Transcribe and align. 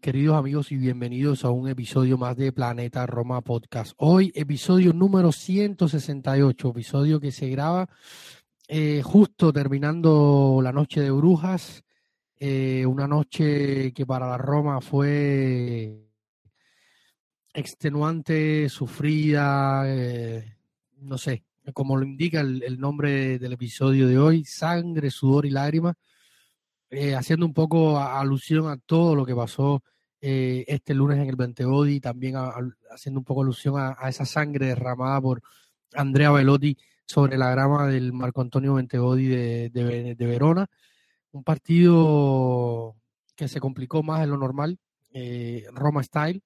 Queridos 0.00 0.38
amigos 0.38 0.72
y 0.72 0.76
bienvenidos 0.76 1.44
a 1.44 1.50
un 1.50 1.68
episodio 1.68 2.16
más 2.16 2.34
de 2.34 2.52
Planeta 2.52 3.04
Roma 3.04 3.42
Podcast. 3.42 3.92
Hoy 3.98 4.32
episodio 4.34 4.94
número 4.94 5.30
168, 5.30 6.70
episodio 6.70 7.20
que 7.20 7.30
se 7.30 7.50
graba 7.50 7.86
eh, 8.66 9.02
justo 9.04 9.52
terminando 9.52 10.60
la 10.62 10.72
noche 10.72 11.02
de 11.02 11.10
brujas, 11.10 11.84
eh, 12.38 12.86
una 12.86 13.06
noche 13.06 13.92
que 13.92 14.06
para 14.06 14.26
la 14.26 14.38
Roma 14.38 14.80
fue 14.80 16.08
extenuante, 17.52 18.70
sufrida, 18.70 19.82
eh, 19.86 20.56
no 20.96 21.18
sé, 21.18 21.44
como 21.74 21.98
lo 21.98 22.06
indica 22.06 22.40
el 22.40 22.80
nombre 22.80 23.38
del 23.38 23.52
episodio 23.52 24.08
de 24.08 24.18
hoy, 24.18 24.44
sangre, 24.46 25.10
sudor 25.10 25.44
y 25.44 25.50
lágrimas 25.50 25.96
eh, 26.90 27.14
haciendo 27.14 27.46
un 27.46 27.54
poco 27.54 27.98
alusión 27.98 28.68
a 28.68 28.76
todo 28.76 29.14
lo 29.14 29.24
que 29.24 29.34
pasó 29.34 29.82
eh, 30.20 30.64
este 30.66 30.92
lunes 30.92 31.18
en 31.18 31.28
el 31.28 31.36
Benteodi, 31.36 32.00
también 32.00 32.34
haciendo 32.90 33.20
un 33.20 33.24
poco 33.24 33.42
alusión 33.42 33.76
a, 33.78 34.08
esa 34.08 34.26
sangre 34.26 34.66
derramada 34.66 35.20
por 35.20 35.40
Andrea 35.94 36.32
Velotti 36.32 36.76
sobre 37.06 37.38
la 37.38 37.50
grama 37.50 37.86
del 37.86 38.12
Marco 38.12 38.40
Antonio 38.40 38.74
Benteodi 38.74 39.28
de, 39.28 39.70
de, 39.70 40.26
Verona. 40.26 40.66
Un 41.32 41.44
partido 41.44 42.96
que 43.36 43.48
se 43.48 43.60
complicó 43.60 44.02
más 44.02 44.20
de 44.20 44.26
lo 44.26 44.36
normal, 44.36 44.78
eh, 45.12 45.64
Roma 45.72 46.02
Style. 46.02 46.42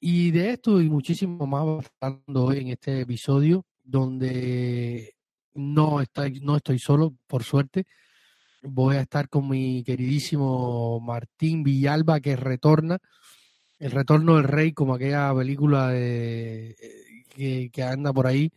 Y 0.00 0.30
de 0.32 0.50
esto 0.50 0.80
y 0.80 0.90
muchísimo 0.90 1.46
más 1.46 1.90
hablando 2.00 2.46
hoy 2.46 2.58
en 2.58 2.68
este 2.68 3.02
episodio, 3.02 3.64
donde 3.84 5.14
no, 5.54 6.00
estoy, 6.00 6.40
no 6.40 6.56
estoy 6.56 6.78
solo, 6.78 7.14
por 7.26 7.44
suerte 7.44 7.86
voy 8.62 8.96
a 8.96 9.02
estar 9.02 9.28
con 9.28 9.48
mi 9.48 9.82
queridísimo 9.84 11.00
Martín 11.00 11.62
Villalba 11.62 12.20
que 12.20 12.36
retorna, 12.36 12.98
el 13.78 13.90
retorno 13.92 14.36
del 14.36 14.44
rey 14.44 14.72
como 14.72 14.94
aquella 14.94 15.34
película 15.34 15.88
de, 15.88 16.76
eh, 17.36 17.70
que, 17.72 17.82
anda 17.82 18.12
por 18.12 18.26
ahí. 18.26 18.52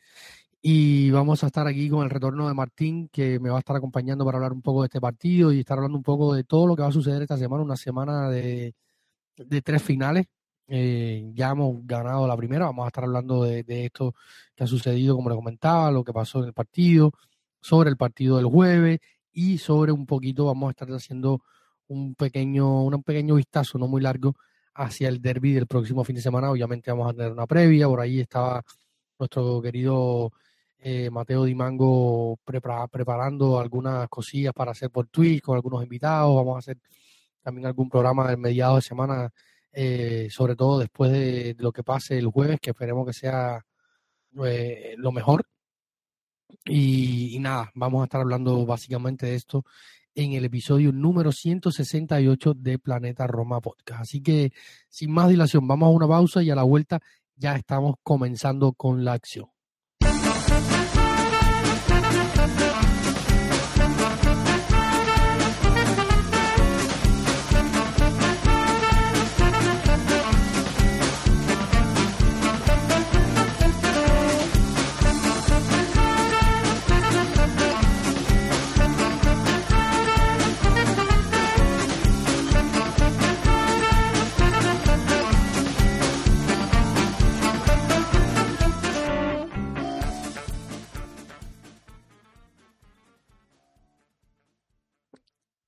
Y 0.61 1.11
vamos 1.11 1.43
a 1.43 1.47
estar 1.47 1.67
aquí 1.67 1.89
con 1.89 2.03
el 2.03 2.09
retorno 2.09 2.47
de 2.47 2.53
Martín, 2.53 3.09
que 3.09 3.39
me 3.39 3.49
va 3.49 3.57
a 3.57 3.59
estar 3.59 3.75
acompañando 3.75 4.25
para 4.25 4.37
hablar 4.37 4.53
un 4.53 4.61
poco 4.61 4.81
de 4.81 4.87
este 4.87 5.01
partido 5.01 5.51
y 5.51 5.59
estar 5.59 5.77
hablando 5.77 5.97
un 5.97 6.03
poco 6.03 6.33
de 6.33 6.43
todo 6.45 6.67
lo 6.67 6.75
que 6.75 6.83
va 6.83 6.87
a 6.89 6.91
suceder 6.91 7.21
esta 7.21 7.37
semana, 7.37 7.63
una 7.63 7.75
semana 7.77 8.29
de, 8.29 8.73
tres 9.63 9.83
finales. 9.83 10.25
Eh, 10.67 11.31
ya 11.33 11.51
hemos 11.51 11.85
ganado 11.85 12.25
la 12.27 12.37
primera, 12.37 12.65
vamos 12.65 12.85
a 12.85 12.87
estar 12.87 13.03
hablando 13.03 13.43
de, 13.43 13.63
de, 13.63 13.85
esto 13.85 14.15
que 14.55 14.63
ha 14.63 14.67
sucedido, 14.67 15.15
como 15.15 15.29
le 15.29 15.35
comentaba, 15.35 15.91
lo 15.91 16.03
que 16.03 16.13
pasó 16.13 16.39
en 16.39 16.45
el 16.45 16.53
partido, 16.53 17.11
sobre 17.59 17.89
el 17.89 17.97
partido 17.97 18.37
del 18.37 18.45
jueves 18.45 18.99
y 19.33 19.57
sobre 19.57 19.91
un 19.91 20.05
poquito 20.05 20.45
vamos 20.45 20.67
a 20.67 20.71
estar 20.71 20.87
haciendo 20.89 21.41
un 21.87 22.15
pequeño, 22.15 22.83
un 22.83 23.03
pequeño 23.03 23.35
vistazo, 23.35 23.77
no 23.77 23.87
muy 23.87 24.01
largo, 24.01 24.35
hacia 24.75 25.09
el 25.09 25.21
derby 25.21 25.53
del 25.53 25.67
próximo 25.67 26.03
fin 26.03 26.15
de 26.15 26.21
semana. 26.21 26.51
Obviamente 26.51 26.91
vamos 26.91 27.09
a 27.09 27.13
tener 27.13 27.31
una 27.31 27.47
previa, 27.47 27.87
por 27.87 27.99
ahí 27.99 28.21
estaba 28.21 28.63
nuestro 29.19 29.61
querido 29.61 30.31
eh, 30.79 31.09
Mateo 31.09 31.45
Dimango 31.45 32.37
preparando 32.43 33.59
algunas 33.59 34.07
cosillas 34.09 34.53
para 34.53 34.71
hacer 34.71 34.89
por 34.91 35.07
Twitch 35.07 35.41
con 35.41 35.55
algunos 35.55 35.83
invitados. 35.83 36.35
Vamos 36.35 36.55
a 36.55 36.59
hacer 36.59 36.77
también 37.41 37.67
algún 37.67 37.89
programa 37.89 38.27
del 38.27 38.37
mediado 38.37 38.77
de 38.77 38.81
semana, 38.81 39.29
eh, 39.71 40.27
sobre 40.29 40.55
todo 40.55 40.79
después 40.79 41.11
de, 41.11 41.55
lo 41.59 41.71
que 41.71 41.83
pase 41.83 42.17
el 42.17 42.27
jueves, 42.27 42.59
que 42.61 42.71
esperemos 42.71 43.05
que 43.05 43.13
sea 43.13 43.63
eh, 44.45 44.95
lo 44.97 45.11
mejor 45.11 45.45
y, 46.65 47.37
nada, 47.39 47.71
vamos 47.75 48.01
a 48.01 48.05
estar 48.05 48.21
hablando 48.21 48.65
básicamente 48.65 49.25
de 49.25 49.35
esto 49.35 49.65
en 50.15 50.33
el 50.33 50.45
episodio 50.45 50.91
número 50.91 51.31
168 51.31 52.53
de 52.53 52.79
Planeta 52.79 53.27
Roma 53.27 53.61
Podcast. 53.61 54.01
Así 54.01 54.21
que, 54.21 54.51
sin 54.89 55.11
más 55.11 55.29
dilación, 55.29 55.67
vamos 55.67 55.87
a 55.87 55.91
una 55.91 56.07
pausa 56.07 56.43
y 56.43 56.49
a 56.49 56.55
la 56.55 56.63
vuelta 56.63 56.99
ya 57.35 57.55
estamos 57.55 57.95
comenzando 58.03 58.73
con 58.73 59.03
la 59.03 59.13
acción. 59.13 59.52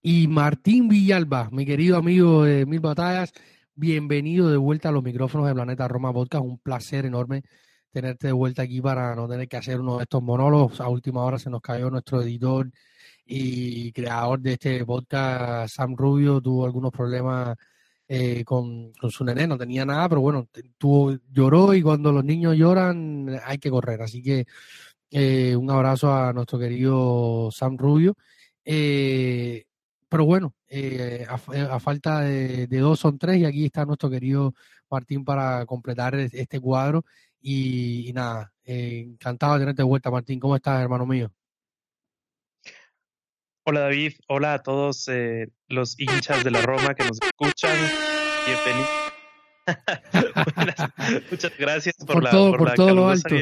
Y 0.08 0.28
Martín 0.28 0.88
Villalba, 0.88 1.50
mi 1.52 1.66
querido 1.66 1.98
amigo 1.98 2.44
de 2.44 2.68
Mil 2.68 2.80
Batallas, 2.80 3.34
bienvenido 3.74 4.52
de 4.52 4.58
vuelta 4.58 4.90
a 4.90 4.92
los 4.92 5.02
micrófonos 5.02 5.48
de 5.48 5.56
Planeta 5.56 5.88
Roma 5.88 6.14
Podcast. 6.14 6.46
Un 6.46 6.60
placer 6.60 7.08
enorme 7.08 7.42
tenerte 7.92 8.28
de 8.28 8.34
vuelta 8.34 8.62
aquí 8.62 8.80
para 8.82 9.16
no 9.16 9.28
tener 9.28 9.48
que 9.48 9.58
hacer 9.58 9.80
uno 9.80 9.98
de 9.98 10.04
estos 10.04 10.22
monólogos. 10.22 10.80
A 10.80 10.90
última 10.90 11.24
hora 11.24 11.40
se 11.40 11.50
nos 11.50 11.60
cayó 11.60 11.90
nuestro 11.90 12.22
editor 12.22 12.70
y 13.26 13.92
creador 13.94 14.42
de 14.42 14.54
este 14.54 14.86
podcast, 14.86 15.76
Sam 15.76 15.96
Rubio, 15.98 16.40
tuvo 16.40 16.66
algunos 16.66 16.92
problemas 16.92 17.58
eh, 18.08 18.44
con, 18.46 18.94
su 19.10 19.26
nené, 19.26 19.48
no 19.48 19.58
tenía 19.58 19.86
nada, 19.88 20.08
pero 20.08 20.22
bueno, 20.22 20.48
tuvo, 20.78 21.18
lloró 21.32 21.74
y 21.74 21.82
cuando 21.82 22.12
los 22.12 22.24
niños 22.24 22.56
lloran 22.56 23.42
hay 23.44 23.58
que 23.58 23.72
correr. 23.72 24.04
Así 24.04 24.22
que 24.22 24.46
eh, 25.10 25.56
un 25.56 25.72
abrazo 25.72 26.14
a 26.14 26.32
nuestro 26.32 26.60
querido 26.60 27.50
Sam 27.52 27.76
Rubio. 27.76 28.16
Eh, 28.64 29.66
pero 30.16 30.24
bueno, 30.24 30.56
eh, 30.70 31.28
a, 31.28 31.78
falta 31.78 32.22
de, 32.22 32.68
dos 32.68 33.02
son 33.02 33.20
tres 33.20 33.36
y 33.36 33.44
aquí 33.44 33.66
está 33.66 33.84
nuestro 33.84 34.10
querido 34.10 34.54
Martín 34.90 35.26
para 35.26 35.66
completar 35.66 36.16
este 36.16 36.62
cuadro. 36.62 37.04
Y, 37.42 38.14
nada, 38.14 38.54
eh, 38.64 39.08
encantado 39.10 39.56
de 39.56 39.60
tenerte 39.60 39.82
de 39.82 39.88
vuelta, 39.88 40.10
Martín. 40.10 40.40
¿Cómo 40.40 40.56
estás, 40.56 40.82
hermano 40.82 41.06
mío? 41.06 41.34
Hola, 43.66 43.82
David. 43.82 44.14
Hola 44.30 44.54
a 44.54 44.64
todos 44.64 45.06
eh, 45.10 45.50
los 45.68 46.00
hinchas 46.00 46.46
de 46.46 46.52
la 46.52 46.62
Roma 46.62 46.96
que 46.96 47.04
nos 47.04 47.20
escuchan. 47.22 47.76
Bienvenidos. 48.46 48.90
Muchas 51.30 51.58
gracias 51.58 51.96
por, 52.08 52.24
la, 52.24 52.32
todo, 52.32 52.56
por, 52.56 52.74
todo 52.74 52.96
lo 52.96 53.10
alto. 53.10 53.36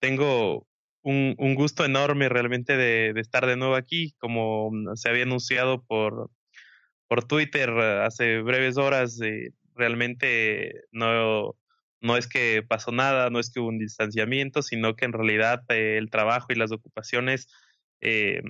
Tengo 0.00 0.66
un, 1.02 1.34
un 1.38 1.54
gusto 1.54 1.84
enorme 1.84 2.28
realmente 2.28 2.76
de, 2.76 3.12
de, 3.12 3.20
estar 3.20 3.46
de 3.46 3.56
nuevo 3.56 3.74
aquí, 3.74 4.14
como 4.18 4.70
mm, 4.70 4.96
se 4.96 5.08
había 5.08 5.24
anunciado 5.24 5.82
por, 5.84 6.30
por 7.08 7.24
Twitter 7.24 7.70
hace 7.70 8.40
breves 8.40 8.76
horas. 8.76 9.20
Eh, 9.20 9.52
realmente 9.74 10.74
no, 10.92 11.56
no 12.00 12.16
es 12.16 12.28
que 12.28 12.62
pasó 12.66 12.92
nada, 12.92 13.30
no 13.30 13.40
es 13.40 13.50
que 13.50 13.60
hubo 13.60 13.68
un 13.68 13.78
distanciamiento, 13.78 14.62
sino 14.62 14.94
que 14.94 15.06
en 15.06 15.12
realidad 15.12 15.62
eh, 15.68 15.96
el 15.98 16.10
trabajo 16.10 16.46
y 16.50 16.56
las 16.56 16.72
ocupaciones 16.72 17.48
eh, 18.00 18.42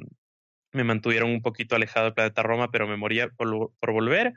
me 0.73 0.85
mantuvieron 0.85 1.31
un 1.31 1.43
poquito 1.43 1.75
alejado 1.75 2.07
del 2.07 2.15
planeta 2.15 2.43
Roma, 2.43 2.71
pero 2.71 2.87
me 2.87 2.97
moría 2.97 3.29
por, 3.29 3.73
por 3.79 3.93
volver. 3.93 4.35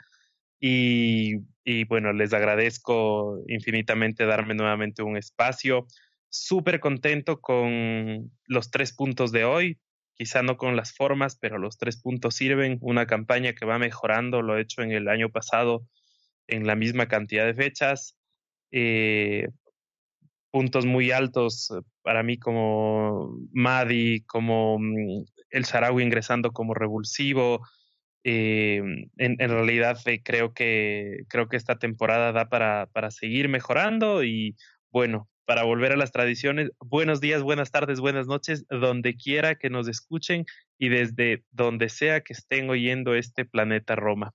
Y, 0.59 1.39
y, 1.65 1.83
bueno, 1.83 2.13
les 2.13 2.33
agradezco 2.33 3.43
infinitamente 3.47 4.25
darme 4.25 4.53
nuevamente 4.53 5.03
un 5.03 5.17
espacio. 5.17 5.85
Súper 6.35 6.79
contento 6.79 7.41
con 7.41 8.31
los 8.47 8.71
tres 8.71 8.91
puntos 8.91 9.31
de 9.31 9.45
hoy, 9.45 9.79
quizá 10.15 10.41
no 10.41 10.57
con 10.57 10.75
las 10.75 10.91
formas, 10.91 11.37
pero 11.39 11.59
los 11.59 11.77
tres 11.77 12.01
puntos 12.01 12.33
sirven. 12.33 12.79
Una 12.81 13.05
campaña 13.05 13.53
que 13.53 13.67
va 13.67 13.77
mejorando, 13.77 14.41
lo 14.41 14.57
he 14.57 14.61
hecho 14.61 14.81
en 14.81 14.91
el 14.91 15.09
año 15.09 15.29
pasado 15.29 15.85
en 16.47 16.65
la 16.65 16.75
misma 16.75 17.07
cantidad 17.07 17.45
de 17.45 17.53
fechas. 17.53 18.17
Eh, 18.71 19.47
puntos 20.49 20.87
muy 20.87 21.11
altos 21.11 21.69
eh, 21.69 21.83
para 22.01 22.23
mí 22.23 22.39
como 22.39 23.37
Madi, 23.51 24.21
como 24.21 24.79
mm, 24.79 25.25
el 25.51 25.65
Sarawi 25.65 26.01
ingresando 26.01 26.51
como 26.51 26.73
revulsivo. 26.73 27.61
Eh, 28.23 28.81
en, 29.17 29.37
realidad 29.37 29.99
creo 30.23 30.51
que 30.55 31.25
creo 31.29 31.47
que 31.47 31.57
esta 31.57 31.77
temporada 31.77 32.31
da 32.31 32.49
para, 32.49 32.87
para 32.87 33.11
seguir 33.11 33.49
mejorando 33.49 34.23
y 34.23 34.55
bueno, 34.89 35.29
para 35.45 35.63
volver 35.63 35.91
a 35.91 35.97
las 35.97 36.11
tradiciones, 36.11 36.71
buenos 36.79 37.19
días, 37.19 37.41
buenas 37.41 37.71
tardes, 37.71 37.99
buenas 37.99 38.27
noches, 38.27 38.65
donde 38.69 39.15
quiera 39.15 39.55
que 39.55 39.69
nos 39.69 39.87
escuchen 39.87 40.45
y 40.77 40.89
desde 40.89 41.43
donde 41.51 41.89
sea 41.89 42.21
que 42.21 42.33
estén 42.33 42.69
oyendo 42.69 43.15
este 43.15 43.45
planeta 43.45 43.95
Roma. 43.95 44.33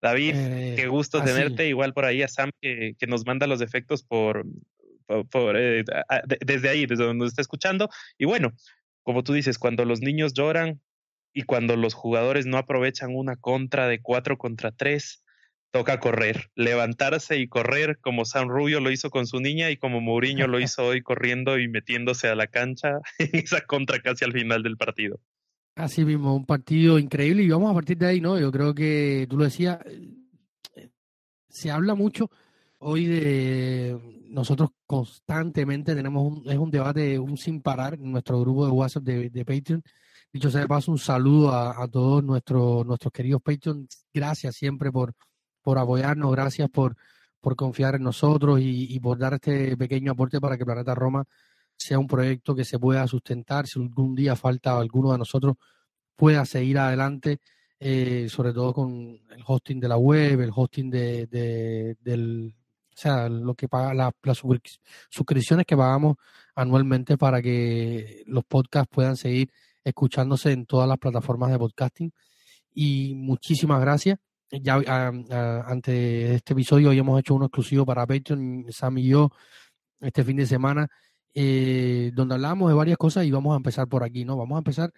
David, 0.00 0.34
eh, 0.34 0.74
qué 0.76 0.88
gusto 0.88 1.22
tenerte. 1.22 1.68
Igual 1.68 1.92
por 1.92 2.04
ahí 2.04 2.22
a 2.22 2.28
Sam 2.28 2.50
que, 2.60 2.94
que 2.98 3.06
nos 3.06 3.24
manda 3.24 3.46
los 3.46 3.60
efectos 3.60 4.02
por, 4.02 4.44
por, 5.30 5.56
eh, 5.56 5.84
desde 6.40 6.68
ahí, 6.68 6.86
desde 6.86 7.04
donde 7.04 7.24
nos 7.24 7.28
está 7.30 7.42
escuchando. 7.42 7.88
Y 8.18 8.24
bueno, 8.24 8.52
como 9.04 9.22
tú 9.22 9.32
dices, 9.32 9.58
cuando 9.58 9.84
los 9.84 10.00
niños 10.00 10.34
lloran 10.34 10.80
y 11.32 11.42
cuando 11.42 11.76
los 11.76 11.94
jugadores 11.94 12.46
no 12.46 12.58
aprovechan 12.58 13.14
una 13.14 13.36
contra 13.36 13.86
de 13.86 14.00
cuatro 14.00 14.38
contra 14.38 14.72
tres, 14.72 15.24
toca 15.72 15.98
correr, 15.98 16.50
levantarse 16.54 17.38
y 17.38 17.48
correr 17.48 17.98
como 17.98 18.26
Sam 18.26 18.48
Rubio 18.48 18.78
lo 18.78 18.90
hizo 18.90 19.10
con 19.10 19.26
su 19.26 19.40
niña 19.40 19.70
y 19.70 19.78
como 19.78 20.00
Mourinho 20.00 20.46
lo 20.46 20.60
hizo 20.60 20.84
hoy 20.84 21.02
corriendo 21.02 21.58
y 21.58 21.66
metiéndose 21.66 22.28
a 22.28 22.34
la 22.34 22.46
cancha 22.46 23.00
en 23.18 23.30
esa 23.32 23.62
contra 23.62 24.00
casi 24.00 24.24
al 24.24 24.32
final 24.32 24.62
del 24.62 24.76
partido. 24.76 25.18
Así 25.74 26.04
mismo, 26.04 26.36
un 26.36 26.44
partido 26.44 26.98
increíble 26.98 27.42
y 27.42 27.48
vamos 27.48 27.70
a 27.70 27.74
partir 27.74 27.96
de 27.96 28.06
ahí, 28.06 28.20
¿no? 28.20 28.38
Yo 28.38 28.52
creo 28.52 28.74
que 28.74 29.26
tú 29.28 29.38
lo 29.38 29.44
decías, 29.44 29.78
eh, 30.76 30.90
se 31.48 31.70
habla 31.70 31.94
mucho 31.94 32.30
hoy 32.78 33.06
de 33.06 33.98
nosotros 34.28 34.70
constantemente 34.86 35.94
tenemos 35.94 36.26
un, 36.26 36.50
es 36.50 36.58
un 36.58 36.70
debate 36.70 37.18
un 37.18 37.38
sin 37.38 37.62
parar 37.62 37.94
en 37.94 38.12
nuestro 38.12 38.40
grupo 38.40 38.66
de 38.66 38.72
WhatsApp 38.72 39.04
de, 39.04 39.44
Patreon. 39.44 39.82
Dicho 40.30 40.50
sea 40.50 40.62
de 40.62 40.68
paso, 40.68 40.92
un 40.92 40.98
saludo 40.98 41.52
a, 41.52 41.88
todos 41.88 42.22
nuestros 42.22 42.84
nuestros 42.84 43.12
queridos 43.12 43.40
Patreon. 43.42 43.86
Gracias 44.12 44.56
siempre 44.56 44.90
por, 44.92 45.14
por 45.62 45.78
apoyarnos, 45.78 46.32
gracias 46.32 46.68
por, 46.70 46.96
por 47.40 47.56
confiar 47.56 47.94
en 47.94 48.02
nosotros 48.02 48.60
y, 48.60 48.94
y 48.94 49.00
por 49.00 49.18
dar 49.18 49.34
este 49.34 49.76
pequeño 49.76 50.12
aporte 50.12 50.40
para 50.40 50.58
que 50.58 50.64
Planeta 50.64 50.94
Roma 50.94 51.24
sea 51.76 51.98
un 51.98 52.06
proyecto 52.06 52.54
que 52.54 52.64
se 52.64 52.78
pueda 52.78 53.06
sustentar, 53.06 53.66
si 53.66 53.80
algún 53.80 54.14
día 54.14 54.36
falta 54.36 54.78
alguno 54.78 55.12
de 55.12 55.18
nosotros 55.18 55.56
pueda 56.16 56.44
seguir 56.44 56.78
adelante, 56.78 57.40
eh, 57.80 58.28
sobre 58.28 58.52
todo 58.52 58.72
con 58.72 59.18
el 59.30 59.42
hosting 59.44 59.80
de 59.80 59.88
la 59.88 59.96
web, 59.96 60.40
el 60.40 60.52
hosting 60.54 60.90
de, 60.90 61.26
de 61.26 61.96
del, 62.00 62.54
o 62.94 62.96
sea, 62.96 63.28
lo 63.28 63.54
que 63.54 63.68
paga 63.68 63.92
las 63.94 64.12
suscripciones 65.10 65.66
que 65.66 65.76
pagamos 65.76 66.16
anualmente 66.54 67.16
para 67.16 67.42
que 67.42 68.22
los 68.26 68.44
podcasts 68.44 68.88
puedan 68.92 69.16
seguir 69.16 69.50
escuchándose 69.82 70.52
en 70.52 70.66
todas 70.66 70.88
las 70.88 70.98
plataformas 70.98 71.50
de 71.50 71.58
podcasting. 71.58 72.12
Y 72.74 73.14
muchísimas 73.16 73.80
gracias. 73.80 74.18
Ya 74.60 74.74
ante 75.66 76.34
este 76.34 76.52
episodio 76.52 76.90
hoy 76.90 76.98
hemos 76.98 77.18
hecho 77.18 77.34
uno 77.34 77.46
exclusivo 77.46 77.86
para 77.86 78.06
Patreon, 78.06 78.66
Sam 78.68 78.98
y 78.98 79.08
yo, 79.08 79.30
este 80.00 80.24
fin 80.24 80.36
de 80.36 80.44
semana, 80.44 80.88
eh, 81.32 82.10
donde 82.12 82.34
hablamos 82.34 82.68
de 82.68 82.74
varias 82.74 82.98
cosas 82.98 83.24
y 83.24 83.30
vamos 83.30 83.54
a 83.54 83.56
empezar 83.56 83.88
por 83.88 84.04
aquí, 84.04 84.26
¿no? 84.26 84.36
Vamos 84.36 84.56
a 84.56 84.58
empezar 84.58 84.92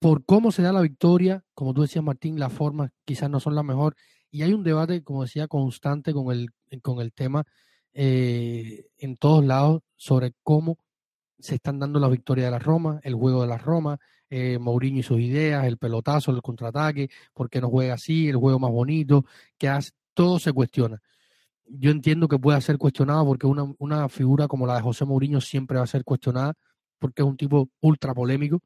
por 0.00 0.24
cómo 0.24 0.50
se 0.50 0.62
da 0.62 0.72
la 0.72 0.80
victoria, 0.80 1.44
como 1.54 1.74
tú 1.74 1.82
decías 1.82 2.04
Martín, 2.04 2.40
las 2.40 2.52
formas 2.52 2.90
quizás 3.04 3.30
no 3.30 3.38
son 3.38 3.54
las 3.54 3.64
mejores 3.64 3.96
y 4.32 4.42
hay 4.42 4.52
un 4.52 4.64
debate, 4.64 5.04
como 5.04 5.22
decía, 5.22 5.46
constante 5.46 6.12
con 6.12 6.32
el, 6.32 6.48
con 6.82 7.00
el 7.00 7.12
tema 7.12 7.44
eh, 7.92 8.86
en 8.98 9.16
todos 9.16 9.44
lados 9.44 9.82
sobre 9.94 10.32
cómo 10.42 10.76
se 11.38 11.54
están 11.54 11.78
dando 11.78 12.00
las 12.00 12.10
victorias 12.10 12.46
de 12.46 12.50
la 12.50 12.58
Roma, 12.58 12.98
el 13.04 13.14
juego 13.14 13.42
de 13.42 13.48
la 13.48 13.58
Roma, 13.58 14.00
eh, 14.30 14.58
Mourinho 14.58 15.00
y 15.00 15.02
sus 15.02 15.20
ideas, 15.20 15.66
el 15.66 15.76
pelotazo, 15.76 16.30
el 16.30 16.42
contraataque, 16.42 17.10
por 17.34 17.50
qué 17.50 17.60
no 17.60 17.68
juega 17.68 17.94
así, 17.94 18.28
el 18.28 18.36
juego 18.36 18.58
más 18.58 18.70
bonito, 18.70 19.26
que 19.58 19.68
hace, 19.68 19.90
todo 20.14 20.38
se 20.38 20.52
cuestiona 20.52 21.02
yo 21.70 21.90
entiendo 21.90 22.28
que 22.28 22.38
pueda 22.38 22.60
ser 22.60 22.78
cuestionado 22.78 23.24
porque 23.26 23.46
una, 23.46 23.72
una 23.78 24.08
figura 24.08 24.48
como 24.48 24.66
la 24.66 24.76
de 24.76 24.82
José 24.82 25.04
Mourinho 25.04 25.40
siempre 25.40 25.78
va 25.78 25.84
a 25.84 25.86
ser 25.86 26.04
cuestionada 26.04 26.54
porque 26.98 27.22
es 27.22 27.28
un 27.28 27.36
tipo 27.36 27.70
ultra 27.80 28.14
polémico. 28.14 28.60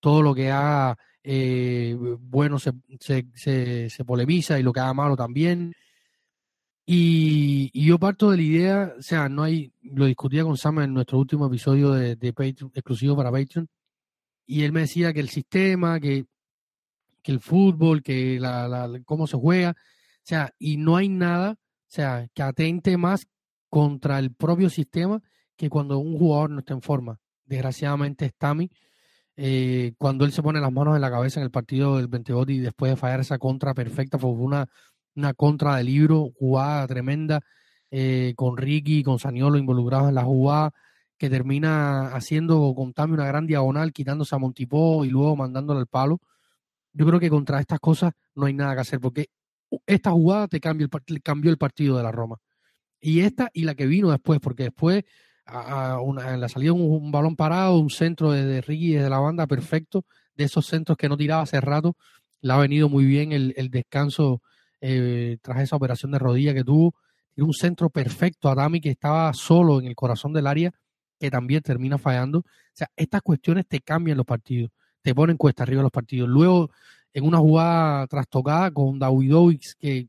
Todo 0.00 0.22
lo 0.22 0.34
que 0.34 0.50
haga 0.50 0.96
eh, 1.22 1.96
bueno 2.20 2.58
se, 2.58 2.72
se, 3.00 3.90
se, 3.90 4.04
polemiza 4.04 4.58
y 4.58 4.62
lo 4.62 4.72
que 4.72 4.80
haga 4.80 4.94
malo 4.94 5.16
también. 5.16 5.72
Y, 6.88 7.70
yo 7.86 7.98
parto 7.98 8.30
de 8.30 8.36
la 8.36 8.42
idea, 8.42 8.94
o 8.98 9.02
sea, 9.02 9.28
no 9.28 9.42
hay, 9.42 9.72
lo 9.82 10.06
discutía 10.06 10.44
con 10.44 10.56
Sam 10.56 10.80
en 10.80 10.94
nuestro 10.94 11.18
último 11.18 11.46
episodio 11.46 11.92
de, 11.92 12.14
de 12.16 12.32
Patreon, 12.32 12.70
exclusivo 12.74 13.16
para 13.16 13.32
Patreon, 13.32 13.68
y 14.46 14.62
él 14.62 14.72
me 14.72 14.80
decía 14.80 15.12
que 15.12 15.20
el 15.20 15.28
sistema, 15.28 16.00
que, 16.00 16.26
que 17.22 17.32
el 17.32 17.40
fútbol, 17.40 18.02
que 18.02 18.38
la, 18.40 18.68
la, 18.68 19.00
cómo 19.04 19.26
se 19.26 19.36
juega, 19.36 19.70
o 19.70 20.22
sea, 20.22 20.54
y 20.58 20.76
no 20.76 20.96
hay 20.96 21.08
nada 21.08 21.58
o 21.86 21.88
sea, 21.88 22.28
que 22.34 22.42
atente 22.42 22.96
más 22.96 23.26
contra 23.68 24.18
el 24.18 24.34
propio 24.34 24.70
sistema 24.70 25.22
que 25.56 25.70
cuando 25.70 25.98
un 25.98 26.18
jugador 26.18 26.50
no 26.50 26.58
está 26.58 26.74
en 26.74 26.82
forma. 26.82 27.18
Desgraciadamente, 27.44 28.26
Stami, 28.26 28.70
eh, 29.36 29.94
cuando 29.98 30.24
él 30.24 30.32
se 30.32 30.42
pone 30.42 30.60
las 30.60 30.72
manos 30.72 30.96
en 30.96 31.00
la 31.00 31.10
cabeza 31.10 31.40
en 31.40 31.44
el 31.44 31.50
partido 31.50 31.96
del 31.96 32.08
28 32.08 32.52
y 32.52 32.58
después 32.58 32.92
de 32.92 32.96
fallar 32.96 33.20
esa 33.20 33.38
contra 33.38 33.72
perfecta, 33.72 34.18
fue 34.18 34.30
una, 34.30 34.66
una 35.14 35.32
contra 35.34 35.76
de 35.76 35.84
libro, 35.84 36.30
jugada 36.38 36.86
tremenda, 36.86 37.40
eh, 37.90 38.34
con 38.36 38.56
Ricky 38.56 38.98
y 38.98 39.02
con 39.04 39.18
Saniolo 39.18 39.58
involucrados 39.58 40.08
en 40.08 40.16
la 40.16 40.24
jugada, 40.24 40.72
que 41.18 41.30
termina 41.30 42.08
haciendo 42.08 42.72
con 42.74 42.92
Tami 42.92 43.14
una 43.14 43.26
gran 43.26 43.46
diagonal, 43.46 43.92
quitándose 43.92 44.34
a 44.34 44.38
Montipó 44.38 45.04
y 45.04 45.10
luego 45.10 45.36
mandándole 45.36 45.80
al 45.80 45.86
palo. 45.86 46.20
Yo 46.92 47.06
creo 47.06 47.20
que 47.20 47.30
contra 47.30 47.60
estas 47.60 47.80
cosas 47.80 48.12
no 48.34 48.46
hay 48.46 48.54
nada 48.54 48.74
que 48.74 48.80
hacer, 48.80 49.00
porque 49.00 49.28
esta 49.86 50.10
jugada 50.10 50.48
te 50.48 50.60
cambió 50.60 50.88
el, 51.06 51.22
cambió 51.22 51.50
el 51.50 51.58
partido 51.58 51.96
de 51.96 52.02
la 52.02 52.12
Roma. 52.12 52.36
Y 53.00 53.20
esta 53.20 53.50
y 53.52 53.64
la 53.64 53.74
que 53.74 53.86
vino 53.86 54.10
después, 54.10 54.40
porque 54.40 54.64
después 54.64 55.04
a, 55.46 56.00
una, 56.00 56.36
la 56.36 56.48
salida 56.48 56.72
un, 56.72 57.10
balón 57.12 57.36
parado, 57.36 57.78
un 57.78 57.90
centro 57.90 58.32
de, 58.32 58.44
de 58.44 58.60
Ricky 58.60 58.94
de 58.94 59.10
la 59.10 59.18
banda 59.18 59.46
perfecto, 59.46 60.04
de 60.34 60.44
esos 60.44 60.66
centros 60.66 60.98
que 60.98 61.08
no 61.08 61.16
tiraba 61.16 61.42
hace 61.42 61.60
rato, 61.60 61.96
le 62.40 62.52
ha 62.52 62.58
venido 62.58 62.88
muy 62.88 63.04
bien 63.04 63.32
el, 63.32 63.54
el 63.56 63.70
descanso 63.70 64.42
eh, 64.80 65.38
tras 65.42 65.62
esa 65.62 65.76
operación 65.76 66.12
de 66.12 66.18
rodilla 66.18 66.54
que 66.54 66.64
tuvo. 66.64 66.94
Tiene 67.34 67.46
un 67.48 67.54
centro 67.54 67.90
perfecto 67.90 68.48
a 68.48 68.54
Dami 68.54 68.80
que 68.80 68.90
estaba 68.90 69.32
solo 69.34 69.80
en 69.80 69.86
el 69.86 69.94
corazón 69.94 70.32
del 70.32 70.46
área, 70.46 70.72
que 71.18 71.30
también 71.30 71.62
termina 71.62 71.98
fallando. 71.98 72.40
O 72.40 72.44
sea, 72.72 72.90
estas 72.96 73.22
cuestiones 73.22 73.66
te 73.66 73.80
cambian 73.80 74.16
los 74.16 74.26
partidos, 74.26 74.70
te 75.02 75.14
ponen 75.14 75.36
cuesta 75.36 75.62
arriba 75.62 75.82
los 75.82 75.90
partidos. 75.90 76.28
Luego 76.28 76.70
en 77.12 77.24
una 77.24 77.38
jugada 77.38 78.06
trastocada 78.06 78.70
con 78.70 78.98
Dawidovic, 78.98 79.74
que 79.78 80.08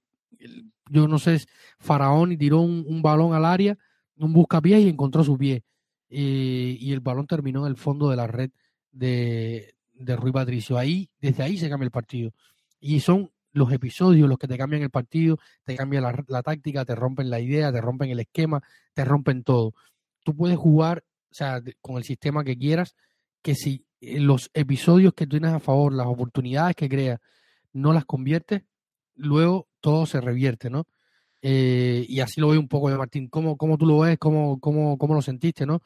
yo 0.89 1.07
no 1.07 1.19
sé, 1.19 1.41
Faraón 1.79 2.31
y 2.31 2.37
tiró 2.37 2.61
un, 2.61 3.01
balón 3.01 3.33
al 3.33 3.45
área, 3.45 3.77
un 4.17 4.33
buscapiés 4.33 4.81
y 4.81 4.89
encontró 4.89 5.23
su 5.23 5.37
pie. 5.37 5.63
Eh, 6.09 6.77
y 6.79 6.93
el 6.93 6.99
balón 7.01 7.27
terminó 7.27 7.65
en 7.65 7.71
el 7.71 7.77
fondo 7.77 8.09
de 8.09 8.15
la 8.15 8.27
red 8.27 8.51
de, 8.91 9.75
de 9.93 10.15
Rui 10.15 10.31
Patricio. 10.31 10.77
Ahí, 10.77 11.09
desde 11.21 11.43
ahí 11.43 11.57
se 11.57 11.69
cambia 11.69 11.85
el 11.85 11.91
partido. 11.91 12.31
Y 12.79 12.99
son 12.99 13.31
los 13.53 13.71
episodios 13.71 14.29
los 14.29 14.37
que 14.37 14.47
te 14.47 14.57
cambian 14.57 14.83
el 14.83 14.89
partido, 14.89 15.39
te 15.63 15.75
cambian 15.75 16.03
la, 16.03 16.23
la, 16.27 16.43
táctica, 16.43 16.85
te 16.85 16.95
rompen 16.95 17.29
la 17.29 17.39
idea, 17.39 17.71
te 17.71 17.81
rompen 17.81 18.09
el 18.09 18.19
esquema, 18.19 18.61
te 18.93 19.03
rompen 19.03 19.43
todo. 19.43 19.73
Tú 20.27 20.35
puedes 20.35 20.57
jugar, 20.57 21.05
o 21.31 21.33
sea, 21.33 21.61
con 21.79 21.95
el 21.95 22.03
sistema 22.03 22.43
que 22.43 22.57
quieras, 22.57 22.97
que 23.41 23.55
si 23.55 23.85
eh, 24.01 24.19
los 24.19 24.51
episodios 24.53 25.13
que 25.13 25.25
tienes 25.25 25.53
a 25.53 25.61
favor, 25.61 25.93
las 25.93 26.05
oportunidades 26.05 26.75
que 26.75 26.89
creas, 26.89 27.21
no 27.71 27.93
las 27.93 28.03
conviertes, 28.03 28.63
luego 29.15 29.69
todo 29.79 30.05
se 30.05 30.19
revierte, 30.19 30.69
¿no? 30.69 30.83
Eh, 31.41 32.05
y 32.09 32.19
así 32.19 32.41
lo 32.41 32.49
veo 32.49 32.59
un 32.59 32.67
poco 32.67 32.89
de 32.89 32.97
Martín. 32.97 33.29
¿Cómo, 33.29 33.55
cómo 33.55 33.77
tú 33.77 33.85
lo 33.85 33.99
ves? 33.99 34.17
¿Cómo, 34.19 34.59
cómo, 34.59 34.97
cómo 34.97 35.13
lo 35.13 35.21
sentiste, 35.21 35.65
no? 35.65 35.81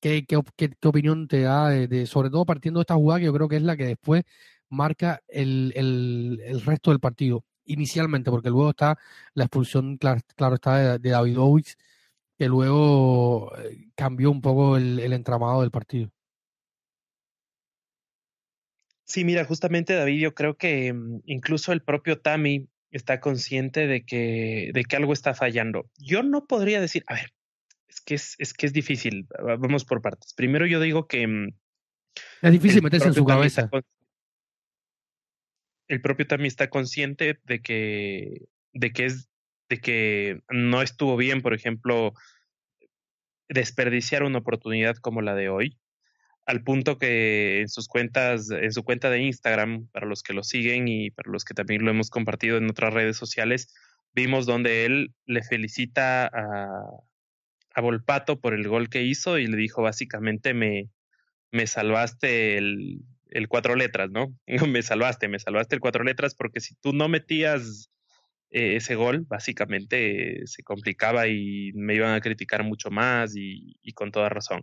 ¿Qué, 0.00 0.24
qué, 0.26 0.42
qué, 0.56 0.88
opinión 0.88 1.28
te 1.28 1.42
da, 1.42 1.68
de, 1.68 2.06
sobre 2.06 2.30
todo 2.30 2.44
partiendo 2.44 2.80
de 2.80 2.82
esta 2.82 2.96
jugada 2.96 3.20
que 3.20 3.26
yo 3.26 3.32
creo 3.32 3.48
que 3.48 3.56
es 3.58 3.62
la 3.62 3.76
que 3.76 3.86
después 3.86 4.24
marca 4.70 5.22
el, 5.28 5.72
el, 5.76 6.42
el 6.44 6.60
resto 6.62 6.90
del 6.90 6.98
partido? 6.98 7.44
Inicialmente, 7.66 8.28
porque 8.32 8.50
luego 8.50 8.70
está 8.70 8.98
la 9.34 9.44
expulsión, 9.44 9.98
claro, 9.98 10.20
claro 10.34 10.56
está 10.56 10.78
de, 10.78 10.98
de 10.98 11.10
David 11.10 11.38
Owens, 11.38 11.76
que 12.38 12.48
luego 12.48 13.56
eh, 13.58 13.88
cambió 13.94 14.30
un 14.30 14.40
poco 14.40 14.76
el, 14.76 14.98
el 14.98 15.12
entramado 15.12 15.60
del 15.60 15.70
partido. 15.70 16.10
Sí, 19.04 19.24
mira, 19.24 19.44
justamente 19.44 19.94
David, 19.94 20.20
yo 20.20 20.34
creo 20.34 20.56
que 20.56 20.92
mm, 20.92 21.20
incluso 21.26 21.72
el 21.72 21.82
propio 21.82 22.20
Tami 22.20 22.68
está 22.90 23.20
consciente 23.20 23.86
de 23.86 24.04
que, 24.04 24.70
de 24.72 24.84
que 24.84 24.96
algo 24.96 25.12
está 25.12 25.34
fallando. 25.34 25.90
Yo 25.98 26.22
no 26.22 26.46
podría 26.46 26.80
decir, 26.80 27.04
a 27.06 27.14
ver, 27.14 27.32
es 27.88 28.00
que 28.00 28.14
es, 28.14 28.36
es 28.38 28.54
que 28.54 28.66
es 28.66 28.72
difícil. 28.72 29.26
Vamos 29.58 29.84
por 29.84 30.00
partes. 30.00 30.32
Primero 30.34 30.66
yo 30.66 30.80
digo 30.80 31.06
que 31.06 31.26
mm, 31.26 31.48
es 32.42 32.52
difícil 32.52 32.82
meterse 32.82 33.08
en 33.08 33.14
su 33.14 33.24
cabeza. 33.24 33.68
el 35.88 36.00
propio 36.00 36.26
Tami 36.26 36.48
está 36.48 36.70
consciente 36.70 37.38
de 37.44 37.60
que, 37.60 38.46
de 38.72 38.92
que 38.92 39.06
es, 39.06 39.28
que 39.80 40.40
no 40.50 40.82
estuvo 40.82 41.16
bien, 41.16 41.42
por 41.42 41.54
ejemplo, 41.54 42.12
desperdiciar 43.48 44.22
una 44.22 44.38
oportunidad 44.38 44.96
como 44.96 45.22
la 45.22 45.34
de 45.34 45.48
hoy 45.48 45.78
al 46.46 46.62
punto 46.62 46.98
que 46.98 47.60
en 47.60 47.68
sus 47.68 47.88
cuentas, 47.88 48.50
en 48.50 48.72
su 48.72 48.82
cuenta 48.82 49.10
de 49.10 49.20
Instagram, 49.22 49.88
para 49.92 50.06
los 50.06 50.22
que 50.22 50.34
lo 50.34 50.42
siguen 50.42 50.88
y 50.88 51.10
para 51.10 51.30
los 51.30 51.44
que 51.44 51.54
también 51.54 51.84
lo 51.84 51.90
hemos 51.90 52.10
compartido 52.10 52.58
en 52.58 52.68
otras 52.68 52.92
redes 52.92 53.16
sociales, 53.16 53.74
vimos 54.12 54.46
donde 54.46 54.84
él 54.84 55.14
le 55.26 55.42
felicita 55.42 56.26
a, 56.26 56.84
a 57.74 57.80
Volpato 57.80 58.40
por 58.40 58.54
el 58.54 58.68
gol 58.68 58.88
que 58.88 59.02
hizo 59.02 59.38
y 59.38 59.46
le 59.46 59.56
dijo 59.56 59.82
básicamente 59.82 60.54
me, 60.54 60.90
me 61.50 61.66
salvaste 61.66 62.58
el, 62.58 63.00
el 63.30 63.48
cuatro 63.48 63.74
letras, 63.74 64.10
¿no? 64.10 64.36
me 64.68 64.82
salvaste, 64.82 65.28
me 65.28 65.38
salvaste 65.38 65.76
el 65.76 65.80
cuatro 65.80 66.04
letras 66.04 66.34
porque 66.34 66.60
si 66.60 66.74
tú 66.74 66.92
no 66.92 67.08
metías 67.08 67.90
eh, 68.54 68.76
ese 68.76 68.94
gol, 68.94 69.26
básicamente 69.28 70.46
se 70.46 70.62
complicaba 70.62 71.26
y 71.28 71.72
me 71.74 71.94
iban 71.94 72.14
a 72.14 72.20
criticar 72.20 72.64
mucho 72.64 72.90
más 72.90 73.36
y, 73.36 73.76
y 73.82 73.92
con 73.92 74.12
toda 74.12 74.28
razón. 74.28 74.62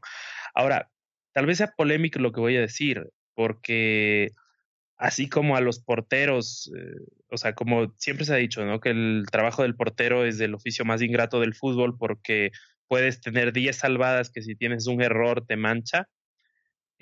Ahora, 0.56 0.90
Tal 1.34 1.46
vez 1.46 1.58
sea 1.58 1.74
polémico 1.76 2.20
lo 2.20 2.32
que 2.32 2.42
voy 2.42 2.58
a 2.58 2.62
decir, 2.62 3.10
porque 3.36 4.32
así 4.98 5.30
como 5.30 5.56
a 5.56 5.62
los 5.62 5.80
porteros, 5.80 6.72
eh, 6.78 7.06
o 7.30 7.38
sea, 7.38 7.54
como 7.56 7.94
siempre 7.98 8.26
se 8.26 8.34
ha 8.34 8.38
dicho, 8.38 8.66
¿no? 8.66 8.80
Que 8.82 8.90
el 8.92 9.26
trabajo 9.32 9.64
del 9.64 9.76
portero 9.76 10.26
es 10.26 10.40
el 10.42 10.54
oficio 10.54 10.86
más 10.86 11.02
ingrato 11.02 11.40
del 11.40 11.56
fútbol 11.56 11.98
porque 11.98 12.52
puedes 12.88 13.22
tener 13.22 13.54
10 13.54 13.78
salvadas 13.78 14.32
que 14.32 14.42
si 14.42 14.56
tienes 14.56 14.88
un 14.88 15.02
error 15.02 15.46
te 15.46 15.56
mancha. 15.56 16.08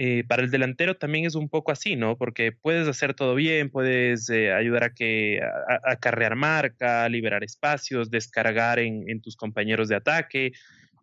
Eh, 0.01 0.24
para 0.25 0.44
el 0.44 0.50
delantero 0.50 0.96
también 0.96 1.25
es 1.25 1.36
un 1.36 1.50
poco 1.50 1.74
así, 1.74 1.98
¿no? 1.98 2.18
Porque 2.18 2.53
puedes 2.53 2.88
hacer 2.88 3.13
todo 3.13 3.36
bien, 3.36 3.70
puedes 3.70 4.29
eh, 4.29 4.53
ayudar 4.53 4.86
a 4.86 4.94
que 4.94 5.41
a, 5.41 5.96
carrear 5.98 6.38
marca, 6.38 7.10
liberar 7.10 7.44
espacios, 7.44 8.10
descargar 8.10 8.79
en, 8.79 9.20
tus 9.20 9.36
compañeros 9.36 9.89
de 9.89 9.98
ataque, 9.98 10.53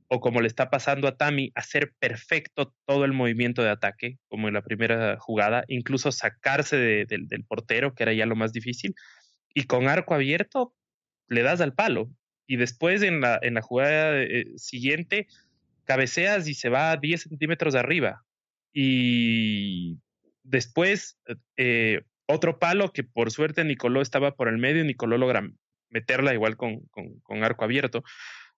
o 0.08 0.18
como 0.18 0.40
le 0.40 0.48
está 0.48 0.70
pasando 0.70 1.08
a 1.08 1.16
Tami, 1.18 1.52
hacer 1.54 1.92
perfecto 1.98 2.74
todo 2.86 3.04
el 3.04 3.12
movimiento 3.12 3.62
de 3.62 3.68
ataque, 3.68 4.16
como 4.28 4.48
en 4.48 4.54
la 4.54 4.62
primera 4.62 5.18
jugada, 5.20 5.64
incluso 5.68 6.10
sacarse 6.10 6.78
del 6.78 7.44
portero, 7.46 7.94
que 7.94 8.02
era 8.04 8.14
ya 8.14 8.24
lo 8.24 8.34
más 8.34 8.54
difícil, 8.54 8.94
y 9.52 9.64
con 9.64 9.88
arco 9.88 10.14
abierto 10.14 10.72
le 11.28 11.42
das 11.42 11.60
al 11.60 11.74
palo. 11.74 12.08
Y 12.46 12.56
después 12.56 13.02
en 13.02 13.20
la, 13.20 13.38
en 13.42 13.52
la 13.52 13.60
jugada 13.60 14.22
eh, 14.22 14.46
siguiente, 14.56 15.26
cabeceas 15.84 16.48
y 16.48 16.54
se 16.54 16.70
va 16.70 16.92
a 16.92 16.96
10 16.96 17.20
centímetros 17.20 17.74
de 17.74 17.80
arriba. 17.80 18.25
Y 18.78 19.98
después, 20.42 21.18
eh, 21.56 22.02
otro 22.26 22.58
palo 22.58 22.92
que 22.92 23.04
por 23.04 23.30
suerte 23.30 23.64
Nicoló 23.64 24.02
estaba 24.02 24.34
por 24.34 24.48
el 24.48 24.58
medio, 24.58 24.84
Nicoló 24.84 25.16
logra 25.16 25.48
meterla 25.88 26.34
igual 26.34 26.56
con, 26.56 26.80
con 27.22 27.44
arco 27.44 27.64
abierto 27.64 28.02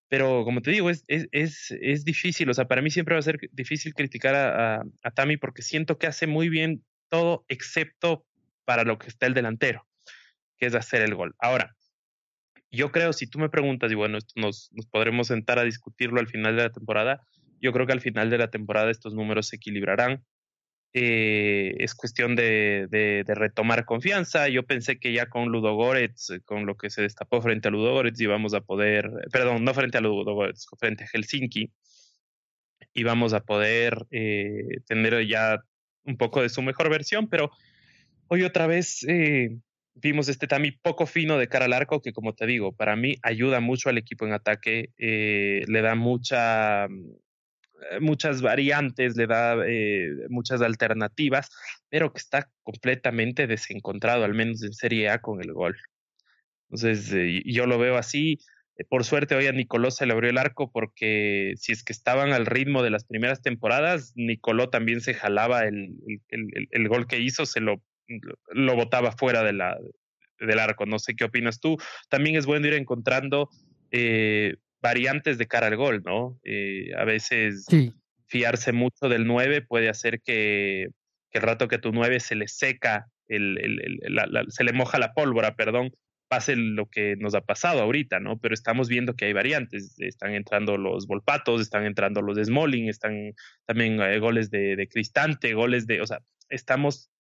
pero 0.09 0.45
como 0.45 0.63
te 0.63 0.71
digo, 0.71 0.91
es, 0.91 1.05
es, 1.07 1.29
es, 1.33 1.75
es, 1.81 2.05
difícil, 2.05 2.49
o 2.49 2.55
sea, 2.55 2.67
para 2.67 2.83
mí 2.83 2.91
siempre 2.91 3.15
va 3.15 3.19
a 3.19 3.23
ser 3.23 3.39
difícil 3.53 3.95
criticar 3.95 4.35
a, 4.35 4.83
a, 5.03 5.11
Tami 5.11 5.37
porque 5.37 5.63
siento 5.63 5.99
que 5.99 6.07
hace 6.07 6.27
muy 6.27 6.49
bien 6.49 6.83
todo 7.11 7.45
excepto 7.49 8.25
para 8.65 8.85
lo 8.85 8.99
que 8.99 9.09
está 9.09 9.27
el 9.27 9.35
delantero, 9.35 9.87
que 10.57 10.67
es 10.67 10.75
hacer 10.75 11.03
el 11.03 11.15
gol. 11.15 11.35
Ahora, 11.39 11.77
yo 12.71 12.91
creo, 12.91 13.13
si 13.13 13.27
tú 13.27 13.39
me 13.39 13.51
preguntas, 13.51 13.93
y 13.93 13.95
bueno, 13.95 14.19
nos, 14.35 14.71
nos 14.73 14.87
podremos 14.87 15.27
sentar 15.27 15.59
a 15.59 15.65
discutirlo 15.65 16.21
al 16.21 16.29
final 16.29 16.57
de 16.57 16.63
la 16.63 16.73
temporada, 16.73 17.23
yo 17.61 17.73
creo 17.73 17.87
que 17.87 17.93
al 17.93 18.00
final 18.00 18.31
de 18.31 18.38
la 18.38 18.50
temporada 18.50 18.91
estos 18.91 19.15
números 19.15 19.49
se 19.49 19.57
equilibrarán. 19.57 20.25
Eh, 20.95 21.77
es 21.79 21.95
cuestión 21.95 22.35
de, 22.35 22.87
de, 22.91 23.35
retomar 23.35 23.85
confianza. 23.85 24.49
Yo 24.49 24.65
pensé 24.65 24.99
que 24.99 25.12
ya 25.12 25.29
con 25.29 25.49
Ludogorets, 25.49 26.31
eh, 26.31 26.41
con 26.41 26.65
lo 26.65 26.77
que 26.77 26.88
se 26.88 27.03
destapó 27.03 27.43
frente 27.43 27.69
a 27.69 27.71
Ludogorets, 27.71 28.21
íbamos 28.21 28.55
a 28.55 28.62
poder, 28.62 29.11
perdón, 29.31 29.65
no 29.65 29.75
frente 29.75 29.99
a 29.99 30.00
Ludogorets, 30.00 30.67
frente 30.79 31.05
a 31.05 31.07
Helsinki, 31.12 31.71
íbamos 32.95 33.35
a 33.35 33.41
poder 33.41 34.07
eh, 34.11 34.81
tener 34.87 35.27
ya 35.27 35.62
un 36.05 36.17
poco 36.17 36.41
de 36.41 36.49
su 36.49 36.62
mejor 36.62 36.88
versión, 36.88 37.29
pero 37.29 37.50
hoy 38.29 38.43
otra 38.43 38.67
vez 38.67 39.05
vimos 39.95 40.29
este 40.29 40.47
Tami 40.47 40.71
poco 40.73 41.07
fino 41.07 41.37
de 41.37 41.49
cara 41.49 41.67
al 41.67 41.75
arco 41.75 42.00
que, 42.00 42.12
como 42.12 42.35
te 42.35 42.47
digo, 42.47 42.73
para 42.73 42.97
mí 42.97 43.17
ayuda 43.23 43.61
mucho 43.61 43.91
al 43.91 43.99
equipo 43.99 44.27
en 44.27 44.33
ataque, 44.33 44.91
le 44.97 45.83
da 45.83 45.95
mucha 45.95 46.87
eh, 46.87 47.27
muchas 48.00 48.42
variantes, 48.42 49.16
le 49.16 49.26
da 49.26 49.56
eh, 49.66 50.11
muchas 50.28 50.62
alternativas, 50.62 51.50
pero 51.88 52.12
que 52.12 52.18
está 52.18 52.50
completamente 52.62 53.47
desencontrado, 53.47 54.25
al 54.25 54.35
menos 54.35 54.62
en 54.62 54.73
Serie 54.73 55.08
A 55.08 55.20
con 55.20 55.40
el 55.42 55.52
gol. 55.52 55.76
Entonces, 56.70 57.12
eh, 57.12 57.42
yo 57.44 57.66
lo 57.66 57.78
veo 57.78 57.97
así. 57.97 58.38
Por 58.88 59.04
suerte, 59.04 59.35
hoy 59.35 59.47
a 59.47 59.52
Nicoló 59.52 59.90
se 59.90 60.06
le 60.06 60.12
abrió 60.12 60.30
el 60.30 60.38
arco 60.38 60.70
porque 60.70 61.54
si 61.56 61.73
es 61.73 61.82
que 61.82 61.92
estaban 61.92 62.32
al 62.32 62.47
ritmo 62.47 62.82
de 62.82 62.90
las 62.90 63.04
primeras 63.04 63.42
temporadas, 63.42 64.12
Nicoló 64.14 64.70
también 64.70 65.00
se 65.00 65.14
jalaba 65.14 65.64
el, 65.64 65.97
el, 66.28 66.68
el, 66.70 66.88
gol 66.88 67.08
que 67.08 67.18
hizo, 67.18 67.44
se 67.44 67.61
lo, 67.61 67.82
lo 68.52 68.76
botaba 68.76 69.11
fuera 69.11 69.42
de 69.42 69.52
la, 69.52 69.76
del 70.38 70.58
arco. 70.58 70.87
No 70.87 70.99
sé 70.99 71.16
qué 71.16 71.25
opinas 71.25 71.58
tú. 71.58 71.76
También 72.08 72.37
es 72.37 72.47
bueno 72.47 72.68
ir 72.68 72.75
encontrando 72.75 73.50
eh, 73.90 74.56
variantes 74.80 75.38
de 75.38 75.47
cara 75.47 75.66
al 75.66 75.76
gol, 75.76 76.02
¿no? 76.04 76.38
Eh, 76.44 76.90
a 76.97 77.04
veces 77.04 77.66
fiarse 78.26 78.73
mucho 78.73 79.08
del 79.08 79.26
9 79.26 79.62
puede 79.62 79.88
hacer 79.88 80.20
que, 80.20 80.88
el 81.32 81.42
rato 81.42 81.68
que 81.68 81.78
tu 81.78 81.92
9 81.92 82.20
se 82.20 82.35
le 82.35 82.49
seca, 82.49 83.06
el, 83.26 83.58
se 84.49 84.64
le 84.64 84.73
moja 84.73 84.99
la 84.99 85.12
pólvora, 85.12 85.56
perdón, 85.56 85.92
pase 86.28 86.56
lo 86.56 86.87
que 86.87 87.16
nos 87.16 87.35
ha 87.35 87.40
pasado 87.40 87.80
ahorita, 87.80 88.20
¿no? 88.20 88.38
Pero 88.38 88.54
estamos 88.54 88.88
viendo 88.88 89.14
que 89.14 89.25
hay 89.25 89.32
variantes. 89.32 89.97
Están 89.99 90.35
entrando 90.35 90.76
los 90.76 91.06
Volpatos, 91.06 91.61
están 91.61 91.87
entrando 91.87 92.23
los 92.23 92.37
de 92.37 92.44
Smalling, 92.44 92.88
están 92.88 93.32
también 93.66 94.00
eh, 94.00 94.18
goles 94.18 94.50
de, 94.50 94.88
Cristante, 94.90 95.54
goles 95.54 95.87
de. 95.87 96.00
O 96.00 96.06
sea, 96.06 96.20
estamos 96.50 97.11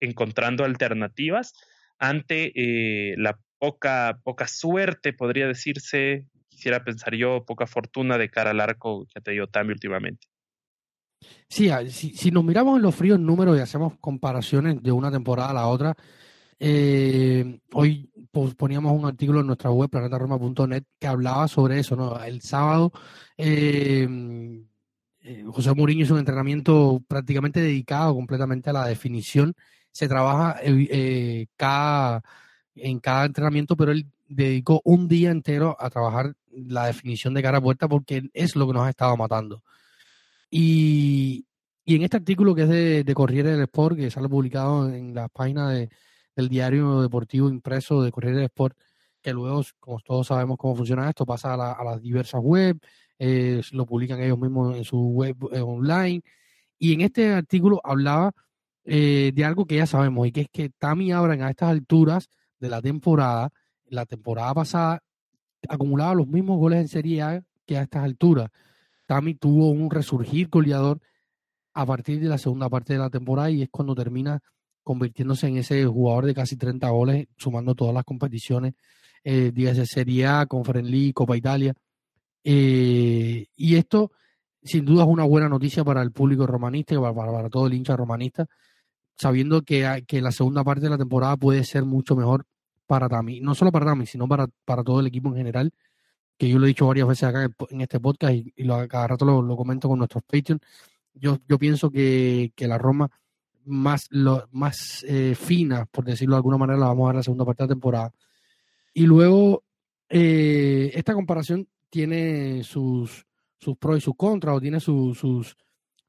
encontrando 0.00 0.64
alternativas 0.64 1.52
ante 1.98 2.52
eh, 2.54 3.14
la 3.18 3.38
poca, 3.58 4.18
poca 4.24 4.48
suerte, 4.48 5.12
podría 5.12 5.46
decirse, 5.46 6.26
quisiera 6.54 6.84
pensar 6.84 7.14
yo, 7.14 7.44
poca 7.44 7.66
fortuna 7.66 8.18
de 8.18 8.30
cara 8.30 8.50
al 8.50 8.60
arco 8.60 9.06
que 9.06 9.18
ha 9.18 9.22
tenido 9.22 9.46
Tami 9.46 9.72
últimamente. 9.72 10.26
Sí, 11.48 11.68
ah, 11.70 11.82
si, 11.88 12.30
nos 12.30 12.44
miramos 12.44 12.76
en 12.76 12.82
los 12.82 12.94
fríos 12.94 13.18
números 13.20 13.56
y 13.56 13.60
hacemos 13.60 13.94
comparaciones 13.98 14.82
de 14.82 14.92
una 14.92 15.10
temporada 15.10 15.50
a 15.50 15.54
la 15.54 15.66
otra, 15.68 15.94
eh, 16.58 17.60
hoy 17.72 18.10
poníamos 18.56 18.92
un 18.98 19.06
artículo 19.06 19.40
en 19.40 19.46
nuestra 19.46 19.70
web, 19.70 19.90
planetaroma.net, 19.90 20.84
que 20.98 21.06
hablaba 21.06 21.48
sobre 21.48 21.78
eso. 21.78 22.20
El 22.24 22.40
sábado, 22.42 22.92
eh, 23.36 24.08
eh, 25.20 25.44
José 25.46 25.74
Mourinho 25.74 26.04
hizo 26.04 26.14
un 26.14 26.20
entrenamiento 26.20 27.02
prácticamente 27.08 27.60
dedicado 27.60 28.14
completamente 28.14 28.70
a 28.70 28.72
la 28.74 28.86
definición. 28.86 29.54
Se 29.92 30.08
trabaja 30.08 30.60
cada, 31.56 32.22
en 32.74 32.98
cada 33.00 33.26
entrenamiento, 33.26 33.76
pero 33.76 33.92
él 33.92 34.06
dedicó 34.26 34.80
un 34.84 35.08
día 35.08 35.30
entero 35.30 35.76
a 35.78 35.90
trabajar 35.90 36.34
la 36.50 36.86
definición 36.86 37.34
de 37.34 37.42
cara 37.42 37.58
a 37.58 37.62
puerta 37.62 37.88
porque 37.88 38.30
es 38.32 38.56
lo 38.56 38.66
que 38.66 38.72
nos 38.72 38.82
ha 38.82 38.90
estado 38.90 39.16
matando. 39.16 39.62
Y, 40.50 41.46
y 41.84 41.96
en 41.96 42.02
este 42.02 42.16
artículo 42.18 42.54
que 42.54 42.62
es 42.62 42.68
de, 42.68 43.04
de 43.04 43.14
Corriere 43.14 43.50
del 43.52 43.62
Sport, 43.62 43.96
que 43.96 44.10
sale 44.10 44.28
publicado 44.28 44.88
en 44.88 45.14
la 45.14 45.28
página 45.28 45.70
de, 45.70 45.90
del 46.36 46.48
diario 46.48 47.02
deportivo 47.02 47.48
impreso 47.48 48.02
de 48.02 48.10
Corriere 48.10 48.36
del 48.36 48.46
Sport, 48.46 48.76
que 49.22 49.32
luego, 49.32 49.62
como 49.80 50.00
todos 50.00 50.26
sabemos 50.26 50.58
cómo 50.58 50.76
funciona 50.76 51.08
esto, 51.08 51.24
pasa 51.24 51.54
a, 51.54 51.84
las 51.84 52.02
diversas 52.02 52.40
webs, 52.42 52.80
eh, 53.18 53.62
lo 53.72 53.86
publican 53.86 54.20
ellos 54.20 54.38
mismos 54.38 54.76
en 54.76 54.84
su 54.84 54.98
web 54.98 55.36
eh, 55.52 55.60
online. 55.60 56.22
Y 56.78 56.92
en 56.92 57.00
este 57.00 57.32
artículo 57.32 57.80
hablaba 57.82 58.32
eh, 58.84 59.32
de 59.34 59.44
algo 59.44 59.66
que 59.66 59.76
ya 59.76 59.86
sabemos, 59.86 60.26
y 60.28 60.32
que 60.32 60.42
es 60.42 60.48
que 60.52 60.68
Tami 60.70 61.12
Abran 61.12 61.42
a 61.42 61.50
estas 61.50 61.70
alturas 61.70 62.28
de 62.58 62.68
la 62.68 62.82
temporada, 62.82 63.50
la 63.94 64.06
temporada 64.06 64.54
pasada 64.54 65.02
acumulaba 65.68 66.14
los 66.14 66.26
mismos 66.26 66.58
goles 66.58 66.80
en 66.80 66.88
Serie 66.88 67.22
A 67.22 67.42
que 67.66 67.78
a 67.78 67.82
estas 67.82 68.04
alturas. 68.04 68.50
Tami 69.06 69.34
tuvo 69.34 69.70
un 69.70 69.90
resurgir 69.90 70.48
goleador 70.48 71.00
a 71.74 71.86
partir 71.86 72.20
de 72.20 72.28
la 72.28 72.38
segunda 72.38 72.68
parte 72.68 72.92
de 72.92 72.98
la 72.98 73.10
temporada 73.10 73.50
y 73.50 73.62
es 73.62 73.68
cuando 73.70 73.94
termina 73.94 74.40
convirtiéndose 74.82 75.48
en 75.48 75.56
ese 75.56 75.84
jugador 75.86 76.26
de 76.26 76.34
casi 76.34 76.56
30 76.56 76.88
goles, 76.90 77.26
sumando 77.36 77.74
todas 77.74 77.94
las 77.94 78.04
competiciones, 78.04 78.74
eh, 79.24 79.50
dígase 79.52 79.86
Serie 79.86 80.26
A, 80.26 80.46
Conference 80.46 80.90
League, 80.90 81.14
Copa 81.14 81.36
Italia. 81.36 81.74
Eh, 82.44 83.46
y 83.56 83.76
esto, 83.76 84.12
sin 84.62 84.84
duda, 84.84 85.04
es 85.04 85.08
una 85.08 85.24
buena 85.24 85.48
noticia 85.48 85.82
para 85.84 86.02
el 86.02 86.12
público 86.12 86.46
romanista 86.46 86.94
y 86.94 86.98
para, 86.98 87.14
para, 87.14 87.48
todo 87.48 87.66
el 87.66 87.74
hincha 87.74 87.96
romanista, 87.96 88.46
sabiendo 89.16 89.62
que, 89.62 90.04
que 90.06 90.20
la 90.20 90.30
segunda 90.30 90.62
parte 90.62 90.82
de 90.82 90.90
la 90.90 90.98
temporada 90.98 91.36
puede 91.38 91.64
ser 91.64 91.86
mucho 91.86 92.14
mejor 92.14 92.46
para 92.86 93.08
Tami, 93.08 93.40
no 93.40 93.54
solo 93.54 93.72
para 93.72 93.86
Tami, 93.86 94.06
sino 94.06 94.28
para, 94.28 94.46
para 94.64 94.82
todo 94.82 95.00
el 95.00 95.06
equipo 95.06 95.28
en 95.30 95.36
general, 95.36 95.72
que 96.36 96.48
yo 96.48 96.58
lo 96.58 96.66
he 96.66 96.68
dicho 96.68 96.86
varias 96.86 97.08
veces 97.08 97.24
acá 97.24 97.48
en 97.70 97.80
este 97.80 98.00
podcast 98.00 98.34
y, 98.34 98.64
lo, 98.64 98.86
cada 98.88 99.08
rato 99.08 99.24
lo, 99.24 99.56
comento 99.56 99.88
con 99.88 99.98
nuestros 99.98 100.24
Patreon. 100.24 100.60
Yo, 101.14 101.38
yo 101.48 101.58
pienso 101.58 101.90
que, 101.90 102.52
que 102.56 102.66
la 102.66 102.78
Roma 102.78 103.10
más, 103.64 104.06
lo, 104.10 104.48
más 104.52 105.04
eh, 105.08 105.34
fina, 105.34 105.86
por 105.86 106.04
decirlo 106.04 106.34
de 106.34 106.38
alguna 106.38 106.58
manera, 106.58 106.78
la 106.78 106.86
vamos 106.86 107.04
a 107.04 107.06
ver 107.08 107.14
en 107.14 107.18
la 107.18 107.22
segunda 107.22 107.44
parte 107.44 107.62
de 107.62 107.68
la 107.68 107.74
temporada. 107.74 108.12
Y 108.92 109.06
luego, 109.06 109.64
eh, 110.08 110.92
esta 110.94 111.14
comparación 111.14 111.68
tiene 111.90 112.62
sus, 112.64 113.26
sus 113.58 113.76
pros 113.76 113.98
y 113.98 114.00
sus 114.00 114.14
contras, 114.16 114.56
o 114.56 114.60
tiene 114.60 114.80
sus, 114.80 115.56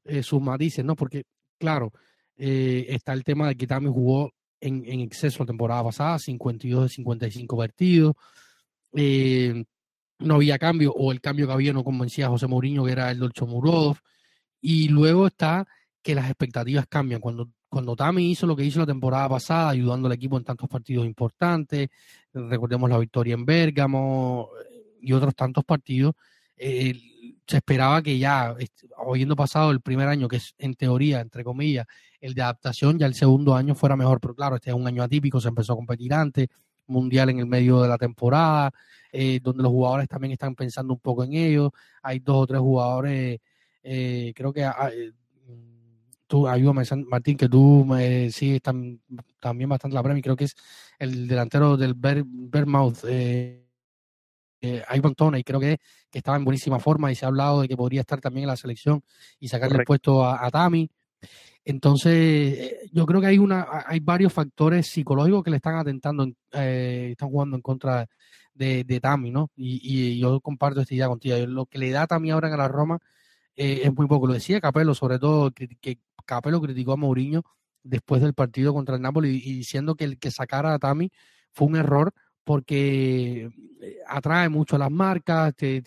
eh, 0.04 0.22
sus 0.22 0.40
matices, 0.40 0.84
¿no? 0.84 0.94
Porque, 0.94 1.24
claro, 1.58 1.92
eh, 2.36 2.86
está 2.88 3.12
el 3.12 3.24
tema 3.24 3.48
de 3.48 3.56
que 3.56 3.66
también 3.66 3.92
jugó 3.92 4.32
en, 4.60 5.00
exceso 5.00 5.40
la 5.40 5.46
temporada 5.46 5.84
pasada, 5.84 6.18
52 6.18 6.82
de 6.82 6.88
55 6.88 7.56
partidos. 7.56 8.14
Eh, 8.94 9.64
no 10.18 10.36
había 10.36 10.58
cambio, 10.58 10.92
o 10.92 11.12
el 11.12 11.20
cambio 11.20 11.46
que 11.46 11.52
había 11.52 11.72
no 11.72 11.84
convencía 11.84 12.26
a 12.26 12.30
José 12.30 12.46
Mourinho, 12.46 12.84
que 12.84 12.92
era 12.92 13.10
el 13.10 13.20
del 13.20 13.32
Chomurodov. 13.32 13.98
Y 14.60 14.88
luego 14.88 15.26
está 15.26 15.66
que 16.02 16.14
las 16.14 16.26
expectativas 16.26 16.86
cambian. 16.88 17.20
Cuando, 17.20 17.50
cuando 17.68 17.96
Tami 17.96 18.30
hizo 18.30 18.46
lo 18.46 18.56
que 18.56 18.64
hizo 18.64 18.80
la 18.80 18.86
temporada 18.86 19.28
pasada, 19.28 19.70
ayudando 19.70 20.06
al 20.06 20.14
equipo 20.14 20.38
en 20.38 20.44
tantos 20.44 20.68
partidos 20.68 21.04
importantes, 21.06 21.88
recordemos 22.32 22.88
la 22.88 22.98
victoria 22.98 23.34
en 23.34 23.44
Bérgamo 23.44 24.50
y 25.00 25.12
otros 25.12 25.34
tantos 25.34 25.64
partidos, 25.64 26.14
eh, 26.56 26.94
se 27.46 27.58
esperaba 27.58 28.02
que 28.02 28.18
ya, 28.18 28.54
habiendo 28.96 29.36
pasado 29.36 29.70
el 29.70 29.80
primer 29.80 30.08
año, 30.08 30.28
que 30.28 30.36
es 30.36 30.54
en 30.58 30.74
teoría, 30.74 31.20
entre 31.20 31.44
comillas, 31.44 31.86
el 32.20 32.34
de 32.34 32.42
adaptación, 32.42 32.98
ya 32.98 33.06
el 33.06 33.14
segundo 33.14 33.54
año 33.54 33.74
fuera 33.74 33.96
mejor. 33.96 34.20
Pero 34.20 34.34
claro, 34.34 34.56
este 34.56 34.70
es 34.70 34.76
un 34.76 34.86
año 34.86 35.02
atípico, 35.02 35.40
se 35.40 35.48
empezó 35.48 35.74
a 35.74 35.76
competir 35.76 36.12
antes, 36.14 36.48
mundial 36.86 37.30
en 37.30 37.38
el 37.40 37.46
medio 37.46 37.82
de 37.82 37.88
la 37.88 37.98
temporada, 37.98 38.70
eh, 39.12 39.40
donde 39.42 39.62
los 39.62 39.72
jugadores 39.72 40.08
también 40.08 40.32
están 40.32 40.54
pensando 40.54 40.94
un 40.94 41.00
poco 41.00 41.24
en 41.24 41.34
ello. 41.34 41.72
Hay 42.02 42.18
dos 42.18 42.36
o 42.36 42.46
tres 42.46 42.60
jugadores, 42.60 43.38
eh, 43.82 44.32
creo 44.34 44.52
que 44.52 44.64
ah, 44.64 44.90
eh, 44.92 45.12
tú, 46.26 46.48
ayúdame, 46.48 46.82
Martín, 47.06 47.36
que 47.36 47.48
tú 47.48 47.84
me 47.84 48.30
sigues 48.30 48.60
también 48.62 49.68
bastante 49.68 49.94
la 49.94 50.02
premia, 50.02 50.22
creo 50.22 50.36
que 50.36 50.44
es 50.44 50.56
el 50.98 51.28
delantero 51.28 51.76
del 51.76 51.94
Bermouth. 51.94 53.04
Eh, 53.08 53.65
eh, 54.60 54.82
Ivan 54.94 55.14
y 55.36 55.44
creo 55.44 55.60
que, 55.60 55.78
que, 56.10 56.18
estaba 56.18 56.36
en 56.36 56.44
buenísima 56.44 56.78
forma 56.78 57.10
y 57.12 57.14
se 57.14 57.24
ha 57.24 57.28
hablado 57.28 57.62
de 57.62 57.68
que 57.68 57.76
podría 57.76 58.00
estar 58.00 58.20
también 58.20 58.44
en 58.44 58.48
la 58.48 58.56
selección 58.56 59.02
y 59.38 59.48
sacarle 59.48 59.78
el 59.78 59.84
puesto 59.84 60.24
a, 60.24 60.50
Tami. 60.50 60.90
Entonces, 61.64 62.12
eh, 62.12 62.90
yo 62.92 63.06
creo 63.06 63.20
que 63.20 63.26
hay 63.26 63.38
una, 63.38 63.66
hay 63.86 64.00
varios 64.00 64.32
factores 64.32 64.86
psicológicos 64.86 65.42
que 65.42 65.50
le 65.50 65.56
están 65.56 65.76
atentando, 65.76 66.26
eh, 66.52 67.08
están 67.12 67.28
jugando 67.28 67.56
en 67.56 67.62
contra 67.62 68.06
de, 68.54 68.84
de 68.84 69.00
Tami, 69.00 69.30
¿no? 69.30 69.50
Y, 69.56 70.18
yo 70.18 70.40
comparto 70.40 70.80
esta 70.80 70.94
idea 70.94 71.08
contigo. 71.08 71.36
Lo 71.46 71.66
que 71.66 71.78
le 71.78 71.90
da 71.90 72.06
Tami 72.06 72.30
ahora 72.30 72.48
en 72.50 72.58
la 72.58 72.68
Roma 72.68 72.98
eh, 73.56 73.82
es 73.84 73.94
muy 73.94 74.06
poco. 74.06 74.26
Lo 74.26 74.34
decía 74.34 74.60
Capello, 74.60 74.94
sobre 74.94 75.18
todo 75.18 75.50
que, 75.50 75.68
que 75.80 75.98
Capello 76.24 76.60
criticó 76.60 76.92
a 76.92 76.96
Mourinho 76.96 77.42
después 77.82 78.22
del 78.22 78.34
partido 78.34 78.74
contra 78.74 78.96
el 78.96 79.02
Napoli 79.02 79.30
y, 79.44 79.54
diciendo 79.54 79.94
que 79.94 80.04
el 80.04 80.18
que 80.18 80.30
sacara 80.30 80.74
a 80.74 80.78
Tami 80.78 81.10
fue 81.52 81.68
un 81.68 81.76
error 81.76 82.12
porque 82.46 83.50
eh, 83.82 83.98
atrae 84.06 84.48
mucho 84.48 84.76
a 84.76 84.78
las 84.78 84.90
marcas, 84.92 85.52
te, 85.56 85.82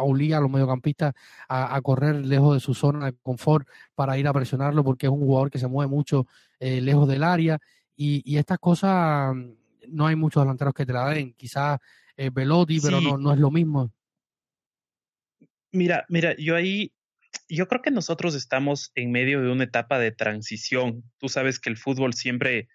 obliga 0.00 0.38
a 0.38 0.40
los 0.40 0.50
mediocampistas 0.50 1.14
a, 1.48 1.80
correr 1.82 2.26
lejos 2.26 2.54
de 2.54 2.60
su 2.60 2.74
zona 2.74 3.06
de 3.06 3.12
confort 3.22 3.68
para 3.94 4.18
ir 4.18 4.26
a 4.26 4.32
presionarlo, 4.32 4.82
porque 4.82 5.06
es 5.06 5.12
un 5.12 5.20
jugador 5.20 5.52
que 5.52 5.60
se 5.60 5.68
mueve 5.68 5.88
mucho 5.88 6.26
eh, 6.58 6.80
lejos 6.80 7.06
del 7.06 7.22
área. 7.22 7.60
Y, 7.96 8.36
estas 8.36 8.58
cosas 8.58 9.32
mm, 9.36 9.52
no 9.90 10.08
hay 10.08 10.16
muchos 10.16 10.42
delanteros 10.42 10.74
que 10.74 10.84
te 10.84 10.92
la 10.92 11.08
den. 11.10 11.32
Quizás 11.34 11.78
eh, 12.16 12.30
Velotti, 12.32 12.80
pero 12.80 13.00
no, 13.00 13.16
no 13.16 13.32
es 13.32 13.38
lo 13.38 13.52
mismo. 13.52 13.92
Mira, 15.70 16.06
mira, 16.08 16.34
yo 16.36 16.56
ahí, 16.56 16.92
yo 17.48 17.68
creo 17.68 17.82
que 17.82 17.92
nosotros 17.92 18.34
estamos 18.34 18.90
en 18.96 19.12
medio 19.12 19.42
de 19.42 19.52
una 19.52 19.62
etapa 19.62 20.00
de 20.00 20.10
transición. 20.10 21.04
Tú 21.18 21.28
sabes 21.28 21.60
que 21.60 21.70
el 21.70 21.76
fútbol 21.76 22.14
siempre 22.14 22.66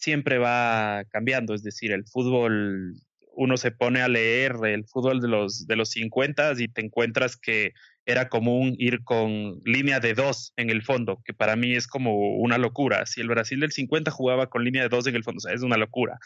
siempre 0.00 0.38
va 0.38 1.04
cambiando, 1.10 1.54
es 1.54 1.62
decir, 1.62 1.92
el 1.92 2.06
fútbol, 2.06 2.94
uno 3.34 3.56
se 3.56 3.70
pone 3.70 4.00
a 4.00 4.08
leer 4.08 4.56
el 4.64 4.86
fútbol 4.86 5.20
de 5.20 5.28
los, 5.28 5.66
de 5.66 5.76
los 5.76 5.90
50 5.90 6.54
y 6.58 6.68
te 6.68 6.80
encuentras 6.80 7.36
que 7.36 7.72
era 8.06 8.28
común 8.28 8.74
ir 8.78 9.04
con 9.04 9.60
línea 9.64 10.00
de 10.00 10.14
dos 10.14 10.52
en 10.56 10.70
el 10.70 10.82
fondo, 10.82 11.22
que 11.24 11.34
para 11.34 11.54
mí 11.54 11.74
es 11.74 11.86
como 11.86 12.36
una 12.38 12.56
locura. 12.56 13.04
Si 13.06 13.20
el 13.20 13.28
Brasil 13.28 13.60
del 13.60 13.72
50 13.72 14.10
jugaba 14.10 14.48
con 14.48 14.64
línea 14.64 14.82
de 14.82 14.88
dos 14.88 15.06
en 15.06 15.16
el 15.16 15.22
fondo, 15.22 15.38
o 15.38 15.40
sea, 15.40 15.52
es 15.52 15.62
una 15.62 15.76
locura. 15.76 16.18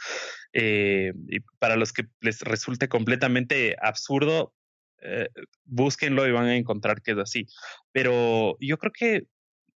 Eh, 0.53 1.13
y 1.29 1.41
para 1.59 1.77
los 1.77 1.93
que 1.93 2.05
les 2.21 2.41
resulte 2.43 2.89
completamente 2.89 3.77
absurdo, 3.83 4.55
eh, 5.03 5.29
búsquenlo 5.65 6.27
y 6.27 6.33
van 6.33 6.47
a 6.47 6.57
encontrar 6.57 7.03
que 7.03 7.11
es 7.11 7.19
así. 7.19 7.47
Pero 7.93 8.57
yo 8.61 8.79
creo 8.79 8.93
que 8.93 9.25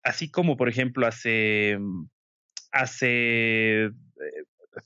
así 0.04 0.30
como, 0.30 0.56
por 0.56 0.68
ejemplo, 0.68 1.06
hace 1.06 1.78
hace 2.76 3.84
eh, 3.84 3.92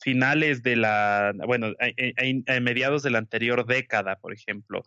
finales 0.01 0.63
de 0.63 0.77
la, 0.77 1.33
bueno, 1.47 1.73
a, 1.79 2.61
mediados 2.61 3.03
de 3.03 3.11
la 3.11 3.19
anterior 3.19 3.67
década, 3.67 4.17
por 4.17 4.33
ejemplo, 4.33 4.83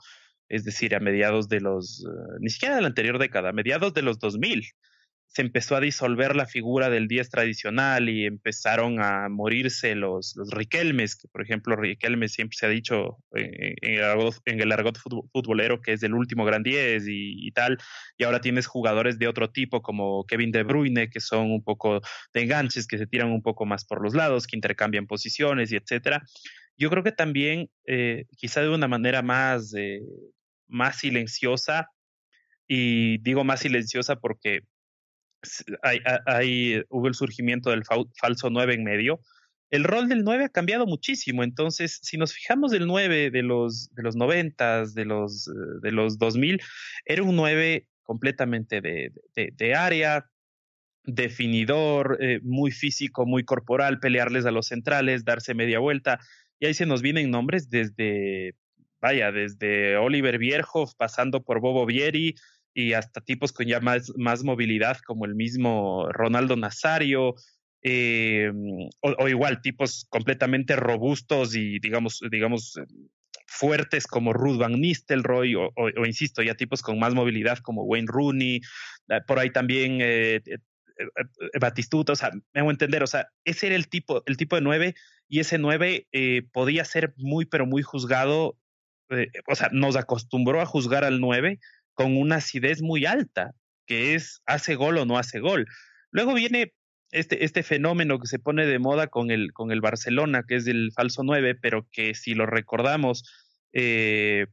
es 0.50 0.64
decir, 0.64 0.96
a 0.96 1.00
mediados 1.00 1.50
de 1.50 1.62
los, 1.62 2.06
eh, 2.06 2.38
ni 2.40 2.50
siquiera 2.50 2.76
de 2.76 2.82
la 2.82 2.88
anterior 2.88 3.20
década, 3.20 3.50
a 3.50 3.54
mediados 3.54 3.94
de 3.94 4.02
los 4.02 4.20
2000, 4.20 4.64
se 5.34 5.42
empezó 5.42 5.76
a 5.76 5.80
disolver 5.80 6.36
la 6.36 6.46
figura 6.46 6.92
del 6.92 7.08
10 7.08 7.30
tradicional 7.30 8.08
y 8.08 8.26
empezaron 8.26 9.02
a 9.02 9.30
morirse 9.30 9.96
los, 9.96 10.36
los 10.36 10.52
Riquelmes, 10.52 11.16
que 11.16 11.28
por 11.28 11.42
ejemplo 11.42 11.76
Riquelme 11.76 12.30
siempre 12.30 12.56
se 12.56 12.68
ha 12.68 12.70
dicho 12.70 13.18
en, 13.32 13.76
el, 13.82 14.04
argot, 14.04 14.36
en 14.46 14.62
el 14.62 14.72
argot 14.72 15.00
futbolero 15.00 15.82
que 15.82 15.94
es 15.94 16.04
el 16.04 16.14
último 16.14 16.46
gran 16.46 16.62
10 16.62 17.06
y, 17.08 17.52
tal, 17.52 17.80
y 18.16 18.26
ahora 18.26 18.42
tienes 18.42 18.68
jugadores 18.68 19.18
de 19.18 19.28
otro 19.28 19.50
tipo 19.50 19.82
como 19.82 20.24
Kevin 20.26 20.52
De 20.52 20.62
Bruyne, 20.62 21.10
que 21.10 21.20
son 21.20 21.52
un 21.52 21.64
poco 21.64 22.02
de 22.32 22.42
enganches, 22.42 22.86
que 22.86 23.00
se 23.00 23.08
tiran 23.08 23.32
un 23.32 23.42
poco 23.42 23.66
más 23.66 23.86
por 23.86 24.04
los 24.04 24.14
lados, 24.14 24.46
que 24.46 24.56
intercambian 24.56 25.08
posiciones 25.08 25.72
y 25.72 25.78
etcétera. 25.78 26.22
Yo 26.78 26.92
creo 26.92 27.04
que 27.04 27.12
también, 27.12 27.70
eh, 27.88 28.26
quizá 28.38 28.62
de 28.62 28.70
una 28.70 28.88
manera 28.88 29.24
más, 29.24 29.74
eh, 29.76 30.02
más 30.68 31.00
silenciosa, 31.00 31.90
y 32.68 33.18
digo 33.20 33.44
más 33.44 33.62
silenciosa 33.62 34.16
porque 34.16 34.62
hay, 36.26 36.84
hubo 36.90 37.08
el 37.08 37.16
surgimiento 37.16 37.70
del 37.70 37.84
falso 37.86 38.50
9 38.50 38.74
en 38.74 38.84
medio. 38.84 39.20
El 39.70 39.84
rol 39.84 40.08
del 40.08 40.24
9 40.24 40.46
ha 40.46 40.50
cambiado 40.50 40.86
muchísimo. 40.86 41.44
Entonces, 41.44 42.00
si 42.04 42.18
nos 42.18 42.34
fijamos 42.34 42.72
del 42.72 42.86
9 42.86 43.32
de 43.32 43.42
los, 43.42 43.90
de 43.96 44.04
los 44.04 44.16
90, 44.16 44.86
de 44.94 45.06
los, 45.06 45.50
de 45.82 45.92
los 45.92 46.18
2000, 46.20 46.62
era 47.06 47.24
un 47.24 47.36
9 47.36 47.88
completamente 48.04 48.82
de, 48.82 49.12
de, 49.36 49.76
área, 49.76 50.30
definidor, 51.06 52.18
eh, 52.22 52.40
muy 52.44 52.72
físico, 52.72 53.26
muy 53.26 53.44
corporal, 53.44 54.00
pelearles 54.00 54.46
a 54.46 54.52
los 54.52 54.68
centrales, 54.68 55.26
darse 55.26 55.56
media 55.56 55.80
vuelta. 55.80 56.20
Y 56.60 56.68
ahí 56.68 56.74
se 56.74 56.86
nos 56.86 57.02
vienen 57.02 57.32
nombres 57.32 57.70
desde, 57.70 58.56
vaya, 59.02 59.32
desde 59.32 59.98
Oliver 59.98 60.38
Bierhoff, 60.38 60.94
pasando 60.96 61.44
por 61.44 61.60
Bobo 61.60 61.86
Vieri, 61.86 62.36
y 62.74 62.94
hasta 62.94 63.22
tipos 63.22 63.52
con 63.52 63.68
ya 63.68 63.80
más, 63.80 64.12
más 64.18 64.44
movilidad 64.44 64.98
como 65.06 65.26
el 65.26 65.36
mismo 65.36 66.08
Ronaldo 66.12 66.56
Nazario, 66.56 67.36
eh, 67.86 68.50
o, 69.02 69.28
igual 69.28 69.62
tipos 69.62 70.08
completamente 70.10 70.78
robustos 70.78 71.54
y 71.54 71.80
digamos, 71.80 72.22
digamos 72.32 72.80
fuertes 73.46 74.08
como 74.08 74.32
Ruth 74.32 74.58
Van 74.58 74.80
Nistelrooy 74.80 75.56
o, 75.56 75.70
o, 75.76 76.06
insisto, 76.06 76.42
ya 76.42 76.56
tipos 76.56 76.82
con 76.82 76.98
más 76.98 77.14
movilidad 77.14 77.58
como 77.60 77.84
Wayne 77.84 78.08
Rooney, 78.08 78.62
eh, 79.10 79.20
por 79.28 79.38
ahí 79.38 79.52
también 79.52 80.00
eh, 80.02 80.42
Batistuta, 81.60 82.14
o 82.14 82.16
sea, 82.16 82.32
me 82.54 82.62
hago 82.62 82.72
entender, 82.72 83.04
o 83.04 83.08
sea, 83.08 83.28
ese 83.44 83.68
era 83.68 83.76
el 83.76 83.90
tipo, 83.90 84.24
el 84.28 84.38
tipo 84.38 84.56
de 84.56 84.62
nueve 84.62 84.96
y 85.28 85.40
ese 85.40 85.58
nueve 85.58 86.08
podía 86.54 86.86
ser 86.86 87.14
muy, 87.18 87.46
pero 87.46 87.66
muy 87.66 87.82
juzgado, 87.82 88.58
o 89.48 89.56
sea, 89.56 89.70
nos 89.74 89.96
acostumbró 89.98 90.62
a 90.62 90.66
juzgar 90.66 91.04
al 91.04 91.20
nueve 91.20 91.60
con 91.94 92.18
una 92.18 92.38
acidez 92.38 92.82
muy 92.82 93.06
alta, 93.06 93.54
que 93.86 94.16
es 94.16 94.42
hace 94.46 94.76
gol 94.76 94.98
o 94.98 95.06
no 95.06 95.18
hace 95.18 95.40
gol. 95.40 95.68
Luego 96.12 96.34
viene 96.34 96.74
este, 97.12 97.46
este 97.46 97.64
fenómeno 97.64 98.20
que 98.20 98.28
se 98.28 98.40
pone 98.40 98.66
de 98.66 98.80
moda 98.80 99.08
con 99.08 99.32
el, 99.32 99.54
con 99.54 99.72
el 99.72 99.82
Barcelona, 99.82 100.44
que 100.48 100.56
es 100.56 100.68
el 100.68 100.92
falso 100.96 101.24
9, 101.24 101.56
pero 101.56 101.88
que 101.92 102.16
si 102.16 102.34
lo 102.34 102.46
recordamos, 102.46 103.24
eh, 103.74 104.48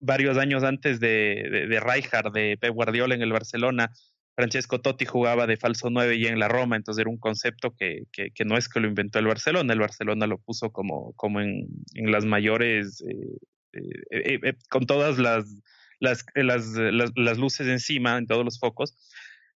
varios 0.00 0.38
años 0.38 0.62
antes 0.64 1.00
de, 1.00 1.48
de, 1.50 1.66
de 1.66 2.30
de 2.32 2.58
Pep 2.60 2.72
Guardiola 2.72 3.14
en 3.14 3.22
el 3.22 3.32
Barcelona, 3.32 3.90
Francesco 4.38 4.80
Totti 4.80 5.04
jugaba 5.04 5.48
de 5.48 5.56
falso 5.56 5.90
9 5.90 6.14
y 6.14 6.26
en 6.26 6.38
la 6.38 6.46
Roma, 6.46 6.76
entonces 6.76 7.00
era 7.00 7.10
un 7.10 7.18
concepto 7.18 7.74
que, 7.76 8.04
que, 8.12 8.44
no 8.44 8.56
es 8.56 8.68
que 8.68 8.78
lo 8.78 8.86
inventó 8.86 9.18
el 9.18 9.26
Barcelona, 9.26 9.72
el 9.72 9.80
Barcelona 9.80 10.28
lo 10.28 10.38
puso 10.38 10.70
como, 10.70 11.12
como 11.14 11.40
en, 11.40 11.66
en 11.94 12.12
las 12.12 12.24
mayores, 12.24 13.02
eh, 13.72 13.80
eh, 14.10 14.54
con 14.70 14.86
todas 14.86 15.18
las 15.18 15.44
las, 16.00 16.24
las, 16.34 16.66
las, 17.16 17.38
luces 17.38 17.66
encima, 17.66 18.18
en 18.18 18.26
todos 18.26 18.44
los 18.44 18.58
focos. 18.58 18.96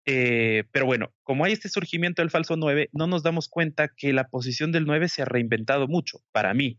Eh, 0.06 0.64
pero 0.72 0.86
bueno, 0.86 1.12
como 1.22 1.44
hay 1.44 1.52
este 1.52 1.68
surgimiento 1.68 2.22
del 2.22 2.30
falso 2.30 2.56
9, 2.56 2.88
no 2.92 3.06
nos 3.06 3.22
damos 3.22 3.48
cuenta 3.48 3.88
que 3.88 4.12
la 4.12 4.28
posición 4.28 4.72
del 4.72 4.86
9 4.86 5.08
se 5.08 5.22
ha 5.22 5.26
reinventado 5.26 5.88
mucho, 5.88 6.20
para 6.32 6.54
mí. 6.54 6.78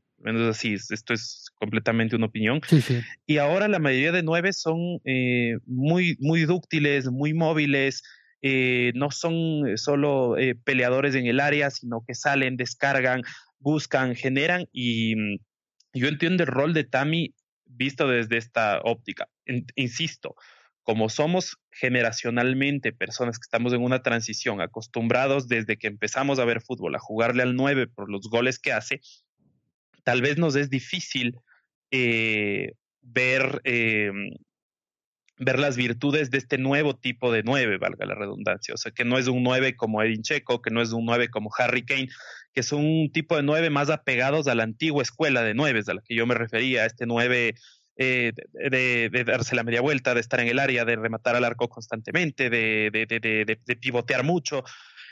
así, 0.50 0.74
esto 0.74 1.14
es 1.14 1.52
completamente 1.56 2.16
una 2.16 2.26
opinión. 2.26 2.62
Y 3.26 3.38
ahora 3.38 3.68
la 3.68 3.80
mayoría 3.80 4.12
de 4.12 4.24
9 4.24 4.54
son 4.54 5.00
eh, 5.06 5.58
muy, 5.66 6.18
muy 6.20 6.46
dúctiles, 6.46 7.10
muy 7.12 7.34
móviles, 7.34 8.04
eh, 8.42 8.92
no 8.96 9.12
son 9.12 9.78
solo 9.78 10.36
peleadores 10.64 11.14
en 11.14 11.28
el 11.28 11.40
área, 11.40 11.70
sino 11.70 12.04
que 12.08 12.16
salen, 12.16 12.58
descargan, 12.58 13.22
buscan, 13.60 14.16
generan 14.16 14.66
y 14.74 15.16
mm, 15.16 15.38
yo 15.94 16.08
entiendo 16.08 16.44
el 16.44 16.48
rol 16.48 16.74
de 16.74 16.84
Tami 16.84 17.34
visto 17.82 18.08
desde 18.08 18.38
esta 18.38 18.80
óptica. 18.84 19.28
insisto, 19.76 20.36
como 20.84 21.10
somos 21.10 21.58
generacionalmente 21.72 22.92
personas 22.92 23.38
que 23.38 23.46
estamos 23.46 23.74
en 23.74 23.84
una 23.84 24.02
transición, 24.02 24.62
acostumbrados 24.62 25.48
desde 25.48 25.78
que 25.78 25.88
empezamos 25.88 26.40
a 26.40 26.46
ver 26.46 26.62
fútbol 26.62 26.96
a 26.96 27.00
jugarle 27.00 27.44
al 27.44 27.56
9 27.56 27.88
por 27.88 28.10
los 28.10 28.30
goles 28.30 28.60
que 28.60 28.72
hace, 28.72 29.02
tal 30.04 30.22
vez 30.22 30.38
nos 30.38 30.56
es 30.56 30.70
difícil 30.70 31.38
eh, 31.92 32.74
ver, 33.02 33.62
eh, 33.64 34.12
ver 35.38 35.60
las 35.60 35.78
virtudes 35.78 36.32
de 36.32 36.38
este 36.38 36.58
nuevo 36.58 36.96
tipo 36.96 37.32
de 37.32 37.44
9, 37.44 37.78
valga 37.78 38.06
la 38.06 38.16
redundancia. 38.16 38.74
O 38.74 38.78
sea, 38.78 38.92
que 38.92 39.06
no 39.06 39.18
es 39.18 39.28
un 39.28 39.44
9 39.44 39.76
como 39.76 40.02
Edin 40.02 40.24
Checo, 40.24 40.62
que 40.62 40.72
no 40.72 40.82
es 40.82 40.92
un 40.92 41.06
9 41.06 41.30
como 41.30 41.52
Harry 41.58 41.86
Kane, 41.86 42.10
que 42.54 42.64
son 42.64 42.86
un 42.86 43.12
tipo 43.12 43.36
de 43.36 43.44
9 43.44 43.70
más 43.70 43.90
apegados 43.90 44.48
a 44.48 44.56
la 44.56 44.64
antigua 44.64 45.04
escuela 45.04 45.42
de 45.44 45.54
9, 45.54 45.84
a 45.88 45.94
la 45.94 46.02
que 46.02 46.16
yo 46.16 46.26
me 46.26 46.36
refería, 46.36 46.84
a 46.84 46.86
este 46.86 47.06
9 47.06 47.56
eh, 47.98 48.34
de, 48.54 49.24
darse 49.26 49.56
la 49.56 49.64
media 49.64 49.82
vuelta, 49.82 50.14
de 50.14 50.22
estar 50.22 50.40
en 50.40 50.48
el 50.48 50.60
área, 50.60 50.86
de 50.86 50.96
rematar 50.96 51.36
al 51.36 51.46
arco 51.46 51.70
constantemente, 51.70 52.50
de, 52.50 52.90
de, 52.92 53.76
pivotear 53.76 54.24
mucho. 54.24 54.64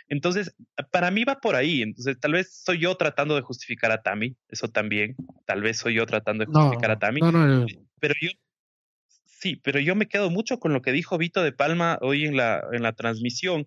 Entonces, 0.08 0.56
para 0.92 1.12
mí 1.12 1.24
va 1.24 1.40
por 1.40 1.56
ahí. 1.56 1.82
Entonces, 1.84 2.20
tal 2.20 2.32
vez 2.32 2.62
soy 2.64 2.80
yo 2.80 2.96
tratando 2.96 3.36
de 3.36 3.42
justificar 3.42 3.92
a 3.92 4.02
Tami, 4.02 4.36
eso 4.48 4.70
también. 4.70 5.16
Tal 5.46 5.62
vez 5.62 5.78
soy 5.78 5.96
yo 5.96 6.06
tratando 6.06 6.46
de 6.46 6.52
justificar 6.52 6.92
a 6.92 7.00
Tami. 7.00 7.20
pero 8.00 8.16
yo, 8.20 8.30
sí, 9.26 9.58
pero 9.58 9.80
yo 9.80 9.96
me 9.96 10.08
quedo 10.08 10.32
mucho 10.32 10.60
con 10.60 10.74
lo 10.74 10.82
que 10.82 10.92
dijo 10.92 11.18
Vito 11.18 11.44
de 11.44 11.52
Palma 11.52 12.00
hoy 12.02 12.26
en 12.26 12.38
la, 12.38 12.64
en 12.72 12.82
la 12.82 12.94
transmisión, 12.94 13.66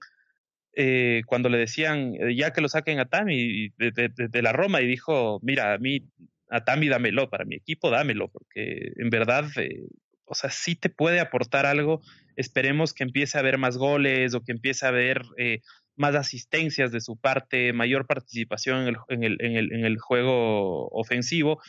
eh, 0.74 1.22
cuando 1.26 1.48
le 1.48 1.58
decían, 1.58 2.14
eh, 2.14 2.34
ya 2.34 2.52
que 2.52 2.60
lo 2.60 2.68
saquen 2.68 2.98
a 2.98 3.06
Tami 3.06 3.70
de, 3.78 4.42
la 4.42 4.52
Roma, 4.52 4.80
y 4.80 4.86
dijo, 4.86 5.38
mira, 5.42 5.74
a 5.74 5.78
mí 5.78 6.08
a 6.50 6.64
Tami 6.64 6.88
dámelo, 6.88 7.30
para 7.30 7.44
mi 7.44 7.56
equipo 7.56 7.90
dámelo, 7.90 8.28
porque 8.28 8.92
en 8.96 9.10
verdad, 9.10 9.46
eh, 9.56 9.86
o 10.24 10.34
sea, 10.34 10.50
sí 10.50 10.74
te 10.74 10.88
puede 10.88 11.20
aportar 11.20 11.66
algo. 11.66 12.00
Esperemos 12.36 12.94
que 12.94 13.04
empiece 13.04 13.36
a 13.36 13.40
haber 13.40 13.58
más 13.58 13.76
goles 13.76 14.34
o 14.34 14.42
que 14.42 14.52
empiece 14.52 14.86
a 14.86 14.90
haber 14.90 15.22
eh, 15.38 15.60
más 15.96 16.14
asistencias 16.14 16.92
de 16.92 17.00
su 17.00 17.16
parte, 17.18 17.72
mayor 17.72 18.06
participación 18.06 18.82
en 18.82 18.88
el, 18.88 18.96
en 19.08 19.24
el, 19.24 19.36
en 19.40 19.56
el, 19.56 19.72
en 19.72 19.84
el 19.84 19.98
juego 19.98 20.88
ofensivo. 20.88 21.60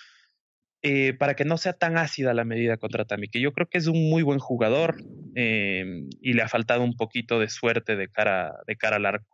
Eh, 0.85 1.13
para 1.13 1.33
que 1.33 1.45
no 1.45 1.57
sea 1.57 1.71
tan 1.73 1.97
ácida 1.97 2.33
la 2.33 2.43
medida 2.43 2.75
contra 2.75 3.05
Tami, 3.05 3.29
que 3.29 3.39
yo 3.39 3.53
creo 3.53 3.69
que 3.69 3.77
es 3.77 3.87
un 3.87 4.09
muy 4.09 4.21
buen 4.21 4.39
jugador 4.39 4.97
y 5.35 6.33
le 6.33 6.41
ha 6.41 6.49
faltado 6.49 6.83
un 6.83 6.95
poquito 6.95 7.39
de 7.39 7.49
suerte 7.49 7.95
de 7.95 8.09
cara, 8.09 8.53
de 8.67 8.75
cara 8.75 8.97
al 8.97 9.05
arco. 9.05 9.33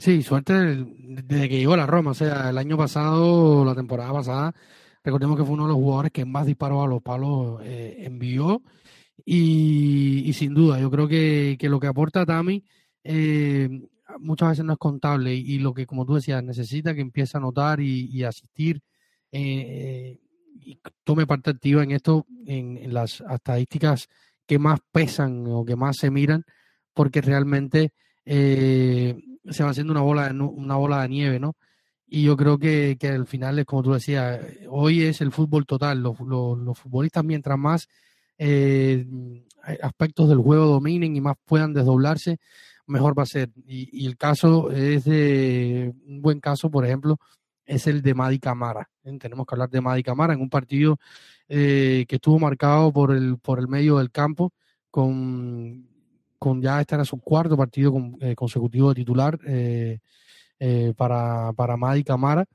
Sí, 0.00 0.22
suerte 0.22 0.54
desde 0.54 1.48
que 1.48 1.58
llegó 1.58 1.74
a 1.74 1.76
la 1.76 1.86
Roma. 1.86 2.12
O 2.12 2.14
sea, 2.14 2.48
el 2.48 2.58
año 2.58 2.78
pasado, 2.78 3.66
la 3.66 3.74
temporada 3.74 4.12
pasada, 4.12 4.54
recordemos 5.04 5.36
que 5.36 5.44
fue 5.44 5.52
uno 5.52 5.64
de 5.64 5.68
los 5.68 5.76
jugadores 5.76 6.10
que 6.10 6.24
más 6.24 6.46
disparó 6.46 6.82
a 6.82 6.88
los 6.88 7.02
palos 7.02 7.60
eh, 7.62 7.96
envió. 7.98 8.62
Y, 9.26 10.32
sin 10.32 10.54
duda, 10.54 10.80
yo 10.80 10.90
creo 10.90 11.06
que, 11.06 11.58
lo 11.62 11.78
que 11.78 11.86
aporta 11.86 12.24
Tami 12.24 12.64
eh, 13.04 13.68
muchas 14.18 14.50
veces 14.50 14.64
no 14.64 14.72
es 14.72 14.78
contable. 14.78 15.34
Y, 15.34 15.58
lo 15.58 15.74
que, 15.74 15.84
como 15.86 16.06
tú 16.06 16.14
decías, 16.14 16.42
necesita 16.42 16.94
que 16.94 17.02
empiece 17.02 17.36
a 17.36 17.40
notar 17.40 17.80
y, 17.80 18.24
asistir 18.24 18.80
eh, 19.32 20.18
y 20.62 20.80
tome 21.04 21.26
parte 21.26 21.50
activa 21.50 21.82
en 21.82 21.92
esto, 21.92 22.26
en, 22.46 22.92
las 22.92 23.20
estadísticas 23.20 24.08
que 24.46 24.58
más 24.58 24.80
pesan 24.92 25.44
o 25.46 25.64
que 25.64 25.76
más 25.76 25.96
se 25.96 26.10
miran, 26.10 26.44
porque 26.94 27.20
realmente 27.20 27.92
se 28.24 29.64
va 29.64 29.70
haciendo 29.70 29.92
una 29.92 30.02
bola 30.02 30.28
de, 30.28 30.40
una 30.40 30.76
bola 30.76 31.02
de 31.02 31.08
nieve, 31.08 31.40
¿no? 31.40 31.56
Y 32.12 32.24
yo 32.24 32.36
creo 32.36 32.58
que, 32.58 32.96
que 32.98 33.08
al 33.08 33.26
final 33.26 33.60
es 33.60 33.64
como 33.64 33.84
tú 33.84 33.92
decías, 33.92 34.40
hoy 34.68 35.02
es 35.04 35.20
el 35.20 35.30
fútbol 35.30 35.64
total. 35.64 36.02
Los, 36.02 36.18
los, 36.18 36.76
futbolistas, 36.76 37.24
mientras 37.24 37.56
más 37.56 37.86
eh, 38.36 39.06
aspectos 39.80 40.28
del 40.28 40.38
juego 40.38 40.66
dominen 40.66 41.14
y 41.14 41.20
más 41.20 41.36
puedan 41.44 41.72
desdoblarse, 41.72 42.38
mejor 42.86 43.16
va 43.16 43.22
a 43.22 43.26
ser. 43.26 43.50
Y, 43.64 44.06
el 44.06 44.16
caso 44.16 44.72
es 44.72 45.04
de 45.04 45.94
un 46.04 46.20
buen 46.20 46.40
caso, 46.40 46.68
por 46.68 46.84
ejemplo, 46.84 47.18
es 47.70 47.86
el 47.86 48.02
de 48.02 48.14
Madi 48.14 48.40
Camara. 48.40 48.90
¿eh? 49.04 49.16
Tenemos 49.18 49.46
que 49.46 49.54
hablar 49.54 49.70
de 49.70 49.80
Madi 49.80 50.02
Camara 50.02 50.34
en 50.34 50.40
un 50.40 50.50
partido 50.50 50.98
eh, 51.48 52.04
que 52.08 52.16
estuvo 52.16 52.38
marcado 52.38 52.92
por 52.92 53.12
el, 53.12 53.38
por 53.38 53.60
el 53.60 53.68
medio 53.68 53.98
del 53.98 54.10
campo 54.10 54.52
con 54.90 55.88
con 56.38 56.62
ya 56.62 56.80
este 56.80 56.94
era 56.94 57.04
su 57.04 57.20
cuarto 57.20 57.54
partido 57.54 57.92
eh, 58.20 58.34
consecutivo 58.34 58.88
de 58.88 58.94
titular 58.94 59.38
eh, 59.46 59.98
para, 60.96 61.52
para 61.52 61.76
Madi 61.76 62.02
Camara, 62.02 62.46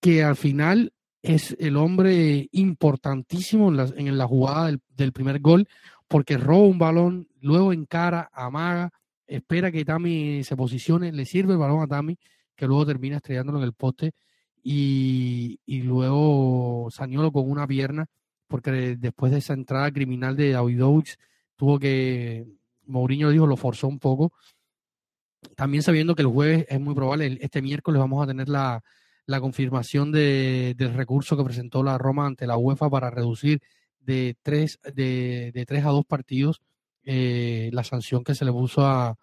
que 0.00 0.24
al 0.24 0.36
final 0.36 0.94
es 1.20 1.54
el 1.60 1.76
hombre 1.76 2.48
importantísimo 2.52 3.68
en 3.68 3.76
la, 3.76 3.84
en 3.94 4.16
la 4.16 4.26
jugada 4.26 4.72
del, 4.88 5.12
primer 5.12 5.40
gol, 5.40 5.68
porque 6.08 6.38
roba 6.38 6.64
un 6.66 6.78
balón, 6.78 7.28
luego 7.40 7.74
encara, 7.74 8.30
amaga, 8.32 8.90
espera 9.26 9.70
que 9.70 9.84
Tami 9.84 10.42
se 10.42 10.56
posicione, 10.56 11.12
le 11.12 11.26
sirve 11.26 11.52
el 11.52 11.58
balón 11.58 11.82
a 11.82 11.86
Tami, 11.86 12.18
que 12.56 12.66
luego 12.66 12.86
termina 12.86 13.16
estrellándolo 13.16 13.58
en 13.58 13.64
el 13.64 13.72
poste, 13.72 14.12
y, 14.62 15.58
luego 15.66 16.88
Saniolo 16.90 17.32
con 17.32 17.50
una 17.50 17.66
pierna, 17.66 18.06
porque 18.48 18.96
después 18.96 19.32
de 19.32 19.38
esa 19.38 19.52
entrada 19.52 19.90
criminal 19.92 20.36
de 20.36 20.52
Davidovich 20.52 21.16
tuvo 21.56 21.78
que 21.78 22.46
Mourinho 22.86 23.30
dijo, 23.30 23.46
lo 23.46 23.56
forzó 23.56 23.88
un 23.88 23.98
poco. 23.98 24.32
También 25.56 25.82
sabiendo 25.82 26.14
que 26.14 26.22
el 26.22 26.28
jueves 26.28 26.66
es 26.68 26.80
muy 26.80 26.94
probable, 26.94 27.38
este 27.42 27.60
miércoles 27.60 28.00
vamos 28.00 28.22
a 28.24 28.26
tener 28.26 28.48
la, 28.48 28.82
confirmación 29.40 30.12
del 30.12 30.94
recurso 30.94 31.36
que 31.36 31.44
presentó 31.44 31.82
la 31.82 31.98
Roma 31.98 32.26
ante 32.26 32.46
la 32.46 32.56
UEFA 32.56 32.88
para 32.88 33.10
reducir 33.10 33.60
de 34.00 34.36
tres, 34.42 34.78
de 34.94 35.64
tres 35.66 35.84
a 35.84 35.90
dos 35.90 36.04
partidos 36.06 36.62
eh, 37.06 37.68
la 37.72 37.84
sanción 37.84 38.24
que 38.24 38.34
se 38.34 38.46
le 38.46 38.52
puso 38.52 38.86
a, 38.86 39.18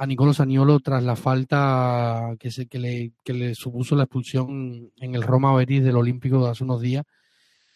a 0.00 0.06
Nicolo 0.06 0.32
Saniolo 0.32 0.80
tras 0.80 1.02
la 1.02 1.16
falta 1.16 2.34
que, 2.38 2.50
se, 2.50 2.66
que, 2.66 2.78
le, 2.78 3.12
que 3.22 3.34
le 3.34 3.54
supuso 3.54 3.94
la 3.96 4.04
expulsión 4.04 4.90
en 4.96 5.14
el 5.14 5.22
Roma 5.22 5.54
Betis 5.54 5.84
del 5.84 5.96
Olímpico 5.96 6.46
hace 6.46 6.64
unos 6.64 6.80
días. 6.80 7.04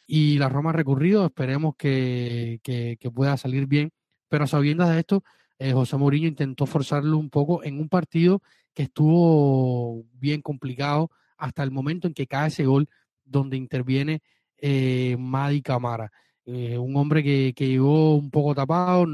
Y 0.07 0.39
la 0.39 0.49
Roma 0.49 0.71
ha 0.71 0.73
recurrido, 0.75 1.27
esperemos 1.27 1.75
que, 1.77 2.61
que, 2.63 2.97
que 2.99 3.11
pueda 3.11 3.37
salir 3.37 3.67
bien 3.67 3.91
pero 4.35 4.45
a 4.45 4.49
sabiendas 4.49 4.91
de 4.91 4.99
esto, 4.99 5.23
eh, 5.61 5.73
José 5.73 5.97
Mourinho 5.97 6.27
intentó 6.27 6.67
forzarlo 6.67 7.19
un 7.19 7.31
poco 7.31 7.63
en 7.63 7.79
un 7.79 7.89
partido 7.89 8.43
que 8.75 8.83
estuvo 8.83 10.05
bien 10.15 10.43
complicado 10.43 11.09
hasta 11.37 11.63
el 11.63 11.71
momento 11.71 12.09
en 12.09 12.15
que 12.15 12.27
cae 12.27 12.49
ese 12.49 12.65
gol 12.67 12.89
donde 13.25 13.57
interviene 13.57 14.23
eh, 14.59 15.17
Madi 15.21 15.63
Camara. 15.63 16.11
Eh, 16.47 16.77
un 16.77 16.97
hombre 16.97 17.23
que, 17.23 17.53
que, 17.55 17.69
llegó 17.69 18.17
un 18.17 18.31
poco 18.33 18.57
tapado, 18.57 19.07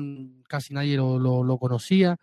casi 0.49 0.73
nadie 0.73 0.96
lo, 0.96 1.18
lo, 1.18 1.59
conocía. 1.59 2.16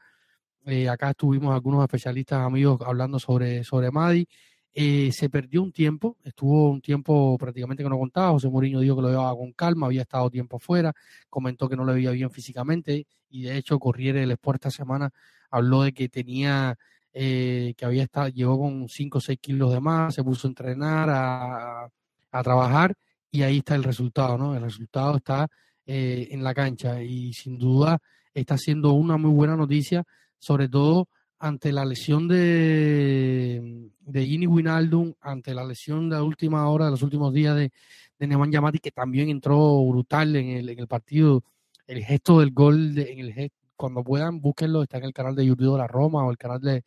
Eh, 0.70 0.90
acá 0.90 1.12
estuvimos 1.12 1.54
algunos 1.54 1.82
especialistas 1.82 2.42
amigos 2.42 2.82
hablando 2.86 3.20
sobre, 3.20 3.64
sobre 3.64 3.90
Madi. 3.90 4.28
Eh, 4.74 5.12
se 5.14 5.30
perdió 5.30 5.64
un 5.64 5.72
tiempo, 5.72 6.18
estuvo 6.26 6.70
un 6.70 6.82
tiempo 6.82 7.38
prácticamente 7.38 7.84
que 7.84 7.90
no 7.90 7.98
contaba. 7.98 8.32
José 8.32 8.50
Mourinho 8.50 8.82
dijo 8.82 8.98
que 8.98 9.02
lo 9.04 9.10
llevaba 9.10 9.34
con 9.38 9.54
calma, 9.54 9.88
había 9.88 10.02
estado 10.02 10.30
tiempo 10.30 10.60
fuera, 10.60 10.94
comentó 11.30 11.70
que 11.70 11.78
no 11.78 11.86
le 11.86 11.94
veía 11.94 12.12
bien 12.12 12.30
físicamente 12.32 13.08
y 13.30 13.44
de 13.44 13.56
hecho 13.56 13.80
Corriere 13.80 14.20
del 14.20 14.32
Sport 14.32 14.58
esta 14.66 14.72
semana 14.72 15.10
habló 15.50 15.84
de 15.84 15.94
que 15.94 16.10
tenía, 16.10 16.78
eh, 17.14 17.74
que 17.78 17.86
había 17.86 18.04
estado, 18.04 18.28
llegó 18.28 18.60
con 18.60 18.90
5 18.90 19.20
o 19.20 19.22
6 19.22 19.40
kilos 19.42 19.72
de 19.72 19.80
más, 19.80 20.16
se 20.16 20.24
puso 20.24 20.48
a 20.48 20.52
entrenar, 20.52 21.10
a, 21.10 21.90
a, 22.32 22.44
trabajar 22.44 22.94
y 23.32 23.44
ahí 23.44 23.60
está 23.60 23.76
el 23.76 23.86
resultado, 23.86 24.38
¿no? 24.38 24.54
El 24.54 24.64
resultado 24.64 25.16
está 25.16 25.48
eh, 25.86 26.28
en 26.32 26.44
la 26.44 26.54
cancha 26.54 27.02
y 27.02 27.32
sin 27.32 27.58
duda 27.58 28.00
está 28.34 28.58
siendo 28.58 28.92
una 28.92 29.16
muy 29.18 29.32
buena 29.32 29.56
noticia, 29.56 30.04
sobre 30.40 30.70
todo 30.70 31.08
ante 31.40 31.72
la 31.72 31.86
lesión 31.86 32.28
de, 32.28 33.92
de 34.02 34.26
Gini 34.26 34.48
Winaldum, 34.48 35.14
ante 35.22 35.54
la 35.54 35.64
lesión 35.64 36.10
de 36.10 36.16
la 36.16 36.24
última 36.24 36.68
hora, 36.70 36.86
de 36.86 36.92
los 36.92 37.04
últimos 37.04 37.34
días 37.34 37.56
de, 37.56 37.72
de 38.18 38.28
Neman 38.28 38.52
Yamati, 38.52 38.80
que 38.80 38.92
también 38.92 39.30
entró 39.30 39.84
brutal 39.86 40.36
en 40.36 40.50
el, 40.50 40.70
en 40.70 40.80
el 40.80 40.88
partido, 40.88 41.44
el 41.86 42.04
gesto 42.04 42.40
del 42.40 42.52
gol, 42.52 42.96
de, 42.96 43.12
en 43.12 43.20
el 43.20 43.52
cuando 43.76 44.04
puedan, 44.04 44.42
búsquenlo, 44.42 44.82
está 44.82 44.98
en 44.98 45.04
el 45.06 45.14
canal 45.14 45.36
de 45.36 45.46
YouTube 45.46 45.74
de 45.74 45.78
la 45.78 45.88
Roma 45.88 46.26
o 46.26 46.32
el 46.32 46.38
canal 46.38 46.60
de, 46.60 46.84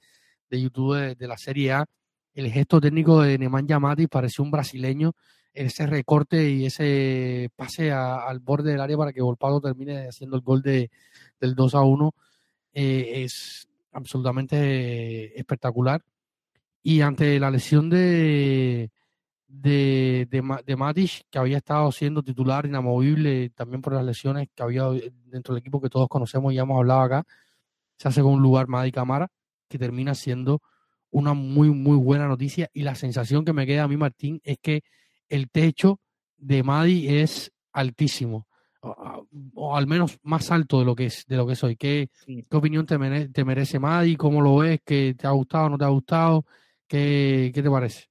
de 0.50 0.60
YouTube 0.60 1.16
de, 1.16 1.28
la 1.28 1.38
Serie 1.38 1.72
A. 1.72 1.86
El 2.34 2.50
gesto 2.50 2.80
técnico 2.80 3.22
de 3.22 3.38
Neman 3.38 3.66
Yamati 3.68 4.08
pareció 4.08 4.42
un 4.42 4.50
brasileño, 4.50 5.12
ese 5.54 5.86
recorte 5.86 6.50
y 6.50 6.66
ese 6.66 7.50
pase 7.54 7.92
al 7.92 8.40
borde 8.40 8.72
del 8.72 8.80
área 8.80 8.96
para 8.96 9.12
que 9.12 9.22
Volpado 9.22 9.60
termine 9.60 10.08
haciendo 10.08 10.36
el 10.36 10.42
gol 10.42 10.62
de, 10.62 10.90
del 11.40 11.54
2 11.54 11.74
a 11.76 11.82
1 11.82 12.14
eh, 12.72 13.24
es 13.24 13.68
absolutamente 13.92 15.38
espectacular. 15.38 16.02
Y 16.82 17.02
ante 17.02 17.38
la 17.38 17.50
lesión 17.50 17.90
de, 17.90 18.90
de, 19.46 20.26
de, 20.30 20.76
Matic, 20.76 21.26
que 21.30 21.38
había 21.38 21.58
estado 21.58 21.92
siendo 21.92 22.22
titular 22.22 22.66
inamovible 22.66 23.50
también 23.50 23.82
por 23.82 23.92
las 23.92 24.04
lesiones 24.04 24.48
que 24.54 24.62
había 24.62 24.84
dentro 25.26 25.54
del 25.54 25.60
equipo 25.60 25.80
que 25.80 25.90
todos 25.90 26.08
conocemos 26.08 26.52
y 26.52 26.56
ya 26.56 26.62
hemos 26.62 26.78
hablado 26.78 27.00
acá, 27.00 27.24
se 27.96 28.08
hace 28.08 28.22
con 28.22 28.32
un 28.34 28.42
lugar 28.42 28.66
Madi 28.68 28.92
Camara, 28.92 29.30
que 29.68 29.78
termina 29.78 30.14
siendo 30.14 30.62
una 31.10 31.34
muy, 31.34 31.70
muy 31.70 31.96
buena 31.96 32.28
noticia. 32.28 32.70
Y 32.72 32.82
la 32.82 32.94
sensación 32.94 33.44
que 33.44 33.52
me 33.52 33.66
queda 33.66 33.84
a 33.84 33.88
mí, 33.88 33.96
Martín, 33.96 34.40
es 34.44 34.58
que 34.58 34.82
el 35.28 35.50
techo 35.50 36.00
de 36.38 36.62
Madi 36.62 37.08
es 37.08 37.52
altísimo 37.72 38.46
o, 38.82 39.76
al 39.76 39.86
menos 39.86 40.18
más 40.22 40.50
alto 40.50 40.78
de 40.78 40.84
lo 40.84 40.94
que 40.94 41.06
es 41.06 41.26
de 41.26 41.36
lo 41.36 41.46
que 41.46 41.56
soy. 41.56 41.76
¿Qué, 41.76 42.08
qué 42.26 42.56
opinión 42.56 42.86
te, 42.86 43.28
te 43.28 43.44
merece 43.44 43.78
Madi? 43.78 44.16
¿Cómo 44.16 44.40
lo 44.40 44.56
ves? 44.56 44.80
¿Qué 44.84 45.14
te 45.16 45.26
ha 45.26 45.30
gustado? 45.30 45.68
¿No 45.68 45.78
te 45.78 45.84
ha 45.84 45.88
gustado? 45.88 46.46
¿Qué, 46.86 47.52
qué 47.54 47.62
te 47.62 47.70
parece? 47.70 48.06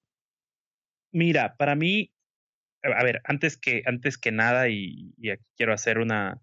Mira, 1.12 1.56
para 1.58 1.76
mí, 1.76 2.12
a 2.84 3.04
ver, 3.04 3.22
antes 3.24 3.58
que, 3.58 3.82
antes 3.86 4.18
que 4.18 4.32
nada, 4.32 4.70
y, 4.70 5.14
aquí 5.30 5.44
quiero 5.58 5.74
hacer 5.74 5.98
una, 5.98 6.40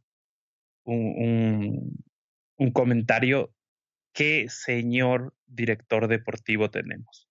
un, 0.84 1.96
un, 2.56 2.70
comentario, 2.72 3.54
¿qué 4.12 4.46
señor 4.48 5.34
director 5.46 6.08
deportivo 6.08 6.70
tenemos? 6.70 7.28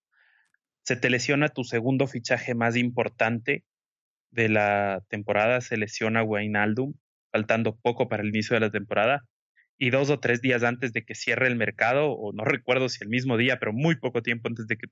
Se 0.84 0.96
te 0.96 1.10
lesiona 1.10 1.50
tu 1.50 1.64
segundo 1.64 2.08
fichaje 2.08 2.56
más 2.56 2.78
importante 2.78 3.66
de 4.36 4.50
la 4.50 5.02
temporada, 5.10 5.62
se 5.62 5.78
lesiona 5.78 6.24
Wijnaldum, 6.24 6.94
faltando 7.32 7.78
poco 7.78 8.08
para 8.08 8.22
el 8.22 8.30
inicio 8.30 8.54
de 8.56 8.60
la 8.60 8.72
temporada, 8.72 9.24
y 9.78 9.90
dos 9.90 10.10
o 10.10 10.20
tres 10.20 10.42
días 10.42 10.64
antes 10.64 10.94
de 10.94 11.04
que 11.04 11.16
cierre 11.16 11.48
el 11.48 11.56
mercado, 11.56 12.12
o 12.12 12.34
no 12.34 12.46
recuerdo 12.46 12.90
si 12.90 13.04
el 13.04 13.10
mismo 13.10 13.38
día, 13.38 13.58
pero 13.60 13.74
muy 13.74 13.96
poco 13.96 14.22
tiempo 14.22 14.48
antes 14.48 14.68
de 14.68 14.78
que 14.78 14.88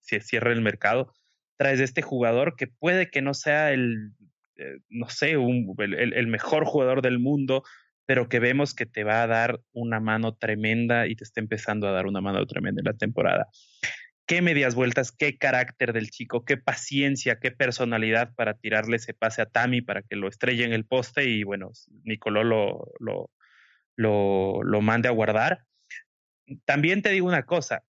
se 0.00 0.20
cierre 0.20 0.52
el 0.52 0.60
mercado, 0.60 1.12
traes 1.56 1.80
este 1.80 2.02
jugador 2.02 2.54
que 2.56 2.68
puede 2.68 3.10
que 3.10 3.22
no 3.22 3.34
sea 3.34 3.72
el, 3.72 4.12
eh, 4.56 4.78
no 4.88 5.08
sé, 5.08 5.32
el, 5.32 6.26
mejor 6.28 6.64
jugador 6.64 7.02
del 7.02 7.18
mundo, 7.18 7.62
pero 8.06 8.28
que 8.28 8.38
vemos 8.38 8.74
que 8.74 8.86
te 8.86 9.04
va 9.04 9.22
a 9.22 9.26
dar 9.26 9.60
una 9.72 10.00
mano 10.00 10.34
tremenda 10.34 11.06
y 11.06 11.16
te 11.16 11.24
está 11.24 11.40
empezando 11.40 11.88
a 11.88 11.92
dar 11.92 12.06
una 12.06 12.20
mano 12.20 12.46
tremenda 12.46 12.80
en 12.80 12.86
la 12.86 12.94
temporada. 12.94 13.48
Qué 14.28 14.42
medias 14.42 14.74
vueltas, 14.74 15.10
qué 15.10 15.38
carácter 15.38 15.94
del 15.94 16.10
chico, 16.10 16.44
qué 16.44 16.58
paciencia, 16.58 17.40
qué 17.40 17.50
personalidad 17.50 18.34
para 18.34 18.52
tirarle 18.52 18.96
ese 18.96 19.14
pase 19.14 19.40
a 19.40 19.46
Tami 19.46 19.80
para 19.80 20.02
que 20.02 20.16
lo 20.16 20.28
estrelle 20.28 20.64
en 20.64 20.74
el 20.74 20.84
poste 20.84 21.24
y 21.24 21.44
bueno, 21.44 21.72
Nicoló 22.04 22.44
lo, 22.44 22.92
lo, 23.00 23.30
lo, 23.96 24.62
lo 24.62 24.80
mande 24.82 25.08
a 25.08 25.12
guardar. 25.12 25.64
También 26.66 27.00
te 27.00 27.08
digo 27.08 27.26
una 27.26 27.46
cosa, 27.46 27.84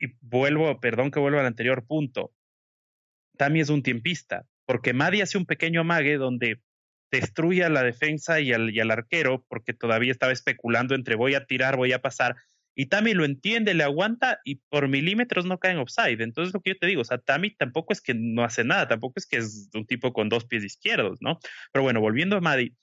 y 0.00 0.08
vuelvo, 0.20 0.80
perdón 0.80 1.12
que 1.12 1.20
vuelva 1.20 1.38
al 1.38 1.46
anterior 1.46 1.86
punto, 1.86 2.32
Tami 3.36 3.60
es 3.60 3.68
un 3.68 3.84
tiempista, 3.84 4.46
porque 4.66 4.92
Madi 4.92 5.20
hace 5.20 5.38
un 5.38 5.46
pequeño 5.46 5.82
amague 5.82 6.16
donde 6.16 6.60
destruye 7.12 7.64
a 7.64 7.70
la 7.70 7.84
defensa 7.84 8.40
y 8.40 8.52
al, 8.52 8.70
y 8.70 8.80
al 8.80 8.90
arquero, 8.90 9.44
porque 9.48 9.72
todavía 9.72 10.10
estaba 10.10 10.32
especulando 10.32 10.96
entre 10.96 11.14
voy 11.14 11.34
a 11.34 11.46
tirar, 11.46 11.76
voy 11.76 11.92
a 11.92 12.02
pasar, 12.02 12.36
y 12.74 12.86
Tami 12.86 13.14
lo 13.14 13.24
entiende, 13.24 13.74
le 13.74 13.84
aguanta 13.84 14.40
y 14.44 14.56
por 14.68 14.88
milímetros 14.88 15.44
no 15.44 15.58
cae 15.58 15.76
offside. 15.76 16.22
Entonces, 16.22 16.54
lo 16.54 16.60
que 16.60 16.70
yo 16.70 16.78
te 16.78 16.86
digo, 16.86 17.02
o 17.02 17.04
sea, 17.04 17.18
Tami 17.18 17.54
tampoco 17.54 17.92
es 17.92 18.00
que 18.00 18.14
no 18.14 18.44
hace 18.44 18.64
nada, 18.64 18.88
tampoco 18.88 19.14
es 19.16 19.26
que 19.26 19.38
es 19.38 19.68
un 19.74 19.86
tipo 19.86 20.12
con 20.12 20.28
dos 20.28 20.44
pies 20.44 20.64
izquierdos, 20.64 21.18
¿no? 21.20 21.38
Pero 21.72 21.82
bueno, 21.82 22.00
volviendo 22.00 22.36
a 22.36 22.40
Madi, 22.40 22.74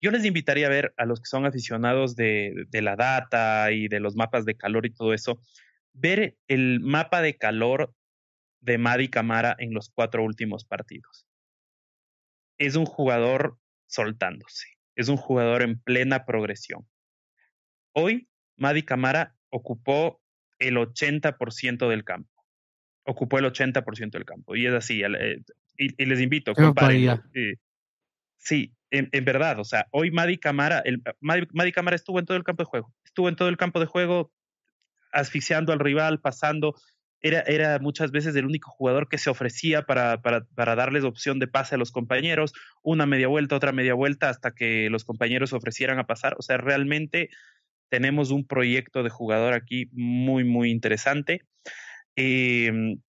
yo 0.00 0.10
les 0.10 0.24
invitaría 0.24 0.66
a 0.66 0.70
ver 0.70 0.92
a 0.96 1.06
los 1.06 1.20
que 1.20 1.26
son 1.26 1.46
aficionados 1.46 2.16
de, 2.16 2.66
de 2.68 2.82
la 2.82 2.96
data 2.96 3.70
y 3.70 3.86
de 3.86 4.00
los 4.00 4.16
mapas 4.16 4.44
de 4.44 4.56
calor 4.56 4.84
y 4.84 4.90
todo 4.90 5.14
eso, 5.14 5.40
ver 5.92 6.36
el 6.48 6.80
mapa 6.80 7.22
de 7.22 7.36
calor 7.36 7.94
de 8.60 8.78
Madi 8.78 9.08
Camara 9.08 9.54
en 9.58 9.74
los 9.74 9.90
cuatro 9.90 10.24
últimos 10.24 10.64
partidos. 10.64 11.26
Es 12.58 12.76
un 12.76 12.86
jugador 12.86 13.58
soltándose, 13.86 14.68
es 14.96 15.08
un 15.08 15.16
jugador 15.16 15.62
en 15.62 15.80
plena 15.80 16.24
progresión. 16.24 16.88
Hoy, 17.92 18.28
Madi 18.62 18.84
Camara 18.84 19.34
ocupó 19.50 20.22
el 20.58 20.76
80% 20.76 21.88
del 21.88 22.04
campo. 22.04 22.30
Ocupó 23.04 23.38
el 23.38 23.44
80% 23.44 24.12
del 24.12 24.24
campo. 24.24 24.54
Y 24.54 24.66
es 24.66 24.72
así. 24.72 25.02
Eh, 25.02 25.42
y, 25.76 26.04
les 26.04 26.20
invito, 26.20 26.54
comparen. 26.54 27.20
sí, 28.38 28.72
en, 28.90 29.08
en, 29.10 29.24
verdad. 29.24 29.58
O 29.58 29.64
sea, 29.64 29.88
hoy 29.90 30.12
Madi 30.12 30.38
Camara, 30.38 30.80
el, 30.84 31.02
Madi 31.20 31.72
Camara 31.72 31.96
estuvo 31.96 32.20
en 32.20 32.26
todo 32.26 32.36
el 32.36 32.44
campo 32.44 32.62
de 32.62 32.68
juego. 32.68 32.94
Estuvo 33.04 33.28
en 33.28 33.36
todo 33.36 33.48
el 33.48 33.56
campo 33.56 33.80
de 33.80 33.86
juego 33.86 34.32
asfixiando 35.12 35.72
al 35.72 35.80
rival, 35.80 36.20
pasando, 36.20 36.74
era, 37.22 37.40
era 37.42 37.78
muchas 37.78 38.10
veces 38.10 38.34
el 38.34 38.46
único 38.46 38.70
jugador 38.70 39.08
que 39.08 39.18
se 39.18 39.30
ofrecía 39.30 39.82
para, 39.82 40.20
para, 40.22 40.44
para, 40.54 40.74
darles 40.74 41.04
opción 41.04 41.38
de 41.38 41.46
pase 41.46 41.76
a 41.76 41.78
los 41.78 41.92
compañeros, 41.92 42.52
una 42.82 43.06
media 43.06 43.28
vuelta, 43.28 43.56
otra 43.56 43.72
media 43.72 43.94
vuelta, 43.94 44.28
hasta 44.28 44.52
que 44.52 44.90
los 44.90 45.04
compañeros 45.04 45.52
ofrecieran 45.52 45.98
a 46.00 46.06
pasar. 46.06 46.34
O 46.38 46.42
sea, 46.42 46.56
realmente 46.56 47.30
tenemos 47.92 48.30
un 48.30 48.46
proyecto 48.46 49.02
de 49.02 49.10
jugador 49.10 49.52
aquí 49.52 49.90
muy, 49.92 50.44
muy 50.44 50.70
interesante. 50.70 51.42
Em, 52.16 53.02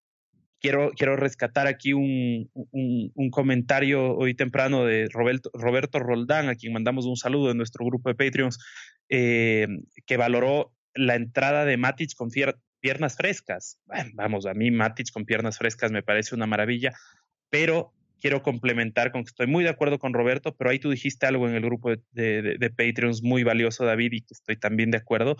quiero, 0.59 0.91
quiero 0.91 1.15
rescatar 1.15 1.67
aquí 1.67 1.93
un, 1.93 2.51
un, 2.53 3.29
comentario 3.31 4.13
hoy 4.13 4.33
temprano 4.35 4.83
de 4.83 5.07
Roberto, 5.09 5.49
Roberto 5.53 5.99
Roldán, 5.99 6.49
a 6.49 6.55
quien 6.55 6.73
mandamos 6.73 7.05
un 7.05 7.15
saludo 7.15 7.51
en 7.51 7.57
nuestro 7.57 7.85
grupo 7.85 8.09
de 8.09 8.15
Patreons, 8.15 8.59
eh, 9.07 9.67
que 10.05 10.17
valoró 10.17 10.73
la 10.93 11.15
entrada 11.15 11.63
de 11.63 11.77
Matic 11.77 12.13
con 12.17 12.29
piernas 12.81 13.15
frescas. 13.15 13.79
vamos, 14.15 14.45
a 14.45 14.53
mí 14.53 14.69
Matic 14.69 15.13
con 15.13 15.23
piernas 15.23 15.59
frescas 15.59 15.93
me 15.93 16.03
parece 16.03 16.35
una 16.35 16.45
maravilla, 16.45 16.91
pero 17.49 17.93
quiero 18.23 18.41
complementar 18.41 19.11
con 19.11 19.25
que 19.25 19.31
estoy 19.31 19.47
muy 19.47 19.65
de 19.65 19.69
acuerdo 19.69 19.99
con 19.99 20.13
Roberto, 20.13 20.55
pero 20.55 20.69
ahí 20.69 20.79
tú 20.79 20.89
dijiste 20.89 21.25
algo 21.25 21.45
en 21.49 21.55
el 21.55 21.61
grupo 21.61 21.89
de, 21.89 22.55
de, 22.57 22.69
Patreons 22.69 23.21
muy 23.21 23.43
valioso, 23.43 23.83
David, 23.83 24.13
y 24.13 24.21
que 24.21 24.33
estoy 24.33 24.55
también 24.55 24.91
de 24.91 24.97
acuerdo, 24.97 25.35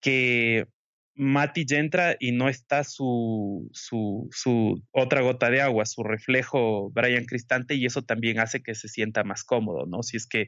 que 0.00 0.66
Matic 1.14 1.70
entra 1.72 2.16
y 2.18 2.32
no 2.32 2.48
está 2.48 2.84
su, 2.84 3.68
su, 3.74 4.30
su, 4.32 4.82
otra 4.92 5.20
gota 5.20 5.50
de 5.50 5.60
agua, 5.60 5.84
su 5.84 6.04
reflejo 6.04 6.90
Brian 6.90 7.26
Cristante, 7.26 7.74
y 7.74 7.84
eso 7.84 8.00
también 8.00 8.40
hace 8.40 8.62
que 8.62 8.74
se 8.74 8.88
sienta 8.88 9.22
más 9.22 9.44
cómodo, 9.44 9.84
¿no? 9.84 10.02
Si 10.02 10.16
es 10.16 10.26
que, 10.26 10.46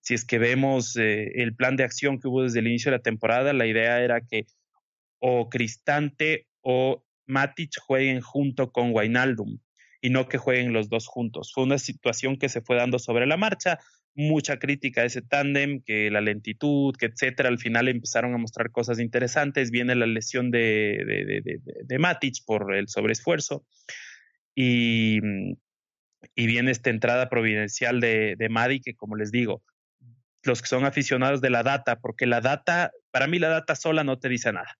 si 0.00 0.12
es 0.12 0.26
que 0.26 0.38
vemos 0.38 0.98
eh, 0.98 1.32
el 1.36 1.56
plan 1.56 1.76
de 1.76 1.84
acción 1.84 2.20
que 2.20 2.28
hubo 2.28 2.42
desde 2.42 2.58
el 2.58 2.66
inicio 2.66 2.90
de 2.90 2.98
la 2.98 3.02
temporada, 3.02 3.54
la 3.54 3.66
idea 3.66 4.02
era 4.02 4.20
que 4.20 4.44
o 5.18 5.48
Cristante 5.48 6.46
o 6.60 7.06
Matic 7.26 7.70
jueguen 7.80 8.20
junto 8.20 8.70
con 8.70 8.90
Wainaldum 8.92 9.60
y 10.06 10.10
no 10.10 10.28
que 10.28 10.38
jueguen 10.38 10.72
los 10.72 10.88
dos 10.88 11.08
juntos. 11.08 11.50
Fue 11.52 11.64
una 11.64 11.78
situación 11.78 12.36
que 12.36 12.48
se 12.48 12.60
fue 12.60 12.76
dando 12.76 13.00
sobre 13.00 13.26
la 13.26 13.36
marcha, 13.36 13.80
mucha 14.14 14.60
crítica 14.60 15.00
a 15.00 15.04
ese 15.04 15.20
tándem, 15.20 15.82
que 15.84 16.12
la 16.12 16.20
lentitud, 16.20 16.94
que 16.96 17.06
etcétera. 17.06 17.48
Al 17.48 17.58
final 17.58 17.88
empezaron 17.88 18.32
a 18.32 18.38
mostrar 18.38 18.70
cosas 18.70 19.00
interesantes. 19.00 19.72
Viene 19.72 19.96
la 19.96 20.06
lesión 20.06 20.52
de, 20.52 21.02
de, 21.04 21.60
de, 21.82 21.98
Matic 21.98 22.36
por 22.46 22.72
el 22.76 22.86
sobreesfuerzo 22.86 23.66
y, 24.54 25.18
y 26.36 26.46
viene 26.46 26.70
esta 26.70 26.90
entrada 26.90 27.28
providencial 27.28 28.00
de, 28.00 28.36
de 28.38 28.48
Madi, 28.48 28.80
que 28.80 28.94
como 28.94 29.16
les 29.16 29.32
digo, 29.32 29.64
los 30.44 30.62
que 30.62 30.68
son 30.68 30.84
aficionados 30.84 31.40
de 31.40 31.50
la 31.50 31.64
data, 31.64 31.98
porque 31.98 32.26
la 32.26 32.40
data, 32.40 32.92
para 33.10 33.26
mí 33.26 33.40
la 33.40 33.48
data 33.48 33.74
sola 33.74 34.04
no 34.04 34.20
te 34.20 34.28
dice 34.28 34.52
nada. 34.52 34.78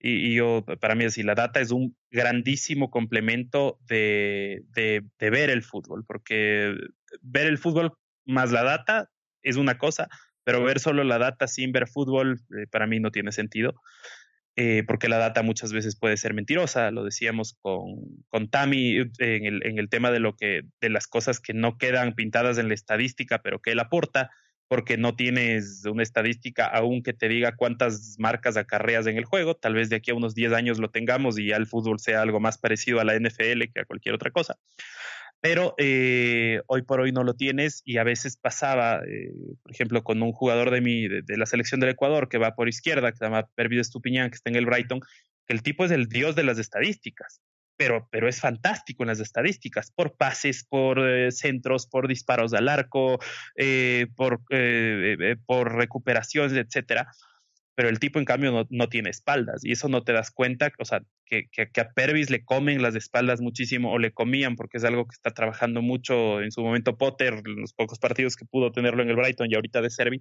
Y, 0.00 0.34
yo, 0.34 0.64
para 0.80 0.94
mí, 0.94 1.04
así, 1.04 1.22
la 1.22 1.34
data 1.34 1.60
es 1.60 1.72
un 1.72 1.96
grandísimo 2.10 2.90
complemento 2.90 3.78
de, 3.88 4.62
de, 4.74 5.30
ver 5.30 5.50
el 5.50 5.62
fútbol, 5.62 6.04
porque 6.06 6.74
ver 7.20 7.46
el 7.46 7.58
fútbol 7.58 7.92
más 8.24 8.52
la 8.52 8.62
data 8.62 9.10
es 9.42 9.56
una 9.56 9.76
cosa, 9.76 10.08
pero 10.44 10.62
ver 10.62 10.78
solo 10.78 11.02
la 11.02 11.18
data 11.18 11.48
sin 11.48 11.72
ver 11.72 11.88
fútbol, 11.88 12.40
eh, 12.56 12.66
para 12.70 12.86
mí 12.86 13.00
no 13.00 13.10
tiene 13.10 13.32
sentido. 13.32 13.74
Eh, 14.60 14.82
porque 14.88 15.08
la 15.08 15.18
data 15.18 15.44
muchas 15.44 15.72
veces 15.72 15.96
puede 15.96 16.16
ser 16.16 16.34
mentirosa, 16.34 16.90
lo 16.90 17.04
decíamos 17.04 17.56
con, 17.62 18.24
con 18.28 18.50
Tami 18.50 18.96
en 19.18 19.44
el, 19.44 19.64
en 19.64 19.78
el 19.78 19.88
tema 19.88 20.10
de 20.10 20.18
lo 20.18 20.34
que, 20.34 20.62
de 20.80 20.90
las 20.90 21.06
cosas 21.06 21.38
que 21.38 21.54
no 21.54 21.78
quedan 21.78 22.14
pintadas 22.14 22.58
en 22.58 22.66
la 22.66 22.74
estadística, 22.74 23.38
pero 23.40 23.60
que 23.60 23.70
él 23.70 23.78
aporta, 23.78 24.30
porque 24.68 24.98
no 24.98 25.16
tienes 25.16 25.84
una 25.86 26.02
estadística 26.02 26.66
aún 26.66 27.02
que 27.02 27.14
te 27.14 27.28
diga 27.28 27.56
cuántas 27.56 28.16
marcas 28.18 28.56
acarreas 28.56 29.06
en 29.06 29.16
el 29.16 29.24
juego. 29.24 29.54
Tal 29.56 29.74
vez 29.74 29.88
de 29.88 29.96
aquí 29.96 30.10
a 30.10 30.14
unos 30.14 30.34
10 30.34 30.52
años 30.52 30.78
lo 30.78 30.90
tengamos 30.90 31.38
y 31.38 31.46
ya 31.48 31.56
el 31.56 31.66
fútbol 31.66 31.98
sea 31.98 32.20
algo 32.20 32.38
más 32.38 32.58
parecido 32.58 33.00
a 33.00 33.04
la 33.04 33.18
NFL 33.18 33.64
que 33.72 33.80
a 33.80 33.84
cualquier 33.86 34.14
otra 34.14 34.30
cosa. 34.30 34.56
Pero 35.40 35.74
eh, 35.78 36.60
hoy 36.66 36.82
por 36.82 37.00
hoy 37.00 37.12
no 37.12 37.24
lo 37.24 37.34
tienes 37.34 37.82
y 37.84 37.98
a 37.98 38.04
veces 38.04 38.36
pasaba, 38.36 39.00
eh, 39.06 39.32
por 39.62 39.72
ejemplo, 39.72 40.02
con 40.02 40.20
un 40.22 40.32
jugador 40.32 40.70
de, 40.70 40.80
mi, 40.80 41.08
de, 41.08 41.36
la 41.36 41.46
selección 41.46 41.80
del 41.80 41.90
Ecuador 41.90 42.28
que 42.28 42.38
va 42.38 42.54
por 42.54 42.68
izquierda, 42.68 43.10
que 43.10 43.18
se 43.18 43.24
llama 43.24 43.48
Pervido 43.54 43.80
Estupiñán, 43.80 44.30
que 44.30 44.36
está 44.36 44.50
en 44.50 44.56
el 44.56 44.66
Brighton, 44.66 45.00
que 45.46 45.54
el 45.54 45.62
tipo 45.62 45.84
es 45.84 45.92
el 45.92 46.08
dios 46.08 46.34
de 46.34 46.42
las 46.42 46.58
estadísticas 46.58 47.40
pero, 47.78 48.08
pero 48.10 48.28
es 48.28 48.40
fantástico 48.40 49.04
en 49.04 49.08
las 49.08 49.20
estadísticas, 49.20 49.92
por 49.92 50.16
pases, 50.16 50.64
por 50.64 50.98
eh, 50.98 51.30
centros, 51.30 51.86
por 51.86 52.08
disparos 52.08 52.52
al 52.52 52.68
arco, 52.68 53.20
eh, 53.56 54.08
por, 54.16 54.40
eh, 54.50 55.36
por 55.46 55.74
recuperaciones, 55.76 56.52
etcétera. 56.52 57.10
Pero 57.78 57.90
el 57.90 58.00
tipo 58.00 58.18
en 58.18 58.24
cambio 58.24 58.66
no, 58.68 58.88
tiene 58.88 59.08
espaldas 59.08 59.64
y 59.64 59.70
eso 59.70 59.88
no 59.88 60.02
te 60.02 60.12
das 60.12 60.32
cuenta, 60.32 60.72
o 60.80 60.84
sea, 60.84 61.00
que, 61.24 61.48
que, 61.48 61.80
a 61.80 61.92
Pervis 61.92 62.28
le 62.28 62.44
comen 62.44 62.82
las 62.82 62.96
espaldas 62.96 63.40
muchísimo 63.40 63.92
o 63.92 64.00
le 64.00 64.10
comían 64.10 64.56
porque 64.56 64.78
es 64.78 64.84
algo 64.84 65.04
que 65.04 65.14
está 65.14 65.30
trabajando 65.30 65.80
mucho 65.80 66.42
en 66.42 66.50
su 66.50 66.60
momento 66.60 66.98
Potter, 66.98 67.34
en 67.34 67.60
los 67.60 67.72
pocos 67.74 68.00
partidos 68.00 68.34
que 68.34 68.46
pudo 68.46 68.72
tenerlo 68.72 69.04
en 69.04 69.10
el 69.10 69.14
Brighton 69.14 69.46
y 69.48 69.54
ahorita 69.54 69.80
de 69.80 69.90
Servi, 69.90 70.20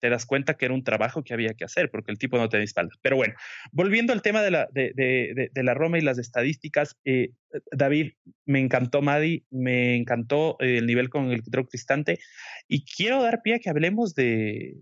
te 0.00 0.10
das 0.10 0.26
cuenta 0.26 0.54
que 0.54 0.64
era 0.64 0.74
un 0.74 0.82
trabajo 0.82 1.22
que 1.22 1.32
había 1.32 1.54
que 1.54 1.64
hacer 1.64 1.92
porque 1.92 2.10
el 2.10 2.18
tipo 2.18 2.38
no 2.38 2.48
tenía 2.48 2.64
espaldas. 2.64 2.98
Pero 3.02 3.14
bueno, 3.14 3.34
volviendo 3.70 4.12
al 4.12 4.20
tema 4.20 4.42
de 4.42 4.50
la, 4.50 4.66
de, 4.72 4.90
de, 4.96 5.50
de, 5.52 5.62
la 5.62 5.74
Roma 5.74 5.98
y 5.98 6.00
las 6.00 6.18
estadísticas, 6.18 6.96
eh, 7.04 7.30
David, 7.70 8.14
me 8.46 8.58
encantó 8.58 9.00
Madi, 9.00 9.46
me 9.50 9.94
encantó 9.94 10.56
el 10.58 10.86
nivel 10.86 11.08
con 11.08 11.30
el 11.30 11.44
que 11.44 12.18
y 12.66 12.84
quiero 12.84 13.22
dar 13.22 13.42
pie 13.42 13.54
a 13.54 13.58
que 13.60 13.70
hablemos 13.70 14.16
de, 14.16 14.74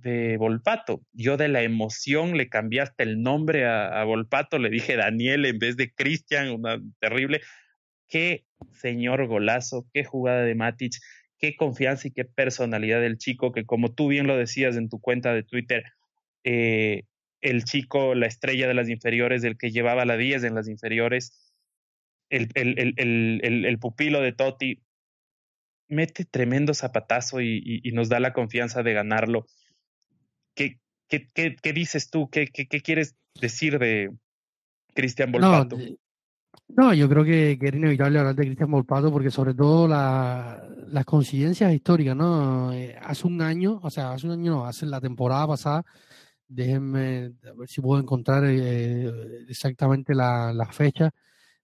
de 0.00 0.36
Volpato. 0.36 1.02
Yo 1.12 1.36
de 1.36 1.48
la 1.48 1.62
emoción 1.62 2.36
le 2.36 2.48
cambié 2.48 2.80
hasta 2.80 3.02
el 3.02 3.22
nombre 3.22 3.66
a, 3.66 4.02
Volpato, 4.04 4.58
le 4.58 4.70
dije 4.70 4.96
Daniel 4.96 5.44
en 5.46 5.58
vez 5.58 5.76
de 5.76 5.92
Cristian, 5.92 6.50
una 6.50 6.80
terrible. 6.98 7.40
Qué 8.08 8.44
señor 8.72 9.26
golazo, 9.26 9.86
qué 9.92 10.04
jugada 10.04 10.42
de 10.42 10.54
Matic, 10.54 10.94
qué 11.38 11.56
confianza 11.56 12.08
y 12.08 12.12
qué 12.12 12.24
personalidad 12.24 13.00
del 13.00 13.18
chico, 13.18 13.52
que 13.52 13.64
como 13.64 13.92
tú 13.94 14.08
bien 14.08 14.26
lo 14.26 14.36
decías 14.36 14.76
en 14.76 14.88
tu 14.88 15.00
cuenta 15.00 15.32
de 15.32 15.42
Twitter, 15.42 15.84
eh, 16.44 17.04
el 17.40 17.64
chico, 17.64 18.14
la 18.14 18.26
estrella 18.26 18.68
de 18.68 18.74
las 18.74 18.88
inferiores, 18.88 19.42
del 19.42 19.56
que 19.56 19.70
llevaba 19.70 20.04
la 20.04 20.16
10 20.16 20.44
en 20.44 20.54
las 20.54 20.68
inferiores, 20.68 21.52
el, 22.28 22.50
el, 22.54 23.78
pupilo 23.78 24.20
de 24.20 24.32
Totti, 24.32 24.82
mete 25.88 26.24
tremendo 26.24 26.74
zapatazo 26.74 27.40
y, 27.40 27.82
nos 27.92 28.08
da 28.08 28.20
la 28.20 28.32
confianza 28.32 28.82
de 28.82 28.92
ganarlo. 28.92 29.46
¿Qué, 30.54 30.78
qué, 31.08 31.56
qué, 31.62 31.72
dices 31.72 32.10
tú? 32.10 32.28
¿Qué, 32.30 32.46
¿Qué, 32.46 32.66
quieres 32.66 33.16
decir 33.40 33.78
de 33.78 34.10
Cristian 34.94 35.32
Volpato? 35.32 35.76
No, 36.68 36.94
yo 36.94 37.08
creo 37.08 37.24
que, 37.24 37.58
que, 37.58 37.68
era 37.68 37.76
inevitable 37.76 38.18
hablar 38.18 38.34
de 38.34 38.44
Cristian 38.44 38.70
Volpato 38.70 39.10
porque 39.10 39.30
sobre 39.30 39.54
todo 39.54 39.88
la, 39.88 40.68
las 40.88 41.04
coincidencias 41.04 41.72
históricas, 41.72 42.16
¿no? 42.16 42.72
Eh, 42.72 42.96
hace 43.00 43.26
un 43.26 43.42
año, 43.42 43.80
o 43.82 43.90
sea, 43.90 44.12
hace 44.12 44.26
un 44.26 44.34
año 44.34 44.52
no, 44.52 44.66
hace 44.66 44.86
la 44.86 45.00
temporada 45.00 45.48
pasada, 45.48 45.84
déjenme 46.48 47.32
ver 47.56 47.68
si 47.68 47.80
puedo 47.80 48.00
encontrar 48.00 48.44
eh, 48.46 49.44
exactamente 49.48 50.14
la, 50.14 50.52
la, 50.52 50.66
fecha 50.66 51.10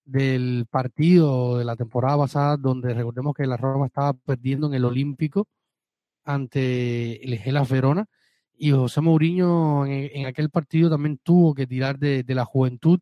del 0.04 0.66
partido 0.70 1.58
de 1.58 1.64
la 1.64 1.76
temporada 1.76 2.18
pasada 2.18 2.56
donde 2.56 2.94
recordemos 2.94 3.34
que 3.34 3.46
la 3.46 3.56
Roma 3.56 3.86
estaba 3.86 4.12
perdiendo 4.14 4.68
en 4.68 4.74
el 4.74 4.84
Olímpico 4.84 5.48
ante 6.24 7.24
el 7.24 7.38
Gelas 7.38 7.68
Verona 7.68 8.06
y 8.58 8.70
José 8.70 9.00
Mourinho 9.00 9.86
en, 9.86 10.26
aquel 10.26 10.50
partido 10.50 10.90
también 10.90 11.18
tuvo 11.22 11.54
que 11.54 11.66
tirar 11.66 11.98
de, 11.98 12.24
la 12.28 12.44
juventud 12.44 13.00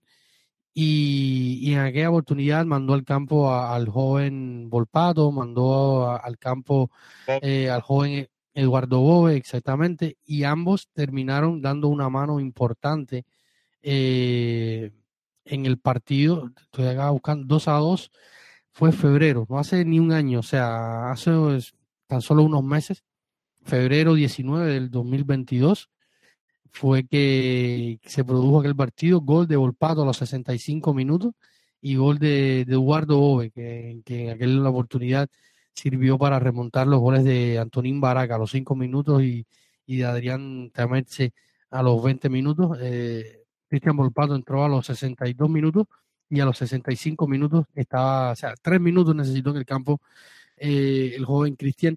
y, 0.72 1.72
en 1.72 1.80
aquella 1.80 2.10
oportunidad 2.10 2.64
mandó 2.64 2.94
al 2.94 3.04
campo 3.04 3.52
al 3.52 3.88
joven 3.88 4.68
Volpato, 4.68 5.30
mandó 5.30 6.10
al 6.10 6.38
campo 6.38 6.90
eh, 7.26 7.70
al 7.70 7.82
joven 7.82 8.28
Eduardo 8.54 9.00
Bobe, 9.00 9.36
exactamente, 9.36 10.16
y 10.24 10.44
ambos 10.44 10.88
terminaron 10.92 11.60
dando 11.60 11.88
una 11.88 12.08
mano 12.08 12.40
importante 12.40 13.24
eh, 13.82 14.92
en 15.44 15.66
el 15.66 15.78
partido. 15.78 16.50
Estoy 16.60 16.86
acá 16.86 17.10
buscando 17.10 17.46
2 17.46 17.68
a 17.68 17.72
2, 17.72 18.10
fue 18.72 18.92
febrero, 18.92 19.46
no 19.48 19.58
hace 19.58 19.84
ni 19.84 19.98
un 19.98 20.12
año, 20.12 20.40
o 20.40 20.42
sea, 20.42 21.10
hace 21.10 21.32
pues, 21.32 21.74
tan 22.06 22.20
solo 22.20 22.42
unos 22.44 22.62
meses 22.64 23.04
febrero 23.64 24.14
19 24.14 24.72
del 24.72 24.90
2022 24.90 25.90
fue 26.72 27.07
que 27.07 28.00
se 28.05 28.24
produjo 28.24 28.61
aquel 28.61 28.77
partido, 28.77 29.20
gol 29.20 29.46
de 29.46 29.57
Volpato 29.57 30.03
a 30.03 30.07
los 30.07 30.16
65 30.18 30.92
minutos 30.92 31.33
y 31.81 31.96
gol 31.96 32.18
de, 32.18 32.62
Eduardo 32.62 33.20
Ove, 33.20 33.50
que, 33.50 34.03
en 34.07 34.31
aquella 34.31 34.68
oportunidad 34.68 35.29
sirvió 35.72 36.18
para 36.18 36.38
remontar 36.38 36.87
los 36.87 37.00
goles 37.00 37.24
de 37.24 37.59
Antonín 37.59 38.00
Baraca 38.00 38.37
a 38.37 38.38
los 38.38 38.50
5 38.50 38.74
minutos 38.74 39.22
y, 39.22 39.46
de 39.87 40.05
Adrián 40.05 40.70
Tamerche 40.72 41.33
a 41.70 41.83
los 41.83 42.03
20 42.03 42.29
minutos. 42.29 42.79
Eh, 42.81 43.44
Cristian 43.68 43.96
Volpato 43.96 44.35
entró 44.35 44.64
a 44.64 44.68
los 44.68 44.87
62 44.87 45.48
minutos 45.50 45.87
y 46.29 46.40
a 46.40 46.44
los 46.44 46.59
65 46.59 47.29
minutos 47.29 47.66
estaba, 47.74 48.33
o 48.33 48.37
sea, 48.37 48.55
tres 48.61 48.81
minutos 48.81 49.14
necesitó 49.14 49.50
en 49.50 49.57
el 49.59 49.66
campo 49.66 50.00
eh, 50.57 51.12
el 51.16 51.24
joven 51.24 51.57
Cristian 51.57 51.96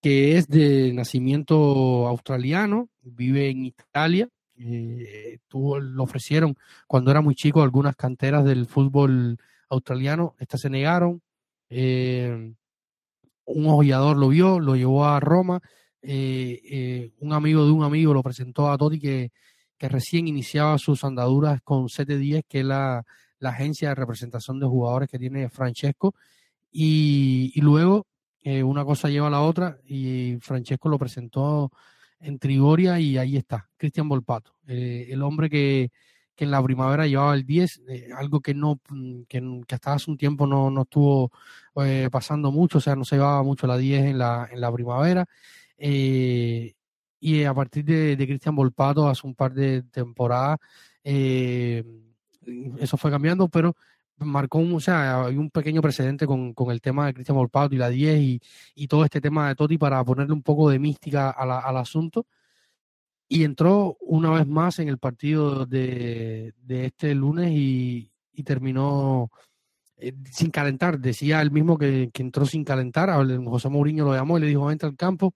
que 0.00 0.36
es 0.36 0.48
de 0.48 0.92
nacimiento 0.92 2.06
australiano, 2.06 2.88
vive 3.02 3.50
en 3.50 3.64
Italia. 3.66 4.28
Eh, 4.56 5.38
lo 5.52 6.02
ofrecieron 6.02 6.56
cuando 6.86 7.10
era 7.10 7.20
muy 7.20 7.34
chico 7.34 7.62
algunas 7.62 7.96
canteras 7.96 8.44
del 8.44 8.66
fútbol 8.66 9.38
australiano, 9.68 10.34
estas 10.38 10.60
se 10.62 10.70
negaron. 10.70 11.22
Eh, 11.70 12.54
un 13.44 13.66
ojeador 13.66 14.16
lo 14.16 14.28
vio, 14.28 14.60
lo 14.60 14.76
llevó 14.76 15.06
a 15.06 15.20
Roma. 15.20 15.60
Eh, 16.02 17.12
un 17.20 17.32
amigo 17.32 17.64
de 17.64 17.72
un 17.72 17.82
amigo 17.82 18.14
lo 18.14 18.22
presentó 18.22 18.70
a 18.70 18.78
Totti 18.78 19.00
que, 19.00 19.32
que 19.76 19.88
recién 19.88 20.28
iniciaba 20.28 20.78
sus 20.78 21.04
andaduras 21.04 21.60
con 21.62 21.86
CT10, 21.88 22.44
que 22.48 22.60
es 22.60 22.64
la, 22.64 23.04
la, 23.38 23.50
agencia 23.50 23.88
de 23.88 23.94
representación 23.96 24.60
de 24.60 24.66
jugadores 24.66 25.08
que 25.08 25.18
tiene 25.18 25.48
Francesco. 25.48 26.14
Y, 26.70 27.52
y 27.54 27.60
luego 27.62 28.06
eh, 28.42 28.62
una 28.62 28.84
cosa 28.84 29.08
lleva 29.08 29.26
a 29.26 29.30
la 29.30 29.42
otra 29.42 29.78
y 29.84 30.38
Francesco 30.40 30.88
lo 30.88 30.98
presentó 30.98 31.72
en 32.20 32.38
Trigoria 32.38 32.98
y 33.00 33.18
ahí 33.18 33.36
está, 33.36 33.68
Cristian 33.76 34.08
Volpato, 34.08 34.54
eh, 34.66 35.08
el 35.10 35.22
hombre 35.22 35.50
que, 35.50 35.90
que, 36.34 36.44
en 36.44 36.50
la 36.50 36.62
primavera 36.62 37.06
llevaba 37.06 37.34
el 37.34 37.44
10, 37.44 37.82
eh, 37.88 38.08
algo 38.16 38.40
que 38.40 38.54
no 38.54 38.80
mm, 38.88 39.22
que, 39.28 39.42
hasta 39.70 39.94
hace 39.94 40.10
un 40.10 40.16
tiempo 40.16 40.46
no, 40.46 40.70
no 40.70 40.82
estuvo 40.82 41.30
pasando 42.10 42.50
mucho, 42.50 42.78
o 42.78 42.80
sea, 42.80 42.96
no 42.96 43.04
se 43.04 43.16
llevaba 43.16 43.42
mucho 43.44 43.66
la 43.68 43.76
10 43.76 44.06
en 44.06 44.18
la, 44.18 44.48
en 44.50 44.60
la 44.60 44.72
primavera. 44.72 45.26
y 47.20 47.44
a 47.44 47.54
partir 47.54 47.84
de, 47.84 48.16
de 48.16 48.26
Cristian 48.26 48.54
Volpato, 48.56 49.08
hace 49.08 49.26
un 49.26 49.34
par 49.34 49.52
de 49.54 49.82
temporadas, 49.84 50.58
eso 51.04 52.96
fue 52.96 53.10
cambiando, 53.10 53.48
pero 53.48 53.76
marcó 54.18 54.58
un, 54.58 54.74
o 54.74 54.80
sea, 54.80 55.24
hay 55.26 55.36
un 55.36 55.50
pequeño 55.50 55.80
precedente 55.82 56.26
con, 56.26 56.54
con 56.54 56.70
el 56.70 56.80
tema 56.80 57.06
de 57.06 57.14
Cristian 57.14 57.36
Volpato 57.36 57.74
y 57.74 57.78
la 57.78 57.88
10 57.88 58.20
y, 58.20 58.40
y, 58.74 58.88
todo 58.88 59.04
este 59.04 59.20
tema 59.20 59.48
de 59.48 59.54
Totti 59.54 59.78
para 59.78 60.04
ponerle 60.04 60.32
un 60.32 60.42
poco 60.42 60.70
de 60.70 60.78
mística 60.78 61.30
al 61.30 61.76
asunto. 61.76 62.26
Y 63.28 63.44
entró 63.44 63.96
una 64.00 64.30
vez 64.30 64.46
más 64.46 64.78
en 64.78 64.88
el 64.88 64.98
partido 64.98 65.66
de, 65.66 66.54
de 66.62 66.86
este 66.86 67.14
lunes 67.14 67.50
y, 67.52 68.10
y 68.32 68.42
terminó 68.42 69.30
eh, 69.98 70.14
sin 70.30 70.50
calentar. 70.50 70.98
Decía 70.98 71.42
él 71.42 71.50
mismo 71.50 71.76
que, 71.76 72.10
que, 72.12 72.22
entró 72.22 72.46
sin 72.46 72.64
calentar. 72.64 73.10
José 73.44 73.68
Mourinho 73.68 74.04
lo 74.04 74.14
llamó 74.14 74.38
y 74.38 74.42
le 74.42 74.46
dijo, 74.46 74.70
entra 74.70 74.88
al 74.88 74.96
campo, 74.96 75.34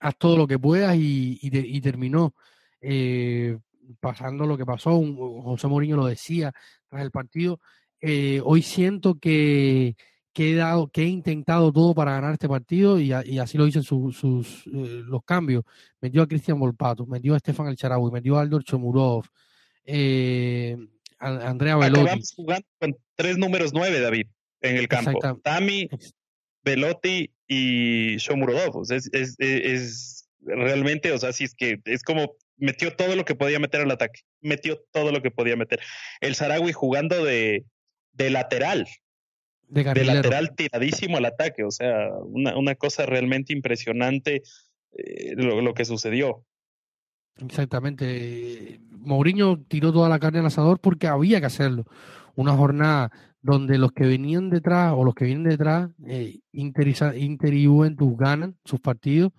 haz 0.00 0.16
todo 0.18 0.36
lo 0.36 0.46
que 0.46 0.58
puedas 0.58 0.96
y, 0.96 1.38
y, 1.40 1.80
terminó. 1.80 2.34
Eh, 2.80 3.58
pasando 4.00 4.46
lo 4.46 4.56
que 4.56 4.66
pasó, 4.66 5.00
José 5.42 5.66
Mourinho 5.66 5.96
lo 5.96 6.06
decía 6.06 6.52
tras 6.88 7.02
el 7.02 7.10
partido, 7.10 7.60
eh, 8.00 8.40
hoy 8.44 8.62
siento 8.62 9.18
que, 9.18 9.96
que, 10.32 10.52
he 10.52 10.54
dado, 10.54 10.88
que 10.88 11.02
he 11.02 11.06
intentado 11.06 11.72
todo 11.72 11.94
para 11.94 12.12
ganar 12.12 12.32
este 12.32 12.48
partido 12.48 13.00
y, 13.00 13.12
así 13.12 13.58
lo 13.58 13.64
dicen 13.64 13.82
sus, 13.82 14.22
eh, 14.66 15.02
los 15.06 15.24
cambios. 15.24 15.64
Metió 16.00 16.22
a 16.22 16.28
Cristian 16.28 16.58
Volpato, 16.58 17.06
metió 17.06 17.34
a 17.34 17.38
Estefan 17.38 17.68
El 17.68 18.12
metió 18.12 18.38
a 18.38 18.42
Aldor 18.42 18.64
Chomurov, 18.64 19.24
eh, 19.84 20.76
Andrea 21.18 21.76
Velotti. 21.76 22.00
Acabamos 22.00 22.32
jugando 22.34 22.66
con 22.78 22.96
tres 23.16 23.38
números 23.38 23.72
nueve, 23.72 24.00
David, 24.00 24.26
en 24.60 24.76
el 24.76 24.88
campo. 24.88 25.18
Tami, 25.42 25.88
Velotti 26.62 27.30
y 27.46 28.16
Shomurodov. 28.18 28.82
Es, 28.90 29.08
es, 29.12 29.34
es, 29.38 30.28
realmente, 30.42 31.12
o 31.12 31.18
sea, 31.18 31.32
si 31.32 31.44
es 31.44 31.54
que 31.54 31.80
es 31.84 32.02
como 32.02 32.34
metió 32.58 32.94
todo 32.94 33.16
lo 33.16 33.24
que 33.24 33.34
podía 33.34 33.58
meter 33.58 33.80
al 33.80 33.90
ataque, 33.90 34.20
metió 34.40 34.80
todo 34.92 35.12
lo 35.12 35.22
que 35.22 35.30
podía 35.30 35.56
meter. 35.56 35.80
El 36.20 36.34
Sarawi 36.34 36.72
jugando 36.72 37.24
de, 37.24 37.64
de 38.12 38.30
lateral, 38.30 38.86
de, 39.68 40.04
lateral 40.04 40.54
tiradísimo 40.54 41.16
al 41.16 41.26
ataque, 41.26 41.64
o 41.64 41.70
sea, 41.70 42.10
una, 42.24 42.56
una 42.56 42.74
cosa 42.74 43.06
realmente 43.06 43.52
impresionante 43.52 44.42
eh, 44.92 45.34
lo, 45.36 45.60
lo, 45.60 45.74
que 45.74 45.84
sucedió. 45.84 46.44
Exactamente. 47.36 48.80
Mourinho 48.90 49.62
tiró 49.68 49.92
toda 49.92 50.08
la 50.08 50.18
carne 50.18 50.40
al 50.40 50.46
asador 50.46 50.80
porque 50.80 51.06
había 51.06 51.40
que 51.40 51.46
hacerlo. 51.46 51.84
Una 52.34 52.54
jornada 52.54 53.10
donde 53.40 53.78
los 53.78 53.92
que 53.92 54.06
venían 54.06 54.50
detrás 54.50 54.92
o 54.96 55.04
los 55.04 55.14
que 55.14 55.24
vienen 55.24 55.44
detrás, 55.44 55.90
eh, 56.06 56.40
Inter, 56.52 56.88
Inter 57.16 57.54
y 57.54 57.66
Juventus 57.66 58.16
ganan 58.16 58.56
sus 58.64 58.80
partidos 58.80 59.32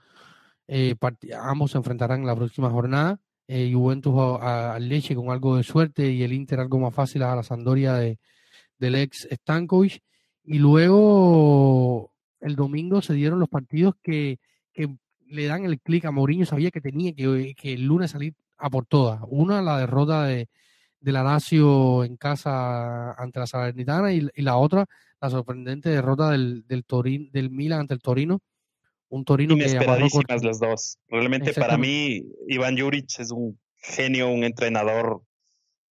eh, 0.71 0.95
ambos 1.41 1.71
se 1.71 1.77
enfrentarán 1.77 2.21
en 2.21 2.27
la 2.27 2.35
próxima 2.35 2.69
jornada. 2.69 3.19
Eh, 3.47 3.71
Juventus 3.73 4.13
al 4.39 4.87
Leche 4.87 5.15
con 5.15 5.31
algo 5.31 5.57
de 5.57 5.63
suerte 5.63 6.11
y 6.11 6.21
el 6.21 6.31
Inter 6.31 6.59
algo 6.59 6.77
más 6.77 6.93
fácil 6.93 7.23
a 7.23 7.35
la 7.35 7.41
Sandoria 7.41 7.95
de, 7.95 8.19
del 8.77 8.95
ex 8.95 9.27
Stankovic. 9.31 10.03
Y 10.43 10.59
luego 10.59 12.13
el 12.39 12.55
domingo 12.55 13.01
se 13.01 13.15
dieron 13.15 13.39
los 13.39 13.49
partidos 13.49 13.95
que, 14.03 14.39
que 14.71 14.95
le 15.25 15.47
dan 15.47 15.65
el 15.65 15.79
clic 15.81 16.05
a 16.05 16.11
Mourinho. 16.11 16.45
Sabía 16.45 16.69
que 16.69 16.81
tenía 16.81 17.13
que, 17.13 17.55
que, 17.55 17.73
el 17.73 17.85
lunes 17.85 18.11
salir 18.11 18.35
a 18.57 18.69
por 18.69 18.85
todas. 18.85 19.19
Una, 19.27 19.63
la 19.63 19.79
derrota 19.79 20.25
de, 20.25 20.49
de 20.99 21.11
la 21.11 21.23
Lazio 21.23 22.03
en 22.03 22.15
casa 22.17 23.13
ante 23.13 23.39
la 23.39 23.47
Salernitana 23.47 24.13
y, 24.13 24.29
la 24.35 24.57
otra, 24.57 24.85
la 25.19 25.29
sorprendente 25.31 25.89
derrota 25.89 26.29
del, 26.29 26.67
del, 26.67 26.85
Torin, 26.85 27.31
del 27.31 27.49
Milan 27.49 27.81
ante 27.81 27.95
el 27.95 28.01
Torino. 28.01 28.41
Un 29.09 29.25
Torino 29.25 29.55
Inesperadísimas 29.55 30.43
las 30.43 30.59
dos. 30.59 30.97
Realmente 31.07 31.53
para 31.53 31.77
mí, 31.77 32.23
Iván 32.47 32.77
Juric 32.77 33.19
es 33.19 33.31
un 33.31 33.59
genio, 33.77 34.29
un 34.29 34.43
entrenador 34.43 35.21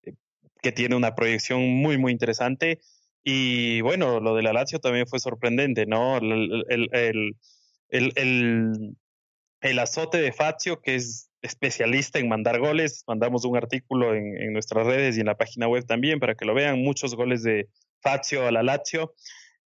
eh, 0.03 0.13
que 0.61 0.71
tiene 0.71 0.95
una 0.95 1.15
proyección 1.15 1.67
muy, 1.67 1.97
muy 1.97 2.11
interesante. 2.11 2.79
Y 3.23 3.81
bueno, 3.81 4.19
lo 4.19 4.35
de 4.35 4.43
la 4.43 4.53
Lazio 4.53 4.79
también 4.79 5.07
fue 5.07 5.19
sorprendente, 5.19 5.85
¿no? 5.85 6.17
El, 6.17 6.63
el, 6.69 6.89
el, 7.89 8.13
el, 8.15 8.95
el 9.61 9.79
azote 9.79 10.19
de 10.21 10.31
Fazio, 10.31 10.79
que 10.81 10.95
es 10.95 11.29
especialista 11.41 12.19
en 12.19 12.29
mandar 12.29 12.59
goles. 12.59 13.03
Mandamos 13.07 13.45
un 13.45 13.57
artículo 13.57 14.13
en, 14.13 14.41
en, 14.41 14.53
nuestras 14.53 14.85
redes 14.85 15.17
y 15.17 15.21
en 15.21 15.25
la 15.25 15.35
página 15.35 15.67
web 15.67 15.85
también 15.85 16.19
para 16.19 16.35
que 16.35 16.45
lo 16.45 16.53
vean. 16.53 16.79
Muchos 16.79 17.15
goles 17.15 17.43
de 17.43 17.67
Fazio 17.99 18.45
a 18.45 18.51
la 18.51 18.63
Lazio. 18.63 19.13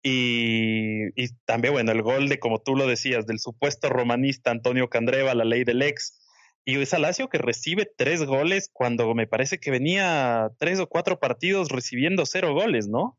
Y, 0.03 1.09
y, 1.21 1.29
también, 1.45 1.73
bueno, 1.73 1.91
el 1.91 2.01
gol 2.01 2.27
de, 2.27 2.39
como 2.39 2.59
tú 2.59 2.75
lo 2.75 2.87
decías, 2.87 3.27
del 3.27 3.39
supuesto 3.39 3.89
romanista 3.89 4.51
Antonio 4.51 4.89
Candreva, 4.89 5.35
la 5.35 5.45
ley 5.45 5.63
del 5.63 5.81
ex. 5.81 6.19
Y 6.65 6.79
es 6.79 6.93
Alacio 6.93 7.29
que 7.29 7.37
recibe 7.37 7.91
tres 7.97 8.23
goles 8.23 8.69
cuando 8.71 9.13
me 9.15 9.27
parece 9.27 9.59
que 9.59 9.71
venía 9.71 10.51
tres 10.59 10.79
o 10.79 10.87
cuatro 10.87 11.19
partidos 11.19 11.69
recibiendo 11.69 12.25
cero 12.25 12.53
goles, 12.53 12.87
¿no? 12.87 13.17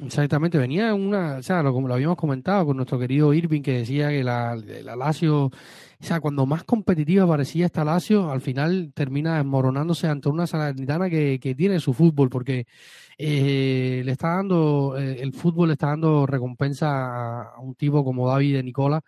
Exactamente, 0.00 0.58
venía 0.58 0.92
una, 0.92 1.36
o 1.36 1.42
sea, 1.42 1.62
lo, 1.62 1.72
como 1.72 1.86
lo 1.86 1.94
habíamos 1.94 2.16
comentado 2.16 2.66
con 2.66 2.76
nuestro 2.76 2.98
querido 2.98 3.32
Irving 3.32 3.62
que 3.62 3.78
decía 3.78 4.08
que 4.08 4.24
la, 4.24 4.56
la 4.56 4.96
Lazio, 4.96 5.44
o 5.46 5.52
sea, 6.00 6.20
cuando 6.20 6.46
más 6.46 6.64
competitiva 6.64 7.28
parecía 7.28 7.66
esta 7.66 7.84
Lazio, 7.84 8.28
al 8.32 8.40
final 8.40 8.92
termina 8.92 9.36
desmoronándose 9.36 10.08
ante 10.08 10.28
una 10.28 10.48
Salernitana 10.48 11.08
que, 11.08 11.38
que 11.40 11.54
tiene 11.54 11.78
su 11.78 11.94
fútbol, 11.94 12.28
porque 12.28 12.66
eh, 13.18 14.02
le 14.04 14.12
está 14.12 14.30
dando, 14.36 14.96
eh, 14.98 15.18
el 15.22 15.32
fútbol 15.32 15.68
le 15.68 15.74
está 15.74 15.88
dando 15.88 16.26
recompensa 16.26 17.52
a, 17.54 17.60
un 17.60 17.76
tipo 17.76 18.04
como 18.04 18.28
David 18.28 18.64
Nicola, 18.64 19.00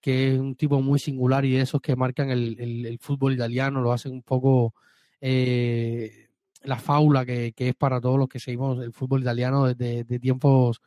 que 0.00 0.34
es 0.34 0.40
un 0.40 0.56
tipo 0.56 0.82
muy 0.82 0.98
singular 0.98 1.44
y 1.44 1.52
de 1.52 1.60
esos 1.62 1.80
que 1.80 1.94
marcan 1.96 2.30
el, 2.30 2.56
el, 2.60 2.98
fútbol 2.98 3.34
italiano, 3.34 3.80
lo 3.80 3.92
hacen 3.92 4.12
un 4.12 4.22
poco... 4.22 4.74
Eh, 5.20 6.23
la 6.64 6.78
faula 6.78 7.24
que, 7.24 7.52
que, 7.52 7.68
es 7.68 7.74
para 7.74 8.00
todos 8.00 8.18
los 8.18 8.28
que 8.28 8.40
seguimos 8.40 8.82
el 8.82 8.92
fútbol 8.92 9.20
italiano 9.20 9.66
desde 9.66 10.04
de 10.04 10.18
tiempos 10.18 10.80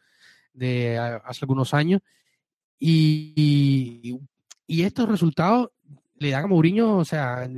de 0.54 0.98
hace 0.98 1.46
algunos 1.46 1.74
años. 1.74 2.02
Y, 2.80 4.20
y, 4.68 4.82
estos 4.82 5.08
resultados 5.08 5.70
le 6.16 6.32
dan 6.32 6.46
a 6.46 6.48
Mourinho, 6.48 6.98
o 6.98 7.06
sea, 7.06 7.50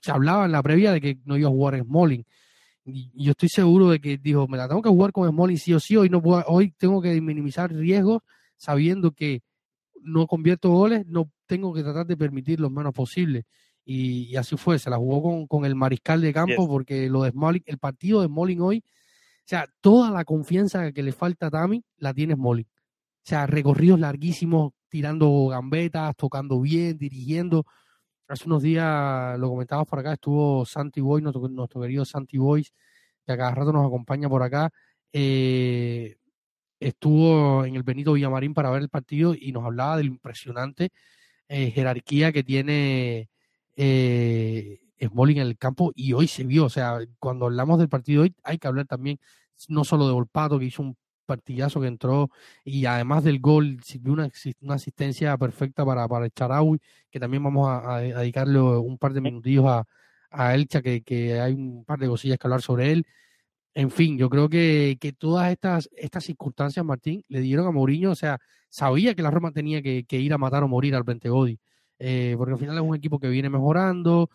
se 0.00 0.10
hablaba 0.10 0.44
en 0.44 0.52
la 0.52 0.62
previa 0.62 0.92
de 0.92 1.00
que 1.00 1.18
no 1.24 1.36
iba 1.36 1.48
a 1.48 1.52
jugar 1.52 1.80
Smalling. 1.80 2.24
Y 2.84 3.24
yo 3.24 3.32
estoy 3.32 3.48
seguro 3.48 3.90
de 3.90 4.00
que 4.00 4.18
dijo, 4.18 4.48
me 4.48 4.56
la 4.56 4.68
tengo 4.68 4.82
que 4.82 4.88
jugar 4.88 5.12
con 5.12 5.28
Smalling 5.28 5.58
sí 5.58 5.74
o 5.74 5.80
sí, 5.80 5.96
hoy, 5.96 6.08
no 6.08 6.22
puedo, 6.22 6.44
hoy 6.46 6.72
tengo 6.72 7.00
que 7.00 7.20
minimizar 7.20 7.72
riesgos 7.72 8.22
sabiendo 8.56 9.12
que 9.12 9.42
no 10.00 10.26
convierto 10.26 10.70
goles, 10.70 11.06
no 11.06 11.30
tengo 11.46 11.72
que 11.72 11.82
tratar 11.82 12.06
de 12.06 12.16
permitir 12.16 12.60
lo 12.60 12.70
menos 12.70 12.92
posible 12.92 13.46
y, 13.90 14.36
así 14.36 14.54
fue, 14.58 14.78
se 14.78 14.90
la 14.90 14.98
jugó 14.98 15.22
con, 15.22 15.46
con 15.46 15.64
el 15.64 15.74
mariscal 15.74 16.20
de 16.20 16.30
campo 16.34 16.68
porque 16.68 17.08
lo 17.08 17.22
de 17.22 17.30
Smalling, 17.30 17.62
el 17.64 17.78
partido 17.78 18.20
de 18.20 18.26
Smalling 18.26 18.60
hoy, 18.60 18.84
o 18.84 19.46
sea, 19.46 19.66
toda 19.80 20.10
la 20.10 20.26
confianza 20.26 20.92
que 20.92 21.02
le 21.02 21.12
falta 21.12 21.46
a 21.46 21.50
Tami 21.50 21.82
la 21.96 22.12
tiene 22.12 22.34
Smalling. 22.34 22.66
O 22.66 23.20
sea, 23.22 23.46
recorridos 23.46 23.98
larguísimos, 23.98 24.72
tirando 24.90 25.46
gambetas, 25.46 26.14
tocando 26.16 26.60
bien, 26.60 26.98
dirigiendo. 26.98 27.64
Hace 28.28 28.44
unos 28.44 28.62
días, 28.62 29.38
lo 29.38 29.48
comentábamos 29.48 29.88
por 29.88 30.00
acá, 30.00 30.12
estuvo 30.12 30.66
Santi 30.66 31.00
Boy, 31.00 31.22
nuestro, 31.22 31.48
nuestro 31.48 31.80
querido 31.80 32.04
Santi 32.04 32.36
Boys, 32.36 32.74
que 33.24 33.32
a 33.32 33.38
cada 33.38 33.54
rato 33.54 33.72
nos 33.72 33.86
acompaña 33.86 34.28
por 34.28 34.42
acá. 34.42 34.70
Eh, 35.14 36.16
estuvo 36.78 37.64
en 37.64 37.74
el 37.74 37.84
Benito 37.84 38.12
Villamarín 38.12 38.52
para 38.52 38.68
ver 38.68 38.82
el 38.82 38.90
partido 38.90 39.34
y 39.34 39.50
nos 39.50 39.64
hablaba 39.64 39.96
de 39.96 40.02
la 40.02 40.10
impresionante 40.10 40.90
eh, 41.48 41.70
jerarquía 41.70 42.32
que 42.32 42.44
tiene 42.44 43.30
eh, 43.78 44.80
Smalling 45.00 45.38
en 45.38 45.46
el 45.46 45.56
campo 45.56 45.92
y 45.94 46.12
hoy 46.12 46.26
se 46.26 46.44
vio, 46.44 46.64
o 46.64 46.68
sea, 46.68 46.98
cuando 47.20 47.46
hablamos 47.46 47.78
del 47.78 47.88
partido 47.88 48.22
hoy 48.22 48.34
hay 48.42 48.58
que 48.58 48.66
hablar 48.66 48.86
también 48.86 49.20
no 49.68 49.84
solo 49.84 50.06
de 50.08 50.12
Volpato 50.12 50.58
que 50.58 50.64
hizo 50.66 50.82
un 50.82 50.96
partidazo 51.26 51.80
que 51.80 51.86
entró 51.86 52.30
y 52.64 52.86
además 52.86 53.22
del 53.22 53.40
gol 53.40 53.78
sirvió 53.84 54.14
una, 54.14 54.30
una 54.62 54.74
asistencia 54.74 55.36
perfecta 55.38 55.84
para, 55.86 56.08
para 56.08 56.24
el 56.26 56.32
Charaui, 56.32 56.80
que 57.10 57.20
también 57.20 57.42
vamos 57.44 57.68
a, 57.70 57.98
dedicarle 58.00 58.60
un 58.60 58.98
par 58.98 59.12
de 59.12 59.20
minutillos 59.20 59.66
a, 59.66 59.84
a 60.30 60.54
Elcha, 60.54 60.82
que, 60.82 61.02
que, 61.02 61.40
hay 61.40 61.52
un 61.54 61.84
par 61.84 61.98
de 62.00 62.08
cosillas 62.08 62.38
que 62.38 62.46
hablar 62.46 62.62
sobre 62.62 62.92
él. 62.92 63.06
En 63.74 63.90
fin, 63.90 64.18
yo 64.18 64.30
creo 64.30 64.48
que, 64.48 64.98
que 65.00 65.12
todas 65.12 65.52
estas, 65.52 65.88
estas 65.96 66.24
circunstancias, 66.24 66.84
Martín, 66.84 67.24
le 67.28 67.40
dieron 67.40 67.66
a 67.66 67.70
Mourinho, 67.72 68.10
o 68.12 68.14
sea, 68.16 68.38
sabía 68.70 69.14
que 69.14 69.22
la 69.22 69.30
Roma 69.30 69.52
tenía 69.52 69.82
que, 69.82 70.04
que 70.04 70.18
ir 70.18 70.32
a 70.32 70.38
matar 70.38 70.64
o 70.64 70.68
morir 70.68 70.94
al 70.96 71.04
Bentegodi 71.04 71.60
eh, 71.98 72.34
porque 72.36 72.52
al 72.52 72.58
final 72.58 72.76
es 72.76 72.82
un 72.82 72.94
equipo 72.94 73.18
que 73.18 73.28
viene 73.28 73.50
mejorando, 73.50 74.30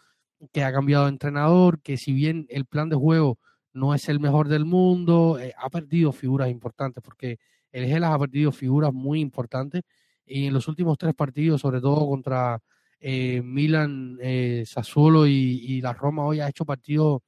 que 0.51 0.63
ha 0.63 0.73
cambiado 0.73 1.05
de 1.05 1.11
entrenador, 1.11 1.81
que 1.81 1.97
si 1.97 2.13
bien 2.13 2.45
el 2.49 2.65
plan 2.65 2.89
de 2.89 2.95
juego 2.95 3.37
no 3.73 3.93
es 3.95 4.09
el 4.09 4.19
mejor 4.19 4.49
del 4.49 4.65
mundo, 4.65 5.39
eh, 5.39 5.53
ha 5.57 5.69
perdido 5.69 6.11
figuras 6.11 6.49
importantes, 6.49 7.03
porque 7.03 7.39
el 7.71 7.85
Gelas 7.85 8.11
ha 8.13 8.19
perdido 8.19 8.51
figuras 8.51 8.93
muy 8.93 9.19
importantes. 9.19 9.83
Y 10.25 10.47
en 10.47 10.53
los 10.53 10.67
últimos 10.67 10.97
tres 10.97 11.13
partidos, 11.15 11.61
sobre 11.61 11.81
todo 11.81 12.07
contra 12.07 12.59
eh, 12.99 13.41
Milan, 13.43 14.17
Sassuolo 14.65 15.27
y, 15.27 15.81
la 15.81 15.93
Roma, 15.93 16.23
hoy 16.23 16.39
ha 16.39 16.49
hecho 16.49 16.65
partidos, 16.65 17.21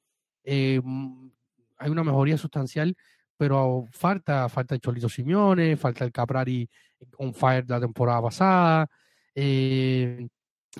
hay 0.45 0.79
una 1.89 2.03
mejoría 2.03 2.37
sustancial, 2.37 2.95
pero 3.37 3.85
falta, 3.91 4.47
falta 4.49 4.75
el 4.75 4.81
Cholito 4.81 5.09
Simeone, 5.09 5.75
falta 5.77 6.05
el 6.05 6.11
Caprari 6.11 6.69
on 7.17 7.33
fire 7.33 7.65
la 7.67 7.79
temporada 7.79 8.21
pasada, 8.21 8.89
eh, 9.35 10.27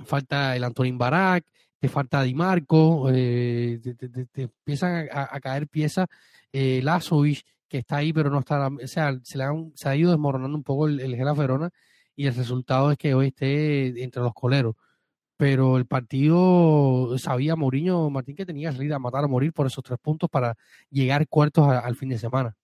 falta 0.06 0.56
el 0.56 0.64
Antonín 0.64 0.98
Barak, 0.98 1.46
te 1.80 1.90
falta 1.90 2.24
Di 2.24 2.34
Marco, 2.34 3.10
eh, 3.14 3.80
te, 3.98 4.42
empiezan 4.44 5.08
a, 5.12 5.40
caer 5.40 5.68
piezas, 5.68 6.08
eh, 6.52 6.82
que 7.68 7.78
está 7.80 7.98
ahí, 7.98 8.14
pero 8.14 8.30
no 8.30 8.40
está, 8.40 8.68
o 8.68 8.88
sea, 8.88 9.20
se 9.24 9.88
ha 9.90 9.96
ido 9.96 10.12
desmoronando 10.12 10.58
un 10.58 10.64
poco 10.64 10.88
el, 10.88 11.00
el 11.00 11.16
Gela 11.16 11.34
Verona 11.34 11.70
y 12.16 12.28
el 12.28 12.36
resultado 12.36 12.92
es 12.92 12.98
que 12.98 13.14
hoy 13.14 13.28
esté 13.28 14.04
entre 14.04 14.22
los 14.22 14.34
coleros. 14.34 14.76
Pero 15.38 15.78
el 15.78 15.86
partido 15.86 17.18
sabía 17.18 17.58
Mourinho 17.58 18.10
Martín 18.10 18.36
que 18.38 18.46
tenía 18.46 18.70
que 18.70 18.78
salir 18.78 18.94
a 18.94 19.00
matar 19.00 19.26
a 19.26 19.28
morir 19.28 19.52
por 19.52 19.68
esos 19.68 19.84
tres 19.84 20.00
puntos 20.00 20.30
para 20.30 20.56
llegar 20.90 21.28
cuartos 21.28 21.68
al 21.68 21.96
fin 21.98 22.10
de 22.10 22.18
semana. 22.18 22.56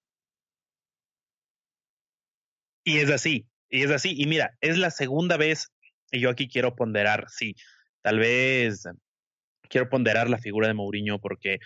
Y 2.84 2.98
es 2.98 3.10
así, 3.10 3.46
y 3.70 3.84
es 3.84 3.92
así. 3.92 4.14
Y 4.18 4.26
mira, 4.26 4.58
es 4.62 4.78
la 4.78 4.90
segunda 4.90 5.38
vez 5.38 5.72
y 6.12 6.20
yo 6.20 6.30
aquí 6.30 6.48
quiero 6.48 6.76
ponderar, 6.76 7.26
sí, 7.30 7.56
tal 8.02 8.20
vez 8.20 8.84
quiero 9.70 9.90
ponderar 9.90 10.30
la 10.30 10.38
figura 10.38 10.68
de 10.68 10.74
Mourinho 10.74 11.20
porque 11.20 11.60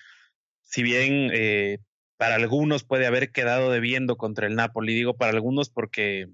si 0.61 0.83
bien 0.83 1.31
eh, 1.33 1.79
para 2.17 2.35
algunos 2.35 2.83
puede 2.83 3.07
haber 3.07 3.31
quedado 3.31 3.71
debiendo 3.71 4.15
contra 4.15 4.47
el 4.47 4.55
Napoli, 4.55 4.93
digo 4.93 5.15
para 5.15 5.31
algunos 5.31 5.69
porque, 5.69 6.27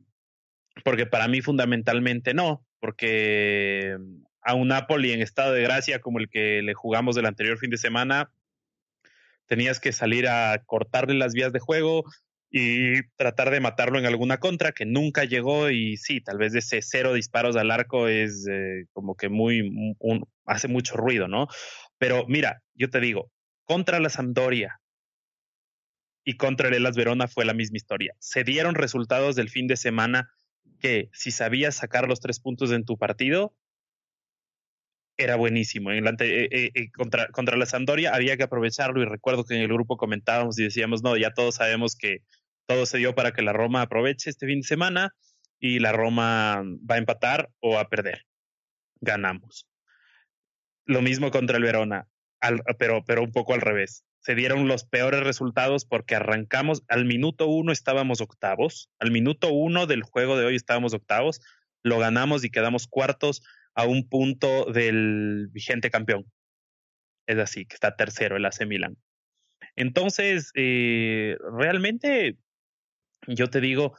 porque 0.83 1.05
para 1.05 1.27
mí 1.27 1.41
fundamentalmente 1.41 2.33
no, 2.33 2.65
porque 2.79 3.97
a 4.41 4.53
un 4.53 4.67
Napoli 4.69 5.11
en 5.11 5.21
estado 5.21 5.53
de 5.53 5.61
gracia 5.61 5.99
como 5.99 6.19
el 6.19 6.29
que 6.29 6.61
le 6.61 6.73
jugamos 6.73 7.15
del 7.15 7.25
anterior 7.25 7.57
fin 7.57 7.69
de 7.69 7.77
semana, 7.77 8.31
tenías 9.45 9.79
que 9.79 9.91
salir 9.91 10.27
a 10.27 10.63
cortarle 10.65 11.15
las 11.15 11.33
vías 11.33 11.53
de 11.53 11.59
juego, 11.59 12.03
y 12.51 13.01
tratar 13.15 13.49
de 13.49 13.61
matarlo 13.61 13.97
en 13.97 14.05
alguna 14.05 14.37
contra 14.37 14.73
que 14.73 14.85
nunca 14.85 15.23
llegó 15.23 15.69
y 15.69 15.95
sí, 15.95 16.19
tal 16.19 16.37
vez 16.37 16.53
ese 16.53 16.81
cero 16.81 17.13
disparos 17.13 17.55
al 17.55 17.71
arco 17.71 18.09
es 18.09 18.45
eh, 18.51 18.85
como 18.91 19.15
que 19.15 19.29
muy, 19.29 19.95
hace 20.45 20.67
mucho 20.67 20.97
ruido, 20.97 21.29
¿no? 21.29 21.47
Pero 21.97 22.25
mira, 22.27 22.61
yo 22.73 22.89
te 22.89 22.99
digo, 22.99 23.31
contra 23.63 24.01
la 24.01 24.09
Sampdoria 24.09 24.81
y 26.25 26.35
contra 26.35 26.67
el 26.67 26.73
Elas 26.73 26.97
Verona 26.97 27.29
fue 27.29 27.45
la 27.45 27.53
misma 27.53 27.77
historia. 27.77 28.13
Se 28.19 28.43
dieron 28.43 28.75
resultados 28.75 29.35
del 29.37 29.49
fin 29.49 29.67
de 29.67 29.77
semana 29.77 30.29
que 30.79 31.09
si 31.13 31.31
sabías 31.31 31.75
sacar 31.75 32.07
los 32.07 32.19
tres 32.19 32.41
puntos 32.41 32.71
en 32.71 32.83
tu 32.83 32.97
partido, 32.97 33.55
era 35.15 35.37
buenísimo. 35.37 35.91
En 35.91 36.05
eh, 36.05 36.49
eh, 36.51 36.91
contra, 36.91 37.27
contra 37.27 37.55
la 37.55 37.65
Sampdoria 37.65 38.13
había 38.13 38.35
que 38.35 38.43
aprovecharlo 38.43 39.01
y 39.01 39.05
recuerdo 39.05 39.45
que 39.45 39.55
en 39.55 39.61
el 39.61 39.67
grupo 39.67 39.95
comentábamos 39.95 40.59
y 40.59 40.63
decíamos, 40.63 41.01
no, 41.01 41.15
ya 41.15 41.33
todos 41.33 41.55
sabemos 41.55 41.95
que 41.95 42.23
todo 42.71 42.85
se 42.85 42.99
dio 42.99 43.13
para 43.13 43.33
que 43.33 43.41
la 43.41 43.51
Roma 43.51 43.81
aproveche 43.81 44.29
este 44.29 44.47
fin 44.47 44.61
de 44.61 44.67
semana 44.67 45.13
y 45.59 45.79
la 45.79 45.91
Roma 45.91 46.63
va 46.89 46.95
a 46.95 46.99
empatar 46.99 47.49
o 47.59 47.77
a 47.77 47.89
perder. 47.89 48.25
Ganamos. 49.01 49.67
Lo 50.85 51.01
mismo 51.01 51.31
contra 51.31 51.57
el 51.57 51.63
Verona, 51.63 52.07
pero, 52.79 53.03
pero 53.03 53.23
un 53.23 53.33
poco 53.33 53.53
al 53.53 53.59
revés. 53.59 54.05
Se 54.21 54.35
dieron 54.35 54.69
los 54.69 54.85
peores 54.85 55.21
resultados 55.21 55.83
porque 55.83 56.15
arrancamos, 56.15 56.83
al 56.87 57.03
minuto 57.03 57.47
uno 57.47 57.73
estábamos 57.73 58.21
octavos, 58.21 58.89
al 58.99 59.11
minuto 59.11 59.51
uno 59.51 59.85
del 59.85 60.03
juego 60.03 60.37
de 60.37 60.45
hoy 60.45 60.55
estábamos 60.55 60.93
octavos, 60.93 61.41
lo 61.83 61.99
ganamos 61.99 62.45
y 62.45 62.51
quedamos 62.51 62.87
cuartos 62.87 63.41
a 63.75 63.85
un 63.85 64.07
punto 64.07 64.71
del 64.71 65.49
vigente 65.51 65.91
campeón. 65.91 66.31
es 67.27 67.37
así, 67.37 67.65
que 67.65 67.73
está 67.73 67.97
tercero 67.97 68.37
el 68.37 68.45
AC 68.45 68.65
Milan. 68.65 68.97
Entonces, 69.75 70.51
eh, 70.55 71.37
realmente, 71.57 72.37
yo 73.27 73.49
te 73.49 73.61
digo, 73.61 73.95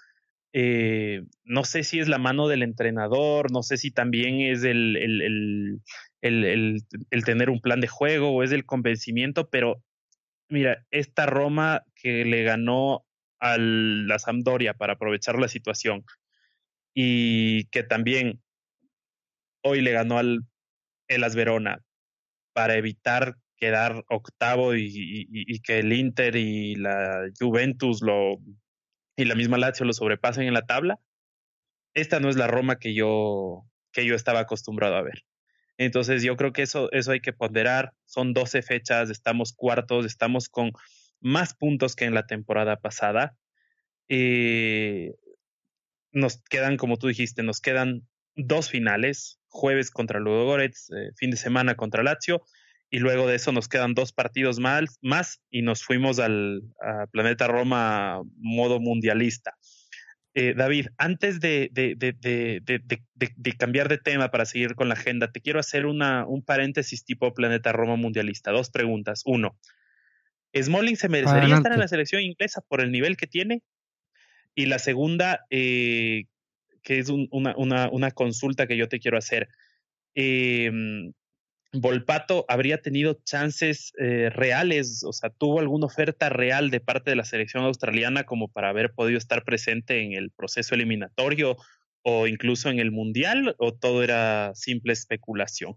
eh, 0.52 1.22
no 1.44 1.64
sé 1.64 1.82
si 1.82 2.00
es 2.00 2.08
la 2.08 2.18
mano 2.18 2.48
del 2.48 2.62
entrenador, 2.62 3.50
no 3.50 3.62
sé 3.62 3.76
si 3.76 3.90
también 3.90 4.40
es 4.40 4.64
el, 4.64 4.96
el, 4.96 5.80
el, 6.20 6.82
el, 7.10 7.24
tener 7.24 7.50
un 7.50 7.60
plan 7.60 7.80
de 7.80 7.88
juego 7.88 8.30
o 8.30 8.42
es 8.42 8.52
el 8.52 8.66
convencimiento, 8.66 9.48
pero 9.48 9.82
mira, 10.48 10.84
esta 10.90 11.26
Roma 11.26 11.84
que 11.94 12.24
le 12.24 12.42
ganó 12.42 13.04
a 13.40 13.56
la 13.58 14.18
Sampdoria 14.18 14.74
para 14.74 14.94
aprovechar 14.94 15.38
la 15.38 15.48
situación 15.48 16.04
y 16.94 17.64
que 17.66 17.82
también 17.82 18.42
hoy 19.62 19.80
le 19.80 19.92
ganó 19.92 20.18
al 20.18 20.40
Elas 21.08 21.34
Verona 21.34 21.82
para 22.52 22.76
evitar 22.76 23.36
quedar 23.56 24.04
octavo 24.08 24.74
y, 24.74 25.60
que 25.60 25.78
el 25.78 25.92
Inter 25.92 26.34
y 26.34 26.74
la 26.74 27.28
Juventus 27.38 28.02
lo 28.02 28.38
y 29.16 29.24
la 29.24 29.34
misma 29.34 29.58
Lazio 29.58 29.86
lo 29.86 29.92
sobrepasen 29.92 30.44
en 30.44 30.54
la 30.54 30.66
tabla. 30.66 31.00
Esta 31.94 32.20
no 32.20 32.28
es 32.28 32.36
la 32.36 32.46
Roma 32.46 32.78
que 32.78 32.94
yo 32.94 33.64
que 33.92 34.06
yo 34.06 34.14
estaba 34.14 34.40
acostumbrado 34.40 34.96
a 34.96 35.02
ver. 35.02 35.24
Entonces 35.76 36.22
yo 36.22 36.36
creo 36.36 36.52
que 36.52 36.62
eso 36.62 36.90
eso 36.92 37.12
hay 37.12 37.20
que 37.20 37.32
ponderar. 37.32 37.92
Son 38.06 38.32
12 38.32 38.62
fechas, 38.62 39.10
estamos 39.10 39.52
cuartos, 39.52 40.06
estamos 40.06 40.48
con 40.48 40.72
más 41.20 41.54
puntos 41.54 41.94
que 41.94 42.04
en 42.04 42.14
la 42.14 42.26
temporada 42.26 42.80
pasada. 42.80 43.36
Eh, 44.08 45.14
nos 46.12 46.42
quedan, 46.42 46.76
como 46.76 46.98
tú 46.98 47.08
dijiste, 47.08 47.42
nos 47.42 47.60
quedan 47.60 48.06
dos 48.34 48.70
finales, 48.70 49.40
jueves 49.48 49.90
contra 49.90 50.20
Ludogorets, 50.20 50.90
eh, 50.90 51.12
fin 51.16 51.30
de 51.30 51.36
semana 51.36 51.74
contra 51.74 52.02
Lazio, 52.02 52.42
y 52.92 52.98
luego 52.98 53.26
de 53.26 53.36
eso 53.36 53.52
nos 53.52 53.68
quedan 53.68 53.94
dos 53.94 54.12
partidos 54.12 54.60
más, 54.60 54.98
más 55.00 55.40
y 55.50 55.62
nos 55.62 55.82
fuimos 55.82 56.18
al 56.18 56.62
Planeta 57.10 57.48
Roma 57.48 58.20
modo 58.36 58.80
mundialista. 58.80 59.56
Eh, 60.34 60.52
David, 60.54 60.88
antes 60.98 61.40
de, 61.40 61.70
de, 61.72 61.94
de, 61.96 63.52
cambiar 63.56 63.88
de 63.88 63.96
tema 63.96 64.30
para 64.30 64.44
seguir 64.44 64.74
con 64.74 64.88
la 64.88 64.94
agenda, 64.94 65.32
te 65.32 65.40
quiero 65.40 65.58
hacer 65.58 65.86
una, 65.86 66.26
un 66.26 66.44
paréntesis 66.44 67.02
tipo 67.06 67.32
Planeta 67.32 67.72
Roma 67.72 67.96
mundialista. 67.96 68.50
Dos 68.50 68.70
preguntas. 68.70 69.22
Uno, 69.24 69.58
¿Smalling 70.54 70.96
se 70.96 71.08
merecería 71.08 71.56
estar 71.56 71.72
en 71.72 71.80
la 71.80 71.88
selección 71.88 72.20
inglesa 72.20 72.60
por 72.60 72.82
el 72.82 72.92
nivel 72.92 73.16
que 73.16 73.26
tiene? 73.26 73.62
Y 74.54 74.66
la 74.66 74.78
segunda, 74.78 75.46
eh, 75.48 76.24
que 76.82 76.98
es 76.98 77.08
una, 77.08 77.54
una, 77.56 77.88
una, 77.88 78.10
consulta 78.10 78.66
que 78.66 78.76
yo 78.76 78.86
te 78.86 79.00
quiero 79.00 79.16
hacer. 79.16 79.48
Eh, 80.14 80.70
Volpato 81.74 82.44
habría 82.48 82.82
tenido 82.82 83.14
chances 83.24 83.92
eh, 83.98 84.28
reales, 84.30 85.02
o 85.04 85.12
sea, 85.12 85.30
tuvo 85.30 85.60
alguna 85.60 85.86
oferta 85.86 86.28
real 86.28 86.70
de 86.70 86.80
parte 86.80 87.10
de 87.10 87.16
la 87.16 87.24
selección 87.24 87.64
australiana 87.64 88.24
como 88.24 88.48
para 88.48 88.68
haber 88.68 88.92
podido 88.92 89.16
estar 89.16 89.42
presente 89.44 90.02
en 90.02 90.12
el 90.12 90.30
proceso 90.30 90.74
eliminatorio 90.74 91.56
o 92.02 92.26
incluso 92.26 92.68
en 92.68 92.78
el 92.78 92.90
mundial, 92.90 93.54
o 93.58 93.72
todo 93.72 94.02
era 94.02 94.52
simple 94.54 94.92
especulación. 94.92 95.76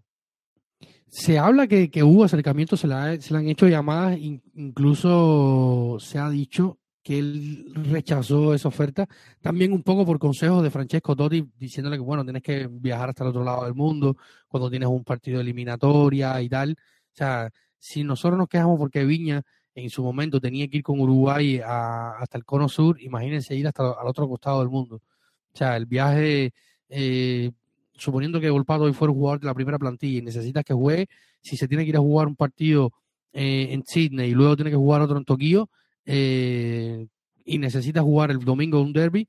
Se 1.08 1.38
habla 1.38 1.68
que, 1.68 1.90
hubo 2.04 2.26
acercamientos, 2.26 2.82
se 2.82 2.88
le 2.88 2.96
han 2.96 3.48
hecho 3.48 3.68
llamadas, 3.68 4.18
incluso 4.20 5.98
se 6.00 6.18
ha 6.18 6.30
dicho 6.30 6.80
que 7.06 7.20
él 7.20 7.72
rechazó 7.76 8.56
esa 8.56 8.68
oferta, 8.68 9.08
también 9.40 9.72
un 9.72 9.84
poco 9.84 10.08
por 10.08 10.18
consejos 10.18 10.64
de 10.64 10.72
Francesco 10.72 11.16
Totti, 11.16 11.48
diciéndole 11.56 11.98
que, 11.98 12.02
bueno, 12.02 12.24
tienes 12.24 12.42
que 12.42 12.68
viajar 12.68 13.10
hasta 13.10 13.24
el 13.24 13.30
otro 13.30 13.44
lado 13.44 13.66
del 13.66 13.76
mundo 13.76 14.18
cuando 14.48 14.72
tienes 14.72 14.90
un 14.90 15.04
partido 15.04 15.38
de 15.38 15.44
eliminatoria 15.44 16.42
y 16.42 16.50
tal. 16.50 16.72
O 16.72 17.16
sea, 17.16 17.52
si 17.78 18.04
nosotros 18.04 18.40
nos 18.40 18.48
quejamos 18.48 18.80
porque 18.80 19.06
Viña 19.06 19.44
en 19.76 19.92
su 19.92 20.04
momento 20.04 20.42
tenía 20.42 20.68
que 20.68 20.78
ir 20.78 20.84
con 20.84 21.00
Uruguay 21.00 21.62
hasta 21.64 22.40
el 22.40 22.44
Cono 22.44 22.68
Sur, 22.68 23.00
imagínense 23.00 23.56
ir 23.56 23.68
hasta 23.68 23.84
el 23.84 24.08
otro 24.08 24.28
costado 24.28 24.62
del 24.62 24.70
mundo. 24.70 24.96
O 24.96 25.56
sea, 25.56 25.78
el 25.78 25.86
viaje, 25.86 26.54
eh, 26.90 27.52
suponiendo 27.94 28.42
que 28.42 28.50
Volpato 28.50 28.86
hoy 28.86 28.94
fuera 28.94 29.12
un 29.12 29.20
jugador 29.20 29.42
de 29.42 29.46
la 29.46 29.54
primera 29.54 29.78
plantilla 29.78 30.18
y 30.18 30.22
necesitas 30.24 30.64
que 30.64 30.74
juegue, 30.74 31.08
si 31.40 31.56
se 31.56 31.68
tiene 31.68 31.84
que 31.84 31.90
ir 31.90 31.98
a 31.98 32.00
jugar 32.00 32.26
un 32.26 32.36
partido 32.36 32.92
eh, 33.32 33.68
en 33.70 33.86
Sydney 33.86 34.32
y 34.32 34.34
luego 34.34 34.56
tiene 34.56 34.72
que 34.72 34.78
jugar 34.78 35.04
otro 35.04 35.20
en 35.20 35.26
Tokio, 35.26 35.70
eh, 36.06 37.08
y 37.44 37.58
necesita 37.58 38.02
jugar 38.02 38.32
el 38.32 38.40
domingo 38.40 38.82
un 38.82 38.94
derby, 38.94 39.28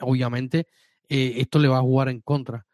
obviamente 0.00 0.66
eh, 1.08 1.34
esto 1.36 1.58
le 1.58 1.68
va 1.68 1.78
a 1.78 1.82
jugar 1.82 2.08
en 2.08 2.20
contra. 2.20 2.66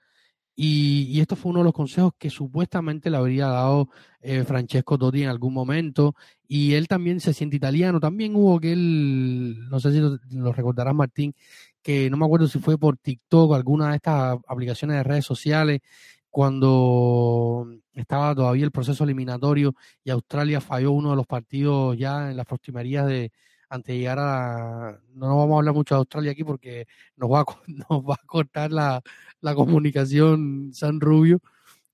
Y, 0.55 1.19
esto 1.21 1.35
fue 1.35 1.51
uno 1.51 1.61
de 1.61 1.65
los 1.65 1.73
consejos 1.73 2.13
que 2.19 2.29
supuestamente 2.29 3.09
le 3.09 3.17
habría 3.17 3.47
dado 3.47 3.89
eh, 4.21 4.45
Francesco 4.45 4.99
Totti 4.99 5.23
en 5.23 5.31
algún 5.31 5.55
momento. 5.55 6.15
Y 6.47 6.75
él 6.75 6.89
también 6.89 7.21
se 7.21 7.33
siente 7.33 7.57
italiano. 7.57 8.01
También 8.01 8.37
hubo 8.37 8.61
que 8.61 8.73
él, 8.73 9.69
no 9.71 9.81
sé 9.81 9.93
si 9.93 9.99
lo, 9.99 10.19
lo 10.31 10.53
recordarás 10.53 10.95
Martín, 10.95 11.35
que 11.83 12.11
no 12.11 12.17
me 12.19 12.27
acuerdo 12.27 12.49
si 12.49 12.59
fue 12.59 12.79
por 12.79 12.99
TikTok 12.99 13.51
o 13.51 13.55
alguna 13.55 13.91
de 13.91 13.97
estas 13.97 14.39
aplicaciones 14.47 14.99
de 14.99 15.03
redes 15.05 15.25
sociales, 15.25 15.81
cuando 16.33 17.69
estaba 17.93 18.35
todavía 18.35 18.65
el 18.65 18.71
proceso 18.71 19.05
eliminatorio 19.05 19.75
y 20.03 20.11
Australia 20.11 20.63
falló 20.63 20.93
uno 20.93 21.11
de 21.11 21.17
los 21.17 21.27
partidos 21.27 21.97
ya 21.99 22.31
en 22.31 22.39
las 22.39 22.47
postrimerías 22.47 23.07
de 23.07 23.31
antes 23.69 23.95
de 23.95 23.99
llegar 23.99 24.19
a 24.19 24.99
no 25.15 25.37
vamos 25.37 25.55
a 25.55 25.59
hablar 25.59 25.75
mucho 25.75 25.95
de 25.95 25.99
Australia 25.99 26.33
aquí 26.33 26.43
porque 26.43 26.87
nos 27.17 27.31
va 27.31 27.41
a, 27.41 27.45
nos 27.91 28.03
va 28.03 28.15
a 28.15 28.27
cortar 28.27 28.73
la, 28.73 29.03
la 29.43 29.55
comunicación 29.55 30.71
San 30.73 31.01
Rubio 31.01 31.43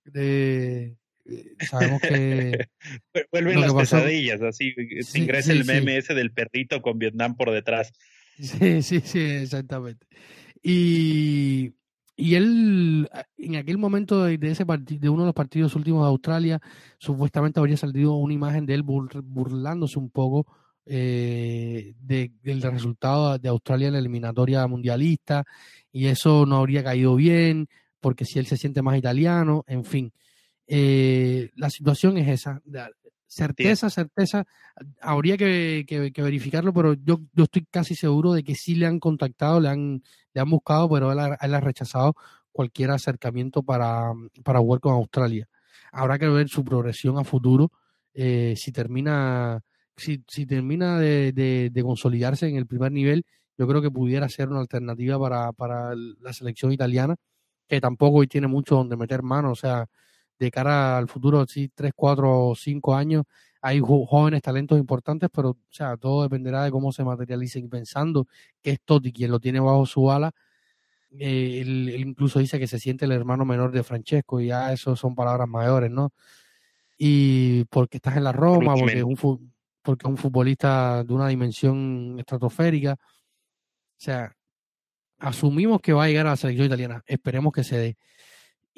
de 0.05 0.97
eh, 1.25 1.57
sabemos 1.69 2.01
que 2.01 2.69
vuelven 3.33 3.61
las 3.61 3.75
pesadillas 3.75 4.41
así 4.41 4.73
se 5.03 5.19
ingresa 5.19 5.51
el 5.51 5.65
meme 5.65 5.97
ese 5.97 6.15
del 6.15 6.31
perrito 6.31 6.81
con 6.81 7.01
Vietnam 7.01 7.37
por 7.37 7.51
detrás. 7.51 7.93
Sí 8.39 8.83
sí 8.83 9.01
sí 9.01 9.21
exactamente. 9.21 10.07
Y 10.63 11.73
y 12.21 12.35
él, 12.35 13.09
en 13.37 13.57
aquel 13.57 13.79
momento 13.79 14.25
de, 14.25 14.39
ese 14.43 14.65
de 14.65 15.09
uno 15.09 15.23
de 15.23 15.27
los 15.27 15.35
partidos 15.35 15.77
últimos 15.77 16.03
de 16.03 16.09
Australia, 16.09 16.61
supuestamente 16.99 17.61
habría 17.61 17.77
salido 17.77 18.15
una 18.15 18.35
imagen 18.35 18.67
de 18.67 18.75
él 18.75 18.83
burlándose 18.83 20.01
un 20.01 20.11
poco 20.11 20.45
eh, 20.85 21.95
del 22.01 22.61
resultado 22.63 23.39
de 23.39 23.49
Australia 23.49 23.87
en 23.87 23.93
la 23.93 24.01
eliminatoria 24.01 24.67
mundialista, 24.67 25.45
y 25.93 26.07
eso 26.07 26.45
no 26.45 26.57
habría 26.57 26.83
caído 26.83 27.15
bien, 27.15 27.69
porque 28.01 28.25
si 28.25 28.41
él 28.41 28.47
se 28.47 28.57
siente 28.57 28.83
más 28.83 28.99
italiano, 28.99 29.65
en 29.69 29.85
fin. 29.85 30.13
Eh, 30.67 31.51
la 31.55 31.71
situación 31.71 32.19
es 32.19 32.29
esa. 32.29 32.61
Certeza, 33.31 33.91
certeza, 33.91 34.47
habría 35.03 35.37
que, 35.37 35.85
verificarlo, 36.17 36.73
pero 36.73 36.95
yo, 36.95 37.21
yo 37.35 37.45
estoy 37.45 37.67
casi 37.71 37.95
seguro 37.95 38.33
de 38.33 38.43
que 38.43 38.55
sí 38.55 38.75
le 38.75 38.87
han 38.87 38.99
contactado, 38.99 39.61
le 39.61 39.69
han, 39.69 40.03
le 40.33 40.41
han 40.41 40.49
buscado, 40.49 40.89
pero 40.89 41.13
él 41.13 41.19
ha, 41.19 41.61
rechazado 41.61 42.15
cualquier 42.53 42.91
acercamiento 42.91 43.63
para, 43.63 44.15
para 44.43 44.61
jugar 44.61 44.81
con 44.81 44.95
Australia. 44.95 45.47
Habrá 45.93 46.19
que 46.19 46.27
ver 46.27 46.49
su 46.49 46.65
progresión 46.65 47.19
a 47.19 47.25
futuro, 47.25 47.71
eh, 48.15 48.55
si 48.57 48.73
termina, 48.73 49.61
si, 49.95 50.25
si 50.27 50.47
termina 50.47 50.99
de, 50.99 51.33
de, 51.71 51.83
consolidarse 51.83 52.49
en 52.49 52.57
el 52.57 52.67
primer 52.67 52.93
nivel, 52.93 53.27
yo 53.59 53.69
creo 53.69 53.83
que 53.83 53.91
pudiera 53.91 54.27
ser 54.31 54.49
una 54.49 54.61
alternativa 54.61 55.19
para, 55.19 55.53
para 55.53 55.95
la 55.95 56.33
selección 56.33 56.73
italiana, 56.73 57.17
que 57.69 57.79
tampoco 57.79 58.21
hoy 58.21 58.27
tiene 58.27 58.47
mucho 58.47 58.77
donde 58.77 58.97
meter 58.97 59.23
mano, 59.23 59.53
o 59.53 59.55
sea, 59.55 59.87
de 60.39 60.51
cara 60.51 60.99
al 60.99 61.09
futuro, 61.09 61.47
sí, 61.47 61.71
tres, 61.75 61.93
cuatro 61.95 62.49
o 62.49 62.55
cinco 62.55 62.95
años, 62.95 63.25
hay 63.61 63.81
jóvenes 63.81 64.43
talentos 64.43 64.79
importantes, 64.79 65.29
pero 65.33 65.51
o 65.51 65.59
sea, 65.69 65.97
todo 65.97 66.23
dependerá 66.23 66.65
de 66.65 66.71
cómo 66.71 66.93
se 66.93 67.05
materialicen. 67.05 67.69
Pensando 67.69 68.27
que 68.63 68.73
es 68.73 68.81
Totti 68.85 69.13
quien 69.13 69.31
lo 69.31 69.41
tiene 69.41 69.61
bajo 69.61 69.85
su 69.85 70.11
ala, 70.11 70.33
eh, 71.19 71.61
él, 71.63 71.95
incluso 71.99 72.39
dice 72.39 72.59
que 72.59 72.67
se 72.67 72.79
siente 72.79 73.05
el 73.05 73.13
hermano 73.13 73.45
menor 73.45 73.73
de 73.73 73.83
Francesco, 73.83 74.41
y 74.41 74.49
ya 74.49 74.73
eso 74.73 74.95
son 74.97 75.15
palabras 75.15 75.49
mayores, 75.49 75.91
¿no? 75.91 76.13
Y 76.99 77.65
porque 77.67 77.99
estás 77.99 78.17
en 78.17 78.25
la 78.25 78.33
Roma, 78.33 78.75
porque 78.75 78.99
es, 78.99 79.05
un, 79.05 79.53
porque 79.83 80.07
es 80.07 80.11
un 80.11 80.17
futbolista 80.17 81.05
de 81.05 81.13
una 81.13 81.29
dimensión 81.29 82.17
estratosférica. 82.19 82.95
O 82.95 84.01
sea, 84.01 84.33
asumimos 85.19 85.81
que 85.81 85.93
va 85.93 86.05
a 86.05 86.09
llegar 86.09 86.27
a 86.27 86.31
la 86.31 86.37
selección 86.37 86.67
italiana, 86.67 87.03
esperemos 87.07 87.53
que 87.53 87.65
se 87.65 87.79
dé. 87.79 87.97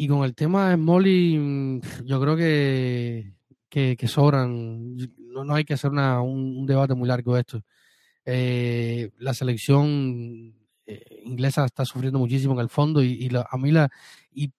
Y 0.00 0.08
con 0.08 0.24
el 0.24 0.34
tema 0.34 0.70
de 0.70 0.78
Molly, 0.78 1.36
mm, 1.36 1.80
yo 2.06 2.18
creo 2.22 2.34
que, 2.34 3.34
que, 3.68 4.08
sobran. 4.08 4.96
No, 4.96 5.44
no, 5.44 5.54
hay 5.54 5.64
que 5.64 5.74
hacer 5.74 5.90
una, 5.90 6.22
un, 6.22 6.64
debate 6.64 6.94
muy 6.94 7.06
largo 7.06 7.34
de 7.34 7.40
esto. 7.40 7.62
Eh, 8.24 9.10
la 9.18 9.34
selección 9.34 10.54
eh, 10.86 11.20
inglesa 11.26 11.66
está 11.66 11.84
sufriendo 11.84 12.18
muchísimo 12.18 12.54
en 12.54 12.60
el 12.60 12.70
fondo 12.70 13.02
y, 13.02 13.30
a 13.34 13.58
mí 13.58 13.72
la, 13.72 13.90
y 14.32 14.50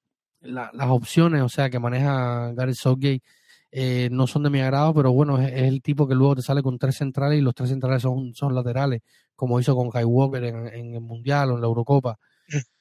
las 0.41 0.89
opciones, 0.89 1.41
o 1.41 1.49
sea, 1.49 1.71
que 1.71 1.79
maneja 1.79 2.53
Gareth 2.53 2.75
Southgate, 2.75 3.23
eh, 3.71 4.09
no 4.11 4.27
son 4.27 4.43
de 4.43 4.51
mi 4.51 4.59
agrado, 4.59 4.93
pero 4.93 5.11
bueno, 5.11 5.41
es, 5.41 5.53
el 5.53 5.81
tipo 5.81 6.07
que 6.07 6.13
luego 6.13 6.35
te 6.35 6.43
sale 6.43 6.61
con 6.61 6.77
tres 6.77 6.97
centrales 6.97 7.39
y 7.39 7.41
los 7.41 7.55
tres 7.55 7.69
centrales 7.69 8.03
son, 8.03 8.35
son 8.35 8.53
laterales, 8.53 9.01
como 9.35 9.59
hizo 9.59 9.75
con 9.75 9.89
Kai 9.89 10.03
Walker 10.03 10.43
en, 10.43 10.93
el 10.93 11.01
Mundial 11.01 11.49
o 11.49 11.55
en 11.55 11.61
la 11.61 11.67
Eurocopa. 11.67 12.19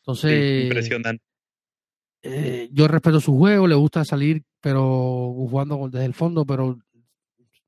Entonces, 0.02 0.64
impresionante 0.64 1.29
eh, 2.22 2.68
yo 2.72 2.88
respeto 2.88 3.20
su 3.20 3.36
juego, 3.36 3.66
le 3.66 3.74
gusta 3.74 4.04
salir, 4.04 4.42
pero 4.60 5.32
jugando 5.34 5.88
desde 5.88 6.06
el 6.06 6.14
fondo, 6.14 6.44
pero, 6.44 6.66
o 6.68 6.78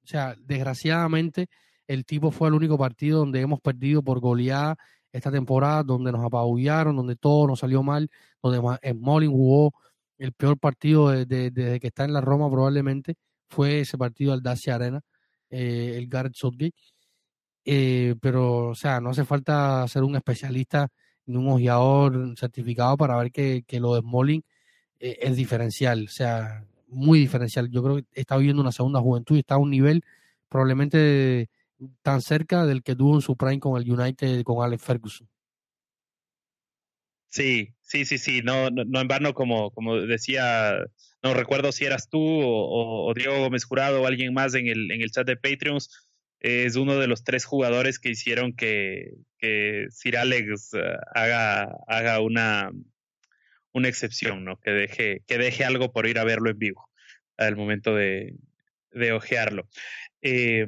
sea, 0.05 0.34
desgraciadamente 0.38 1.48
el 1.86 2.05
tipo 2.05 2.30
fue 2.30 2.48
el 2.48 2.55
único 2.55 2.78
partido 2.78 3.20
donde 3.20 3.40
hemos 3.40 3.61
perdido 3.61 4.03
por 4.03 4.20
goleada 4.20 4.76
esta 5.12 5.30
temporada, 5.30 5.82
donde 5.82 6.12
nos 6.12 6.24
apabullaron, 6.24 6.96
donde 6.96 7.16
todo 7.16 7.46
nos 7.46 7.61
salió 7.61 7.82
mal, 7.82 8.09
donde 8.42 8.78
Smolin 8.90 9.30
jugó 9.30 9.72
el 10.18 10.32
peor 10.32 10.59
partido 10.59 11.11
desde 11.11 11.80
que 11.80 11.86
está 11.88 12.05
en 12.05 12.12
la 12.12 12.20
Roma 12.20 12.50
probablemente, 12.50 13.16
fue 13.48 13.80
ese 13.80 13.98
partido 13.98 14.32
al 14.32 14.42
Dacia 14.42 14.76
Arena, 14.76 15.00
eh, 15.50 15.94
el 15.96 16.09
Garrett 16.09 16.34
Southgate. 16.34 16.74
Eh, 17.64 18.14
pero, 18.20 18.68
o 18.68 18.74
sea, 18.74 19.00
no 19.00 19.11
hace 19.11 19.24
falta 19.24 19.86
ser 19.88 20.03
un 20.03 20.16
especialista 20.16 20.88
ni 21.26 21.36
un 21.36 21.48
ojeador 21.48 22.34
certificado 22.36 22.96
para 22.96 23.16
ver 23.16 23.32
que, 23.32 23.64
lo 23.80 23.94
de 23.94 24.00
Smalling 24.00 24.42
eh, 25.00 25.18
es 25.20 25.36
diferencial, 25.36 26.04
o 26.04 26.10
sea, 26.10 26.64
muy 26.88 27.20
diferencial. 27.20 27.70
Yo 27.70 27.82
creo 27.82 27.96
que 27.96 28.04
está 28.14 28.36
viviendo 28.36 28.62
una 28.62 28.72
segunda 28.72 29.00
juventud 29.00 29.36
y 29.36 29.40
está 29.40 29.54
a 29.54 29.58
un 29.58 29.70
nivel 29.70 30.04
probablemente 30.48 31.48
tan 32.02 32.20
cerca 32.20 32.66
del 32.66 32.82
que 32.82 32.94
tuvo 32.94 33.14
en 33.14 33.22
su 33.22 33.36
prime 33.36 33.60
con 33.60 33.80
el 33.80 33.90
United, 33.90 34.42
con 34.44 34.64
Alex 34.64 34.82
Ferguson. 34.82 35.28
Sí, 37.28 37.74
sí, 37.80 38.04
sí, 38.04 38.18
sí, 38.18 38.42
no, 38.44 38.68
no, 38.68 39.00
en 39.00 39.08
vano, 39.08 39.32
como, 39.32 39.70
como 39.70 39.96
decía, 39.96 40.76
no 41.22 41.32
recuerdo 41.32 41.72
si 41.72 41.86
eras 41.86 42.10
tú 42.10 42.20
o, 42.20 43.06
o, 43.08 43.14
Diego 43.14 43.38
Gómez 43.38 43.64
Jurado 43.64 44.02
o 44.02 44.06
alguien 44.06 44.34
más 44.34 44.54
en 44.54 44.66
el, 44.66 44.90
en 44.90 45.00
el 45.00 45.10
chat 45.10 45.26
de 45.26 45.38
Patreons, 45.38 45.88
es 46.43 46.74
uno 46.74 46.99
de 46.99 47.07
los 47.07 47.22
tres 47.22 47.45
jugadores 47.45 48.01
que 48.01 48.11
hicieron 48.11 48.53
que, 48.53 49.14
que 49.38 49.86
Sir 49.90 50.16
Alex 50.16 50.74
eh, 50.74 50.97
haga, 51.14 51.68
haga 51.86 52.20
una, 52.20 52.72
una 53.72 53.88
excepción, 53.88 54.45
¿no? 54.45 54.59
Que 54.59 54.72
deje, 54.72 55.22
que 55.26 55.38
deje 55.38 55.64
algo 55.64 55.93
por 55.93 56.07
ir 56.07 56.18
a 56.18 56.24
verlo 56.24 56.51
en 56.51 56.59
vivo 56.59 56.88
al 57.36 57.57
momento 57.57 57.95
de, 57.95 58.34
de 58.90 59.12
ojearlo. 59.12 59.68
Eh, 60.20 60.66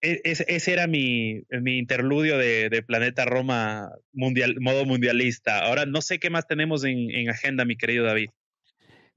e, 0.00 0.20
ese, 0.24 0.72
era 0.72 0.86
mi, 0.86 1.42
mi 1.50 1.76
interludio 1.76 2.38
de, 2.38 2.82
Planeta 2.86 3.26
Roma 3.26 3.90
mundial, 4.12 4.56
modo 4.58 4.86
mundialista. 4.86 5.60
Ahora 5.60 5.84
no 5.84 6.00
sé 6.00 6.18
qué 6.18 6.30
más 6.30 6.46
tenemos 6.46 6.82
en, 6.84 7.10
en 7.10 7.28
agenda, 7.28 7.66
mi 7.66 7.76
querido 7.76 8.04
David. 8.04 8.30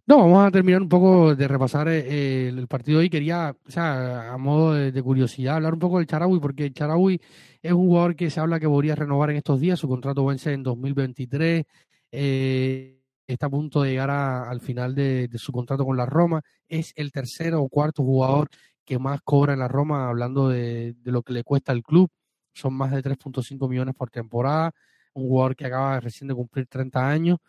No, 0.08 0.20
vamos 0.20 0.48
a 0.48 0.52
terminar 0.52 0.82
un 0.82 0.88
poco 0.88 1.36
de 1.36 1.50
repasar 1.50 1.90
eh, 1.90 2.48
el 2.48 2.66
partido 2.68 3.04
y 3.04 3.10
quería, 3.10 3.54
o 3.68 3.70
sea, 3.70 4.32
a 4.32 4.38
modo 4.38 4.74
de, 4.74 5.04
curiosidad, 5.04 5.56
hablar 5.56 5.74
un 5.74 5.80
poco 5.80 5.98
del 5.98 6.08
Charaui, 6.08 6.40
porque 6.40 6.68
el 6.68 6.74
Charaui 6.74 7.20
es 7.62 7.74
un 7.74 7.88
jugador 7.88 8.16
que 8.16 8.30
se 8.30 8.40
habla 8.40 8.58
que 8.58 8.70
podría 8.70 8.96
renovar 8.96 9.32
en 9.32 9.36
estos 9.36 9.60
días, 9.60 9.78
su 9.78 9.90
contrato 9.90 10.26
vence 10.26 10.54
en 10.54 10.64
2023, 10.64 11.66
eh, 12.10 13.02
está 13.28 13.48
a 13.48 13.50
punto 13.50 13.82
de 13.82 13.90
llegar 13.90 14.10
al 14.10 14.62
final 14.62 14.96
de, 14.96 15.30
su 15.36 15.52
contrato 15.52 15.84
con 15.84 15.98
la 15.98 16.06
Roma, 16.06 16.42
es 16.70 16.94
el 16.96 17.12
tercero 17.12 17.62
o 17.62 17.68
cuarto 17.68 18.02
jugador 18.02 18.48
que 18.86 18.98
más 19.00 19.20
cobra 19.26 19.54
en 19.54 19.60
la 19.60 19.68
Roma, 19.68 20.08
hablando 20.08 20.48
de, 20.48 20.94
de 20.94 21.12
lo 21.12 21.22
que 21.22 21.34
le 21.34 21.44
cuesta 21.44 21.74
al 21.74 21.84
club, 21.84 22.10
son 22.54 22.74
más 22.76 22.92
de 22.92 23.04
3.5 23.04 23.68
millones 23.68 23.94
por 23.94 24.10
temporada, 24.10 24.72
un 25.14 25.28
jugador 25.28 25.58
que 25.58 25.66
acaba 25.66 26.00
recién 26.00 26.30
de 26.30 26.36
cumplir 26.36 26.66
30 26.68 27.10
años 27.10 27.40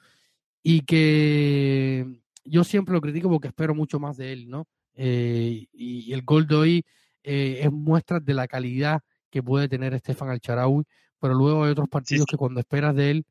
y 0.63 0.81
que 0.81 2.21
yo 2.45 2.65
siempre 2.65 2.95
lo 2.95 3.01
critico 3.01 3.29
porque 3.29 3.49
espero 3.49 3.75
mucho 3.75 3.99
más 4.01 4.17
de 4.17 4.33
él, 4.33 4.49
¿no? 4.49 4.67
Eh, 4.95 5.67
y, 5.73 6.13
el 6.13 6.23
gol 6.23 6.47
de 6.47 6.55
hoy 6.55 6.85
eh, 7.23 7.61
es 7.63 7.71
muestra 7.73 8.21
de 8.21 8.35
la 8.35 8.49
calidad 8.49 9.01
que 9.31 9.43
puede 9.43 9.69
tener 9.69 9.95
Estefan 9.95 10.31
Alcharaui, 10.31 10.85
pero 11.21 11.35
luego 11.35 11.65
hay 11.65 11.71
otros 11.71 11.89
partidos 11.89 12.27
que 12.27 12.37
cuando 12.37 12.61
esperas 12.61 12.95
de 12.95 13.11
él 13.11 13.27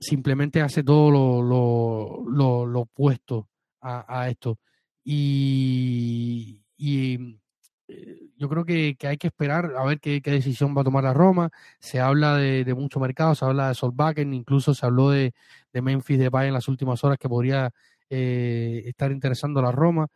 simplemente 0.00 0.60
hace 0.60 0.82
todo 0.82 1.10
lo, 1.10 2.22
lo, 2.22 2.66
lo, 2.66 2.80
opuesto 2.80 3.48
a, 3.80 4.28
esto. 4.28 4.58
Y, 5.04 6.60
y 6.76 7.38
eh, 7.88 8.30
yo 8.36 8.48
creo 8.48 8.64
que, 8.64 8.96
hay 9.02 9.16
que 9.16 9.28
esperar 9.28 9.72
a 9.76 9.84
ver 9.84 10.00
qué, 10.00 10.20
decisión 10.20 10.76
va 10.76 10.82
a 10.82 10.84
tomar 10.84 11.04
la 11.04 11.14
Roma. 11.14 11.50
Se 11.78 12.00
habla 12.00 12.36
de, 12.36 12.64
de 12.64 12.74
mucho 12.74 13.00
mercado, 13.00 13.34
se 13.34 13.44
habla 13.44 13.68
de 13.68 13.74
Solbakken, 13.74 14.34
incluso 14.34 14.74
se 14.74 14.86
habló 14.86 15.10
de, 15.10 15.32
de 15.72 15.82
Memphis 15.82 16.18
Depay 16.18 16.48
en 16.48 16.54
las 16.54 16.68
últimas 16.68 17.02
horas 17.04 17.18
que 17.18 17.28
podría 17.28 17.72
eh, 18.10 18.82
estar 18.86 19.12
interesando 19.12 19.60
a 19.60 19.64
la 19.64 19.72
Roma. 19.72 20.08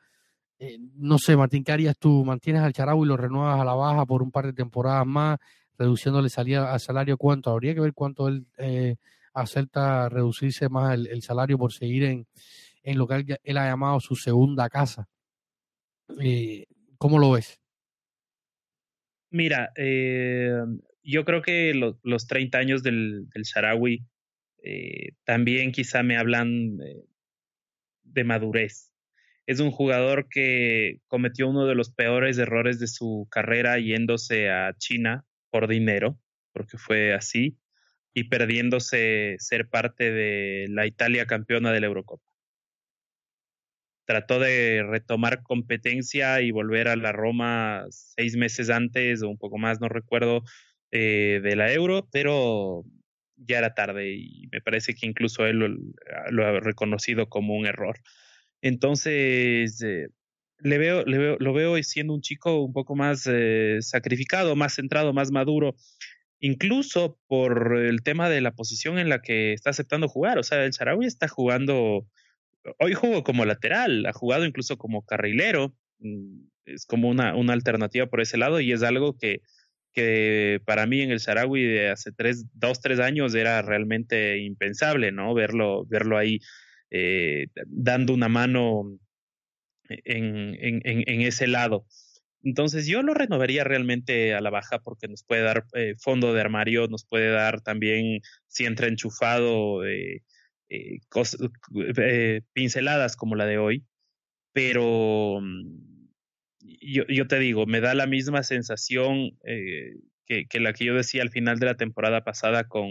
Eh, 0.59 0.79
no 0.97 1.19
sé, 1.19 1.37
Martín, 1.37 1.65
¿qué 1.65 1.73
harías 1.73 1.99
tú? 1.99 2.25
¿Mantienes 2.25 2.63
al 2.63 2.73
Charau 2.73 3.05
y 3.05 3.09
lo 3.09 3.17
renuevas 3.17 3.61
a 3.61 3.65
la 3.65 3.75
baja 3.75 4.07
por 4.07 4.23
un 4.23 4.31
par 4.31 4.47
de 4.47 4.53
temporadas 4.53 5.07
más, 5.07 5.39
reduciéndole 5.77 6.31
salida 6.31 6.73
al 6.73 6.81
salario 6.81 7.17
cuánto? 7.17 7.51
Habría 7.51 7.75
que 7.75 7.81
ver 7.81 7.93
cuánto 7.93 8.29
él 8.29 8.47
eh, 8.59 8.97
acepta 9.35 10.09
reducirse 10.09 10.69
más 10.69 10.95
el, 10.95 11.23
salario 11.23 11.59
por 11.59 11.73
seguir 11.73 12.05
en, 12.05 12.27
en 12.83 12.99
lo 12.99 13.07
que 13.07 13.39
él, 13.43 13.57
ha 13.59 13.69
llamado 13.69 14.01
su 14.01 14.15
segunda 14.15 14.69
casa. 14.69 15.09
¿Cómo 16.99 17.19
lo 17.19 17.33
ves? 17.33 17.59
Mira, 19.31 19.73
yo 21.03 21.25
creo 21.25 21.43
que 21.43 21.73
los 22.03 22.27
30 22.27 22.59
años 22.59 22.83
del, 22.83 23.29
del 23.31 24.03
también 25.25 25.73
quizá 25.73 26.03
me 26.03 26.19
hablan 26.19 26.79
de 28.13 28.25
madurez. 28.25 28.93
Es 29.47 29.61
un 29.61 29.71
jugador 29.71 30.29
que 30.29 31.01
cometió 31.09 31.49
uno 31.49 31.67
de 31.67 31.75
los 31.75 31.91
peores 31.91 32.39
errores 32.39 32.79
de 32.79 32.87
su 32.87 33.27
carrera 33.31 33.79
yéndose 33.79 34.51
a 34.51 34.75
China 34.79 35.25
por 35.51 35.69
dinero, 35.69 36.19
porque 36.53 36.79
fue 36.79 37.13
así, 37.13 37.59
y 38.15 38.25
perdiéndose 38.25 39.37
ser 39.39 39.69
parte 39.69 40.13
de 40.13 40.67
la 40.69 40.87
Italia 40.87 41.27
campeona 41.27 41.73
de 41.73 41.81
la 41.81 41.87
Eurocopa. 41.87 42.31
Trató 44.05 44.39
de 44.39 44.83
retomar 44.83 45.43
competencia 45.43 46.41
y 46.41 46.51
volver 46.51 46.89
a 46.89 46.97
la 46.97 47.13
Roma 47.13 47.87
seis 47.91 48.37
meses 48.37 48.69
antes 48.69 49.23
o 49.23 49.29
un 49.29 49.39
poco 49.39 49.59
más, 49.59 49.81
no 49.81 49.89
recuerdo, 49.89 50.43
eh, 50.91 51.41
de 51.43 51.57
la 51.57 51.73
Euro, 51.73 52.09
pero 52.13 52.85
ya 53.37 53.59
era 53.59 53.75
tarde 53.75 54.15
y 54.15 54.49
me 54.53 54.61
parece 54.61 54.95
que 54.95 55.07
incluso 55.07 55.47
él 55.47 55.59
lo, 56.31 56.47
ha 56.47 56.61
reconocido 56.61 57.29
como 57.29 57.55
un 57.57 57.67
error. 57.67 57.99
Entonces, 58.61 59.83
eh, 59.83 60.09
le 60.59 60.79
veo, 60.79 61.05
le 61.05 61.19
veo, 61.19 61.37
lo 61.41 61.53
veo 61.53 61.83
siendo 61.83 62.15
un 62.15 62.21
chico 62.21 62.61
un 62.61 62.73
poco 62.73 62.95
más 62.95 63.29
eh, 63.31 63.79
sacrificado, 63.81 64.57
más 64.57 64.75
centrado, 64.75 65.13
más 65.13 65.31
maduro, 65.33 65.75
incluso 66.41 67.19
por 67.27 67.77
el 67.79 68.03
tema 68.03 68.29
de 68.29 68.41
la 68.41 68.53
posición 68.53 68.99
en 68.99 69.09
la 69.09 69.21
que 69.23 69.53
está 69.53 69.71
aceptando 69.71 70.09
jugar. 70.09 70.39
O 70.39 70.43
sea, 70.43 70.65
el 70.65 70.73
Sarawi 70.73 71.07
está 71.07 71.29
jugando, 71.29 72.07
hoy 72.79 72.95
jugó 72.95 73.25
como 73.25 73.45
lateral, 73.45 74.07
ha 74.07 74.13
jugado 74.13 74.45
incluso 74.45 74.77
como 74.79 75.05
carrilero, 75.05 75.75
mm, 75.99 76.47
es 76.67 76.87
como 76.87 77.09
una, 77.09 77.35
una 77.35 77.55
alternativa 77.55 78.07
por 78.07 78.21
ese 78.21 78.37
lado 78.37 78.61
y 78.61 78.73
es 78.73 78.83
algo 78.83 79.17
que 79.19 79.41
que 79.93 80.61
para 80.65 80.87
mí 80.87 81.03
en 81.03 81.11
el 81.11 81.21
Sarawi 81.21 81.65
de 81.65 81.91
hace 81.91 82.13
tres, 82.13 82.47
dos, 82.55 82.81
tres 82.81 82.99
años 83.01 83.35
era 83.35 83.63
realmente 83.63 84.39
impensable, 84.39 85.13
¿no? 85.13 85.35
Verlo, 85.35 85.85
verlo 85.87 86.19
ahí 86.19 86.41
eh, 86.91 87.47
dando 87.67 88.13
una 88.15 88.29
mano 88.29 88.99
en, 89.89 90.57
en, 90.61 90.81
en, 90.85 91.21
ese 91.23 91.47
lado. 91.47 91.87
Entonces 92.43 92.87
yo 92.87 93.03
lo 93.03 93.15
renovaría 93.15 93.65
realmente 93.65 94.35
a 94.35 94.41
la 94.41 94.51
baja 94.51 94.79
porque 94.81 95.09
nos 95.09 95.23
puede 95.25 95.43
dar 95.43 95.65
eh, 95.75 95.95
fondo 95.99 96.35
de 96.35 96.41
armario, 96.41 96.89
nos 96.89 97.05
puede 97.05 97.31
dar 97.31 97.61
también, 97.61 98.21
si 98.49 98.65
entra 98.65 98.89
enchufado, 98.89 99.87
eh, 99.87 100.23
pinceladas 102.53 103.17
como 103.17 103.37
la 103.37 103.47
de 103.47 103.59
hoy, 103.59 103.85
pero 104.53 105.41
yo, 106.63 107.27
te 107.27 107.39
digo, 107.39 107.67
me 107.67 107.81
da 107.81 107.95
la 107.95 108.07
misma 108.07 108.43
sensación 108.43 109.37
eh, 109.45 109.95
que, 110.27 110.61
la 110.61 110.73
que 110.73 110.85
yo 110.85 110.95
decía 110.95 111.23
al 111.23 111.31
final 111.31 111.59
de 111.59 111.67
la 111.67 111.77
temporada 111.77 112.23
pasada 112.23 112.65
con, 112.65 112.91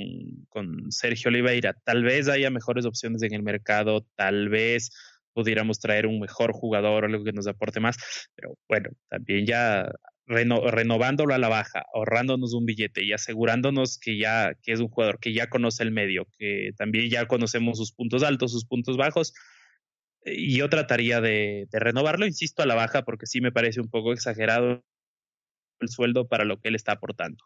Sergio 0.89 1.29
Oliveira. 1.29 1.73
Tal 1.83 2.03
vez 2.03 2.27
haya 2.27 2.49
mejores 2.49 2.85
opciones 2.85 3.23
en 3.23 3.33
el 3.33 3.43
mercado, 3.43 4.05
tal 4.15 4.49
vez 4.49 4.91
pudiéramos 5.33 5.79
traer 5.79 6.07
un 6.07 6.19
mejor 6.19 6.51
jugador 6.51 7.05
algo 7.05 7.23
que 7.23 7.31
nos 7.31 7.47
aporte 7.47 7.79
más, 7.79 7.95
pero 8.35 8.57
bueno, 8.67 8.89
también 9.09 9.45
ya 9.45 9.89
renovándolo 10.27 11.33
a 11.33 11.37
la 11.37 11.49
baja, 11.49 11.83
ahorrándonos 11.93 12.53
un 12.53 12.65
billete 12.65 13.03
y 13.03 13.13
asegurándonos 13.13 13.97
que 13.97 14.17
ya 14.17 14.53
que 14.61 14.71
es 14.73 14.79
un 14.79 14.87
jugador 14.87 15.19
que 15.19 15.33
ya 15.33 15.47
conoce 15.47 15.83
el 15.83 15.91
medio, 15.91 16.27
que 16.37 16.71
también 16.77 17.09
ya 17.09 17.25
conocemos 17.27 17.77
sus 17.77 17.91
puntos 17.93 18.23
altos, 18.23 18.51
sus 18.51 18.65
puntos 18.65 18.97
bajos, 18.97 19.33
yo 20.25 20.69
trataría 20.69 21.21
de, 21.21 21.67
renovarlo, 21.71 22.25
insisto, 22.25 22.61
a 22.61 22.65
la 22.65 22.75
baja, 22.75 23.03
porque 23.03 23.25
sí 23.25 23.41
me 23.41 23.51
parece 23.51 23.81
un 23.81 23.89
poco 23.89 24.13
exagerado 24.13 24.83
el 25.79 25.89
sueldo 25.89 26.27
para 26.27 26.45
lo 26.45 26.59
que 26.59 26.69
él 26.69 26.75
está 26.75 26.93
aportando. 26.93 27.43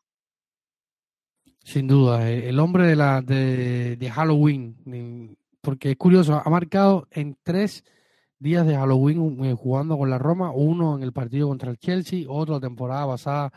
Sin 1.63 1.87
duda, 1.87 2.29
eh, 2.29 2.49
el 2.49 2.59
hombre 2.59 2.85
de, 2.85 2.95
la, 2.95 3.21
de, 3.21 4.11
Halloween, 4.13 5.35
porque 5.61 5.91
es 5.91 5.97
curioso, 5.97 6.41
ha 6.43 6.49
marcado 6.49 7.07
en 7.11 7.37
tres 7.41 7.83
días 8.37 8.67
de 8.67 8.75
Halloween 8.75 9.43
eh, 9.45 9.55
jugando 9.57 9.97
con 9.97 10.09
la 10.09 10.19
Roma, 10.19 10.51
uno 10.51 10.95
en 10.95 11.03
el 11.03 11.13
partido 11.13 11.47
contra 11.47 11.71
el 11.71 11.77
Chelsea, 11.77 12.25
otro 12.27 12.59
temporada 12.59 13.07
pasada 13.07 13.51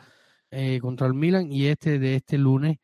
eh, 0.51 0.79
contra 0.81 1.07
el 1.07 1.15
Milan 1.15 1.53
y 1.53 1.67
este 1.67 1.99
de 1.99 2.15
este 2.15 2.39
lunes 2.39 2.79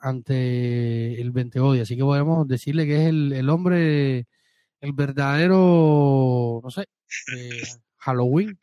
ante 0.00 1.20
el 1.20 1.30
20 1.30 1.60
hoy. 1.60 1.80
Así 1.80 1.96
que 1.96 2.02
podemos 2.02 2.48
decirle 2.48 2.86
que 2.86 3.02
es 3.02 3.08
el, 3.08 3.32
el 3.32 3.48
hombre, 3.50 4.26
el 4.80 4.92
verdadero, 4.92 6.60
no 6.62 6.70
sé, 6.70 6.82
eh, 7.34 7.62
Halloween. 7.98 8.58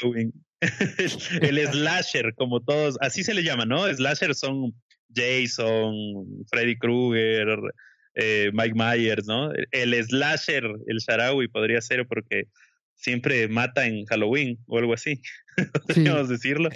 Halloween. 0.00 0.32
el 1.42 1.68
slasher, 1.68 2.34
como 2.34 2.60
todos, 2.60 2.96
así 3.00 3.22
se 3.22 3.34
le 3.34 3.44
llama, 3.44 3.64
¿no? 3.64 3.86
Slasher 3.94 4.34
son 4.34 4.74
Jason, 5.14 5.94
Freddy 6.50 6.76
Krueger, 6.76 7.58
eh, 8.14 8.50
Mike 8.52 8.74
Myers, 8.74 9.26
¿no? 9.26 9.52
El 9.70 9.94
slasher, 10.04 10.64
el 10.86 10.98
Sharawi 10.98 11.48
podría 11.48 11.80
ser 11.80 12.06
porque 12.06 12.48
siempre 12.94 13.46
mata 13.48 13.86
en 13.86 14.04
Halloween 14.06 14.58
o 14.66 14.78
algo 14.78 14.94
así, 14.94 15.20
podríamos 15.86 16.28
decirlo. 16.28 16.70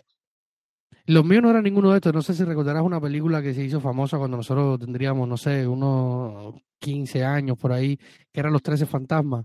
Los 1.07 1.25
míos 1.25 1.43
no 1.43 1.51
eran 1.51 1.65
ninguno 1.65 1.91
de 1.91 1.97
estos. 1.97 2.15
No 2.15 2.23
sé 2.23 2.35
si 2.35 2.45
recordarás 2.45 2.83
una 2.83 3.01
película 3.01 3.43
que 3.43 3.55
se 3.55 3.65
hizo 3.65 3.81
famosa 3.81 4.19
cuando 4.19 4.37
nosotros 4.37 4.79
tendríamos, 4.79 5.29
no 5.29 5.37
sé, 5.37 5.67
unos 5.67 6.55
15 6.79 7.25
años 7.25 7.59
por 7.59 7.73
ahí, 7.73 7.97
que 8.33 8.41
eran 8.41 8.53
Los 8.53 8.63
Trece 8.63 8.87
Fantasmas. 8.87 9.45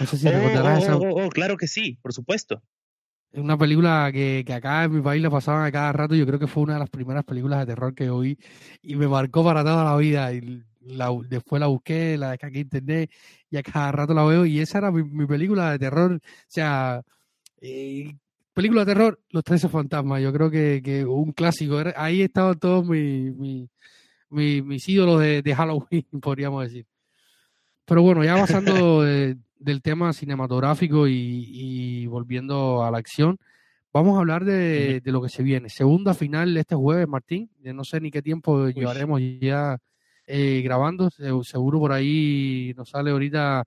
No 0.00 0.06
sé 0.06 0.16
si 0.16 0.28
recordarás 0.28 0.80
oh, 0.80 0.82
esa. 0.82 0.96
Oh, 0.96 1.26
oh, 1.26 1.28
claro 1.28 1.56
que 1.56 1.66
sí, 1.66 1.98
por 2.02 2.12
supuesto. 2.12 2.62
Es 3.32 3.40
una 3.40 3.58
película 3.58 4.10
que, 4.12 4.44
que, 4.46 4.52
acá 4.52 4.84
en 4.84 4.94
mi 4.94 5.00
país 5.02 5.20
la 5.20 5.30
pasaban 5.30 5.64
a 5.64 5.72
cada 5.72 5.92
rato. 5.92 6.14
Yo 6.14 6.26
creo 6.26 6.38
que 6.38 6.46
fue 6.46 6.62
una 6.62 6.74
de 6.74 6.78
las 6.78 6.90
primeras 6.90 7.24
películas 7.24 7.60
de 7.60 7.66
terror 7.66 7.94
que 7.94 8.08
oí 8.08 8.38
y 8.80 8.94
me 8.96 9.08
marcó 9.08 9.44
para 9.44 9.64
toda 9.64 9.84
la 9.84 9.96
vida. 9.96 10.32
Y 10.32 10.62
la, 10.80 11.10
después 11.28 11.60
la 11.60 11.66
busqué, 11.66 12.16
la 12.16 12.30
aquí 12.30 12.46
en 12.46 12.56
internet 12.56 13.10
y 13.50 13.56
a 13.56 13.62
cada 13.62 13.92
rato 13.92 14.14
la 14.14 14.24
veo. 14.24 14.46
Y 14.46 14.60
esa 14.60 14.78
era 14.78 14.92
mi, 14.92 15.26
película 15.26 15.72
de 15.72 15.78
terror. 15.78 16.12
O 16.14 16.20
sea, 16.46 17.02
eh, 17.60 18.14
película 18.54 18.84
de 18.84 18.94
terror, 18.94 19.20
Los 19.30 19.44
Trece 19.44 19.68
Fantasmas. 19.68 20.22
Yo 20.22 20.32
creo 20.32 20.50
que, 20.50 20.80
que 20.82 21.04
un 21.04 21.32
clásico. 21.32 21.82
Ahí 21.96 22.22
estaban 22.22 22.58
todos 22.58 22.86
mis, 22.86 23.34
mis, 23.34 23.68
mis, 24.30 24.88
ídolos 24.88 25.20
de, 25.20 25.42
de, 25.42 25.54
Halloween, 25.54 26.06
podríamos 26.22 26.64
decir. 26.64 26.86
Pero 27.84 28.02
bueno, 28.02 28.24
ya 28.24 28.36
pasando 28.36 29.02
del 29.58 29.82
tema 29.82 30.12
cinematográfico 30.12 31.06
y, 31.08 32.06
volviendo 32.06 32.84
a 32.84 32.90
la 32.90 32.98
acción, 32.98 33.38
vamos 33.92 34.16
a 34.16 34.20
hablar 34.20 34.44
de, 34.44 35.00
de, 35.00 35.12
lo 35.12 35.20
que 35.20 35.28
se 35.28 35.42
viene. 35.42 35.68
Segunda 35.68 36.14
final 36.14 36.56
este 36.56 36.74
jueves, 36.76 37.08
Martín. 37.08 37.50
No 37.60 37.84
sé 37.84 38.00
ni 38.00 38.10
qué 38.10 38.22
tiempo 38.22 38.68
llevaremos 38.68 39.20
ya 39.40 39.78
eh, 40.26 40.62
grabando. 40.62 41.10
Seguro 41.10 41.78
por 41.78 41.92
ahí 41.92 42.72
nos 42.76 42.90
sale 42.90 43.10
ahorita 43.10 43.64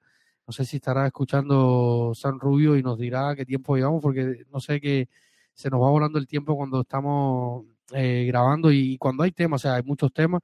no 0.48 0.54
sé 0.54 0.66
si 0.66 0.78
estará 0.78 1.06
escuchando 1.06 2.14
San 2.16 2.40
Rubio 2.40 2.78
y 2.78 2.84
nos 2.84 2.98
dirá 2.98 3.36
qué 3.36 3.46
tiempo 3.46 3.76
llevamos, 3.76 4.02
porque 4.02 4.46
no 4.52 4.60
sé 4.62 4.80
que 4.80 5.10
se 5.54 5.70
nos 5.70 5.82
va 5.82 5.90
volando 5.90 6.18
el 6.20 6.28
tiempo 6.28 6.56
cuando 6.56 6.82
estamos 6.82 7.66
eh, 7.94 8.26
grabando 8.28 8.72
y 8.72 8.98
cuando 8.98 9.24
hay 9.24 9.32
temas, 9.32 9.62
o 9.62 9.64
sea, 9.64 9.76
hay 9.76 9.84
muchos 9.84 10.14
temas. 10.14 10.42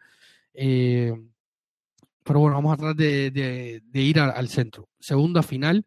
Eh, 0.53 1.13
pero 2.23 2.39
bueno, 2.39 2.55
vamos 2.55 2.73
a 2.73 2.77
tratar 2.77 2.95
de, 2.95 3.81
ir 3.93 4.19
al 4.19 4.47
centro. 4.49 4.89
Segunda 4.99 5.41
final 5.43 5.85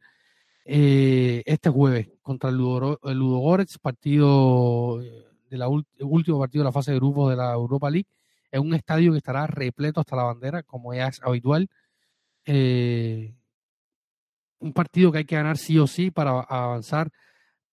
eh, 0.69 1.45
este 1.47 1.71
jueves 1.71 2.09
contra 2.23 2.51
el, 2.51 2.57
Ludo, 2.57 2.99
el 3.05 3.67
partido 3.81 4.99
de 4.99 5.57
la 5.57 5.69
último 5.69 6.41
partido 6.41 6.62
de 6.62 6.69
la 6.69 6.73
fase 6.73 6.91
de 6.91 6.97
grupos 6.97 7.31
de 7.31 7.37
la 7.37 7.53
Europa 7.53 7.89
League, 7.89 8.09
en 8.51 8.62
un 8.62 8.75
estadio 8.75 9.12
que 9.12 9.19
estará 9.19 9.47
repleto 9.47 10.01
hasta 10.01 10.17
la 10.17 10.25
bandera, 10.25 10.64
como 10.64 10.93
es 10.93 11.21
habitual. 11.23 11.69
Eh, 12.47 13.36
un 14.59 14.72
partido 14.72 15.12
que 15.12 15.18
hay 15.18 15.24
que 15.24 15.36
ganar 15.36 15.59
sí 15.59 15.78
o 15.78 15.86
sí 15.86 16.11
para 16.11 16.40
avanzar, 16.40 17.11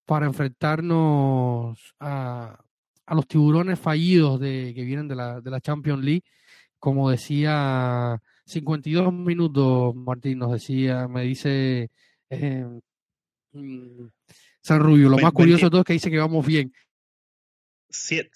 para 0.04 0.26
enfrentarnos 0.26 1.78
a, 1.98 2.58
a 3.06 3.14
los 3.14 3.26
tiburones 3.26 3.78
fallidos 3.78 4.40
de, 4.40 4.72
que 4.74 4.84
vienen 4.84 5.08
de 5.08 5.14
la, 5.14 5.40
de 5.40 5.50
la 5.50 5.60
Champions 5.60 6.04
League. 6.04 6.24
Como 6.78 7.10
decía, 7.10 8.20
52 8.46 9.12
minutos, 9.12 9.94
Martín 9.94 10.38
nos 10.38 10.52
decía, 10.52 11.08
me 11.08 11.22
dice 11.22 11.90
eh, 12.28 12.66
mm, 13.52 14.06
San 14.60 14.80
Rubio. 14.80 15.08
Lo 15.08 15.18
más 15.18 15.32
curioso 15.32 15.66
de 15.66 15.70
todo 15.70 15.80
es 15.80 15.86
que 15.86 15.92
dice 15.94 16.10
que 16.10 16.18
vamos 16.18 16.44
bien. 16.44 16.72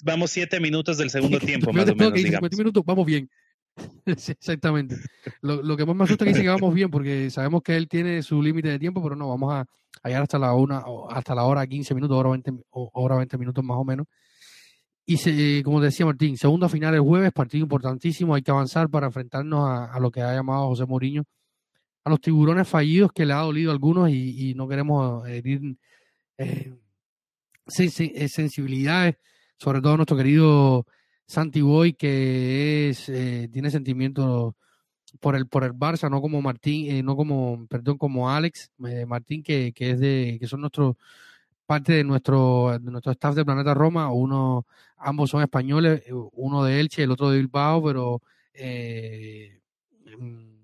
vamos 0.03 0.31
siete 0.31 0.61
minutos 0.61 0.97
del 0.99 1.11
segundo 1.11 1.39
tiempo, 1.39 1.73
más 1.73 1.89
o 1.89 1.95
menos. 1.95 2.13
Que 2.15 2.23
50 2.23 2.57
minutos, 2.57 2.83
vamos 2.87 3.07
bien. 3.07 3.29
exactamente. 4.07 4.97
Lo, 5.41 5.63
lo, 5.63 5.77
que 5.77 5.87
más 5.87 5.97
me 5.97 6.05
asusta 6.05 6.25
es 6.25 6.29
que 6.29 6.35
dice 6.35 6.43
que 6.43 6.49
vamos 6.49 6.75
bien, 6.75 6.91
porque 6.91 7.31
sabemos 7.31 7.63
que 7.63 7.77
él 7.77 7.89
tiene 7.89 8.23
su 8.23 8.43
límite 8.43 8.69
de 8.69 8.79
tiempo, 8.79 9.03
pero 9.03 9.17
no, 9.17 9.29
vamos 9.29 9.55
a, 9.55 9.67
llegar 10.05 10.23
hasta 10.23 10.39
la 10.39 10.55
una, 10.55 10.83
hasta 11.11 11.35
la 11.35 11.45
hora 11.45 11.67
15 11.67 11.95
minutos, 11.95 12.17
hora 12.17 12.31
20, 12.31 12.53
hora 12.71 13.17
20 13.17 13.39
minutos 13.39 13.65
más 13.65 13.77
o 13.77 13.85
menos. 13.85 14.07
Y 15.11 15.63
como 15.63 15.81
decía 15.81 16.05
Martín, 16.05 16.37
segunda 16.37 16.69
final 16.69 16.95
el 16.95 17.01
jueves, 17.01 17.33
partido 17.33 17.63
importantísimo, 17.63 18.35
hay 18.35 18.43
que 18.43 18.51
avanzar 18.51 18.91
para 18.91 19.07
enfrentarnos 19.07 19.67
a, 19.67 19.99
lo 19.99 20.11
que 20.11 20.21
ha 20.21 20.35
llamado 20.35 20.67
José 20.69 20.85
Mourinho, 20.85 21.25
a 22.05 22.11
los 22.11 22.21
tiburones 22.21 22.69
fallidos 22.69 23.11
que 23.15 23.25
le 23.25 23.33
ha 23.33 23.39
dolido 23.39 23.71
a 23.71 23.73
algunos 23.73 24.11
y, 24.11 24.53
no 24.55 24.69
queremos 24.69 25.27
herir 25.27 25.79
eh, 26.37 26.75
sensibilidades, 27.67 29.17
sobre 29.57 29.81
todo 29.81 29.97
nuestro 29.97 30.17
querido 30.17 30.85
Santi 31.29 31.61
Boy, 31.61 31.93
que 31.93 32.89
es, 32.89 33.09
eh, 33.11 33.49
tiene 33.53 33.71
sentimientos 33.71 34.55
por 35.21 35.37
el, 35.37 35.47
por 35.47 35.65
el 35.65 35.73
Barça, 35.75 36.11
no 36.11 36.23
como 36.23 36.43
Martín, 36.43 36.91
eh, 36.91 37.03
no 37.03 37.17
como, 37.17 37.67
perdón, 37.69 37.99
como 37.99 38.31
Alex 38.31 38.71
eh, 38.87 39.07
Martín, 39.07 39.43
que, 39.43 39.73
que 39.73 39.91
es 39.93 40.01
de, 40.01 40.39
que 40.41 40.47
son 40.47 40.63
nuestro, 40.63 40.97
parte 41.67 41.93
de 41.93 42.05
nuestro, 42.05 42.79
de 42.81 42.91
nuestro 42.91 43.13
staff 43.13 43.35
de 43.35 43.45
Planeta 43.45 43.75
Roma, 43.75 44.11
uno, 44.13 44.67
ambos 44.97 45.31
son 45.31 45.43
españoles, 45.43 46.03
uno 46.33 46.65
de 46.65 46.81
Elche, 46.81 47.03
el 47.03 47.11
otro 47.11 47.31
de 47.31 47.39
Bilbao, 47.39 47.85
pero 47.85 48.23
mm, 50.19 50.59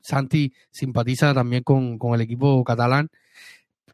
Santi 0.00 0.52
simpatiza 0.70 1.34
también 1.34 1.62
con, 1.62 1.98
con 1.98 2.14
el 2.14 2.20
equipo 2.20 2.62
catalán 2.64 3.10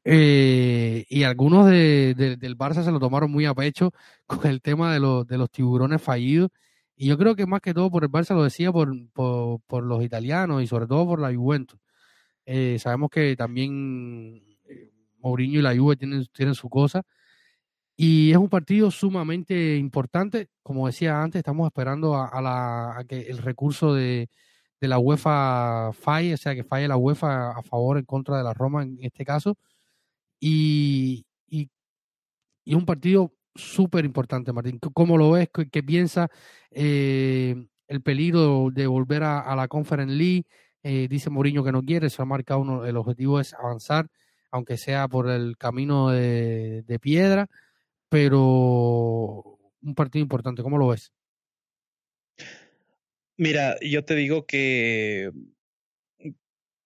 eh, 0.09 1.05
y 1.09 1.25
algunos 1.25 1.67
de, 1.69 2.15
del 2.15 2.57
Barça 2.57 2.85
se 2.85 2.93
lo 2.93 3.01
tomaron 3.01 3.29
muy 3.29 3.45
a 3.45 3.55
pecho 3.55 3.91
con 4.27 4.47
el 4.47 4.63
tema 4.63 4.93
de, 4.95 5.01
los, 5.01 5.27
de 5.27 5.37
los 5.37 5.51
tiburones 5.51 6.01
fallidos. 6.01 6.51
Y 6.95 7.09
yo 7.09 7.19
creo 7.19 7.35
que 7.35 7.45
más 7.47 7.61
que 7.61 7.75
todo 7.75 7.91
por 7.91 8.05
el 8.05 8.11
Barça 8.11 8.35
lo 8.35 8.45
decía 8.45 8.71
por, 8.73 8.89
por, 9.13 9.83
los 9.85 10.05
italianos 10.05 10.63
y 10.63 10.69
sobre 10.69 10.87
todo 10.87 11.07
por 11.07 11.21
la 11.21 11.35
Juventus. 11.35 11.81
Eh, 12.47 12.79
sabemos 12.81 13.11
que 13.11 13.35
también 13.37 14.43
eh, 14.69 14.93
Mourinho 15.19 15.59
y 15.59 15.63
la 15.63 15.77
Juve 15.77 15.97
tienen, 15.97 16.25
tienen 16.33 16.55
su 16.55 16.71
cosa. 16.71 17.03
Y 17.97 18.31
es 18.31 18.37
un 18.39 18.49
partido 18.49 18.91
sumamente 18.93 19.77
importante. 19.77 20.51
Como 20.63 20.87
decía 20.87 21.23
antes, 21.23 21.41
estamos 21.41 21.67
esperando 21.67 22.17
a, 22.17 22.41
la, 22.43 22.99
a 22.99 23.05
que 23.05 23.23
el 23.23 23.39
recurso 23.39 23.95
de, 23.95 24.29
de 24.81 24.89
la 24.89 24.99
UEFA 24.99 25.93
falle, 25.95 26.35
o 26.35 26.37
sea, 26.37 26.55
que 26.55 26.65
falle 26.65 26.89
la 26.89 26.97
UEFA 26.97 27.51
a 27.59 27.63
favor 27.63 27.99
en 27.99 28.05
contra 28.05 28.39
de 28.39 28.45
la 28.45 28.55
Roma 28.55 28.85
en 28.85 28.99
este 29.03 29.25
caso 29.25 29.57
y, 30.41 31.27
y, 31.49 31.69
un 32.75 32.85
partido 32.85 33.35
súper 33.55 34.05
importante, 34.05 34.53
Martín. 34.53 34.79
¿Cómo 34.79 35.17
lo 35.17 35.31
ves? 35.33 35.49
¿Qué, 35.71 35.83
piensa 35.83 36.29
eh, 36.71 37.55
el 37.89 38.03
peligro 38.03 38.71
de 38.73 38.87
volver 38.87 39.23
a, 39.23 39.55
la 39.57 39.69
Conference 39.69 40.15
League? 40.15 40.45
Eh, 40.83 41.09
dice 41.09 41.31
Mourinho 41.31 41.65
que 41.65 41.73
no 41.73 41.83
quiere, 41.83 42.11
se 42.11 42.23
ha 42.23 42.25
marcado 42.25 42.61
uno, 42.61 42.87
el 42.87 42.97
objetivo 42.97 43.41
es 43.41 43.55
avanzar, 43.55 44.09
aunque 44.51 44.77
sea 44.77 45.09
por 45.09 45.29
el 45.29 45.57
camino 45.57 46.11
de, 46.11 46.83
de 46.83 46.99
piedra, 47.01 47.49
pero 48.09 49.59
un 49.83 49.95
partido 49.95 50.23
importante, 50.23 50.63
¿cómo 50.63 50.79
lo 50.79 50.89
ves? 50.89 51.13
Mira, 53.37 53.77
yo 53.81 54.05
te 54.05 54.15
digo 54.15 54.47
que 54.47 55.31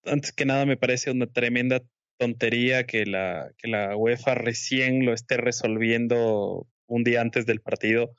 antes 0.04 0.32
que 0.32 0.44
nada 0.44 0.66
me 0.66 0.76
parece 0.76 1.10
una 1.10 1.26
tremenda 1.26 1.82
tontería 2.20 2.84
que 2.84 3.06
la, 3.06 3.50
que 3.56 3.66
la 3.66 3.96
UEFA 3.96 4.34
recién 4.34 5.06
lo 5.06 5.14
esté 5.14 5.38
resolviendo 5.38 6.68
un 6.86 7.02
día 7.02 7.22
antes 7.22 7.46
del 7.46 7.62
partido, 7.62 8.14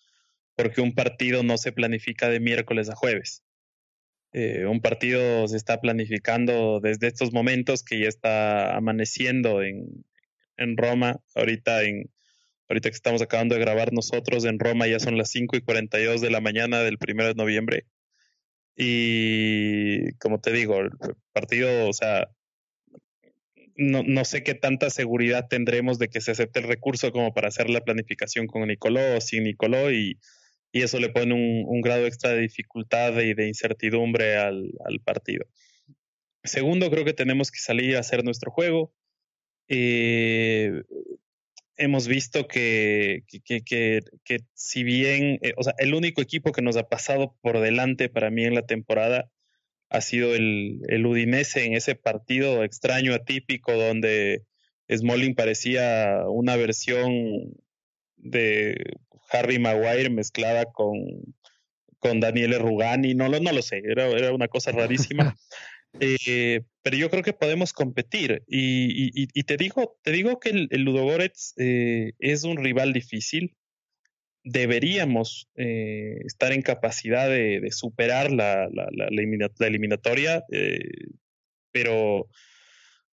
porque 0.56 0.82
un 0.82 0.96
partido 0.96 1.44
no 1.44 1.58
se 1.60 1.72
planifica 1.72 2.28
de 2.28 2.40
miércoles 2.40 2.90
a 2.90 2.96
jueves. 2.96 3.44
Eh, 4.34 4.66
un 4.66 4.82
partido 4.82 5.48
se 5.48 5.56
está 5.56 5.80
planificando 5.82 6.80
desde 6.82 7.08
estos 7.08 7.32
momentos 7.32 7.84
que 7.84 8.00
ya 8.00 8.08
está 8.08 8.76
amaneciendo 8.76 9.62
en, 9.62 10.04
en 10.58 10.78
Roma. 10.78 11.20
Ahorita, 11.36 11.84
en, 11.84 12.10
ahorita 12.70 12.90
que 12.90 12.96
estamos 12.96 13.22
acabando 13.22 13.54
de 13.54 13.62
grabar 13.62 13.94
nosotros 13.94 14.46
en 14.46 14.58
Roma 14.58 14.88
ya 14.88 15.00
son 15.00 15.16
las 15.16 15.30
5 15.30 15.58
y 15.58 15.62
42 15.62 16.22
de 16.22 16.32
la 16.32 16.42
mañana 16.42 16.80
del 16.80 16.98
1 16.98 17.28
de 17.28 17.36
noviembre. 17.36 17.86
Y 18.76 20.14
como 20.14 20.40
te 20.40 20.52
digo, 20.52 20.80
el 20.80 20.90
partido, 21.34 21.88
o 21.88 21.94
sea, 21.94 22.30
no, 23.76 24.04
no, 24.04 24.26
sé 24.26 24.44
qué 24.44 24.54
tanta 24.54 24.90
seguridad 24.90 25.48
tendremos 25.48 26.00
de 26.00 26.08
que 26.08 26.22
se 26.22 26.32
acepte 26.32 26.60
el 26.60 26.68
recurso 26.68 27.12
como 27.12 27.34
para 27.34 27.48
hacer 27.48 27.70
la 27.70 27.82
planificación 27.82 28.48
con 28.48 28.68
Nicoló 28.68 29.18
o 29.18 29.22
sin 29.22 29.44
Nicoló 29.44 29.92
y, 29.92 30.20
y 30.72 30.82
eso 30.82 31.00
le 31.00 31.10
pone 31.10 31.34
un, 31.34 31.82
grado 31.82 32.06
extra 32.06 32.32
de 32.32 32.42
dificultad 32.42 33.20
y 33.20 33.34
de 33.34 33.48
incertidumbre 33.48 34.38
al, 34.38 34.72
al, 34.86 35.00
partido. 35.00 35.46
Segundo, 36.44 36.90
creo 36.90 37.06
que 37.06 37.14
tenemos 37.14 37.52
que 37.52 37.60
salir 37.60 37.98
a 37.98 38.00
hacer 38.00 38.24
nuestro 38.24 38.52
juego. 38.52 38.94
Eh, 39.68 40.84
hemos 41.78 42.08
visto 42.08 42.48
que, 42.48 43.24
que, 43.28 43.62
que, 43.62 44.00
que 44.24 44.40
si 44.54 44.84
bien, 44.84 45.40
eh, 45.42 45.54
o 45.58 45.64
sea, 45.64 45.74
el 45.78 45.94
único 45.94 46.22
equipo 46.22 46.52
que 46.52 46.62
nos 46.62 46.78
ha 46.78 46.88
pasado 46.88 47.36
por 47.42 47.60
delante 47.60 48.10
para 48.10 48.30
mí 48.30 48.46
en 48.46 48.56
la 48.56 48.66
temporada 48.66 49.30
ha 49.92 50.00
sido 50.00 50.34
el, 50.34 50.80
el 50.88 51.06
Udinese 51.06 51.66
en 51.66 51.74
ese 51.74 51.96
partido 51.96 52.64
extraño, 52.64 53.14
atípico, 53.14 53.74
donde 53.74 54.44
Smalling 54.90 55.36
parecía 55.36 56.24
una 56.28 56.56
versión 56.56 57.54
de 58.16 58.96
Harry 59.32 59.60
Maguire 59.60 60.10
mezclada 60.10 60.66
con, 60.66 60.96
con 62.00 62.22
Daniele 62.22 62.58
Rugani, 62.58 63.14
no, 63.14 63.28
no 63.28 63.52
lo 63.52 63.62
sé, 63.62 63.82
era, 63.86 64.08
era 64.08 64.34
una 64.34 64.48
cosa 64.48 64.72
rarísima. 64.72 65.36
Eh, 66.00 66.62
pero 66.84 66.96
yo 66.96 67.10
creo 67.10 67.22
que 67.22 67.34
podemos 67.34 67.74
competir. 67.74 68.44
Y, 68.48 69.12
y, 69.14 69.44
te 69.44 69.58
digo, 69.58 69.98
te 70.04 70.14
digo 70.14 70.40
que 70.40 70.50
el, 70.50 70.70
el 70.72 70.84
Ludogorets 70.84 71.54
eh, 71.58 72.14
es 72.20 72.46
un 72.46 72.64
rival 72.64 72.94
difícil. 72.94 73.58
Deberíamos 74.44 75.50
eh, 75.56 76.20
estar 76.26 76.52
en 76.52 76.62
capacidad 76.62 77.30
de, 77.30 77.68
superar 77.72 78.32
la, 78.32 78.68
la, 78.72 78.88
la, 78.92 79.08
eliminatoria, 79.68 80.44
pero 81.72 82.28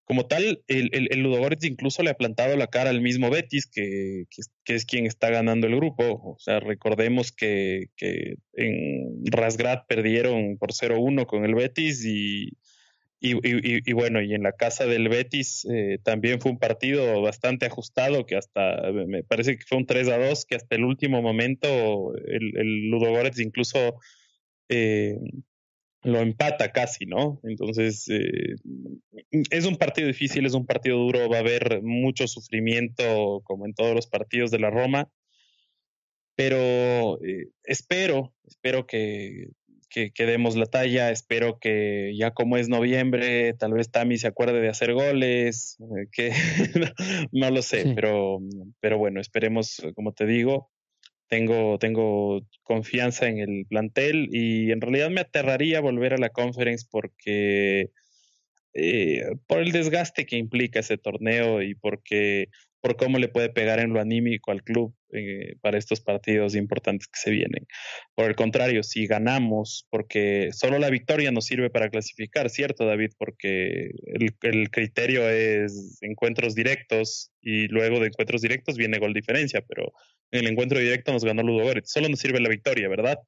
como 0.09 0.27
tal, 0.27 0.63
el, 0.69 0.89
el, 0.93 1.09
el, 1.11 1.59
incluso 1.65 2.03
le 2.03 2.09
ha 2.09 2.15
plantado 2.15 2.57
la 2.57 2.69
cara 2.69 2.89
al 2.89 3.03
mismo 3.03 3.29
Betis, 3.29 3.67
que, 3.67 4.25
que, 4.31 4.43
que 4.65 4.75
es 4.75 4.87
quien 4.87 5.05
está 5.05 5.29
ganando 5.29 5.67
el 5.67 5.77
grupo. 5.77 6.05
O 6.25 6.39
sea, 6.39 6.61
recordemos 6.61 7.31
que, 7.31 7.91
que 7.95 8.37
en 8.55 9.23
Rasgrad 9.27 9.81
perdieron 9.87 10.57
por 10.57 10.73
0-1 10.73 11.27
con 11.27 11.45
el 11.45 11.55
Betis 11.55 12.07
y, 12.07 12.57
y, 13.21 13.93
bueno, 13.93 14.23
y 14.23 14.35
en 14.35 14.43
la 14.45 14.53
casa 14.53 14.87
del 14.87 15.09
Betis 15.09 15.67
eh, 15.71 15.99
también 16.03 16.41
fue 16.41 16.53
un 16.53 16.59
partido 16.59 17.21
bastante 17.21 17.67
ajustado, 17.67 18.27
que 18.27 18.37
hasta, 18.37 18.93
me 18.93 19.25
parece 19.25 19.57
que 19.57 19.65
fue 19.67 19.79
un 19.79 19.87
3 19.87 20.09
a 20.09 20.19
2, 20.19 20.45
que 20.47 20.57
hasta 20.57 20.77
el 20.77 20.85
último 20.85 21.21
momento 21.21 22.15
el, 22.15 22.57
el 22.57 22.91
Ludogorets 22.91 23.41
incluso 23.41 23.99
eh, 24.69 25.19
lo 26.03 26.21
empata 26.21 26.71
casi, 26.73 27.07
¿no? 27.07 27.41
Entonces, 27.43 28.09
eh, 28.09 28.55
es 29.51 29.67
un 29.67 29.77
partido 29.77 30.07
difícil, 30.07 30.47
es 30.47 30.55
un 30.55 30.67
partido 30.67 30.97
duro, 30.99 31.29
va 31.29 31.39
a 31.39 31.41
haber 31.41 31.83
mucho 31.83 32.29
sufrimiento 32.29 33.43
como 33.45 33.67
en 33.67 33.75
todos 33.75 33.95
los 33.95 34.07
partidos 34.07 34.51
de 34.51 34.61
la 34.61 34.71
Roma, 34.71 35.11
pero 36.37 37.21
eh, 37.25 37.49
espero, 37.65 38.33
espero 38.47 38.87
que, 38.87 39.49
que, 39.89 40.11
que, 40.11 40.27
demos 40.27 40.57
la 40.57 40.67
talla, 40.67 41.11
espero 41.11 41.59
que 41.59 42.13
ya 42.17 42.33
como 42.33 42.57
es 42.57 42.69
noviembre, 42.69 43.55
tal 43.55 43.73
vez 43.73 43.91
Tami 43.91 44.19
se 44.19 44.29
acuerde 44.29 44.61
de 44.61 44.69
hacer 44.69 44.93
goles, 44.93 45.79
eh, 45.81 46.07
que 46.13 46.33
no, 47.33 47.51
lo 47.51 47.63
sé, 47.63 47.83
sí. 47.83 47.93
pero, 47.95 48.39
pero 48.81 48.99
bueno, 48.99 49.21
esperemos, 49.21 49.83
como 49.95 50.13
te 50.13 50.27
digo, 50.27 50.71
tengo, 51.29 51.79
tengo 51.79 52.41
confianza 52.63 53.29
en 53.29 53.39
el 53.39 53.67
plantel 53.69 54.29
y 54.33 54.73
en 54.73 54.81
realidad 54.81 55.11
me 55.11 55.21
aterraría 55.21 55.81
volver 55.81 56.15
a 56.15 56.19
la 56.19 56.31
conference 56.31 56.87
porque 56.91 57.91
eh, 58.81 59.31
por 59.47 59.59
el 59.61 59.73
desgaste 59.73 60.25
que 60.25 60.37
implica 60.37 60.81
ese 60.81 60.99
torneo 60.99 61.63
y 61.63 61.75
porque 61.75 62.49
por 62.81 62.97
cómo 62.97 63.19
le 63.19 63.29
puede 63.29 63.51
pegar 63.51 63.81
en 63.81 63.93
lo 63.93 64.01
anímico 64.01 64.53
al 64.53 64.63
club 64.63 64.95
eh, 65.13 65.57
para 65.61 65.79
estos 65.79 66.01
partidos 66.01 66.55
importantes 66.55 67.09
que 67.09 67.19
se 67.19 67.31
vienen. 67.31 67.67
Por 68.15 68.27
el 68.27 68.37
contrario, 68.37 68.83
si 68.83 69.07
ganamos, 69.07 69.87
porque 69.91 70.51
solo 70.53 70.79
la 70.79 70.91
victoria 70.91 71.33
nos 71.33 71.47
sirve 71.47 71.71
para 71.71 71.91
clasificar, 71.91 72.51
¿cierto, 72.51 72.87
David? 72.87 73.11
Porque 73.19 73.91
el, 74.43 74.71
criterio 74.71 75.29
es 75.29 75.99
encuentros 76.03 76.55
directos 76.55 77.33
y 77.41 77.67
luego 77.67 77.99
de 77.99 78.09
encuentros 78.09 78.43
directos 78.43 78.77
viene 78.77 78.99
gol 78.99 79.13
diferencia, 79.13 79.61
pero 79.67 79.93
en 80.31 80.45
el 80.45 80.53
encuentro 80.53 80.79
directo 80.79 81.13
nos 81.13 81.25
ganó 81.25 81.43
Ludo 81.43 81.65
Goretz. 81.65 81.91
Solo 81.91 82.09
nos 82.09 82.21
sirve 82.21 82.41
la 82.41 82.49
victoria, 82.49 82.89
¿verdad? 82.89 83.19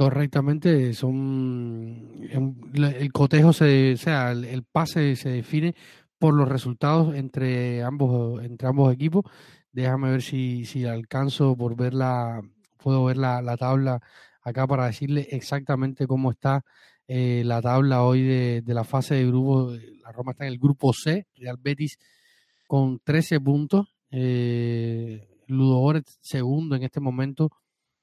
Correctamente, 0.00 0.94
son 0.94 2.26
el 2.32 3.12
cotejo 3.12 3.52
se, 3.52 3.92
o 3.92 3.96
sea, 3.98 4.32
el, 4.32 4.62
pase 4.64 5.14
se 5.14 5.28
define 5.28 5.74
por 6.18 6.32
los 6.32 6.48
resultados 6.48 7.14
entre 7.14 7.82
ambos, 7.82 8.42
entre 8.42 8.66
ambos 8.66 8.94
equipos. 8.94 9.26
Déjame 9.72 10.10
ver 10.12 10.22
si, 10.22 10.64
si 10.64 10.86
alcanzo 10.86 11.54
por 11.54 11.76
ver 11.76 11.92
la, 11.92 12.40
puedo 12.78 13.04
ver 13.04 13.18
la, 13.18 13.42
la 13.42 13.58
tabla 13.58 14.00
acá 14.40 14.66
para 14.66 14.86
decirle 14.86 15.28
exactamente 15.32 16.06
cómo 16.06 16.30
está 16.30 16.64
eh, 17.06 17.42
la 17.44 17.60
tabla 17.60 18.02
hoy 18.02 18.22
de, 18.22 18.62
de, 18.62 18.72
la 18.72 18.84
fase 18.84 19.16
de 19.16 19.26
grupo. 19.26 19.70
La 20.02 20.12
Roma 20.12 20.32
está 20.32 20.46
en 20.46 20.52
el 20.54 20.58
grupo 20.58 20.94
C, 20.94 21.26
Real 21.34 21.58
Betis 21.60 21.98
con 22.66 23.00
13 23.00 23.38
puntos. 23.40 23.86
Eh, 24.10 25.28
segundo 26.22 26.74
en 26.74 26.84
este 26.84 27.00
momento 27.00 27.50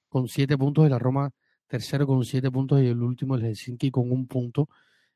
con 0.09 0.27
7 0.27 0.59
puntos 0.59 0.85
y 0.85 0.89
la 0.89 0.99
Roma 0.99 1.31
tercero 1.67 2.07
con 2.07 2.23
7 2.25 2.51
puntos 2.51 2.81
y 2.81 2.87
el 2.87 3.01
último 3.01 3.35
el 3.35 3.43
Helsinki 3.43 3.91
con 3.91 4.11
un 4.11 4.27
punto 4.27 4.69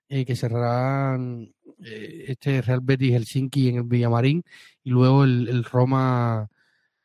eh, 0.10 0.26
que 0.26 0.36
cerrarán 0.36 1.54
eh, 1.84 2.26
este 2.28 2.62
Real 2.62 2.82
Betis 2.82 3.14
Helsinki 3.14 3.70
en 3.70 3.76
el 3.78 3.84
Villamarín 3.84 4.44
y 4.84 4.90
luego 4.90 5.24
el, 5.24 5.48
el 5.48 5.64
Roma 5.64 6.50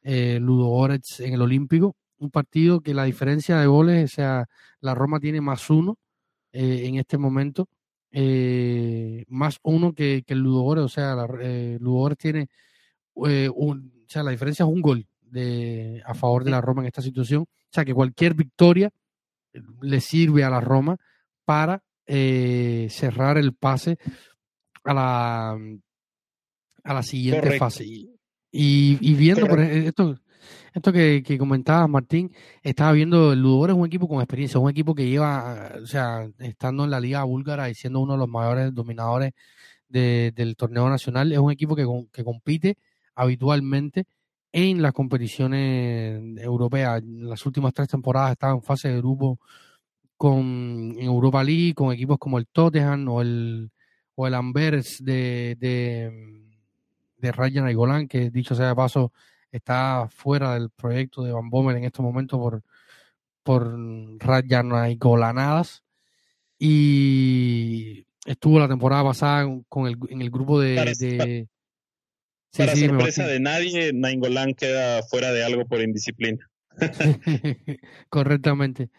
eh, 0.03 0.39
Ludogorets 0.41 1.21
en 1.21 1.35
el 1.35 1.43
Olímpico. 1.43 1.97
Un 2.19 2.31
partido 2.31 2.81
que 2.81 2.95
la 2.95 3.05
diferencia 3.05 3.59
de 3.59 3.67
goles, 3.67 4.13
o 4.13 4.15
sea, 4.15 4.47
la 4.81 4.95
Roma 4.95 5.21
tiene 5.21 5.41
más 5.41 5.69
uno 5.69 5.99
eh, 6.53 6.87
en 6.87 6.97
este 6.97 7.19
momento, 7.19 7.69
eh, 8.13 9.25
más 9.29 9.59
uno 9.63 9.93
que, 9.95 10.23
que 10.27 10.35
el 10.35 10.41
Ludogorets, 10.41 10.85
o 10.85 10.89
sea, 10.89 11.15
la, 11.15 11.29
eh, 11.43 11.77
Ludogorets 11.81 12.19
tiene 12.19 12.49
un, 13.15 13.93
o 14.07 14.11
sea, 14.11 14.23
la 14.23 14.31
diferencia 14.31 14.65
es 14.65 14.71
un 14.71 14.81
gol 14.81 15.07
de, 15.21 16.03
a 16.07 16.15
favor 16.15 16.45
de 16.45 16.51
la 16.53 16.61
Roma 16.61 16.83
en 16.83 16.87
esta 16.87 17.03
situación. 17.03 17.43
O 17.43 17.69
sea, 17.71 17.85
que 17.85 17.95
cualquier 17.95 18.35
victoria 18.35 18.91
le 19.83 20.01
sirve 20.01 20.45
a 20.45 20.51
la 20.51 20.61
Roma 20.61 20.97
para 21.45 21.83
eh, 22.07 22.89
cerrar 22.91 23.39
el 23.39 23.55
pase 23.55 23.99
a 24.85 24.95
la, 24.95 25.59
a 26.85 26.95
la 26.95 27.03
siguiente 27.03 27.41
Correcto. 27.41 27.65
fase. 27.65 27.85
Y, 27.85 28.09
y, 28.53 29.15
viendo 29.15 29.47
por 29.47 29.61
esto, 29.61 30.17
esto 30.73 30.93
que, 30.93 31.23
que 31.25 31.37
comentaba 31.37 31.87
Martín, 31.89 32.33
estaba 32.63 32.93
viendo 32.93 33.33
el 33.33 33.41
Ludogorets 33.41 33.77
es 33.77 33.81
un 33.81 33.87
equipo 33.87 34.09
con 34.09 34.21
experiencia, 34.21 34.61
un 34.61 34.71
equipo 34.71 34.95
que 34.95 35.09
lleva, 35.09 35.73
o 35.83 35.87
sea, 35.87 36.29
estando 36.39 36.85
en 36.85 36.91
la 36.91 37.01
liga 37.01 37.25
búlgara 37.25 37.69
y 37.69 37.75
siendo 37.75 38.01
uno 38.01 38.15
de 38.15 38.19
los 38.21 38.29
mayores 38.29 38.75
dominadores 38.75 39.33
de, 39.89 40.33
del 40.35 40.57
torneo 40.57 40.89
nacional, 40.89 41.33
es 41.33 41.39
un 41.39 41.51
equipo 41.51 41.77
que, 41.77 41.87
que 42.13 42.25
compite 42.25 42.77
habitualmente 43.15 44.05
en 44.57 44.81
las 44.81 44.95
competiciones 44.95 46.41
europeas. 46.43 47.03
Las 47.05 47.45
últimas 47.45 47.75
tres 47.75 47.89
temporadas 47.89 48.33
estaba 48.33 48.55
en 48.55 48.63
fase 48.63 48.89
de 48.89 48.97
grupo 48.97 49.39
con 50.17 50.95
en 50.97 51.03
Europa 51.03 51.45
League 51.45 51.75
con 51.75 51.93
equipos 51.93 52.17
como 52.19 52.39
el 52.39 52.47
Tottenham 52.47 53.07
o 53.09 53.21
el 53.21 53.71
o 54.15 54.27
el 54.27 54.35
Ambers 54.35 55.05
de, 55.05 55.57
de, 55.61 56.11
de 57.19 57.33
Rayan 57.33 57.67
Aigolán, 57.67 58.09
que 58.09 58.31
dicho 58.31 58.55
sea 58.55 58.69
de 58.69 58.75
paso 58.75 59.13
está 59.53 60.09
fuera 60.09 60.55
del 60.55 60.71
proyecto 60.71 61.23
de 61.23 61.33
Van 61.33 61.51
Bommel 61.51 61.77
en 61.77 61.85
estos 61.85 62.03
momentos 62.03 62.39
por, 62.39 62.63
por 63.43 63.79
Rayan 64.21 64.73
Aigolanadas 64.73 65.85
y 66.59 68.07
estuvo 68.25 68.59
la 68.59 68.69
temporada 68.69 69.05
pasada 69.05 69.47
con 69.69 69.87
el, 69.87 69.99
en 70.09 70.23
el 70.23 70.31
grupo 70.31 70.59
de 70.59 71.47
sí, 72.57 72.63
para 72.63 72.77
sí, 72.77 72.87
sorpresa 72.87 73.27
de 73.27 73.41
nadie, 73.41 73.93
Nainggolan 73.93 74.55
queda 74.55 75.03
fuera 75.03 75.33
de 75.33 75.45
algo 75.45 75.67
por 75.67 75.81
indisciplina. 75.81 76.49
Correctamente. 78.09 78.91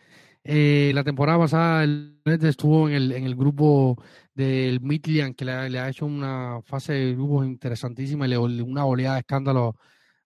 Eh, 0.44 0.92
la 0.94 1.04
temporada 1.04 1.40
pasada 1.40 1.84
el 1.84 2.22
estuvo 2.26 2.88
en 2.88 2.96
el, 2.96 3.12
en 3.12 3.26
el 3.26 3.36
grupo 3.36 4.02
del 4.34 4.80
Midland, 4.82 5.36
que 5.36 5.46
le, 5.46 5.70
le, 5.70 5.80
ha 5.80 5.90
hecho 5.90 6.06
una 6.06 6.62
fase 6.64 6.94
de 6.94 7.14
grupos 7.14 7.46
interesantísima 7.46 8.26
y 8.26 8.30
le, 8.30 8.38
una 8.38 8.86
oleada 8.86 9.16
de 9.16 9.20
escándalo 9.22 9.76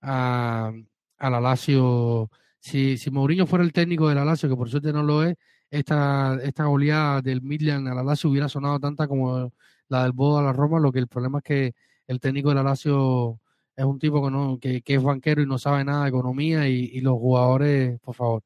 a, 0.01 0.71
a 1.17 1.29
la 1.29 1.41
Lazio. 1.41 2.29
Si, 2.59 2.97
si 2.97 3.09
Mourinho 3.09 3.47
fuera 3.47 3.63
el 3.65 3.73
técnico 3.73 4.09
de 4.09 4.15
la 4.15 4.25
Lazio, 4.25 4.49
que 4.49 4.55
por 4.55 4.69
suerte 4.69 4.93
no 4.93 5.03
lo 5.03 5.23
es, 5.23 5.35
esta, 5.71 6.37
esta 6.43 6.67
oleada 6.67 7.21
del 7.21 7.41
Midland 7.41 7.87
a 7.87 7.95
la 7.95 8.03
Lazio 8.03 8.29
hubiera 8.29 8.49
sonado 8.49 8.79
tanta 8.79 9.07
como 9.07 9.53
la 9.87 10.03
del 10.03 10.11
Bodo 10.11 10.39
a 10.39 10.43
la 10.43 10.53
Roma, 10.53 10.79
lo 10.79 10.91
que 10.91 10.99
el 10.99 11.07
problema 11.07 11.39
es 11.39 11.43
que 11.43 11.73
el 12.11 12.19
técnico 12.19 12.49
de 12.49 12.55
la 12.55 12.63
Lazio 12.63 13.39
es 13.75 13.85
un 13.85 13.97
tipo 13.97 14.23
que, 14.23 14.31
no, 14.31 14.59
que, 14.59 14.83
es 14.85 15.01
banquero 15.01 15.41
y 15.41 15.45
no 15.45 15.57
sabe 15.57 15.85
nada 15.85 16.03
de 16.03 16.09
economía 16.09 16.67
y, 16.67 16.99
los 16.99 17.13
jugadores, 17.13 17.99
por 18.01 18.15
favor. 18.15 18.43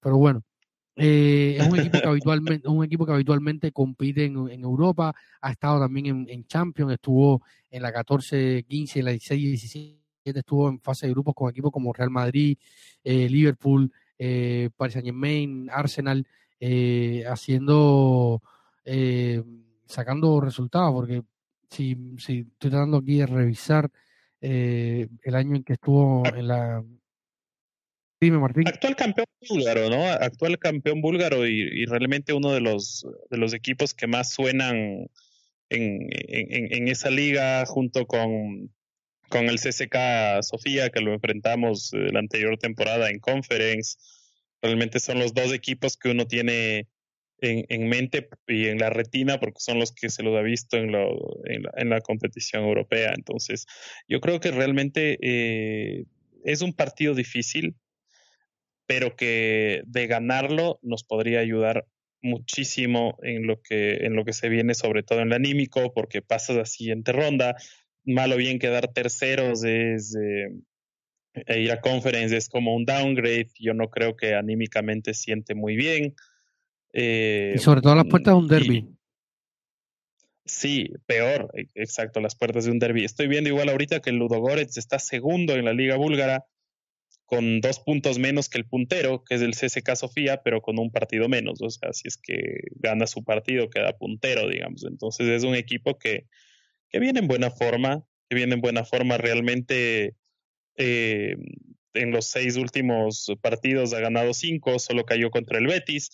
Pero 0.00 0.16
bueno, 0.16 0.42
eh, 0.96 1.58
es 1.60 1.68
un 1.68 1.78
equipo 1.78 2.00
que 2.00 2.08
habitualmente, 2.08 2.68
un 2.68 2.84
equipo 2.84 3.04
que 3.04 3.12
habitualmente 3.12 3.72
compite 3.72 4.24
en, 4.24 4.48
en 4.48 4.62
Europa, 4.62 5.14
ha 5.42 5.50
estado 5.50 5.80
también 5.80 6.26
en, 6.28 6.46
Champions, 6.46 6.94
estuvo 6.94 7.42
en 7.70 7.82
la 7.82 7.92
14, 7.92 8.64
15, 8.66 8.98
en 9.00 9.04
la 9.04 9.10
16, 9.10 9.42
17, 9.42 10.00
estuvo 10.40 10.68
en 10.70 10.80
fase 10.80 11.06
de 11.06 11.12
grupos 11.12 11.34
con 11.34 11.50
equipos 11.50 11.70
como 11.70 11.92
Real 11.92 12.10
Madrid, 12.10 12.56
eh, 13.04 13.28
Liverpool, 13.28 13.92
eh, 14.18 14.70
Paris 14.76 14.94
Saint 14.94 15.06
Germain, 15.06 15.68
Arsenal, 15.70 16.26
eh, 16.58 17.24
haciendo, 17.28 18.40
sacando 19.86 20.40
resultados, 20.40 20.92
porque 20.94 21.22
si, 21.74 21.96
si 22.18 22.40
estoy 22.40 22.70
tratando 22.70 22.98
aquí 22.98 23.18
de 23.18 23.26
revisar 23.26 23.90
eh, 24.40 25.08
el 25.22 25.34
año 25.34 25.56
en 25.56 25.64
que 25.64 25.74
estuvo 25.74 26.26
en 26.26 26.48
la... 26.48 26.84
Dime, 28.20 28.38
Martín. 28.38 28.66
Actual 28.66 28.96
campeón 28.96 29.26
búlgaro, 29.48 29.90
¿no? 29.90 30.04
Actual 30.04 30.58
campeón 30.58 31.00
búlgaro 31.00 31.46
y, 31.46 31.84
realmente 31.86 32.32
uno 32.32 32.52
de 32.52 32.60
los, 32.60 33.06
de 33.30 33.36
los 33.36 33.52
equipos 33.52 33.92
que 33.92 34.06
más 34.06 34.32
suenan 34.32 35.10
en, 35.68 36.08
en, 36.10 36.72
en 36.72 36.88
esa 36.88 37.10
liga 37.10 37.66
junto 37.66 38.06
con, 38.06 38.70
con 39.28 39.48
el 39.48 39.56
CSK 39.56 40.42
Sofía, 40.42 40.90
que 40.90 41.00
lo 41.00 41.12
enfrentamos 41.14 41.92
eh, 41.92 42.10
la 42.12 42.20
anterior 42.20 42.56
temporada 42.56 43.10
en 43.10 43.18
Conference. 43.18 43.96
Realmente 44.62 45.00
son 45.00 45.18
los 45.18 45.34
dos 45.34 45.52
equipos 45.52 45.96
que 45.96 46.10
uno 46.10 46.26
tiene 46.26 46.86
en, 47.44 47.88
mente 47.88 48.28
y 48.46 48.66
en 48.66 48.78
la 48.78 48.90
retina 48.90 49.38
porque 49.38 49.60
son 49.60 49.78
los 49.78 49.92
que 49.92 50.10
se 50.10 50.22
los 50.22 50.36
ha 50.36 50.42
visto 50.42 50.76
en, 50.76 50.92
lo, 50.92 51.16
la, 51.44 52.00
competición 52.00 52.64
europea. 52.64 53.12
Entonces, 53.14 53.66
yo 54.08 54.20
creo 54.20 54.40
que 54.40 54.50
realmente 54.50 55.18
eh, 55.20 56.04
es 56.44 56.62
un 56.62 56.72
partido 56.72 57.14
difícil, 57.14 57.76
pero 58.86 59.16
que 59.16 59.82
de 59.86 60.06
ganarlo 60.06 60.78
nos 60.82 61.04
podría 61.04 61.40
ayudar 61.40 61.86
muchísimo 62.22 63.18
en 63.22 63.46
lo 63.46 63.60
que 63.60 64.06
en 64.06 64.16
lo 64.16 64.24
que 64.24 64.32
se 64.32 64.48
viene 64.48 64.72
sobre 64.72 65.02
todo 65.02 65.20
en 65.20 65.26
el 65.26 65.34
anímico 65.34 65.92
porque 65.92 66.22
pasas 66.22 66.56
la 66.56 66.66
siguiente 66.66 67.12
ronda. 67.12 67.56
Malo 68.04 68.36
bien 68.36 68.58
quedar 68.58 68.92
terceros 68.92 69.64
es 69.64 70.14
eh, 70.16 70.48
e 71.46 71.60
ir 71.60 71.72
a 71.72 71.80
conference 71.80 72.36
es 72.36 72.48
como 72.48 72.74
un 72.74 72.84
downgrade. 72.84 73.50
Yo 73.58 73.74
no 73.74 73.90
creo 73.90 74.16
que 74.16 74.34
anímicamente 74.34 75.14
siente 75.14 75.54
muy 75.54 75.76
bien 75.76 76.14
y 76.94 77.58
sobre 77.58 77.80
todo 77.80 77.96
las 77.96 78.06
puertas 78.06 78.34
de 78.34 78.38
un 78.38 78.46
derby. 78.46 78.88
sí, 80.44 80.90
peor, 81.06 81.50
e, 81.54 81.66
exacto, 81.74 82.20
las 82.20 82.36
puertas 82.36 82.64
de 82.64 82.70
un 82.70 82.78
derby. 82.78 83.04
Estoy 83.04 83.26
viendo 83.26 83.50
igual 83.50 83.68
ahorita 83.68 84.00
que 84.00 84.10
el 84.10 84.16
Ludogorets 84.16 84.76
está 84.76 84.98
segundo 85.00 85.54
en 85.54 85.64
la 85.64 85.72
liga 85.72 85.96
búlgara 85.96 86.46
con 87.24 87.60
dos 87.60 87.80
puntos 87.80 88.18
menos 88.18 88.48
que 88.48 88.58
el 88.58 88.66
puntero, 88.66 89.24
que 89.24 89.34
es 89.34 89.42
el 89.42 89.54
CSK 89.54 89.96
Sofía, 89.96 90.42
pero 90.44 90.60
con 90.60 90.78
un 90.78 90.92
partido 90.92 91.28
menos. 91.28 91.60
O 91.62 91.70
sea, 91.70 91.92
si 91.92 92.06
es 92.06 92.16
que 92.16 92.60
gana 92.76 93.06
su 93.08 93.24
partido, 93.24 93.70
queda 93.70 93.96
puntero, 93.96 94.48
digamos. 94.48 94.84
Entonces 94.84 95.28
es 95.28 95.42
un 95.42 95.54
equipo 95.56 95.98
que, 95.98 96.26
que 96.90 97.00
viene 97.00 97.20
en 97.20 97.26
buena 97.26 97.50
forma, 97.50 98.04
que 98.28 98.36
viene 98.36 98.54
en 98.54 98.60
buena 98.60 98.84
forma 98.84 99.16
realmente. 99.16 100.14
Eh, 100.76 101.36
en 101.94 102.10
los 102.10 102.26
seis 102.26 102.56
últimos 102.56 103.32
partidos 103.40 103.94
ha 103.94 104.00
ganado 104.00 104.34
cinco, 104.34 104.80
solo 104.80 105.04
cayó 105.04 105.30
contra 105.30 105.58
el 105.58 105.68
Betis 105.68 106.10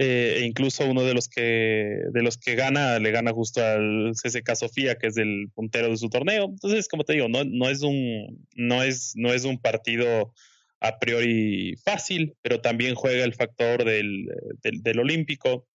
e 0.00 0.44
incluso 0.44 0.86
uno 0.86 1.02
de 1.02 1.12
los 1.12 1.28
que 1.28 2.02
de 2.12 2.22
los 2.22 2.38
que 2.38 2.54
gana 2.54 3.00
le 3.00 3.10
gana 3.10 3.32
justo 3.32 3.64
al 3.64 4.12
CSK 4.12 4.54
Sofía 4.54 4.96
que 4.96 5.08
es 5.08 5.16
el 5.16 5.50
puntero 5.52 5.88
de 5.90 5.96
su 5.96 6.08
torneo. 6.08 6.44
Entonces 6.44 6.86
como 6.88 7.02
te 7.02 7.14
digo 7.14 7.28
no, 7.28 7.42
no 7.44 7.68
es 7.68 7.82
un 7.82 8.46
no 8.54 8.84
es 8.84 9.14
no 9.16 9.32
es 9.34 9.44
un 9.44 9.58
partido 9.60 10.32
a 10.80 11.00
priori 11.00 11.74
fácil 11.84 12.36
pero 12.42 12.60
también 12.60 12.94
juega 12.94 13.24
el 13.24 13.34
factor 13.34 13.84
del, 13.84 14.28
del, 14.62 14.98
olímpico 15.00 15.66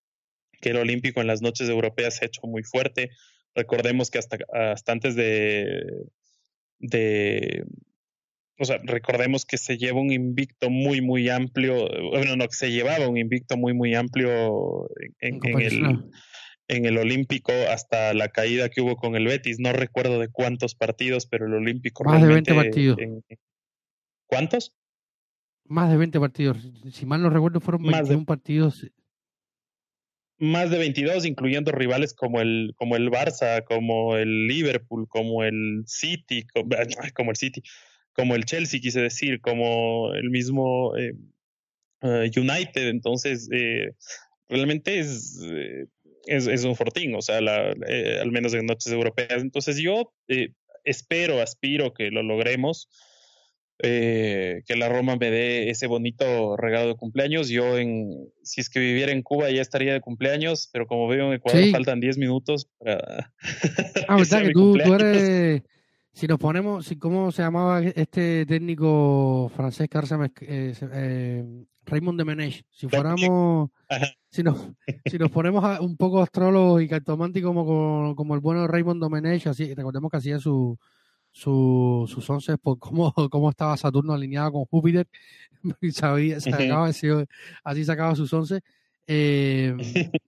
que 0.62 0.70
el 0.70 0.78
olímpico 0.78 1.20
en 1.20 1.28
las 1.28 1.42
noches 1.42 1.68
europeas 1.68 2.16
se 2.16 2.24
ha 2.24 2.28
hecho 2.28 2.48
muy 2.48 2.64
fuerte. 2.64 3.10
Recordemos 3.54 4.10
que 4.10 4.20
hasta 4.20 4.38
hasta 4.54 4.94
antes 4.94 5.16
de 5.16 6.06
de, 6.80 7.66
o 8.60 8.66
sea, 8.66 8.80
recordemos 8.84 9.46
que 9.46 9.58
se 9.58 9.78
lleva 9.78 10.00
un 10.00 10.12
invicto 10.12 10.70
muy, 10.70 11.02
muy 11.02 11.30
amplio, 11.30 11.88
bueno, 12.12 12.36
no, 12.36 12.48
que 12.48 12.56
se 12.56 12.72
llevaba 12.72 13.08
un 13.08 13.18
invicto 13.18 13.58
muy, 13.58 13.74
muy 13.74 13.96
amplio 13.96 14.90
en, 15.20 15.40
el, 15.60 16.12
en 16.68 16.86
el 16.86 16.98
Olímpico 16.98 17.52
hasta 17.72 18.14
la 18.14 18.30
caída 18.30 18.70
que 18.70 18.82
hubo 18.82 18.96
con 18.96 19.16
el 19.16 19.26
Betis. 19.26 19.60
No 19.60 19.74
recuerdo 19.74 20.20
de 20.20 20.28
cuántos 20.28 20.76
partidos, 20.76 21.26
pero 21.26 21.48
el 21.48 21.54
Olímpico. 21.54 22.04
Más 22.04 22.22
de 22.22 22.28
20 22.28 22.54
partidos. 22.54 22.98
¿Cuántos? 24.28 24.76
Más 25.66 25.90
de 25.90 25.98
20 25.98 26.20
partidos. 26.20 26.58
Si 26.92 27.06
mal 27.06 27.22
no 27.24 27.30
recuerdo, 27.32 27.60
fueron 27.60 27.84
21 27.84 28.26
partidos. 28.26 28.88
Más 30.38 30.70
de 30.70 30.78
22, 30.78 31.26
incluyendo 31.26 31.72
rivales 31.72 32.14
como 32.14 32.42
el, 32.42 32.74
como 32.76 32.96
el 32.98 33.10
Barça, 33.10 33.64
como 33.64 34.18
el 34.18 34.48
Liverpool, 34.48 35.08
como 35.08 35.44
el 35.44 35.84
City, 35.86 36.46
como 37.16 37.32
el 37.32 37.38
City 37.38 37.64
como 38.14 38.36
el 38.36 38.46
Chelsea, 38.46 38.80
quise 38.80 39.02
decir, 39.02 39.42
como 39.42 40.14
el 40.14 40.30
mismo 40.30 40.96
eh, 40.96 41.14
eh, 42.02 42.32
United. 42.36 42.88
Entonces, 42.88 43.50
eh, 43.52 43.94
realmente 44.48 45.00
es, 45.00 45.40
es, 46.28 46.48
es, 46.48 46.64
un 46.64 46.76
fortín, 46.76 47.16
o 47.16 47.22
sea, 47.22 47.42
la, 47.42 47.74
al 48.22 48.32
menos 48.32 48.54
en 48.54 48.66
noches 48.66 48.92
europeas. 48.92 49.42
Entonces, 49.42 49.78
yo 49.78 50.14
espero, 50.84 51.42
aspiro 51.42 51.94
que 51.94 52.12
lo 52.12 52.24
logremos. 52.24 52.90
que 53.80 54.76
la 54.78 54.88
Roma 54.90 55.18
me 55.18 55.32
dé 55.32 55.70
ese 55.70 55.88
bonito 55.88 56.56
regalo 56.56 56.90
de 56.90 56.96
cumpleaños. 56.96 57.50
Yo, 57.50 57.80
en, 57.80 58.32
si 58.44 58.62
es 58.62 58.70
que 58.70 58.80
viviera 58.80 59.12
en 59.12 59.24
Cuba, 59.24 59.50
ya 59.50 59.62
estaría 59.62 59.94
de 59.94 60.02
cumpleaños, 60.02 60.70
pero 60.72 60.86
como 60.86 61.08
veo 61.08 61.28
en 61.28 61.34
Ecuador, 61.34 61.72
faltan 61.72 62.00
10 62.00 62.18
minutos 62.20 62.70
para. 62.78 63.34
Ah, 64.08 64.18
verdad 64.18 64.42
que 64.42 64.52
tú, 64.52 64.78
tú, 64.78 64.94
eres, 64.94 65.64
si 66.14 66.28
nos 66.28 66.38
ponemos, 66.38 66.86
si, 66.86 66.96
¿cómo 66.96 67.32
se 67.32 67.42
llamaba 67.42 67.82
este 67.82 68.46
técnico 68.46 69.52
francés 69.56 69.90
que 69.90 70.00
eh, 70.42 70.74
eh, 70.94 71.66
Raymond 71.86 72.20
de 72.20 72.26
Menech? 72.26 72.66
Si 72.70 72.88
fuéramos, 72.88 73.72
si 74.30 74.44
nos, 74.44 74.70
si 75.06 75.18
nos 75.18 75.32
ponemos 75.32 75.80
un 75.80 75.98
poco 75.98 76.22
astrólogos 76.22 76.84
y 76.84 76.88
cartománticos 76.88 77.50
como, 77.50 78.16
como 78.16 78.36
el 78.36 78.42
bueno 78.42 78.68
Raymond 78.68 79.02
Domenech, 79.02 79.48
así, 79.48 79.74
recordemos 79.74 80.12
que 80.12 80.18
hacía 80.18 80.40
su, 80.40 80.78
su, 81.32 82.06
sus 82.08 82.30
once 82.30 82.60
por 82.60 82.78
cómo, 82.78 83.12
cómo 83.32 83.50
estaba 83.50 83.76
Saturno 83.76 84.14
alineado 84.14 84.52
con 84.52 84.66
Júpiter, 84.66 85.08
y 85.82 85.92
sabía, 85.92 86.40
sacaba, 86.40 86.90
así, 86.90 87.86
sacaba 87.86 88.16
sus 88.16 88.32
once. 88.32 88.62
Eh, 89.08 89.76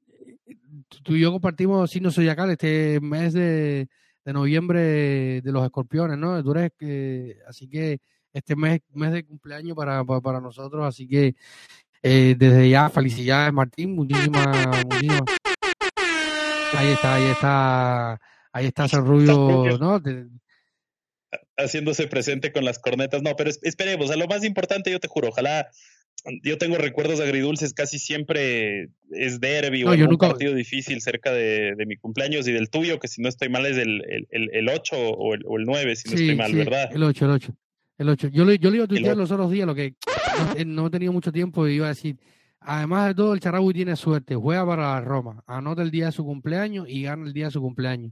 tú 1.03 1.15
y 1.15 1.21
yo 1.21 1.31
compartimos 1.31 1.91
signos 1.91 2.15
zodiacales 2.15 2.53
este 2.53 2.99
mes 3.01 3.33
de 3.33 3.87
de 4.25 4.33
noviembre 4.33 5.41
de 5.41 5.51
los 5.51 5.63
escorpiones, 5.63 6.17
¿no? 6.17 6.43
Tú 6.43 6.51
eres, 6.51 6.71
que 6.77 7.37
así 7.47 7.69
que 7.69 7.99
este 8.33 8.55
mes, 8.55 8.81
mes 8.93 9.11
de 9.13 9.23
cumpleaños 9.23 9.77
para, 9.77 10.03
para, 10.03 10.41
nosotros, 10.41 10.85
así 10.85 11.07
que 11.07 11.35
eh, 12.01 12.35
desde 12.37 12.69
ya, 12.69 12.89
felicidades 12.89 13.53
Martín, 13.53 13.95
muchísimas, 13.95 14.85
muchísimas. 14.85 15.21
Ahí 16.73 16.87
está, 16.87 17.15
ahí 17.15 17.23
está, 17.25 18.21
ahí 18.51 18.65
está 18.65 18.87
San 18.87 19.05
Rubio, 19.05 19.77
¿no? 19.79 20.01
Haciéndose 21.57 22.07
presente 22.07 22.51
con 22.51 22.65
las 22.65 22.79
cornetas, 22.79 23.21
no, 23.21 23.35
pero 23.35 23.51
esperemos, 23.61 24.11
a 24.11 24.17
lo 24.17 24.27
más 24.27 24.43
importante 24.43 24.91
yo 24.91 24.99
te 24.99 25.07
juro, 25.07 25.29
ojalá 25.29 25.69
yo 26.43 26.57
tengo 26.57 26.77
recuerdos 26.77 27.19
agridulces, 27.19 27.73
casi 27.73 27.99
siempre 27.99 28.89
es 29.11 29.39
derby 29.39 29.83
o 29.83 29.91
un 29.91 30.17
partido 30.17 30.53
difícil 30.53 31.01
cerca 31.01 31.31
de, 31.31 31.75
mi 31.85 31.97
cumpleaños 31.97 32.47
y 32.47 32.51
del 32.51 32.69
tuyo, 32.69 32.99
que 32.99 33.07
si 33.07 33.21
no 33.21 33.29
estoy 33.29 33.49
mal 33.49 33.65
es 33.65 33.77
el, 33.77 34.03
el, 34.29 34.49
el, 34.51 34.69
8 34.69 34.95
o 34.95 35.33
el, 35.35 35.43
o 35.45 35.57
el 35.57 35.65
9, 35.65 35.95
si 35.95 36.09
no 36.09 36.15
estoy 36.15 36.35
mal, 36.35 36.53
¿verdad? 36.53 36.89
El 36.93 37.03
8, 37.03 37.25
el 37.25 37.31
8. 37.31 37.55
El 37.97 38.09
8. 38.09 38.27
Yo, 38.29 38.43
le, 38.43 38.57
yo 38.57 38.69
le 38.69 38.77
iba 38.77 38.85
a 38.85 38.87
tuitear 38.87 39.15
los 39.15 39.31
otros 39.31 39.51
días, 39.51 39.67
lo 39.67 39.75
que 39.75 39.95
no, 40.65 40.87
he 40.87 40.89
tenido 40.89 41.13
mucho 41.13 41.31
tiempo, 41.31 41.67
y 41.67 41.75
iba 41.75 41.85
a 41.85 41.89
decir, 41.89 42.17
además 42.59 43.07
de 43.07 43.15
todo, 43.15 43.33
el 43.33 43.39
Charagui 43.39 43.73
tiene 43.73 43.95
suerte, 43.95 44.35
juega 44.35 44.65
para 44.65 44.93
la 44.93 45.01
Roma, 45.01 45.43
anota 45.45 45.81
el 45.81 45.91
día 45.91 46.07
de 46.07 46.11
su 46.11 46.25
cumpleaños 46.25 46.87
y 46.89 47.03
gana 47.03 47.25
el 47.25 47.33
día 47.33 47.45
de 47.45 47.51
su 47.51 47.61
cumpleaños. 47.61 48.11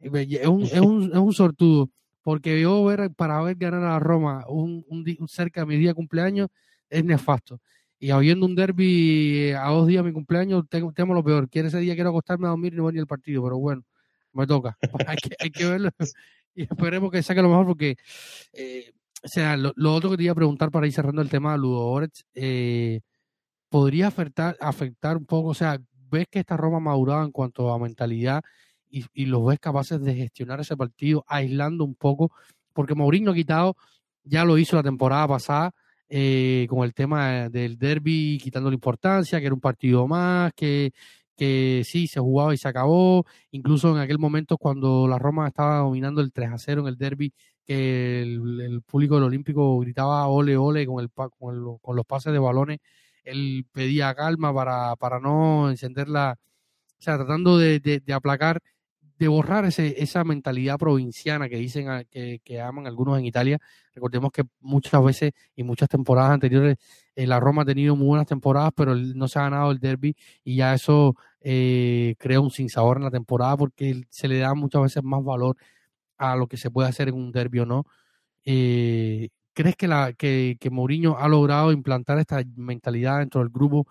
Es 0.00 0.10
un, 0.48 0.62
es 0.62 0.80
un, 0.80 1.04
es 1.12 1.18
un 1.18 1.32
sortudo, 1.32 1.90
porque 2.22 2.60
yo 2.60 2.84
ver, 2.84 3.12
para 3.12 3.40
ver 3.40 3.54
ganar 3.54 3.84
a 3.84 3.90
la 3.90 3.98
Roma 4.00 4.44
un, 4.48 4.84
un 4.88 5.28
cerca 5.28 5.60
de 5.60 5.66
mi 5.66 5.76
día 5.76 5.90
de 5.90 5.94
cumpleaños, 5.94 6.48
es 6.92 7.04
nefasto. 7.04 7.60
Y 7.98 8.10
habiendo 8.10 8.46
un 8.46 8.54
derby 8.54 9.52
a 9.52 9.68
dos 9.70 9.86
días 9.86 10.02
de 10.02 10.10
mi 10.10 10.12
cumpleaños, 10.12 10.64
tengo, 10.68 11.14
lo 11.14 11.24
peor. 11.24 11.48
Quiere 11.48 11.68
ese 11.68 11.78
día 11.78 11.94
quiero 11.94 12.10
acostarme 12.10 12.46
a 12.46 12.50
dormir 12.50 12.74
y 12.74 12.76
no 12.76 12.84
ver 12.84 12.94
ni 12.94 13.00
el 13.00 13.06
partido, 13.06 13.42
pero 13.42 13.58
bueno, 13.58 13.84
me 14.32 14.46
toca. 14.46 14.76
hay, 15.08 15.16
que, 15.16 15.36
hay 15.38 15.50
que 15.50 15.64
verlo 15.64 15.90
y 16.54 16.62
esperemos 16.62 17.10
que 17.10 17.22
saque 17.22 17.42
lo 17.42 17.48
mejor 17.48 17.66
porque, 17.66 17.96
eh, 18.52 18.92
o 19.24 19.28
sea, 19.28 19.56
lo, 19.56 19.72
otro 19.94 20.10
que 20.10 20.16
te 20.16 20.24
iba 20.24 20.32
a 20.32 20.36
preguntar 20.36 20.70
para 20.70 20.86
ir 20.86 20.92
cerrando 20.92 21.22
el 21.22 21.30
tema 21.30 21.52
de 21.52 21.58
Ludo 21.58 22.04
eh, 22.34 23.00
¿podría 23.68 24.08
afectar, 24.08 24.56
afectar 24.60 25.16
un 25.16 25.24
poco? 25.24 25.50
O 25.50 25.54
sea, 25.54 25.78
¿ves 26.10 26.26
que 26.28 26.40
esta 26.40 26.56
Roma 26.56 26.80
madurada 26.80 27.24
en 27.24 27.30
cuanto 27.30 27.72
a 27.72 27.78
mentalidad 27.78 28.42
y, 28.90 29.06
y 29.14 29.26
los 29.26 29.46
ves 29.46 29.60
capaces 29.60 30.02
de 30.02 30.14
gestionar 30.14 30.60
ese 30.60 30.76
partido 30.76 31.24
aislando 31.28 31.84
un 31.84 31.94
poco? 31.94 32.32
Porque 32.72 32.96
Mourinho 32.96 33.30
ha 33.30 33.34
quitado, 33.34 33.76
ya 34.24 34.44
lo 34.44 34.58
hizo 34.58 34.74
la 34.76 34.82
temporada 34.82 35.28
pasada, 35.28 35.72
eh, 36.14 36.66
con 36.68 36.84
el 36.84 36.92
tema 36.92 37.48
del 37.48 37.78
derby, 37.78 38.38
quitando 38.42 38.68
la 38.68 38.74
importancia, 38.74 39.40
que 39.40 39.46
era 39.46 39.54
un 39.54 39.62
partido 39.62 40.06
más, 40.06 40.52
que, 40.54 40.92
que 41.34 41.82
sí, 41.86 42.06
se 42.06 42.20
jugaba 42.20 42.52
y 42.52 42.58
se 42.58 42.68
acabó. 42.68 43.24
Incluso 43.50 43.90
en 43.92 43.98
aquel 43.98 44.18
momento 44.18 44.58
cuando 44.58 45.08
la 45.08 45.18
Roma 45.18 45.48
estaba 45.48 45.78
dominando 45.78 46.20
el 46.20 46.30
3 46.32 46.50
a 46.52 46.58
0 46.58 46.82
en 46.82 46.88
el 46.88 46.98
derby, 46.98 47.32
que 47.64 48.22
el, 48.22 48.82
público 48.82 49.14
del 49.14 49.24
Olímpico 49.24 49.78
gritaba 49.80 50.26
ole, 50.28 50.54
ole 50.58 50.86
con, 50.86 51.02
el, 51.02 51.10
con, 51.10 51.78
con 51.78 51.96
los 51.96 52.04
pases 52.04 52.32
de 52.34 52.38
balones, 52.38 52.80
él 53.24 53.64
pedía 53.72 54.14
calma 54.14 54.54
para, 54.54 54.96
para 54.96 55.18
no 55.18 55.70
encender 55.70 56.08
la... 56.08 56.36
O 56.98 57.02
sea, 57.02 57.16
tratando 57.16 57.58
de, 57.58 57.80
de, 57.80 58.12
aplacar 58.12 58.60
de 59.18 59.28
borrar 59.28 59.64
ese, 59.64 60.02
esa 60.02 60.24
mentalidad 60.24 60.78
provinciana 60.78 61.48
que 61.48 61.56
dicen 61.56 62.06
que, 62.10 62.40
que, 62.44 62.60
aman 62.60 62.86
algunos 62.86 63.18
en 63.18 63.24
Italia. 63.24 63.58
Recordemos 63.94 64.32
que 64.32 64.44
muchas 64.60 65.02
veces 65.04 65.32
y 65.54 65.62
muchas 65.62 65.88
temporadas 65.88 66.32
anteriores 66.32 66.76
eh, 67.14 67.26
la 67.26 67.40
Roma 67.40 67.62
ha 67.62 67.64
tenido 67.64 67.94
muy 67.96 68.06
buenas 68.06 68.26
temporadas, 68.26 68.72
pero 68.74 68.94
no 68.94 69.28
se 69.28 69.38
ha 69.38 69.42
ganado 69.42 69.70
el 69.70 69.78
derby 69.78 70.16
y 70.44 70.56
ya 70.56 70.74
eso 70.74 71.16
eh, 71.40 72.14
crea 72.18 72.40
un 72.40 72.50
sinsabor 72.50 72.96
en 72.96 73.04
la 73.04 73.10
temporada 73.10 73.56
porque 73.56 74.02
se 74.08 74.28
le 74.28 74.38
da 74.38 74.54
muchas 74.54 74.82
veces 74.82 75.02
más 75.02 75.22
valor 75.22 75.56
a 76.18 76.36
lo 76.36 76.46
que 76.46 76.56
se 76.56 76.70
puede 76.70 76.88
hacer 76.88 77.08
en 77.08 77.14
un 77.14 77.32
derby 77.32 77.60
o 77.60 77.66
no. 77.66 77.84
Eh, 78.44 79.28
¿Crees 79.54 79.76
que, 79.76 79.86
la, 79.88 80.14
que, 80.14 80.56
que 80.58 80.70
Mourinho 80.70 81.18
ha 81.18 81.28
logrado 81.28 81.72
implantar 81.72 82.18
esta 82.18 82.42
mentalidad 82.56 83.18
dentro 83.18 83.40
del 83.42 83.50
grupo 83.50 83.86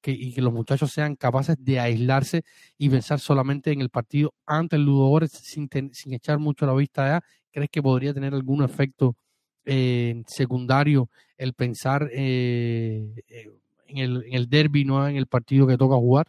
que, 0.00 0.10
y 0.12 0.32
que 0.32 0.42
los 0.42 0.52
muchachos 0.52 0.92
sean 0.92 1.16
capaces 1.16 1.56
de 1.58 1.80
aislarse 1.80 2.42
y 2.78 2.88
pensar 2.88 3.20
solamente 3.20 3.72
en 3.72 3.80
el 3.80 3.90
partido 3.90 4.34
ante 4.46 4.76
el 4.76 4.82
Ludogorets 4.84 5.32
sin, 5.32 5.68
echar 6.12 6.38
mucho 6.38 6.66
la 6.66 6.74
vista 6.74 7.04
allá? 7.04 7.24
¿Crees 7.50 7.70
que 7.70 7.82
podría 7.82 8.14
tener 8.14 8.34
algún 8.34 8.62
efecto 8.62 9.16
eh, 9.64 10.22
secundario 10.26 11.10
el 11.36 11.54
pensar 11.54 12.08
eh, 12.12 13.04
eh, 13.28 13.50
en, 13.88 13.98
el, 13.98 14.24
en 14.26 14.34
el 14.34 14.48
derby, 14.48 14.84
no 14.84 15.08
en 15.08 15.16
el 15.16 15.26
partido 15.26 15.66
que 15.66 15.76
toca 15.76 15.96
jugar? 15.96 16.26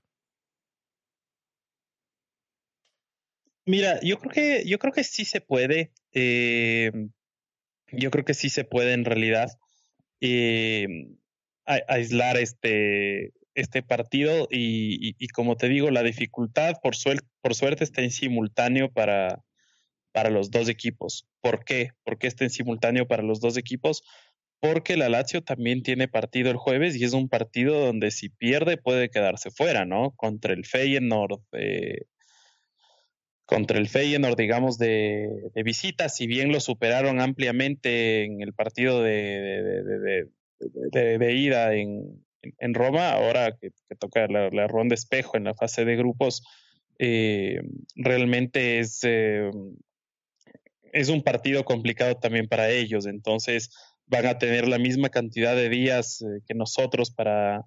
Mira, 3.65 3.99
yo 4.01 4.17
creo 4.17 4.31
que, 4.31 4.63
yo 4.65 4.79
creo 4.79 4.93
que 4.93 5.03
sí 5.03 5.25
se 5.25 5.41
puede. 5.41 5.91
yo 7.91 8.11
creo 8.11 8.25
que 8.25 8.33
sí 8.33 8.49
se 8.49 8.63
puede 8.63 8.93
en 8.93 9.03
realidad 9.03 9.49
aislar 11.67 12.37
este, 12.37 13.33
este 13.55 13.83
partido 13.83 14.47
y, 14.49 15.15
y, 15.17 15.27
como 15.29 15.57
te 15.57 15.67
digo, 15.67 15.91
la 15.91 16.03
dificultad 16.03 16.75
por, 16.81 16.95
por 17.41 17.55
suerte 17.55 17.83
está 17.83 18.01
en 18.01 18.11
simultáneo 18.11 18.91
para, 18.91 19.43
para 20.11 20.29
los 20.29 20.49
dos 20.49 20.69
equipos. 20.69 21.27
¿Por 21.41 21.65
qué? 21.65 21.91
¿Por 22.03 22.17
qué 22.17 22.27
está 22.27 22.43
en 22.43 22.49
simultáneo 22.49 23.07
para 23.07 23.23
los 23.23 23.39
dos 23.39 23.57
equipos? 23.57 24.03
Porque 24.59 24.97
la 24.97 25.09
Lazio 25.09 25.43
también 25.43 25.83
tiene 25.83 26.07
partido 26.07 26.49
el 26.49 26.57
jueves 26.57 26.95
y 26.95 27.03
es 27.03 27.13
un 27.13 27.29
partido 27.29 27.79
donde 27.85 28.11
si 28.11 28.29
pierde 28.29 28.77
puede 28.77 29.09
quedarse 29.09 29.51
fuera, 29.51 29.85
¿no? 29.85 30.11
Contra 30.15 30.53
el 30.53 30.65
Feyenoord, 30.65 31.41
eh, 31.51 32.05
contra 33.45 33.77
el 33.77 33.87
Feyenoord, 33.87 34.37
digamos, 34.37 34.77
de, 34.77 35.29
de, 35.53 35.63
visita, 35.63 36.09
si 36.09 36.27
bien 36.27 36.51
lo 36.51 36.59
superaron 36.59 37.21
ampliamente 37.21 38.23
en 38.23 38.41
el 38.41 38.53
partido 38.53 39.01
de, 39.03 40.27
ida 41.31 41.73
en, 41.75 42.25
en, 42.41 42.73
Roma, 42.73 43.11
ahora 43.11 43.57
que, 43.57 43.71
toca 43.99 44.27
la, 44.27 44.49
la, 44.49 44.67
ronda 44.67 44.95
espejo 44.95 45.37
en 45.37 45.45
la 45.45 45.55
fase 45.55 45.85
de 45.85 45.95
grupos, 45.95 46.43
eh, 46.99 47.61
realmente 47.95 48.79
es, 48.79 48.99
eh, 49.03 49.51
es 50.93 51.09
un 51.09 51.21
partido 51.21 51.63
complicado 51.63 52.15
también 52.15 52.47
para 52.47 52.69
ellos, 52.69 53.05
entonces 53.05 53.69
van 54.07 54.25
a 54.25 54.37
tener 54.37 54.67
la 54.67 54.79
misma 54.79 55.09
cantidad 55.09 55.55
de 55.55 55.69
días 55.69 56.21
eh, 56.21 56.41
que 56.47 56.53
nosotros 56.53 57.11
para, 57.11 57.65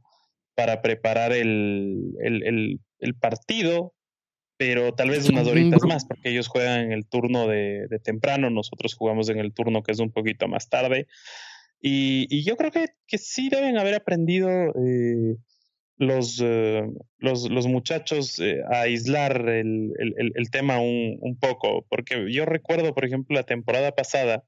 para 0.54 0.82
preparar 0.82 1.32
el, 1.32 2.14
el, 2.20 2.80
el, 2.98 3.14
partido, 3.14 3.94
pero 4.56 4.94
tal 4.94 5.10
vez 5.10 5.28
unas 5.28 5.46
horitas 5.46 5.82
más, 5.84 6.04
porque 6.06 6.30
ellos 6.30 6.48
juegan 6.48 6.80
en 6.80 6.92
el 6.92 7.06
turno 7.06 7.46
de, 7.46 7.86
de, 7.88 7.98
temprano, 7.98 8.50
nosotros 8.50 8.94
jugamos 8.94 9.28
en 9.28 9.38
el 9.38 9.52
turno 9.52 9.82
que 9.82 9.92
es 9.92 10.00
un 10.00 10.10
poquito 10.10 10.48
más 10.48 10.68
tarde. 10.68 11.06
Y, 11.80 12.44
yo 12.44 12.56
creo 12.56 12.70
que, 12.70 12.88
que, 13.06 13.18
sí 13.18 13.48
deben 13.48 13.78
haber 13.78 13.94
aprendido 13.94 14.50
eh, 14.50 15.36
los, 15.96 16.40
eh, 16.42 16.86
los, 17.18 17.66
muchachos 17.66 18.38
eh, 18.38 18.60
a 18.70 18.82
aislar 18.82 19.48
el, 19.48 19.92
el, 19.98 20.50
tema 20.50 20.78
un, 20.80 21.38
poco, 21.40 21.86
porque 21.88 22.30
yo 22.30 22.44
recuerdo, 22.44 22.94
por 22.94 23.04
ejemplo, 23.04 23.34
la 23.34 23.44
temporada 23.44 23.92
pasada, 23.92 24.44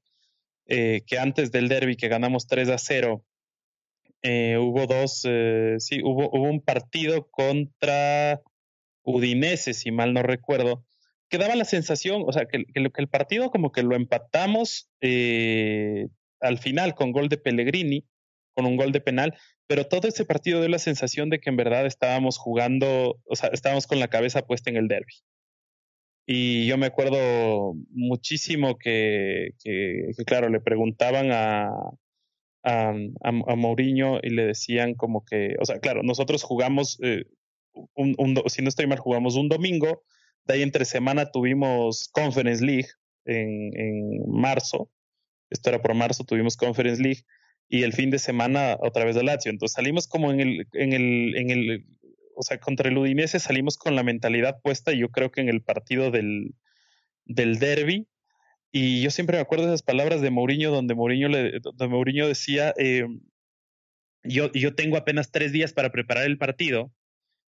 que 0.67 1.19
antes 1.19 1.51
del 1.51 1.67
derby 1.67 1.95
que 1.95 2.07
ganamos 2.07 2.47
3 2.47 2.69
a 2.69 2.77
0, 2.77 3.23
hubo 4.59 4.87
dos, 4.87 5.21
sí, 5.79 6.01
hubo, 6.03 6.29
hubo 6.31 6.49
un 6.49 6.61
partido 6.61 7.27
contra 7.29 8.41
Udinese, 9.03 9.73
si 9.73 9.91
mal 9.91 10.13
no 10.13 10.23
recuerdo, 10.23 10.85
que 11.33 11.39
daba 11.39 11.55
la 11.55 11.65
sensación, 11.65 12.23
o 12.27 12.31
sea, 12.31 12.45
que, 12.45 12.63
que, 12.65 12.91
el 12.93 13.07
partido 13.07 13.49
como 13.49 13.71
que 13.71 13.81
lo 13.81 13.95
empatamos 13.95 14.89
eh, 15.01 16.07
al 16.43 16.59
final 16.59 16.93
con 16.93 17.11
gol 17.11 17.29
de 17.29 17.37
Pellegrini, 17.37 18.05
con 18.53 18.65
un 18.65 18.77
gol 18.77 18.91
de 18.91 19.01
penal, 19.01 19.35
pero 19.67 19.87
todo 19.87 20.07
ese 20.07 20.25
partido 20.25 20.59
dio 20.59 20.69
la 20.69 20.79
sensación 20.79 21.29
de 21.29 21.39
que 21.39 21.49
en 21.49 21.57
verdad 21.57 21.85
estábamos 21.85 22.37
jugando, 22.37 23.19
o 23.25 23.35
sea, 23.35 23.49
estábamos 23.51 23.87
con 23.87 23.99
la 23.99 24.09
cabeza 24.09 24.45
puesta 24.45 24.69
en 24.69 24.77
el 24.77 24.87
derby. 24.87 25.13
Y 26.25 26.67
yo 26.67 26.77
me 26.77 26.85
acuerdo 26.85 27.73
muchísimo 27.89 28.77
que, 28.77 29.49
claro, 30.25 30.49
le 30.49 30.61
preguntaban 30.61 31.31
a, 31.31 31.69
a, 32.63 32.93
a, 33.23 33.55
Mourinho 33.55 34.19
y 34.21 34.29
le 34.29 34.45
decían 34.45 34.93
como 34.93 35.25
que, 35.25 35.55
o 35.59 35.65
sea, 35.65 35.79
claro, 35.79 36.01
nosotros 36.03 36.43
jugamos, 36.43 36.97
eh, 37.03 37.25
un, 37.95 38.41
si 38.47 38.61
no 38.61 38.69
estoy 38.69 38.87
mal, 38.87 38.99
jugamos 38.99 39.35
un 39.35 39.49
domingo, 39.49 40.03
de 40.45 40.53
ahí 40.55 40.61
entre 40.61 40.85
semana 40.85 41.31
tuvimos 41.31 42.09
Conference 42.13 42.63
League 42.63 42.89
en, 43.25 43.77
en 43.77 44.23
marzo, 44.27 44.89
esto 45.53 45.69
era 45.69 45.81
por 45.81 45.93
marzo, 45.93 46.23
tuvimos 46.23 46.57
Conference 46.57 47.01
League 47.01 47.23
y 47.69 47.83
el 47.83 47.93
fin 47.93 48.09
de 48.09 48.19
semana 48.19 48.77
otra 48.79 49.05
vez 49.05 49.15
de 49.15 49.23
Lazio. 49.23 49.51
Entonces 49.51 49.75
salimos 49.75 50.07
como 50.07 50.31
en 50.31 50.39
el, 50.39 50.67
en 50.73 50.93
el, 50.93 51.35
en 51.37 51.49
el, 51.49 51.85
o 52.35 52.43
sea, 52.43 52.59
contra 52.59 52.89
el 52.89 52.97
Udinese 52.97 53.39
salimos 53.39 53.77
con 53.77 53.95
la 53.95 54.03
mentalidad 54.03 54.59
puesta, 54.61 54.91
yo 54.91 55.09
creo 55.09 55.31
que 55.31 55.41
en 55.41 55.49
el 55.49 55.61
partido 55.61 56.11
del, 56.11 56.55
del 57.25 57.59
derby. 57.59 58.07
Y 58.71 59.03
yo 59.03 59.11
siempre 59.11 59.37
me 59.37 59.41
acuerdo 59.41 59.65
de 59.65 59.69
esas 59.69 59.83
palabras 59.83 60.21
de 60.21 60.31
Mourinho, 60.31 60.71
donde 60.71 60.95
Mourinho, 60.95 61.29
le, 61.29 61.59
donde 61.59 61.87
Mourinho 61.87 62.27
decía, 62.27 62.73
eh, 62.77 63.05
yo, 64.23 64.51
yo 64.51 64.73
tengo 64.73 64.97
apenas 64.97 65.31
tres 65.31 65.51
días 65.51 65.73
para 65.73 65.91
preparar 65.91 66.25
el 66.25 66.39
partido, 66.39 66.91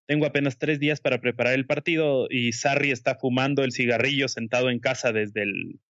tengo 0.07 0.25
apenas 0.25 0.59
tres 0.59 0.81
días 0.81 1.01
para 1.01 1.21
preparar 1.21 1.55
el 1.55 1.67
partido 1.67 2.27
y 2.31 2.53
Sarri 2.53 2.91
está 2.91 3.17
fumando 3.17 3.63
el 3.63 3.73
cigarrillo 3.73 4.29
sentado 4.29 4.71
en 4.71 4.81
casa 4.81 5.13
desde 5.13 5.43
el, 5.43 5.81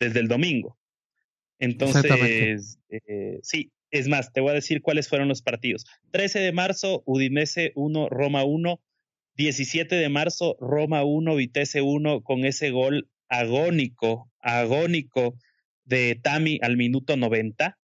desde 0.00 0.20
el 0.20 0.28
domingo. 0.28 0.78
Entonces, 1.58 2.78
eh, 2.88 3.38
sí, 3.42 3.72
es 3.90 4.08
más, 4.08 4.32
te 4.32 4.40
voy 4.40 4.50
a 4.50 4.54
decir 4.54 4.82
cuáles 4.82 5.08
fueron 5.08 5.28
los 5.28 5.42
partidos. 5.42 5.84
13 6.12 6.40
de 6.40 6.52
marzo, 6.52 7.02
Udinese 7.06 7.72
1, 7.74 8.08
Roma 8.08 8.44
1. 8.44 8.80
17 9.36 9.94
de 9.94 10.08
marzo, 10.08 10.56
Roma 10.60 11.04
1, 11.04 11.36
Vitesse 11.36 11.80
1, 11.80 12.22
con 12.22 12.44
ese 12.44 12.70
gol 12.70 13.08
agónico, 13.28 14.32
agónico 14.40 15.36
de 15.84 16.18
Tami 16.20 16.58
al 16.60 16.76
minuto 16.76 17.16
90. 17.16 17.78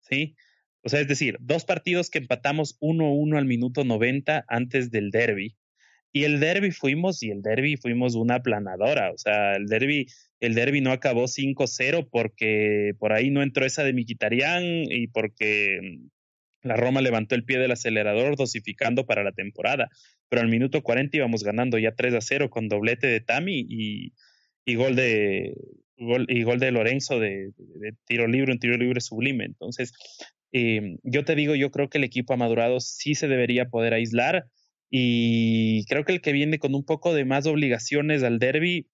¿Sí? 0.00 0.34
O 0.82 0.88
sea, 0.88 1.00
es 1.00 1.08
decir, 1.08 1.36
dos 1.40 1.64
partidos 1.64 2.10
que 2.10 2.18
empatamos 2.18 2.78
1-1 2.80 3.38
al 3.38 3.44
minuto 3.44 3.84
90 3.84 4.44
antes 4.48 4.90
del 4.90 5.10
derby. 5.10 5.56
Y 6.12 6.24
el 6.24 6.40
derby 6.40 6.70
fuimos, 6.70 7.22
y 7.22 7.30
el 7.30 7.42
derby 7.42 7.76
fuimos 7.76 8.14
una 8.14 8.36
aplanadora. 8.36 9.12
O 9.12 9.18
sea, 9.18 9.56
el 9.56 9.66
derby 9.66 10.06
el 10.42 10.54
derby 10.54 10.80
no 10.80 10.90
acabó 10.90 11.28
5-0 11.28 12.08
porque 12.10 12.94
por 12.98 13.12
ahí 13.12 13.30
no 13.30 13.42
entró 13.42 13.64
esa 13.64 13.84
de 13.84 13.92
Miquitarián 13.92 14.64
y 14.64 15.06
porque 15.06 15.78
mm, 15.80 16.66
la 16.66 16.74
Roma 16.74 17.00
levantó 17.00 17.36
el 17.36 17.44
pie 17.44 17.60
del 17.60 17.70
acelerador 17.70 18.36
dosificando 18.36 19.06
para 19.06 19.22
la 19.22 19.30
temporada. 19.30 19.88
Pero 20.28 20.42
al 20.42 20.48
minuto 20.48 20.82
40 20.82 21.16
íbamos 21.16 21.44
ganando 21.44 21.78
ya 21.78 21.94
3 21.94 22.14
0 22.18 22.50
con 22.50 22.68
doblete 22.68 23.06
de 23.06 23.20
Tami 23.20 23.64
y, 23.68 24.74
gol 24.74 24.96
de 24.96 25.54
gol, 25.96 26.26
y 26.28 26.42
gol 26.42 26.58
de 26.58 26.72
Lorenzo 26.72 27.20
de, 27.20 27.52
tiro 28.04 28.26
libre, 28.26 28.50
un 28.50 28.58
tiro 28.58 28.76
libre 28.76 29.00
sublime. 29.00 29.44
Entonces, 29.44 29.92
eh, 30.50 30.96
yo 31.04 31.24
te 31.24 31.36
digo, 31.36 31.54
yo 31.54 31.70
creo 31.70 31.88
que 31.88 31.98
el 31.98 32.04
equipo 32.04 32.34
ha 32.34 32.36
madurado, 32.36 32.80
sí 32.80 33.14
se 33.14 33.28
debería 33.28 33.66
poder 33.66 33.94
aislar 33.94 34.46
y 34.94 35.86
creo 35.86 36.04
que 36.04 36.12
el 36.12 36.20
que 36.20 36.32
viene 36.32 36.58
con 36.58 36.74
un 36.74 36.84
poco 36.84 37.14
de 37.14 37.24
más 37.24 37.46
obligaciones 37.46 38.22
al 38.22 38.38
derby 38.38 38.90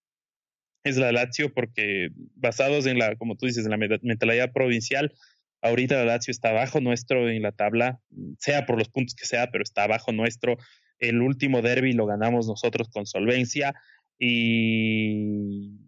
es 0.84 0.96
la 0.96 1.10
Lazio 1.10 1.52
porque 1.52 2.10
basados 2.36 2.86
en 2.86 3.00
la, 3.00 3.16
como 3.16 3.34
tú 3.34 3.46
dices, 3.46 3.64
en 3.64 3.72
la 3.72 3.98
mentalidad 4.02 4.52
provincial, 4.52 5.12
ahorita 5.60 5.96
la 5.96 6.04
Lazio 6.04 6.30
está 6.30 6.50
abajo 6.50 6.80
nuestro 6.80 7.28
en 7.28 7.42
la 7.42 7.50
tabla, 7.50 8.00
sea 8.38 8.64
por 8.64 8.78
los 8.78 8.88
puntos 8.90 9.16
que 9.16 9.26
sea, 9.26 9.50
pero 9.50 9.64
está 9.64 9.82
abajo 9.82 10.12
nuestro. 10.12 10.56
El 11.00 11.20
último 11.20 11.62
derby 11.62 11.94
lo 11.94 12.06
ganamos 12.06 12.46
nosotros 12.46 12.88
con 12.90 13.04
solvencia 13.04 13.74
y, 14.20 15.80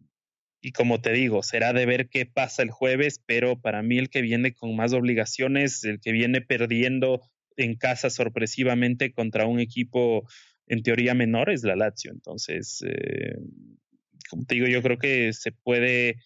y 0.61 0.73
como 0.73 1.01
te 1.01 1.13
digo, 1.13 1.45
será 1.45 1.73
de 1.73 1.87
ver 1.87 2.09
qué 2.09 2.27
pasa 2.27 2.65
el 2.65 2.71
jueves, 2.73 3.23
pero 3.27 3.61
para 3.61 3.85
mí 3.85 3.97
el 3.99 4.11
que 4.11 4.23
viene 4.23 4.55
con 4.55 4.75
más 4.75 4.93
obligaciones, 4.93 5.85
el 5.85 6.01
que 6.01 6.11
viene 6.11 6.41
perdiendo 6.41 7.23
en 7.65 7.77
casa 7.77 8.11
sorpresivamente 8.11 9.13
contra 9.13 9.47
un 9.47 9.61
equipo 9.61 10.27
en 10.67 10.83
teoría 10.83 11.15
menor 11.15 11.51
es 11.51 11.65
la 11.65 11.77
Lazio. 11.77 12.13
Entonces, 12.13 12.85
eh, 12.87 13.37
como 14.29 14.45
te 14.45 14.55
digo, 14.55 14.67
yo 14.69 14.83
creo 14.83 14.99
que 14.99 15.33
se 15.33 15.53
puede, 15.53 16.17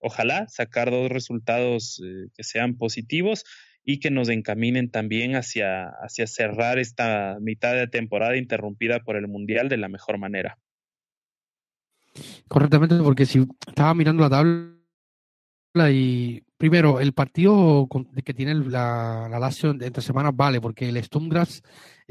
ojalá, 0.00 0.46
sacar 0.48 0.90
dos 0.90 1.10
resultados 1.10 2.02
eh, 2.04 2.28
que 2.36 2.44
sean 2.44 2.76
positivos 2.76 3.44
y 3.82 4.00
que 4.00 4.10
nos 4.10 4.28
encaminen 4.28 4.90
también 4.90 5.36
hacia, 5.36 5.88
hacia 6.02 6.26
cerrar 6.26 6.78
esta 6.78 7.38
mitad 7.40 7.74
de 7.74 7.86
temporada 7.86 8.36
interrumpida 8.36 9.00
por 9.00 9.16
el 9.16 9.28
Mundial 9.28 9.68
de 9.68 9.76
la 9.76 9.88
mejor 9.88 10.18
manera. 10.18 10.58
Correctamente, 12.48 12.96
porque 13.02 13.26
si 13.26 13.46
estaba 13.66 13.94
mirando 13.94 14.22
la 14.22 14.30
tabla 14.30 15.90
y 15.90 16.44
primero 16.64 16.98
el 16.98 17.12
partido 17.12 17.86
que 18.24 18.32
tiene 18.32 18.54
la, 18.54 19.28
la 19.30 19.38
Lazio 19.38 19.72
entre 19.72 20.00
semanas 20.00 20.32
vale, 20.34 20.62
porque 20.62 20.88
el 20.88 21.04
Sturmgras 21.04 21.62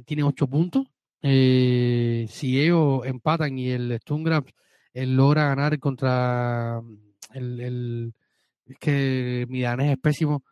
tiene 0.05 0.21
ocho 0.21 0.45
puntos. 0.45 0.85
Eh, 1.23 2.27
si 2.29 2.61
ellos 2.61 3.01
empatan 3.03 3.57
y 3.57 3.71
el 3.71 3.97
Sturmgras 3.99 4.43
logra 4.93 5.45
ganar 5.45 5.79
contra 5.79 6.83
el, 7.33 7.59
el 7.61 8.13
es 8.67 8.77
que 8.77 9.47
mi 9.49 9.61
danés 9.61 9.93
es 9.93 9.97
pésimo, 9.97 10.43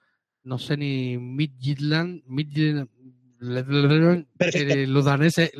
no 0.46 0.58
sé 0.58 0.78
ni 0.78 1.20
Midtjylland, 1.20 2.24
Midtjylland 2.26 2.90
eh, 4.40 4.88
los 4.88 5.06
daneses, 5.06 5.52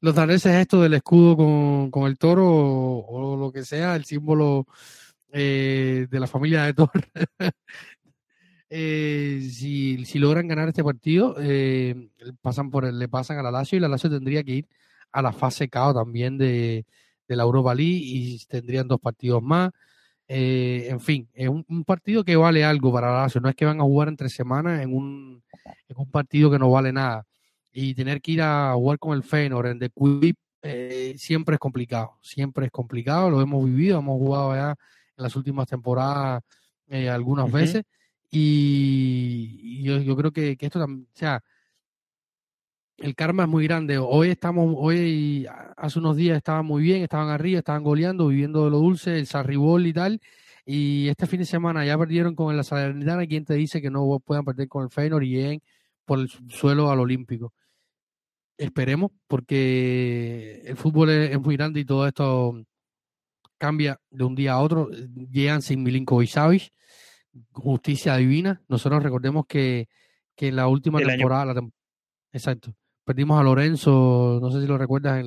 los 0.00 0.12
daneses 0.12 0.56
esto 0.56 0.82
del 0.82 0.94
escudo 0.94 1.36
con, 1.36 1.92
con 1.92 2.08
el 2.08 2.18
toro 2.18 2.48
o, 2.48 3.36
lo 3.36 3.52
que 3.52 3.64
sea, 3.64 3.94
el 3.94 4.04
símbolo 4.04 4.66
eh, 5.32 6.06
de 6.10 6.20
la 6.20 6.26
familia 6.26 6.64
de 6.64 6.74
Thor. 6.74 6.90
eh, 8.70 9.48
si, 9.50 10.04
si, 10.04 10.18
logran 10.18 10.48
ganar 10.48 10.68
este 10.68 10.84
partido, 10.84 11.36
eh, 11.40 12.10
pasan 12.40 12.70
por 12.70 12.92
le 12.92 13.08
pasan 13.08 13.38
a 13.38 13.42
la 13.42 13.50
Lazio 13.50 13.76
y 13.76 13.80
la 13.80 13.88
Lazio 13.88 14.10
tendría 14.10 14.42
que 14.44 14.52
ir 14.52 14.68
a 15.12 15.22
la 15.22 15.32
fase 15.32 15.68
KO 15.68 15.94
también 15.94 16.38
de, 16.38 16.84
de 17.28 17.36
la 17.36 17.42
Europa 17.42 17.74
League 17.74 18.02
y 18.04 18.38
tendrían 18.46 18.88
dos 18.88 19.00
partidos 19.00 19.42
más. 19.42 19.70
Eh, 20.28 20.88
en 20.90 21.00
fin, 21.00 21.28
es 21.34 21.48
un, 21.48 21.84
partido 21.84 22.24
que 22.24 22.36
vale 22.36 22.64
algo 22.64 22.92
para 22.92 23.12
la 23.12 23.22
Lazio. 23.22 23.40
No 23.40 23.48
es 23.48 23.54
que 23.54 23.64
van 23.64 23.80
a 23.80 23.84
jugar 23.84 24.08
entre 24.08 24.28
semanas 24.28 24.82
en 24.82 24.94
un, 24.94 25.42
en 25.88 25.96
un 25.96 26.10
partido 26.10 26.50
que 26.50 26.58
no 26.58 26.70
vale 26.70 26.92
nada. 26.92 27.26
Y 27.72 27.94
tener 27.94 28.20
que 28.20 28.32
ir 28.32 28.42
a 28.42 28.72
jugar 28.74 28.98
con 28.98 29.16
el 29.16 29.22
Feyenoord 29.22 29.66
en 29.68 29.78
The 29.78 29.90
Quip 29.90 30.36
eh, 30.62 31.14
siempre 31.18 31.54
es 31.54 31.58
complicado. 31.60 32.16
Siempre 32.22 32.66
es 32.66 32.72
complicado. 32.72 33.30
Lo 33.30 33.40
hemos 33.40 33.64
vivido, 33.64 33.98
hemos 33.98 34.18
jugado 34.18 34.54
ya 34.54 34.76
en 35.16 35.22
las 35.22 35.36
últimas 35.36 35.68
temporadas 35.68 36.42
eh, 36.88 37.08
algunas 37.08 37.50
veces. 37.50 37.84
Y, 38.30 39.82
yo, 39.82 39.98
yo, 39.98 40.16
creo 40.16 40.32
que, 40.32 40.56
que 40.56 40.66
esto 40.66 40.80
también, 40.80 41.08
o 41.14 41.18
sea, 41.18 41.42
el 42.98 43.14
karma 43.14 43.44
es 43.44 43.48
muy 43.48 43.64
grande. 43.66 43.98
Hoy 43.98 44.30
estamos, 44.30 44.74
hoy 44.78 45.46
hace 45.76 45.98
unos 45.98 46.16
días 46.16 46.36
estaban 46.36 46.66
muy 46.66 46.82
bien, 46.82 47.02
estaban 47.02 47.28
arriba, 47.28 47.58
estaban 47.58 47.82
goleando, 47.82 48.28
viviendo 48.28 48.64
de 48.64 48.70
lo 48.70 48.78
dulce, 48.78 49.18
el 49.18 49.26
sarribol 49.26 49.86
y 49.86 49.92
tal. 49.92 50.20
Y 50.64 51.08
este 51.08 51.26
fin 51.26 51.40
de 51.40 51.46
semana 51.46 51.84
ya 51.84 51.96
perdieron 51.96 52.34
con 52.34 52.54
el 52.54 52.64
Salernitana. 52.64 53.26
¿Quién 53.26 53.44
te 53.44 53.54
dice 53.54 53.80
que 53.80 53.90
no 53.90 54.18
puedan 54.18 54.44
perder 54.44 54.68
con 54.68 54.84
el 54.84 54.90
Feyenoord 54.90 55.22
y 55.24 55.30
lleguen 55.30 55.62
por 56.04 56.18
el 56.18 56.28
suelo 56.48 56.90
al 56.90 57.00
Olímpico? 57.00 57.52
Esperemos, 58.58 59.12
porque 59.28 60.62
el 60.64 60.76
fútbol 60.76 61.10
es, 61.10 61.38
muy 61.40 61.56
grande 61.56 61.80
y 61.80 61.84
todo 61.84 62.06
esto 62.06 62.64
cambia 63.58 64.00
de 64.10 64.24
un 64.24 64.34
día 64.34 64.52
a 64.52 64.60
otro. 64.60 64.90
Llegan 65.30 65.62
sin 65.62 65.82
Milinkovic 65.82 66.30
Savic, 66.30 66.72
justicia 67.52 68.16
divina. 68.16 68.62
Nosotros 68.68 69.02
recordemos 69.02 69.46
que, 69.46 69.88
que 70.34 70.48
en 70.48 70.56
la 70.56 70.68
última 70.68 70.98
temporada, 70.98 71.54
exacto, 72.32 72.74
Perdimos 73.06 73.38
a 73.38 73.44
Lorenzo, 73.44 74.40
no 74.42 74.50
sé 74.50 74.60
si 74.60 74.66
lo 74.66 74.76
recuerdas, 74.76 75.24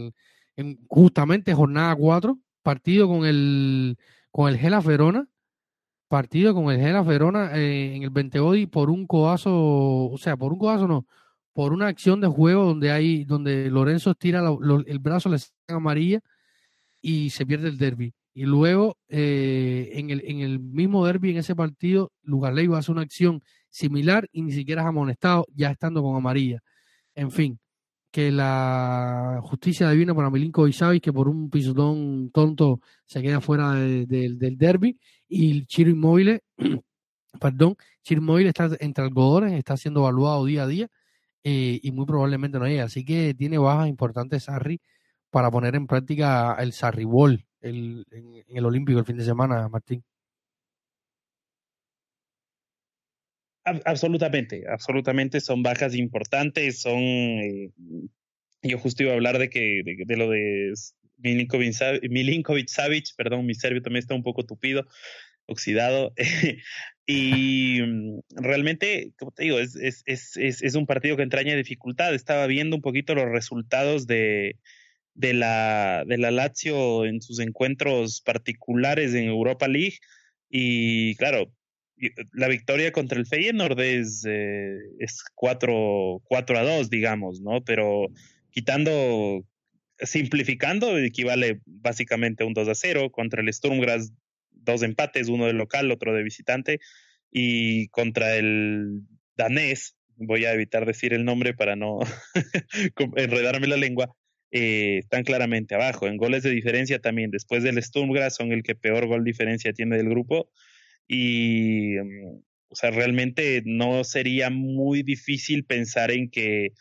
en, 0.58 0.80
justamente 0.90 1.54
jornada 1.54 1.96
4, 1.96 2.38
partido 2.62 3.08
con 3.08 3.26
el, 3.26 3.98
con 4.32 4.50
el 4.50 4.58
Gela 4.58 4.82
Verona, 4.82 5.30
partido 6.10 6.54
con 6.54 6.70
el 6.72 6.82
Gela 6.82 7.04
Verona 7.04 7.58
eh, 7.58 7.96
en 7.96 8.04
el 8.04 8.10
20 8.10 8.68
por 8.68 8.90
un 8.90 9.08
codazo, 9.08 10.10
o 10.10 10.18
sea, 10.18 10.36
por 10.36 10.52
un 10.52 10.60
codazo 10.60 10.90
no, 10.90 11.08
por 11.54 11.72
una 11.72 11.88
acción 11.88 12.20
de 12.20 12.28
juego 12.28 12.66
donde 12.66 12.92
hay, 12.92 13.24
donde 13.24 13.70
Lorenzo 13.70 14.14
tira 14.14 14.44
el 14.86 15.00
brazo, 15.00 15.30
le 15.30 15.40
saca 15.40 15.76
amarilla 15.76 16.20
y 17.02 17.30
se 17.30 17.46
pierde 17.46 17.70
el 17.70 17.78
derby. 17.78 18.14
Y 18.40 18.46
luego, 18.46 18.98
eh, 19.10 19.92
en, 19.96 20.12
el, 20.12 20.24
en 20.26 20.40
el 20.40 20.62
mismo 20.62 21.06
derby, 21.06 21.32
en 21.32 21.38
ese 21.40 21.58
partido, 21.58 22.14
Lugarley 22.24 22.70
hace 22.74 22.90
una 22.90 23.02
acción 23.02 23.44
similar 23.70 24.30
y 24.32 24.44
ni 24.44 24.54
siquiera 24.54 24.84
es 24.84 24.88
amonestado, 24.88 25.46
ya 25.54 25.72
estando 25.72 26.02
con 26.02 26.16
amarilla. 26.16 26.62
En 27.16 27.32
fin, 27.32 27.60
que 28.12 28.32
la 28.32 29.42
justicia 29.44 29.90
divina 29.90 30.16
para 30.16 30.30
Milinko 30.30 30.72
Savic, 30.72 31.04
que 31.04 31.12
por 31.12 31.28
un 31.28 31.50
pisotón 31.50 32.32
tonto 32.32 32.80
se 33.06 33.22
queda 33.22 33.42
fuera 33.42 33.74
del 33.74 34.58
derby, 34.58 34.98
y 35.28 35.66
Chiro 35.66 35.90
Inmóvil, 35.90 36.40
perdón, 37.42 37.76
Chiro 38.04 38.22
Inmóvil 38.22 38.48
está 38.48 38.70
entre 38.80 39.04
algodones, 39.04 39.52
está 39.52 39.76
siendo 39.76 40.00
evaluado 40.00 40.46
día 40.46 40.64
a 40.64 40.68
día 40.68 40.88
eh, 41.44 41.78
y 41.84 41.92
muy 41.92 42.06
probablemente 42.06 42.58
no 42.58 42.68
llega. 42.68 42.86
Así 42.86 43.04
que 43.04 43.34
tiene 43.34 43.58
bajas 43.58 43.90
importantes 43.90 44.44
Sarri 44.44 44.80
para 45.30 45.52
poner 45.52 45.76
en 45.76 45.88
práctica 45.88 46.56
el 46.58 46.72
Sarribol 46.72 47.49
el, 47.62 48.06
en, 48.12 48.44
el 48.48 48.66
Olímpico 48.66 49.00
el 49.00 49.06
fin 49.06 49.18
de 49.18 49.26
semana, 49.26 49.68
Martín. 49.70 50.04
Absolutamente, 53.86 54.64
absolutamente 54.68 55.42
son 55.42 55.62
bajas 55.64 55.96
importantes, 55.96 56.82
son... 56.82 57.00
Eh, 57.00 57.72
yo 58.64 58.78
justo 58.78 59.04
iba 59.04 59.12
a 59.12 59.16
hablar 59.16 59.38
de 59.38 59.50
que 59.50 59.84
de, 59.86 60.18
lo 60.18 60.30
de 60.30 60.74
Milinkovic, 61.18 62.68
Savic, 62.68 63.16
perdón, 63.16 63.46
mi 63.46 63.54
serbio 63.54 63.82
también 63.82 64.02
está 64.02 64.16
un 64.16 64.24
poco 64.24 64.46
tupido, 64.46 64.88
oxidado. 65.46 66.14
y 67.06 67.82
mm, 67.82 68.20
realmente, 68.32 69.14
como 69.18 69.32
te 69.32 69.44
digo, 69.44 69.60
es, 69.60 69.76
es, 69.76 70.04
es, 70.06 70.36
es, 70.36 70.76
un 70.76 70.86
partido 70.88 71.16
que 71.16 71.24
entraña 71.24 71.56
dificultad. 71.56 72.14
Estaba 72.14 72.48
viendo 72.48 72.76
un 72.76 72.82
poquito 72.82 73.16
los 73.16 73.30
resultados 73.30 74.08
de, 74.08 74.58
de, 75.20 75.34
la, 75.34 76.06
de 76.08 76.18
la 76.18 76.32
Lazio 76.32 77.06
en 77.06 77.22
sus 77.22 77.40
encuentros 77.40 78.22
particulares 78.22 79.14
en 79.14 79.26
Europa 79.26 79.68
League. 79.68 79.98
Y 80.50 81.16
claro, 81.16 81.52
la 82.32 82.48
victoria 82.48 82.94
contra 82.94 83.20
el 83.20 83.26
Feyenoord 83.26 83.80
es, 83.82 84.24
eh, 84.26 84.78
es 85.00 85.22
4, 85.36 86.22
4 86.24 86.58
a 86.58 86.64
2, 86.64 86.90
digamos, 86.90 87.42
¿no? 87.42 87.62
Pero 87.66 88.08
quitando, 88.52 89.44
simplificando, 90.00 90.98
equivale 90.98 91.60
básicamente 91.66 92.44
a 92.44 92.48
un 92.48 92.54
2 92.54 92.70
a 92.70 92.76
0 92.76 93.12
contra 93.12 93.42
el 93.42 93.54
Sturmgras, 93.54 94.14
dos 94.52 94.84
empates, 94.84 95.28
uno 95.28 95.48
de 95.48 95.54
local, 95.54 95.92
otro 95.92 96.14
de 96.14 96.24
visitante, 96.24 96.80
y 97.30 97.90
contra 97.90 98.38
el 98.38 99.02
danés, 99.36 99.98
voy 100.16 100.46
a 100.46 100.54
evitar 100.54 100.86
decir 100.86 101.14
el 101.14 101.26
nombre 101.26 101.54
para 101.54 101.76
no 101.76 102.00
enredarme 103.18 103.68
la 103.68 103.78
lengua, 103.78 104.16
eh, 104.52 105.00
están 105.00 105.24
claramente 105.24 105.76
abajo. 105.76 106.08
En 106.08 106.18
goles 106.18 106.44
de 106.44 106.50
diferencia 106.50 107.00
también, 107.00 107.32
después 107.32 107.64
del 107.64 107.82
Sturmgras, 107.82 108.36
son 108.36 108.52
el 108.52 108.64
que 108.64 108.76
peor 108.76 109.06
gol 109.08 109.24
diferencia 109.24 109.74
tiene 109.74 109.98
del 109.98 110.10
grupo 110.10 110.50
y, 111.08 111.96
mm, 111.98 112.42
o 112.70 112.76
sea, 112.76 112.92
realmente 112.92 113.62
no 113.66 114.04
sería 114.04 114.50
muy 114.50 115.04
difícil 115.04 115.66
pensar 115.66 116.12
en 116.12 116.30
que 116.30 116.72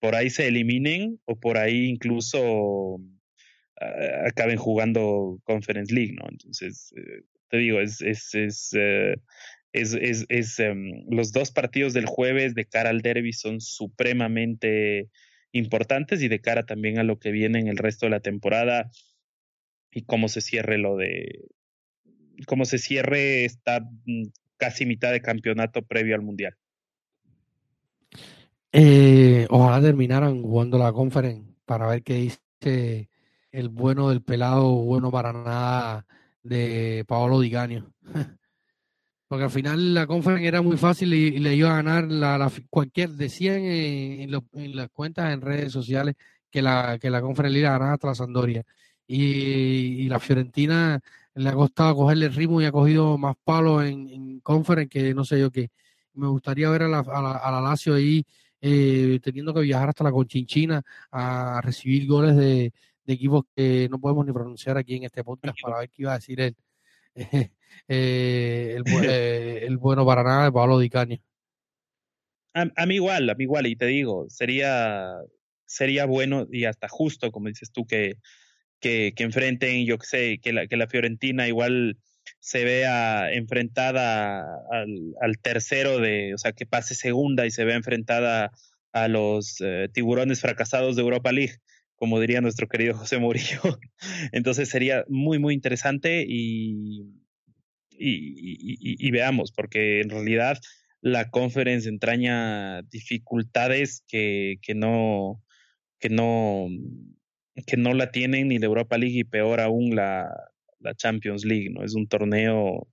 por 0.00 0.14
ahí 0.14 0.30
se 0.30 0.48
eliminen 0.48 1.20
o 1.24 1.38
por 1.38 1.58
ahí 1.58 1.86
incluso 1.86 3.00
ah, 3.80 4.26
acaben 4.26 4.56
jugando 4.56 5.40
Conference 5.44 5.94
League, 5.94 6.12
¿no? 6.12 6.26
Entonces, 6.30 6.92
eh, 6.96 7.22
te 7.48 7.58
digo, 7.58 7.80
es, 7.80 8.00
es, 8.00 8.34
es, 8.34 8.70
eh, 8.76 9.16
es 9.72 10.58
em, 10.58 11.04
los 11.10 11.32
dos 11.32 11.50
partidos 11.50 11.92
del 11.94 12.06
jueves 12.06 12.54
de 12.54 12.64
cara 12.64 12.90
al 12.90 13.02
derby 13.02 13.32
son 13.32 13.60
supremamente 13.60 15.08
importantes 15.54 16.20
y 16.20 16.28
de 16.28 16.40
cara 16.40 16.66
también 16.66 16.98
a 16.98 17.04
lo 17.04 17.18
que 17.18 17.30
viene 17.30 17.60
en 17.60 17.68
el 17.68 17.76
resto 17.76 18.06
de 18.06 18.10
la 18.10 18.20
temporada 18.20 18.90
y 19.92 20.02
cómo 20.02 20.28
se 20.28 20.40
cierre 20.40 20.78
lo 20.78 20.96
de 20.96 21.46
cómo 22.46 22.64
se 22.64 22.78
cierre 22.78 23.44
esta 23.44 23.80
mm, 23.80 24.24
casi 24.56 24.84
mitad 24.84 25.12
de 25.12 25.20
campeonato 25.20 25.82
previo 25.82 26.16
al 26.16 26.22
Mundial. 26.22 26.56
Eh, 28.72 29.46
ojalá 29.50 29.80
terminaran 29.80 30.42
jugando 30.42 30.76
la 30.76 30.92
conference 30.92 31.54
para 31.64 31.86
ver 31.86 32.02
qué 32.02 32.14
dice 32.14 33.08
el 33.52 33.68
bueno 33.68 34.08
del 34.08 34.22
pelado, 34.22 34.74
bueno 34.74 35.12
para 35.12 35.32
nada 35.32 36.06
de 36.42 37.04
Paolo 37.06 37.40
Diganio. 37.40 37.92
Porque 39.28 39.44
al 39.44 39.50
final 39.50 39.94
la 39.94 40.06
conference 40.06 40.46
era 40.46 40.62
muy 40.62 40.76
fácil 40.76 41.14
y, 41.14 41.38
le 41.38 41.54
iba 41.54 41.70
a 41.72 41.76
ganar 41.82 42.04
la, 42.04 42.50
cualquier, 42.70 43.10
decían 43.10 43.62
en, 43.62 44.30
las 44.30 44.90
cuentas 44.90 45.32
en 45.32 45.40
redes 45.40 45.72
sociales 45.72 46.14
que 46.50 46.62
la, 46.62 46.98
que 47.00 47.10
la 47.10 47.20
conference 47.20 47.52
le 47.54 47.60
iba 47.60 47.70
a 47.70 47.78
ganar 47.78 47.94
hasta 47.94 48.08
la 48.08 48.14
Sandoria. 48.14 48.64
y 49.06 50.08
la 50.08 50.20
Fiorentina 50.20 51.00
le 51.34 51.48
ha 51.48 51.54
costado 51.54 51.96
cogerle 51.96 52.26
el 52.26 52.34
ritmo 52.34 52.60
y 52.60 52.64
ha 52.64 52.72
cogido 52.72 53.18
más 53.18 53.36
palos 53.42 53.84
en, 53.84 54.08
en 54.08 54.40
conference 54.40 54.88
que 54.88 55.14
no 55.14 55.24
sé 55.24 55.40
yo 55.40 55.50
qué. 55.50 55.70
Me 56.14 56.28
gustaría 56.28 56.70
ver 56.70 56.82
a 56.84 56.88
la, 56.88 57.00
a 57.00 57.50
la, 57.50 57.60
Lazio 57.60 57.94
ahí 57.94 58.24
eh, 58.60 59.18
teniendo 59.22 59.52
que 59.52 59.60
viajar 59.60 59.90
hasta 59.90 60.04
la 60.04 60.12
Conchinchina 60.12 60.82
a 61.10 61.60
recibir 61.62 62.06
goles 62.06 62.36
de, 62.36 62.72
equipos 63.06 63.44
que 63.54 63.88
no 63.90 64.00
podemos 64.00 64.24
ni 64.24 64.32
pronunciar 64.32 64.78
aquí 64.78 64.96
en 64.96 65.04
este 65.04 65.22
podcast 65.24 65.58
para 65.60 65.78
ver 65.80 65.90
qué 65.90 66.02
iba 66.02 66.12
a 66.12 66.16
decir 66.16 66.40
él. 66.40 66.56
eh, 67.88 68.76
el, 69.66 69.76
bueno 69.78 70.06
para 70.06 70.22
nada 70.22 70.44
de 70.44 70.52
Pablo 70.52 70.78
Di 70.78 70.90
A, 70.94 71.06
a, 72.76 72.86
mí 72.86 72.94
igual, 72.94 73.28
a 73.28 73.34
mí 73.34 73.44
igual, 73.44 73.66
y 73.66 73.76
te 73.76 73.86
digo, 73.86 74.26
sería, 74.28 75.14
sería 75.66 76.06
bueno 76.06 76.46
y 76.50 76.64
hasta 76.64 76.88
justo, 76.88 77.32
como 77.32 77.48
dices 77.48 77.72
tú, 77.72 77.86
que 77.86 78.16
que, 78.84 79.14
que 79.16 79.24
enfrenten, 79.24 79.86
yo 79.86 79.96
que 79.96 80.06
sé, 80.06 80.40
que 80.42 80.52
la, 80.52 80.66
que 80.66 80.76
la 80.76 80.86
Fiorentina 80.86 81.48
igual 81.48 81.96
se 82.38 82.64
vea 82.64 83.32
enfrentada 83.32 84.44
al, 84.70 85.14
al, 85.22 85.38
tercero 85.38 86.00
de, 86.00 86.34
o 86.34 86.38
sea, 86.38 86.52
que 86.52 86.66
pase 86.66 86.94
segunda 86.94 87.46
y 87.46 87.50
se 87.50 87.64
vea 87.64 87.76
enfrentada 87.76 88.50
a 88.92 89.08
los 89.08 89.56
eh, 89.60 89.88
tiburones 89.90 90.42
fracasados 90.42 90.96
de 90.96 91.02
Europa 91.02 91.32
League, 91.32 91.54
como 91.94 92.20
diría 92.20 92.42
nuestro 92.42 92.68
querido 92.68 92.94
José 92.94 93.16
Murillo. 93.16 93.62
Entonces 94.32 94.68
sería 94.68 95.06
muy, 95.08 95.38
muy 95.38 95.54
interesante 95.54 96.22
y, 96.28 97.06
y, 97.98 99.06
y, 99.06 99.10
veamos, 99.10 99.52
porque 99.52 100.00
en 100.00 100.10
realidad 100.10 100.58
la 101.00 101.30
conference 101.30 101.88
entraña 101.88 102.82
dificultades 102.82 104.02
que, 104.08 104.56
que 104.62 104.74
no 104.74 105.42
que 105.98 106.08
no 106.08 106.68
que 107.66 107.76
no 107.76 107.94
la 107.94 108.10
tienen 108.10 108.48
ni 108.48 108.58
la 108.58 108.66
Europa 108.66 108.98
League 108.98 109.18
y 109.18 109.24
peor 109.24 109.60
aún 109.60 109.94
la, 109.94 110.28
la 110.80 110.94
Champions 110.94 111.44
League, 111.44 111.70
¿no? 111.70 111.84
Es 111.84 111.94
un 111.94 112.08
torneo 112.08 112.88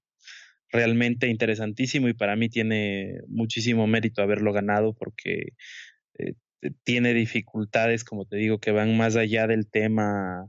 realmente 0.72 1.28
interesantísimo 1.28 2.07
y 2.07 2.14
para 2.14 2.36
mí 2.36 2.49
tiene 2.49 3.19
muchísimo 3.28 3.88
mérito 3.88 4.22
haberlo 4.22 4.53
ganado 4.53 4.94
porque 4.94 5.53
eh, 6.18 6.34
tiene 6.84 7.14
dificultades, 7.14 8.03
como 8.03 8.26
te 8.26 8.38
digo, 8.38 8.60
que 8.60 8.72
van 8.72 8.95
más 8.98 9.15
allá 9.15 9.48
del 9.48 9.69
tema 9.69 10.48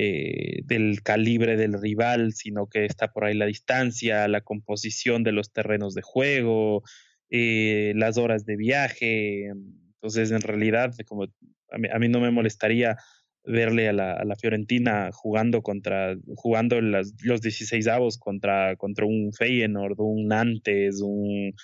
eh, 0.00 0.60
del 0.64 1.02
calibre 1.02 1.56
del 1.56 1.72
rival, 1.72 2.32
sino 2.32 2.68
que 2.68 2.84
está 2.84 3.08
por 3.08 3.24
ahí 3.24 3.34
la 3.34 3.46
distancia, 3.46 4.28
la 4.28 4.42
composición 4.42 5.24
de 5.24 5.32
los 5.32 5.52
terrenos 5.52 5.92
de 5.94 6.02
juego, 6.02 6.84
eh, 7.30 7.94
las 7.96 8.16
horas 8.16 8.46
de 8.46 8.54
viaje. 8.54 9.46
Entonces, 9.46 10.30
en 10.30 10.42
realidad, 10.42 10.94
como 11.04 11.24
a 11.24 11.78
mí, 11.78 11.88
a 11.90 11.98
no 11.98 12.20
me 12.20 12.30
molestaría 12.30 12.96
verle 13.42 13.88
a 13.88 13.92
la, 13.92 14.36
Fiorentina 14.40 15.10
jugando 15.12 15.62
contra 15.62 16.16
jugando 16.36 16.80
las, 16.80 17.14
los 17.24 17.40
16 17.40 17.88
avos 17.88 18.18
contra 18.18 18.76
contra 18.76 19.04
un 19.04 19.32
Feyenoord, 19.32 19.98
un 19.98 20.28
Nantes, 20.28 21.00
un, 21.02 21.54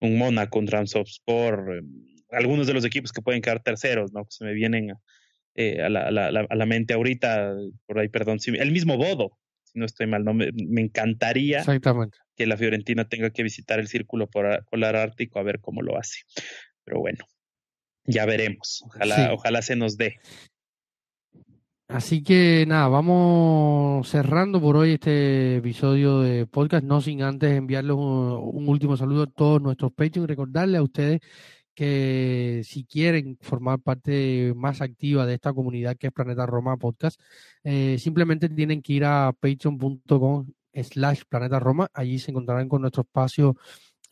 un 0.00 0.18
Mónaco, 0.18 0.58
un 0.58 0.86
Softsport, 0.88 1.68
em, 1.68 1.86
algunos 2.32 2.66
de 2.66 2.74
los 2.74 2.84
equipos 2.84 3.12
que 3.12 3.22
pueden 3.22 3.40
quedar 3.40 3.62
terceros, 3.62 4.12
¿no? 4.12 4.24
Que 4.24 4.32
se 4.32 4.44
me 4.44 4.52
vienen 4.52 4.90
a, 4.90 5.00
eh, 5.54 5.82
a, 5.82 5.88
la, 5.88 6.08
a, 6.08 6.10
la, 6.10 6.46
a, 6.48 6.54
la, 6.54 6.66
mente 6.66 6.94
ahorita, 6.94 7.54
por 7.86 7.98
ahí, 7.98 8.08
perdón, 8.08 8.38
el 8.46 8.72
mismo 8.72 8.96
Bodo, 8.96 9.38
si 9.62 9.78
no 9.78 9.86
estoy 9.86 10.06
mal, 10.06 10.24
no 10.24 10.34
me, 10.34 10.50
me 10.52 10.80
encantaría 10.80 11.64
que 12.36 12.46
la 12.46 12.56
Fiorentina 12.56 13.08
tenga 13.08 13.30
que 13.30 13.42
visitar 13.42 13.78
el 13.78 13.88
Círculo 13.88 14.28
Polar 14.28 14.96
Ártico 14.96 15.38
a 15.38 15.44
ver 15.44 15.60
cómo 15.60 15.82
lo 15.82 15.98
hace. 15.98 16.20
Pero 16.84 17.00
bueno, 17.00 17.24
ya 18.04 18.26
veremos. 18.26 18.82
Ojalá, 18.86 19.16
sí. 19.16 19.22
ojalá 19.32 19.62
se 19.62 19.76
nos 19.76 19.96
dé. 19.96 20.16
Así 21.86 22.22
que 22.22 22.64
nada, 22.66 22.88
vamos 22.88 24.08
cerrando 24.08 24.60
por 24.60 24.76
hoy 24.76 24.94
este 24.94 25.56
episodio 25.56 26.20
de 26.20 26.46
podcast, 26.46 26.82
no 26.82 27.00
sin 27.00 27.22
antes 27.22 27.52
enviarles 27.52 27.94
un, 27.94 28.40
un 28.52 28.68
último 28.68 28.96
saludo 28.96 29.24
a 29.24 29.30
todos 29.30 29.60
nuestros 29.60 29.92
Patreon 29.92 30.24
y 30.24 30.26
recordarles 30.26 30.80
a 30.80 30.82
ustedes 30.82 31.20
que 31.74 32.62
si 32.64 32.84
quieren 32.84 33.38
formar 33.40 33.80
parte 33.80 34.52
más 34.56 34.80
activa 34.80 35.26
de 35.26 35.34
esta 35.34 35.52
comunidad 35.52 35.96
que 35.96 36.08
es 36.08 36.12
Planeta 36.12 36.46
Roma 36.46 36.76
Podcast, 36.76 37.20
eh, 37.64 37.96
simplemente 37.98 38.48
tienen 38.48 38.82
que 38.82 38.94
ir 38.94 39.04
a 39.04 39.32
patreon.com 39.38 40.46
slash 40.74 41.22
Planeta 41.28 41.60
Roma, 41.60 41.88
allí 41.94 42.18
se 42.18 42.30
encontrarán 42.30 42.68
con 42.68 42.80
nuestro 42.82 43.02
espacio 43.02 43.56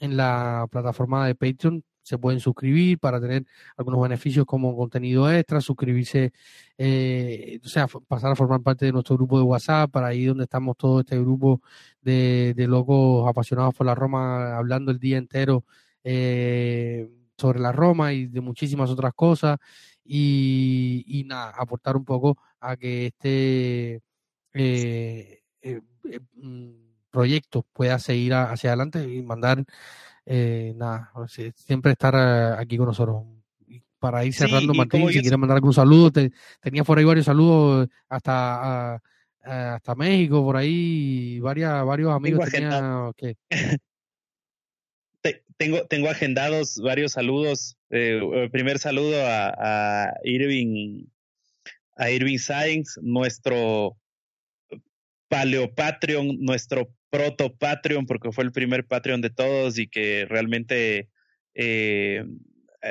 en 0.01 0.17
la 0.17 0.67
plataforma 0.71 1.27
de 1.27 1.35
Patreon. 1.35 1.85
Se 2.03 2.19
pueden 2.19 2.41
suscribir 2.41 2.99
para 2.99 3.21
tener 3.21 3.47
algunos 3.77 4.03
beneficios 4.03 4.45
como 4.45 4.77
contenido 4.77 5.31
extra, 5.33 5.61
suscribirse, 5.61 6.33
eh, 6.77 7.61
o 7.65 7.69
sea, 7.69 7.87
pasar 8.09 8.33
a 8.33 8.37
formar 8.37 8.61
parte 8.61 8.87
de 8.87 8.93
nuestro 8.93 9.17
grupo 9.17 9.39
de 9.39 9.45
WhatsApp, 9.45 9.91
para 9.93 10.09
ahí 10.09 10.25
donde 10.25 10.45
estamos 10.45 10.77
todo 10.77 11.01
este 11.01 11.17
grupo 11.21 11.63
de, 12.01 12.55
de 12.57 12.67
locos 12.67 13.29
apasionados 13.29 13.75
por 13.75 13.87
la 13.87 13.95
Roma, 13.95 14.57
hablando 14.57 14.91
el 14.91 14.99
día 14.99 15.17
entero 15.17 15.65
eh, 16.05 17.09
sobre 17.43 17.61
la 17.61 17.73
Roma 17.73 18.13
y 18.13 18.27
de 18.27 18.41
muchísimas 18.41 18.89
otras 18.91 19.13
cosas, 19.15 19.59
y, 20.05 21.05
y 21.07 21.25
nada, 21.25 21.53
aportar 21.57 21.97
un 21.97 22.05
poco 22.05 22.39
a 22.61 22.77
que 22.77 23.07
este 23.07 24.01
eh, 24.55 25.43
eh, 25.63 25.81
eh 26.05 26.21
proyecto 27.11 27.67
pueda 27.75 27.99
seguir 27.99 28.33
hacia 28.33 28.71
adelante 28.71 29.07
y 29.07 29.23
mandar 29.23 29.63
eh, 30.25 30.73
nada, 30.77 31.13
siempre 31.55 31.93
estar 31.93 32.15
eh, 32.15 32.57
aquí 32.59 32.77
con 32.77 32.87
nosotros. 32.87 33.25
Para 33.99 34.25
ir 34.25 34.35
cerrando, 34.35 34.73
sí, 34.73 34.79
Martín, 34.79 35.07
si 35.09 35.21
quieres 35.21 35.39
mandar 35.39 35.57
algún 35.57 35.75
saludo, 35.75 36.11
te, 36.11 36.33
tenía 36.61 36.83
por 36.83 36.99
ahí 36.99 37.05
varios 37.05 37.27
saludos 37.27 37.87
hasta, 38.09 38.95
a, 38.95 39.01
a, 39.45 39.75
hasta 39.75 39.95
México, 39.95 40.43
por 40.43 40.57
ahí, 40.57 41.39
varias, 41.39 41.85
varios 41.85 42.13
amigos 42.13 42.51
tenía, 42.51 43.11
que... 43.17 43.37
tengo, 45.57 45.87
tengo 45.87 46.09
agendados 46.09 46.79
varios 46.79 47.13
saludos. 47.13 47.77
Eh, 47.91 48.21
el 48.35 48.51
primer 48.51 48.79
saludo 48.79 49.17
a, 49.25 50.15
Irving, 50.25 51.07
a 51.97 52.11
Irving 52.11 52.39
Sainz, 52.39 52.99
nuestro 53.03 53.97
Paleo 55.29 55.75
Patreon, 55.75 56.39
nuestro 56.41 56.95
proto 57.11 57.55
Patreon, 57.55 58.07
porque 58.07 58.33
fue 58.33 58.45
el 58.45 58.53
primer 58.53 58.87
Patreon 58.87 59.21
de 59.21 59.31
todos 59.31 59.79
y 59.79 59.87
que 59.87 60.27
realmente 60.29 61.09
eh, 61.55 62.25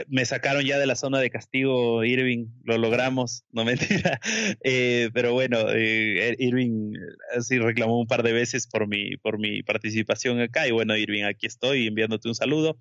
me 0.07 0.25
sacaron 0.25 0.63
ya 0.63 0.79
de 0.79 0.85
la 0.85 0.95
zona 0.95 1.19
de 1.19 1.29
castigo, 1.29 2.03
Irving, 2.03 2.47
lo 2.63 2.77
logramos, 2.77 3.43
no 3.51 3.65
mentira. 3.65 4.19
Eh, 4.63 5.09
pero 5.13 5.33
bueno, 5.33 5.57
eh, 5.69 6.35
Irving 6.39 6.93
sí 7.41 7.59
reclamó 7.59 7.99
un 7.99 8.07
par 8.07 8.23
de 8.23 8.33
veces 8.33 8.67
por 8.67 8.87
mi, 8.87 9.17
por 9.17 9.39
mi 9.39 9.63
participación 9.63 10.39
acá. 10.39 10.67
Y 10.67 10.71
bueno, 10.71 10.95
Irving, 10.95 11.23
aquí 11.23 11.47
estoy 11.47 11.87
enviándote 11.87 12.27
un 12.29 12.35
saludo 12.35 12.77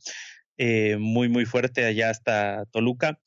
eh, 0.58 0.98
muy, 0.98 1.28
muy 1.28 1.46
fuerte 1.46 1.84
allá 1.84 2.10
hasta 2.10 2.66
Toluca. 2.70 3.18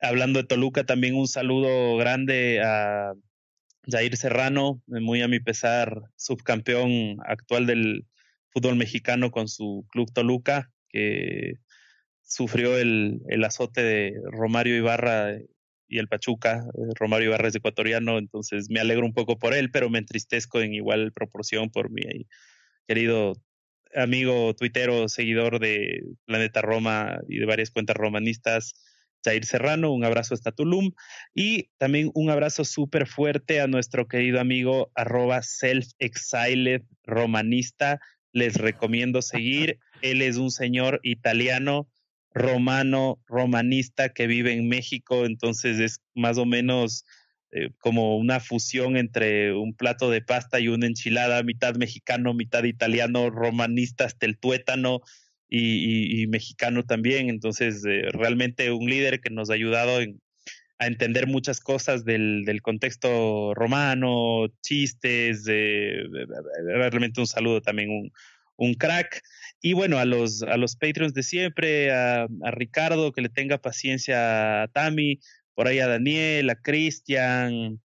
Hablando 0.00 0.40
de 0.40 0.46
Toluca, 0.46 0.84
también 0.84 1.16
un 1.16 1.28
saludo 1.28 1.96
grande 1.96 2.60
a 2.62 3.14
Jair 3.88 4.16
Serrano, 4.16 4.82
muy 4.86 5.22
a 5.22 5.28
mi 5.28 5.40
pesar, 5.40 6.02
subcampeón 6.16 7.16
actual 7.26 7.66
del 7.66 8.06
fútbol 8.50 8.76
mexicano 8.76 9.30
con 9.30 9.48
su 9.48 9.86
club 9.90 10.12
Toluca, 10.12 10.70
que 10.88 11.54
sufrió 12.24 12.76
el, 12.78 13.20
el 13.28 13.44
azote 13.44 13.82
de 13.82 14.14
Romario 14.30 14.76
Ibarra 14.76 15.36
y 15.88 15.98
el 15.98 16.08
Pachuca. 16.08 16.66
Romario 16.98 17.28
Ibarra 17.28 17.48
es 17.48 17.54
ecuatoriano, 17.54 18.18
entonces 18.18 18.68
me 18.70 18.80
alegro 18.80 19.06
un 19.06 19.14
poco 19.14 19.38
por 19.38 19.54
él, 19.54 19.70
pero 19.70 19.90
me 19.90 19.98
entristezco 19.98 20.60
en 20.60 20.74
igual 20.74 21.12
proporción 21.12 21.70
por 21.70 21.90
mi 21.90 22.26
querido 22.86 23.34
amigo 23.94 24.54
tuitero, 24.54 25.08
seguidor 25.08 25.60
de 25.60 26.02
Planeta 26.24 26.62
Roma 26.62 27.20
y 27.28 27.38
de 27.38 27.46
varias 27.46 27.70
cuentas 27.70 27.96
romanistas, 27.96 28.74
Jair 29.24 29.46
Serrano, 29.46 29.92
un 29.92 30.04
abrazo 30.04 30.34
hasta 30.34 30.52
Tulum 30.52 30.92
y 31.34 31.70
también 31.78 32.10
un 32.14 32.30
abrazo 32.30 32.64
súper 32.64 33.06
fuerte 33.06 33.60
a 33.60 33.66
nuestro 33.66 34.06
querido 34.06 34.40
amigo 34.40 34.90
arroba 34.94 35.42
self-exiled 35.42 36.84
romanista. 37.04 38.00
Les 38.32 38.56
recomiendo 38.56 39.22
seguir. 39.22 39.78
Él 40.02 40.20
es 40.20 40.36
un 40.36 40.50
señor 40.50 41.00
italiano, 41.02 41.88
romano, 42.34 43.22
romanista 43.26 44.08
que 44.08 44.26
vive 44.26 44.52
en 44.52 44.68
México, 44.68 45.24
entonces 45.24 45.78
es 45.78 46.00
más 46.14 46.36
o 46.36 46.44
menos 46.44 47.04
eh, 47.52 47.70
como 47.78 48.18
una 48.18 48.40
fusión 48.40 48.96
entre 48.96 49.54
un 49.54 49.74
plato 49.74 50.10
de 50.10 50.20
pasta 50.20 50.58
y 50.58 50.66
una 50.66 50.86
enchilada, 50.88 51.44
mitad 51.44 51.76
mexicano, 51.76 52.34
mitad 52.34 52.64
italiano, 52.64 53.30
romanista 53.30 54.04
hasta 54.04 54.26
el 54.26 54.36
tuétano 54.36 55.00
y, 55.48 56.26
mexicano 56.26 56.82
también. 56.84 57.28
Entonces, 57.28 57.84
eh, 57.86 58.08
realmente 58.10 58.72
un 58.72 58.90
líder 58.90 59.20
que 59.20 59.30
nos 59.30 59.50
ha 59.50 59.54
ayudado 59.54 60.00
en, 60.00 60.20
a 60.80 60.88
entender 60.88 61.28
muchas 61.28 61.60
cosas 61.60 62.04
del, 62.04 62.44
contexto 62.62 63.54
romano, 63.54 64.48
chistes, 64.62 65.44
eh, 65.48 66.02
realmente 66.64 67.20
un 67.20 67.28
saludo 67.28 67.60
también, 67.62 68.10
un 68.56 68.74
crack. 68.74 69.22
Y 69.66 69.72
bueno, 69.72 69.98
a 69.98 70.04
los, 70.04 70.42
a 70.42 70.58
los 70.58 70.76
Patreons 70.76 71.14
de 71.14 71.22
siempre, 71.22 71.90
a, 71.90 72.24
a 72.24 72.50
Ricardo, 72.50 73.12
que 73.12 73.22
le 73.22 73.30
tenga 73.30 73.56
paciencia 73.56 74.64
a 74.64 74.68
Tami, 74.68 75.20
por 75.54 75.68
ahí 75.68 75.78
a 75.78 75.88
Daniel, 75.88 76.50
a 76.50 76.56
Cristian, 76.56 77.80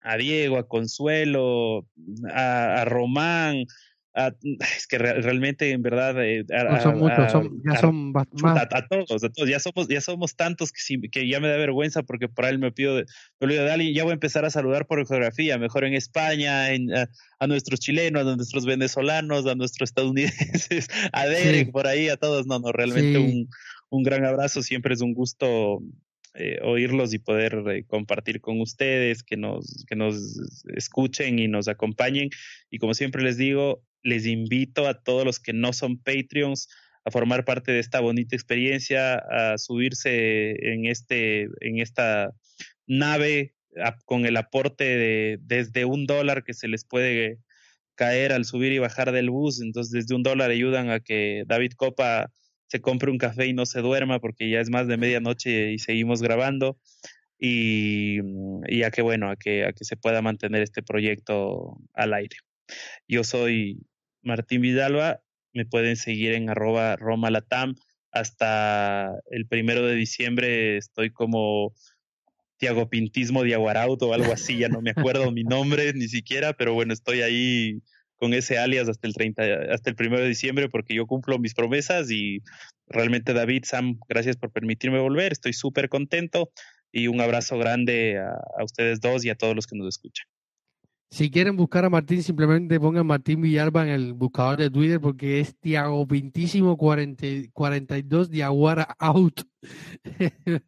a 0.00 0.16
Diego, 0.16 0.58
a 0.58 0.66
Consuelo, 0.66 1.86
a, 2.28 2.80
a 2.80 2.84
Román, 2.86 3.66
a, 4.14 4.32
es 4.76 4.86
que 4.86 4.98
re, 4.98 5.14
realmente 5.22 5.70
en 5.70 5.82
verdad 5.82 6.22
eh, 6.22 6.44
a, 6.52 6.64
no 6.64 6.80
son 6.80 6.98
muchos 6.98 7.32
son, 7.32 7.62
ya 7.64 7.76
son 7.76 8.12
más 8.12 8.26
a, 8.42 8.86
todos, 8.86 9.24
a 9.24 9.28
todos 9.30 9.48
ya 9.48 9.58
somos 9.58 9.88
ya 9.88 10.00
somos 10.00 10.36
tantos 10.36 10.70
que, 10.70 10.80
si, 10.80 11.00
que 11.00 11.28
ya 11.28 11.40
me 11.40 11.48
da 11.48 11.56
vergüenza 11.56 12.02
porque 12.02 12.28
por 12.28 12.44
ahí 12.44 12.58
me 12.58 12.72
pido 12.72 12.96
de, 12.96 13.06
me 13.40 13.46
olvido 13.46 13.64
de 13.64 13.72
alguien 13.72 13.94
ya 13.94 14.04
voy 14.04 14.10
a 14.10 14.14
empezar 14.14 14.44
a 14.44 14.50
saludar 14.50 14.86
por 14.86 15.06
geografía 15.06 15.56
mejor 15.58 15.84
en 15.84 15.94
España 15.94 16.72
en, 16.72 16.92
a, 16.92 17.46
nuestros 17.46 17.80
chilenos 17.80 18.26
a 18.26 18.36
nuestros 18.36 18.66
venezolanos 18.66 19.46
a 19.46 19.54
nuestros 19.54 19.90
estadounidenses 19.90 20.88
a 21.12 21.26
Derek 21.26 21.66
sí. 21.66 21.72
por 21.72 21.86
ahí 21.86 22.08
a 22.08 22.16
todos 22.16 22.46
no 22.46 22.58
no 22.58 22.70
realmente 22.70 23.18
sí. 23.18 23.24
un, 23.24 23.48
un 23.88 24.02
gran 24.02 24.24
abrazo 24.26 24.62
siempre 24.62 24.92
es 24.94 25.00
un 25.00 25.14
gusto 25.14 25.80
eh, 26.34 26.58
oírlos 26.62 27.12
y 27.12 27.18
poder 27.18 27.62
eh, 27.70 27.84
compartir 27.86 28.40
con 28.40 28.60
ustedes, 28.60 29.22
que 29.22 29.36
nos, 29.36 29.84
que 29.86 29.96
nos 29.96 30.16
escuchen 30.74 31.38
y 31.38 31.48
nos 31.48 31.68
acompañen. 31.68 32.30
Y 32.70 32.78
como 32.78 32.94
siempre 32.94 33.22
les 33.22 33.36
digo, 33.36 33.82
les 34.02 34.26
invito 34.26 34.88
a 34.88 35.02
todos 35.02 35.24
los 35.24 35.38
que 35.38 35.52
no 35.52 35.72
son 35.72 35.98
Patreons 35.98 36.68
a 37.04 37.10
formar 37.10 37.44
parte 37.44 37.72
de 37.72 37.80
esta 37.80 38.00
bonita 38.00 38.34
experiencia, 38.34 39.16
a 39.16 39.58
subirse 39.58 40.72
en, 40.72 40.86
este, 40.86 41.48
en 41.60 41.80
esta 41.80 42.32
nave 42.86 43.54
con 44.04 44.26
el 44.26 44.36
aporte 44.36 44.84
de 44.84 45.38
desde 45.42 45.84
un 45.84 46.06
dólar 46.06 46.44
que 46.44 46.54
se 46.54 46.68
les 46.68 46.84
puede 46.84 47.38
caer 47.94 48.32
al 48.32 48.44
subir 48.44 48.72
y 48.72 48.78
bajar 48.78 49.12
del 49.12 49.30
bus. 49.30 49.60
Entonces, 49.60 49.92
desde 49.92 50.14
un 50.14 50.22
dólar 50.22 50.50
ayudan 50.50 50.90
a 50.90 51.00
que 51.00 51.44
David 51.46 51.72
Copa 51.76 52.30
se 52.72 52.80
compre 52.80 53.10
un 53.10 53.18
café 53.18 53.46
y 53.46 53.52
no 53.52 53.66
se 53.66 53.82
duerma 53.82 54.18
porque 54.18 54.48
ya 54.48 54.58
es 54.58 54.70
más 54.70 54.86
de 54.86 54.96
medianoche 54.96 55.72
y 55.72 55.78
seguimos 55.78 56.22
grabando. 56.22 56.78
Y, 57.38 58.20
y 58.66 58.82
a 58.84 58.90
que, 58.90 59.02
bueno, 59.02 59.28
a 59.28 59.36
que, 59.36 59.66
a 59.66 59.74
que 59.74 59.84
se 59.84 59.98
pueda 59.98 60.22
mantener 60.22 60.62
este 60.62 60.82
proyecto 60.82 61.76
al 61.92 62.14
aire. 62.14 62.36
Yo 63.06 63.24
soy 63.24 63.84
Martín 64.22 64.62
Vidalba, 64.62 65.20
me 65.52 65.66
pueden 65.66 65.96
seguir 65.96 66.32
en 66.32 66.48
arroba 66.48 66.96
romalatam. 66.96 67.74
Hasta 68.10 69.20
el 69.30 69.46
primero 69.46 69.86
de 69.86 69.94
diciembre 69.94 70.78
estoy 70.78 71.10
como 71.10 71.74
Tiago 72.56 72.88
Pintismo 72.88 73.42
Diaguarauto 73.42 74.08
o 74.08 74.14
algo 74.14 74.32
así, 74.32 74.56
ya 74.56 74.68
no 74.68 74.80
me 74.80 74.92
acuerdo 74.92 75.30
mi 75.30 75.44
nombre 75.44 75.92
ni 75.92 76.08
siquiera, 76.08 76.54
pero 76.54 76.72
bueno, 76.72 76.94
estoy 76.94 77.20
ahí 77.20 77.82
con 78.22 78.34
ese 78.34 78.56
alias 78.56 78.88
hasta 78.88 79.08
el 79.08 79.14
30, 79.14 79.42
hasta 79.72 79.90
el 79.90 79.96
primero 79.96 80.22
de 80.22 80.28
diciembre 80.28 80.68
porque 80.68 80.94
yo 80.94 81.08
cumplo 81.08 81.40
mis 81.40 81.54
promesas 81.54 82.08
y 82.08 82.40
realmente 82.86 83.32
David, 83.32 83.64
Sam, 83.64 83.98
gracias 84.08 84.36
por 84.36 84.52
permitirme 84.52 85.00
volver, 85.00 85.32
estoy 85.32 85.52
súper 85.52 85.88
contento 85.88 86.52
y 86.92 87.08
un 87.08 87.20
abrazo 87.20 87.58
grande 87.58 88.20
a, 88.20 88.30
a 88.60 88.62
ustedes 88.62 89.00
dos 89.00 89.24
y 89.24 89.30
a 89.30 89.34
todos 89.34 89.56
los 89.56 89.66
que 89.66 89.76
nos 89.76 89.88
escuchan. 89.88 90.24
Si 91.10 91.32
quieren 91.32 91.56
buscar 91.56 91.84
a 91.84 91.90
Martín, 91.90 92.22
simplemente 92.22 92.78
pongan 92.78 93.08
Martín 93.08 93.40
Villalba 93.42 93.82
en 93.82 93.88
el 93.88 94.12
buscador 94.12 94.56
de 94.60 94.70
Twitter 94.70 95.00
porque 95.00 95.40
es 95.40 95.58
Tiago 95.58 96.06
Pintísimo 96.06 96.76
40, 96.76 97.50
42 97.52 98.30
Diaguara 98.30 98.94
Out. 99.00 99.40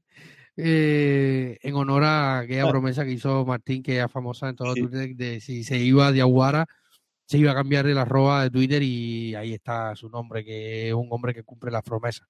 eh, 0.56 1.56
en 1.62 1.74
honor 1.76 2.02
a 2.02 2.40
aquella 2.40 2.64
ah. 2.64 2.70
promesa 2.70 3.04
que 3.04 3.12
hizo 3.12 3.46
Martín, 3.46 3.80
que 3.80 4.00
es 4.00 4.10
famosa 4.10 4.48
en 4.48 4.56
todo 4.56 4.74
Twitter, 4.74 5.14
de 5.14 5.40
si 5.40 5.62
se 5.62 5.78
iba 5.78 6.08
a 6.08 6.12
Diaguara, 6.12 6.66
se 7.26 7.38
iba 7.38 7.52
a 7.52 7.54
cambiar 7.54 7.86
el 7.86 7.98
arroba 7.98 8.42
de 8.44 8.50
Twitter 8.50 8.82
y 8.82 9.34
ahí 9.34 9.54
está 9.54 9.94
su 9.96 10.08
nombre, 10.08 10.44
que 10.44 10.88
es 10.88 10.94
un 10.94 11.08
hombre 11.10 11.34
que 11.34 11.42
cumple 11.42 11.70
las 11.70 11.82
promesas. 11.82 12.26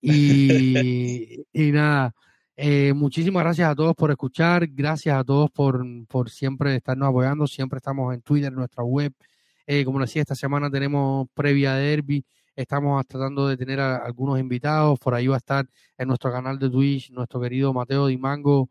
Y, 0.00 1.44
y 1.52 1.72
nada. 1.72 2.14
Eh, 2.56 2.92
muchísimas 2.92 3.42
gracias 3.44 3.70
a 3.70 3.74
todos 3.74 3.94
por 3.94 4.10
escuchar, 4.10 4.66
gracias 4.68 5.16
a 5.16 5.24
todos 5.24 5.50
por, 5.50 5.84
por 6.06 6.30
siempre 6.30 6.76
estarnos 6.76 7.08
apoyando, 7.08 7.46
siempre 7.46 7.78
estamos 7.78 8.14
en 8.14 8.20
Twitter, 8.22 8.48
en 8.50 8.56
nuestra 8.56 8.84
web. 8.84 9.12
Eh, 9.66 9.84
como 9.84 10.00
decía, 10.00 10.22
esta 10.22 10.34
semana 10.34 10.70
tenemos 10.70 11.28
previa 11.34 11.74
de 11.74 11.88
Derby, 11.88 12.24
estamos 12.54 13.04
tratando 13.06 13.48
de 13.48 13.56
tener 13.56 13.80
a, 13.80 13.96
algunos 13.96 14.38
invitados, 14.38 14.98
por 14.98 15.14
ahí 15.14 15.26
va 15.28 15.36
a 15.36 15.38
estar 15.38 15.66
en 15.96 16.08
nuestro 16.08 16.30
canal 16.30 16.58
de 16.58 16.68
Twitch 16.68 17.10
nuestro 17.10 17.40
querido 17.40 17.72
Mateo 17.72 18.06
Dimango, 18.06 18.68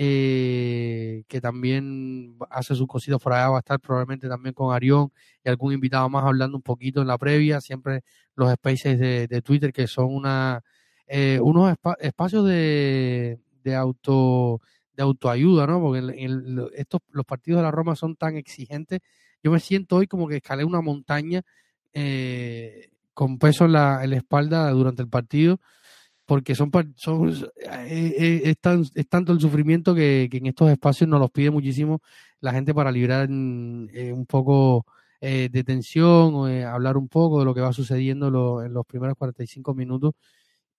eh, 0.00 1.24
que 1.26 1.40
también 1.40 2.36
hace 2.50 2.76
sus 2.76 2.86
cositas 2.86 3.20
por 3.20 3.32
allá, 3.32 3.48
va 3.48 3.56
a 3.56 3.58
estar 3.58 3.80
probablemente 3.80 4.28
también 4.28 4.54
con 4.54 4.72
Arión 4.72 5.10
y 5.44 5.48
algún 5.48 5.72
invitado 5.72 6.08
más 6.08 6.24
hablando 6.24 6.56
un 6.56 6.62
poquito 6.62 7.00
en 7.00 7.08
la 7.08 7.18
previa, 7.18 7.60
siempre 7.60 8.04
los 8.36 8.52
spaces 8.52 8.96
de, 9.00 9.42
Twitter 9.42 9.72
que 9.72 9.88
son 9.88 10.14
una 10.14 10.62
eh, 11.08 11.40
unos 11.42 11.74
espacios 11.98 12.46
de, 12.46 13.40
de, 13.64 13.74
auto 13.74 14.60
de 14.94 15.02
autoayuda, 15.02 15.66
¿no? 15.66 15.80
Porque 15.80 16.00
estos, 16.76 17.00
los 17.10 17.26
partidos 17.26 17.58
de 17.58 17.64
la 17.64 17.72
Roma 17.72 17.96
son 17.96 18.14
tan 18.14 18.36
exigentes. 18.36 19.00
Yo 19.42 19.50
me 19.50 19.58
siento 19.58 19.96
hoy 19.96 20.06
como 20.06 20.28
que 20.28 20.36
escalé 20.36 20.62
una 20.62 20.80
montaña 20.80 21.42
eh, 21.92 22.90
con 23.14 23.40
peso 23.40 23.66
la, 23.66 24.04
en 24.04 24.10
la, 24.10 24.16
espalda 24.16 24.70
durante 24.70 25.02
el 25.02 25.08
partido, 25.08 25.58
porque 26.28 26.54
son, 26.54 26.70
son 26.96 27.50
eh, 27.88 28.44
es, 28.44 28.56
es, 28.94 29.08
tanto 29.08 29.32
el 29.32 29.40
sufrimiento 29.40 29.94
que, 29.94 30.28
que, 30.30 30.36
en 30.36 30.46
estos 30.46 30.70
espacios 30.70 31.08
nos 31.08 31.20
los 31.20 31.30
pide 31.30 31.50
muchísimo 31.50 32.02
la 32.40 32.52
gente 32.52 32.74
para 32.74 32.92
liberar 32.92 33.28
un 33.30 34.26
poco 34.28 34.84
de 35.20 35.64
tensión, 35.64 36.34
o, 36.34 36.44
hablar 36.68 36.96
un 36.96 37.08
poco 37.08 37.40
de 37.40 37.44
lo 37.46 37.54
que 37.54 37.62
va 37.62 37.72
sucediendo 37.72 38.62
en 38.62 38.74
los 38.74 38.86
primeros 38.86 39.16
45 39.16 39.74
minutos 39.74 40.14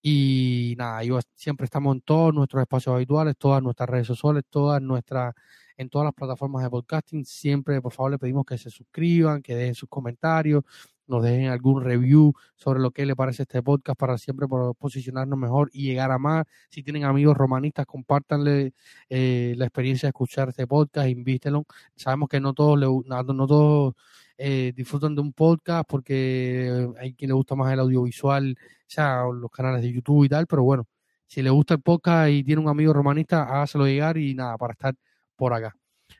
y 0.01 0.75
nada, 0.77 1.03
yo 1.03 1.19
siempre 1.35 1.65
estamos 1.65 1.95
en 1.95 2.01
todos 2.01 2.33
nuestros 2.33 2.61
espacios 2.61 2.95
habituales, 2.95 3.35
todas 3.37 3.61
nuestras 3.61 3.89
redes 3.89 4.07
sociales, 4.07 4.43
todas 4.49 4.81
nuestras, 4.81 5.33
en 5.75 5.89
todas 5.89 6.05
las 6.05 6.13
plataformas 6.13 6.63
de 6.63 6.69
podcasting. 6.69 7.25
Siempre, 7.25 7.81
por 7.81 7.91
favor, 7.91 8.11
le 8.11 8.17
pedimos 8.17 8.45
que 8.45 8.57
se 8.57 8.69
suscriban, 8.69 9.41
que 9.41 9.55
dejen 9.55 9.75
sus 9.75 9.89
comentarios, 9.89 10.63
nos 11.09 11.23
dejen 11.23 11.47
algún 11.49 11.83
review 11.83 12.33
sobre 12.55 12.79
lo 12.79 12.91
que 12.91 13.05
les 13.05 13.15
parece 13.15 13.43
este 13.43 13.61
podcast 13.63 13.99
para 13.99 14.17
siempre 14.17 14.47
posicionarnos 14.77 15.37
mejor 15.37 15.69
y 15.73 15.83
llegar 15.83 16.11
a 16.11 16.17
más. 16.19 16.45
Si 16.69 16.83
tienen 16.83 17.03
amigos 17.03 17.35
romanistas, 17.35 17.85
compártanle 17.85 18.73
eh, 19.09 19.53
la 19.57 19.65
experiencia 19.65 20.07
de 20.07 20.11
escuchar 20.11 20.49
este 20.49 20.67
podcast, 20.67 21.09
invítenlo. 21.09 21.65
Sabemos 21.95 22.29
que 22.29 22.39
no 22.39 22.53
todos, 22.53 22.79
le, 22.79 22.85
no 22.87 23.47
todos 23.47 23.95
eh, 24.37 24.71
disfrutan 24.75 25.15
de 25.15 25.21
un 25.21 25.33
podcast 25.33 25.85
porque 25.89 26.87
hay 26.99 27.13
quien 27.13 27.29
le 27.29 27.33
gusta 27.33 27.55
más 27.55 27.73
el 27.73 27.79
audiovisual, 27.79 28.55
sea 28.87 29.23
los 29.33 29.51
canales 29.51 29.81
de 29.81 29.91
YouTube 29.91 30.25
y 30.25 30.29
tal, 30.29 30.47
pero 30.47 30.63
bueno, 30.63 30.87
si 31.27 31.41
le 31.41 31.49
gusta 31.49 31.75
el 31.75 31.81
podcast 31.81 32.29
y 32.31 32.43
tiene 32.43 32.61
un 32.61 32.69
amigo 32.69 32.93
romanista, 32.93 33.43
hágaselo 33.43 33.85
llegar 33.85 34.17
y 34.17 34.33
nada, 34.35 34.57
para 34.57 34.73
estar 34.73 34.95
por 35.35 35.53
acá. 35.53 35.75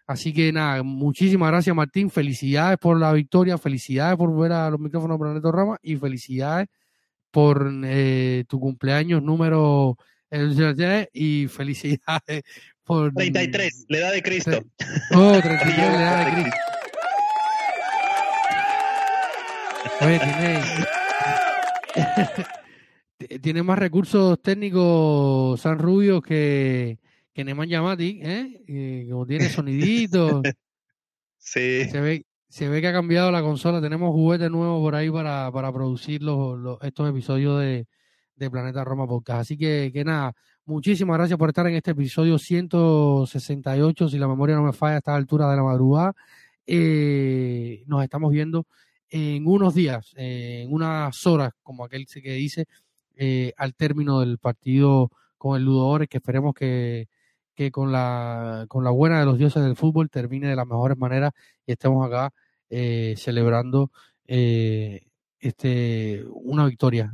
Así 0.08 0.34
que 0.34 0.52
nada, 0.52 0.84
muchísimas 0.84 1.52
gracias 1.52 1.76
Martín, 1.76 2.10
felicidades 2.10 2.78
por 2.78 3.00
la 3.00 3.14
victoria, 3.14 3.58
felicidades 3.58 4.18
por 4.18 4.30
volver 4.30 4.52
a 4.54 4.70
los 4.70 4.80
micrófonos 4.80 5.18
de 5.18 5.24
Planeta 5.24 5.52
Rama 5.52 5.78
y 5.82 5.96
felicidades 5.98 6.68
por 7.32 7.72
eh, 7.84 8.44
tu 8.48 8.60
cumpleaños 8.60 9.22
número 9.22 9.98
y 11.14 11.48
felicidades 11.48 12.44
por 12.84 13.14
33, 13.14 13.86
la 13.90 13.98
edad 13.98 14.12
de 14.14 14.22
Cristo. 14.22 14.64
Oh, 15.16 15.40
33, 15.42 15.78
la 15.78 16.02
edad 16.02 16.26
de 16.26 16.42
Cristo. 16.42 16.58
Oye, 20.02 20.20
tiene, 20.20 20.62
tiene 23.42 23.64
más 23.64 23.80
recursos 23.80 24.42
técnicos 24.42 25.60
San 25.60 25.78
Rubio 25.78 26.22
que, 26.22 27.00
que 27.40 27.46
Neman 27.46 27.70
Yamati, 27.70 28.20
¿eh? 28.22 28.64
eh 28.68 29.08
como 29.10 29.26
tiene 29.26 29.48
sonidito. 29.48 30.42
sí. 31.38 31.86
Se 31.86 32.02
ve, 32.02 32.26
se 32.50 32.68
ve 32.68 32.82
que 32.82 32.88
ha 32.88 32.92
cambiado 32.92 33.32
la 33.32 33.42
consola. 33.42 33.80
Tenemos 33.80 34.12
juguetes 34.12 34.52
nuevos 34.52 34.82
por 34.82 34.94
ahí 34.94 35.10
para, 35.10 35.50
para 35.50 35.72
producir 35.72 36.22
los, 36.22 36.78
estos 36.82 37.10
episodios 37.10 37.62
de, 37.62 37.88
de, 38.36 38.52
Planeta 38.52 38.84
Roma 38.84 39.08
Podcast. 39.08 39.40
Así 39.40 39.58
que, 39.58 39.90
que 39.94 40.04
nada, 40.04 40.34
muchísimas 40.66 41.18
gracias 41.18 41.40
por 41.40 41.48
estar 41.48 41.66
en 41.68 41.76
este 41.76 41.92
episodio 41.92 42.38
168. 42.38 44.10
Si 44.10 44.18
la 44.18 44.28
memoria 44.28 44.58
no 44.58 44.64
me 44.64 44.74
falla 44.74 44.96
a 44.96 44.98
esta 44.98 45.16
altura 45.16 45.50
de 45.50 45.56
la 45.56 45.64
madrugada. 45.64 46.14
Eh, 46.68 47.86
nos 47.88 48.04
estamos 48.04 48.34
viendo 48.34 48.68
en 49.10 49.48
unos 49.48 49.74
días, 49.74 50.12
en 50.18 50.74
unas 50.74 51.26
horas, 51.26 51.54
como 51.64 51.86
aquel 51.86 52.06
que 52.06 52.34
dice, 52.34 52.66
eh, 53.16 53.54
al 53.56 53.76
término 53.76 54.20
del 54.20 54.40
partido 54.40 55.10
con 55.38 55.56
el 55.56 55.64
Ludores, 55.64 56.10
que 56.10 56.18
esperemos 56.18 56.54
que, 56.54 57.08
que 57.60 57.72
con, 57.72 57.92
la, 57.92 58.64
con 58.70 58.86
la 58.86 58.90
buena 58.90 59.20
de 59.20 59.26
los 59.26 59.38
dioses 59.38 59.62
del 59.62 59.76
fútbol 59.76 60.10
termine 60.10 60.48
de 60.48 60.56
las 60.56 60.66
mejores 60.66 60.98
maneras 60.98 61.34
y 61.66 61.74
estemos 61.74 62.08
acá 62.08 62.32
eh, 62.70 63.16
celebrando 63.18 63.92
eh, 64.26 65.02
este 65.42 66.24
una 66.32 66.66
victoria. 66.68 67.12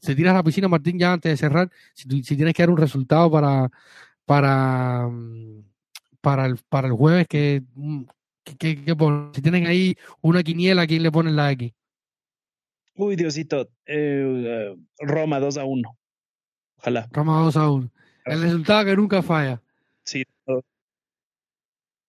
se 0.00 0.14
tira 0.14 0.30
a 0.30 0.34
la 0.34 0.42
piscina, 0.42 0.68
Martín, 0.68 0.98
ya 0.98 1.12
antes 1.12 1.32
de 1.32 1.36
cerrar, 1.36 1.70
si, 1.92 2.08
si 2.22 2.34
tienes 2.34 2.54
que 2.54 2.62
dar 2.62 2.70
un 2.70 2.78
resultado 2.78 3.30
para, 3.30 3.68
para, 4.24 5.06
mm, 5.06 5.64
para, 6.22 6.46
el, 6.46 6.56
para 6.70 6.88
el 6.88 6.94
jueves, 6.94 7.28
que 7.28 7.62
mm, 7.74 8.04
¿Qué, 8.58 8.96
Si 9.34 9.42
tienen 9.42 9.66
ahí 9.66 9.94
una 10.22 10.42
quiniela, 10.42 10.86
¿quién 10.86 11.02
le 11.02 11.12
ponen 11.12 11.36
la 11.36 11.52
X? 11.52 11.74
Uy, 12.94 13.16
Diosito. 13.16 13.68
Eh, 13.84 14.74
Roma 14.98 15.38
2 15.38 15.58
a 15.58 15.66
1. 15.66 15.98
Ojalá. 16.78 17.06
Roma 17.12 17.42
2 17.42 17.56
a 17.58 17.70
1. 17.70 17.90
El 18.28 18.42
resultado 18.42 18.84
que 18.84 18.96
nunca 18.96 19.22
falla. 19.22 19.60
Sí. 20.04 20.24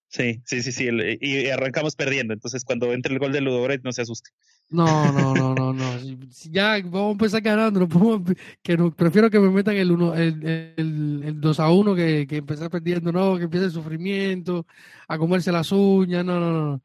Sí, 0.09 0.41
sí, 0.43 0.63
sí, 0.63 0.71
sí. 0.71 0.89
Y 1.21 1.47
arrancamos 1.49 1.95
perdiendo. 1.95 2.33
Entonces, 2.33 2.65
cuando 2.65 2.91
entre 2.93 3.13
el 3.13 3.19
gol 3.19 3.31
de 3.31 3.41
Ludogorets, 3.41 3.83
no 3.83 3.91
se 3.91 4.01
asuste. 4.01 4.31
No, 4.71 5.11
no, 5.11 5.33
no, 5.35 5.53
no, 5.53 5.73
no. 5.73 5.83
Ya 6.51 6.79
vamos 6.83 7.09
a 7.09 7.11
empezar 7.11 7.41
ganando. 7.41 7.87
que 8.63 8.77
prefiero 8.95 9.29
que 9.29 9.39
me 9.39 9.51
metan 9.51 9.75
el, 9.75 9.91
uno, 9.91 10.15
el, 10.15 10.73
el, 10.77 11.21
el 11.25 11.39
2 11.39 11.59
a 11.59 11.69
1 11.71 11.95
que, 11.95 12.25
que 12.27 12.37
empezar 12.37 12.71
perdiendo. 12.71 13.11
No, 13.11 13.37
que 13.37 13.43
empiece 13.43 13.67
el 13.67 13.71
sufrimiento, 13.71 14.65
a 15.07 15.17
comerse 15.19 15.51
las 15.51 15.71
uñas. 15.71 16.25
No, 16.25 16.39
no, 16.39 16.51
no. 16.51 16.81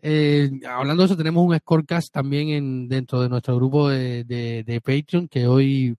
Eh, 0.00 0.50
hablando 0.68 1.02
de 1.02 1.06
eso, 1.06 1.16
tenemos 1.16 1.44
un 1.44 1.58
scorecast 1.58 2.12
también 2.12 2.50
en, 2.50 2.88
dentro 2.88 3.20
de 3.20 3.28
nuestro 3.28 3.56
grupo 3.56 3.88
de, 3.88 4.22
de, 4.22 4.62
de 4.62 4.80
Patreon 4.80 5.26
que 5.26 5.46
hoy 5.48 5.96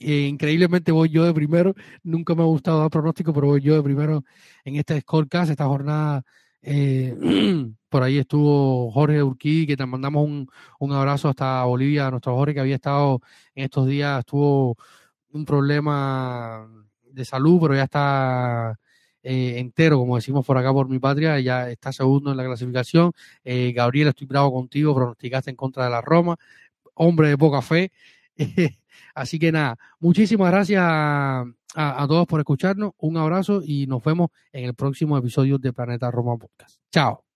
Eh, 0.00 0.26
increíblemente 0.28 0.92
voy 0.92 1.08
yo 1.10 1.24
de 1.24 1.34
primero. 1.34 1.74
Nunca 2.02 2.34
me 2.34 2.42
ha 2.42 2.46
gustado 2.46 2.80
dar 2.80 2.90
pronóstico, 2.90 3.32
pero 3.32 3.48
voy 3.48 3.60
yo 3.60 3.74
de 3.76 3.82
primero 3.82 4.24
en 4.64 4.76
este 4.76 5.00
Scorecast, 5.00 5.50
esta 5.50 5.66
jornada. 5.66 6.22
Eh, 6.62 7.14
por 7.88 8.02
ahí 8.02 8.18
estuvo 8.18 8.90
Jorge 8.92 9.22
Urquí, 9.22 9.66
que 9.66 9.76
te 9.76 9.86
mandamos 9.86 10.24
un, 10.26 10.48
un 10.80 10.92
abrazo 10.92 11.28
hasta 11.28 11.64
Bolivia, 11.64 12.08
a 12.08 12.10
nuestro 12.10 12.34
Jorge 12.36 12.54
que 12.54 12.60
había 12.60 12.74
estado 12.76 13.20
en 13.54 13.64
estos 13.64 13.86
días, 13.86 14.24
tuvo 14.24 14.76
un 15.32 15.44
problema 15.44 16.68
de 17.02 17.24
salud, 17.24 17.58
pero 17.60 17.74
ya 17.74 17.84
está 17.84 18.78
eh, 19.22 19.58
entero, 19.58 19.98
como 19.98 20.16
decimos 20.16 20.46
por 20.46 20.56
acá 20.58 20.72
por 20.72 20.88
mi 20.88 20.98
patria, 20.98 21.38
ya 21.40 21.70
está 21.70 21.92
segundo 21.92 22.30
en 22.30 22.36
la 22.36 22.44
clasificación. 22.44 23.12
Eh, 23.44 23.72
Gabriel, 23.74 24.08
estoy 24.08 24.26
bravo 24.26 24.52
contigo, 24.52 24.94
pronosticaste 24.94 25.50
en 25.50 25.56
contra 25.56 25.84
de 25.84 25.90
la 25.90 26.00
Roma, 26.00 26.36
hombre 26.94 27.28
de 27.28 27.38
poca 27.38 27.62
fe. 27.62 27.92
Así 29.14 29.38
que 29.38 29.52
nada, 29.52 29.76
muchísimas 30.00 30.50
gracias 30.50 30.82
a, 30.84 31.44
a, 31.74 32.06
todos 32.08 32.26
por 32.26 32.40
escucharnos, 32.40 32.92
un 32.98 33.16
abrazo 33.16 33.62
y 33.64 33.86
nos 33.86 34.02
vemos 34.02 34.30
en 34.52 34.64
el 34.64 34.74
próximo 34.74 35.16
episodio 35.16 35.58
de 35.58 35.72
Planeta 35.72 36.10
Roma 36.10 36.36
Podcast. 36.36 36.80
Chao. 36.90 37.27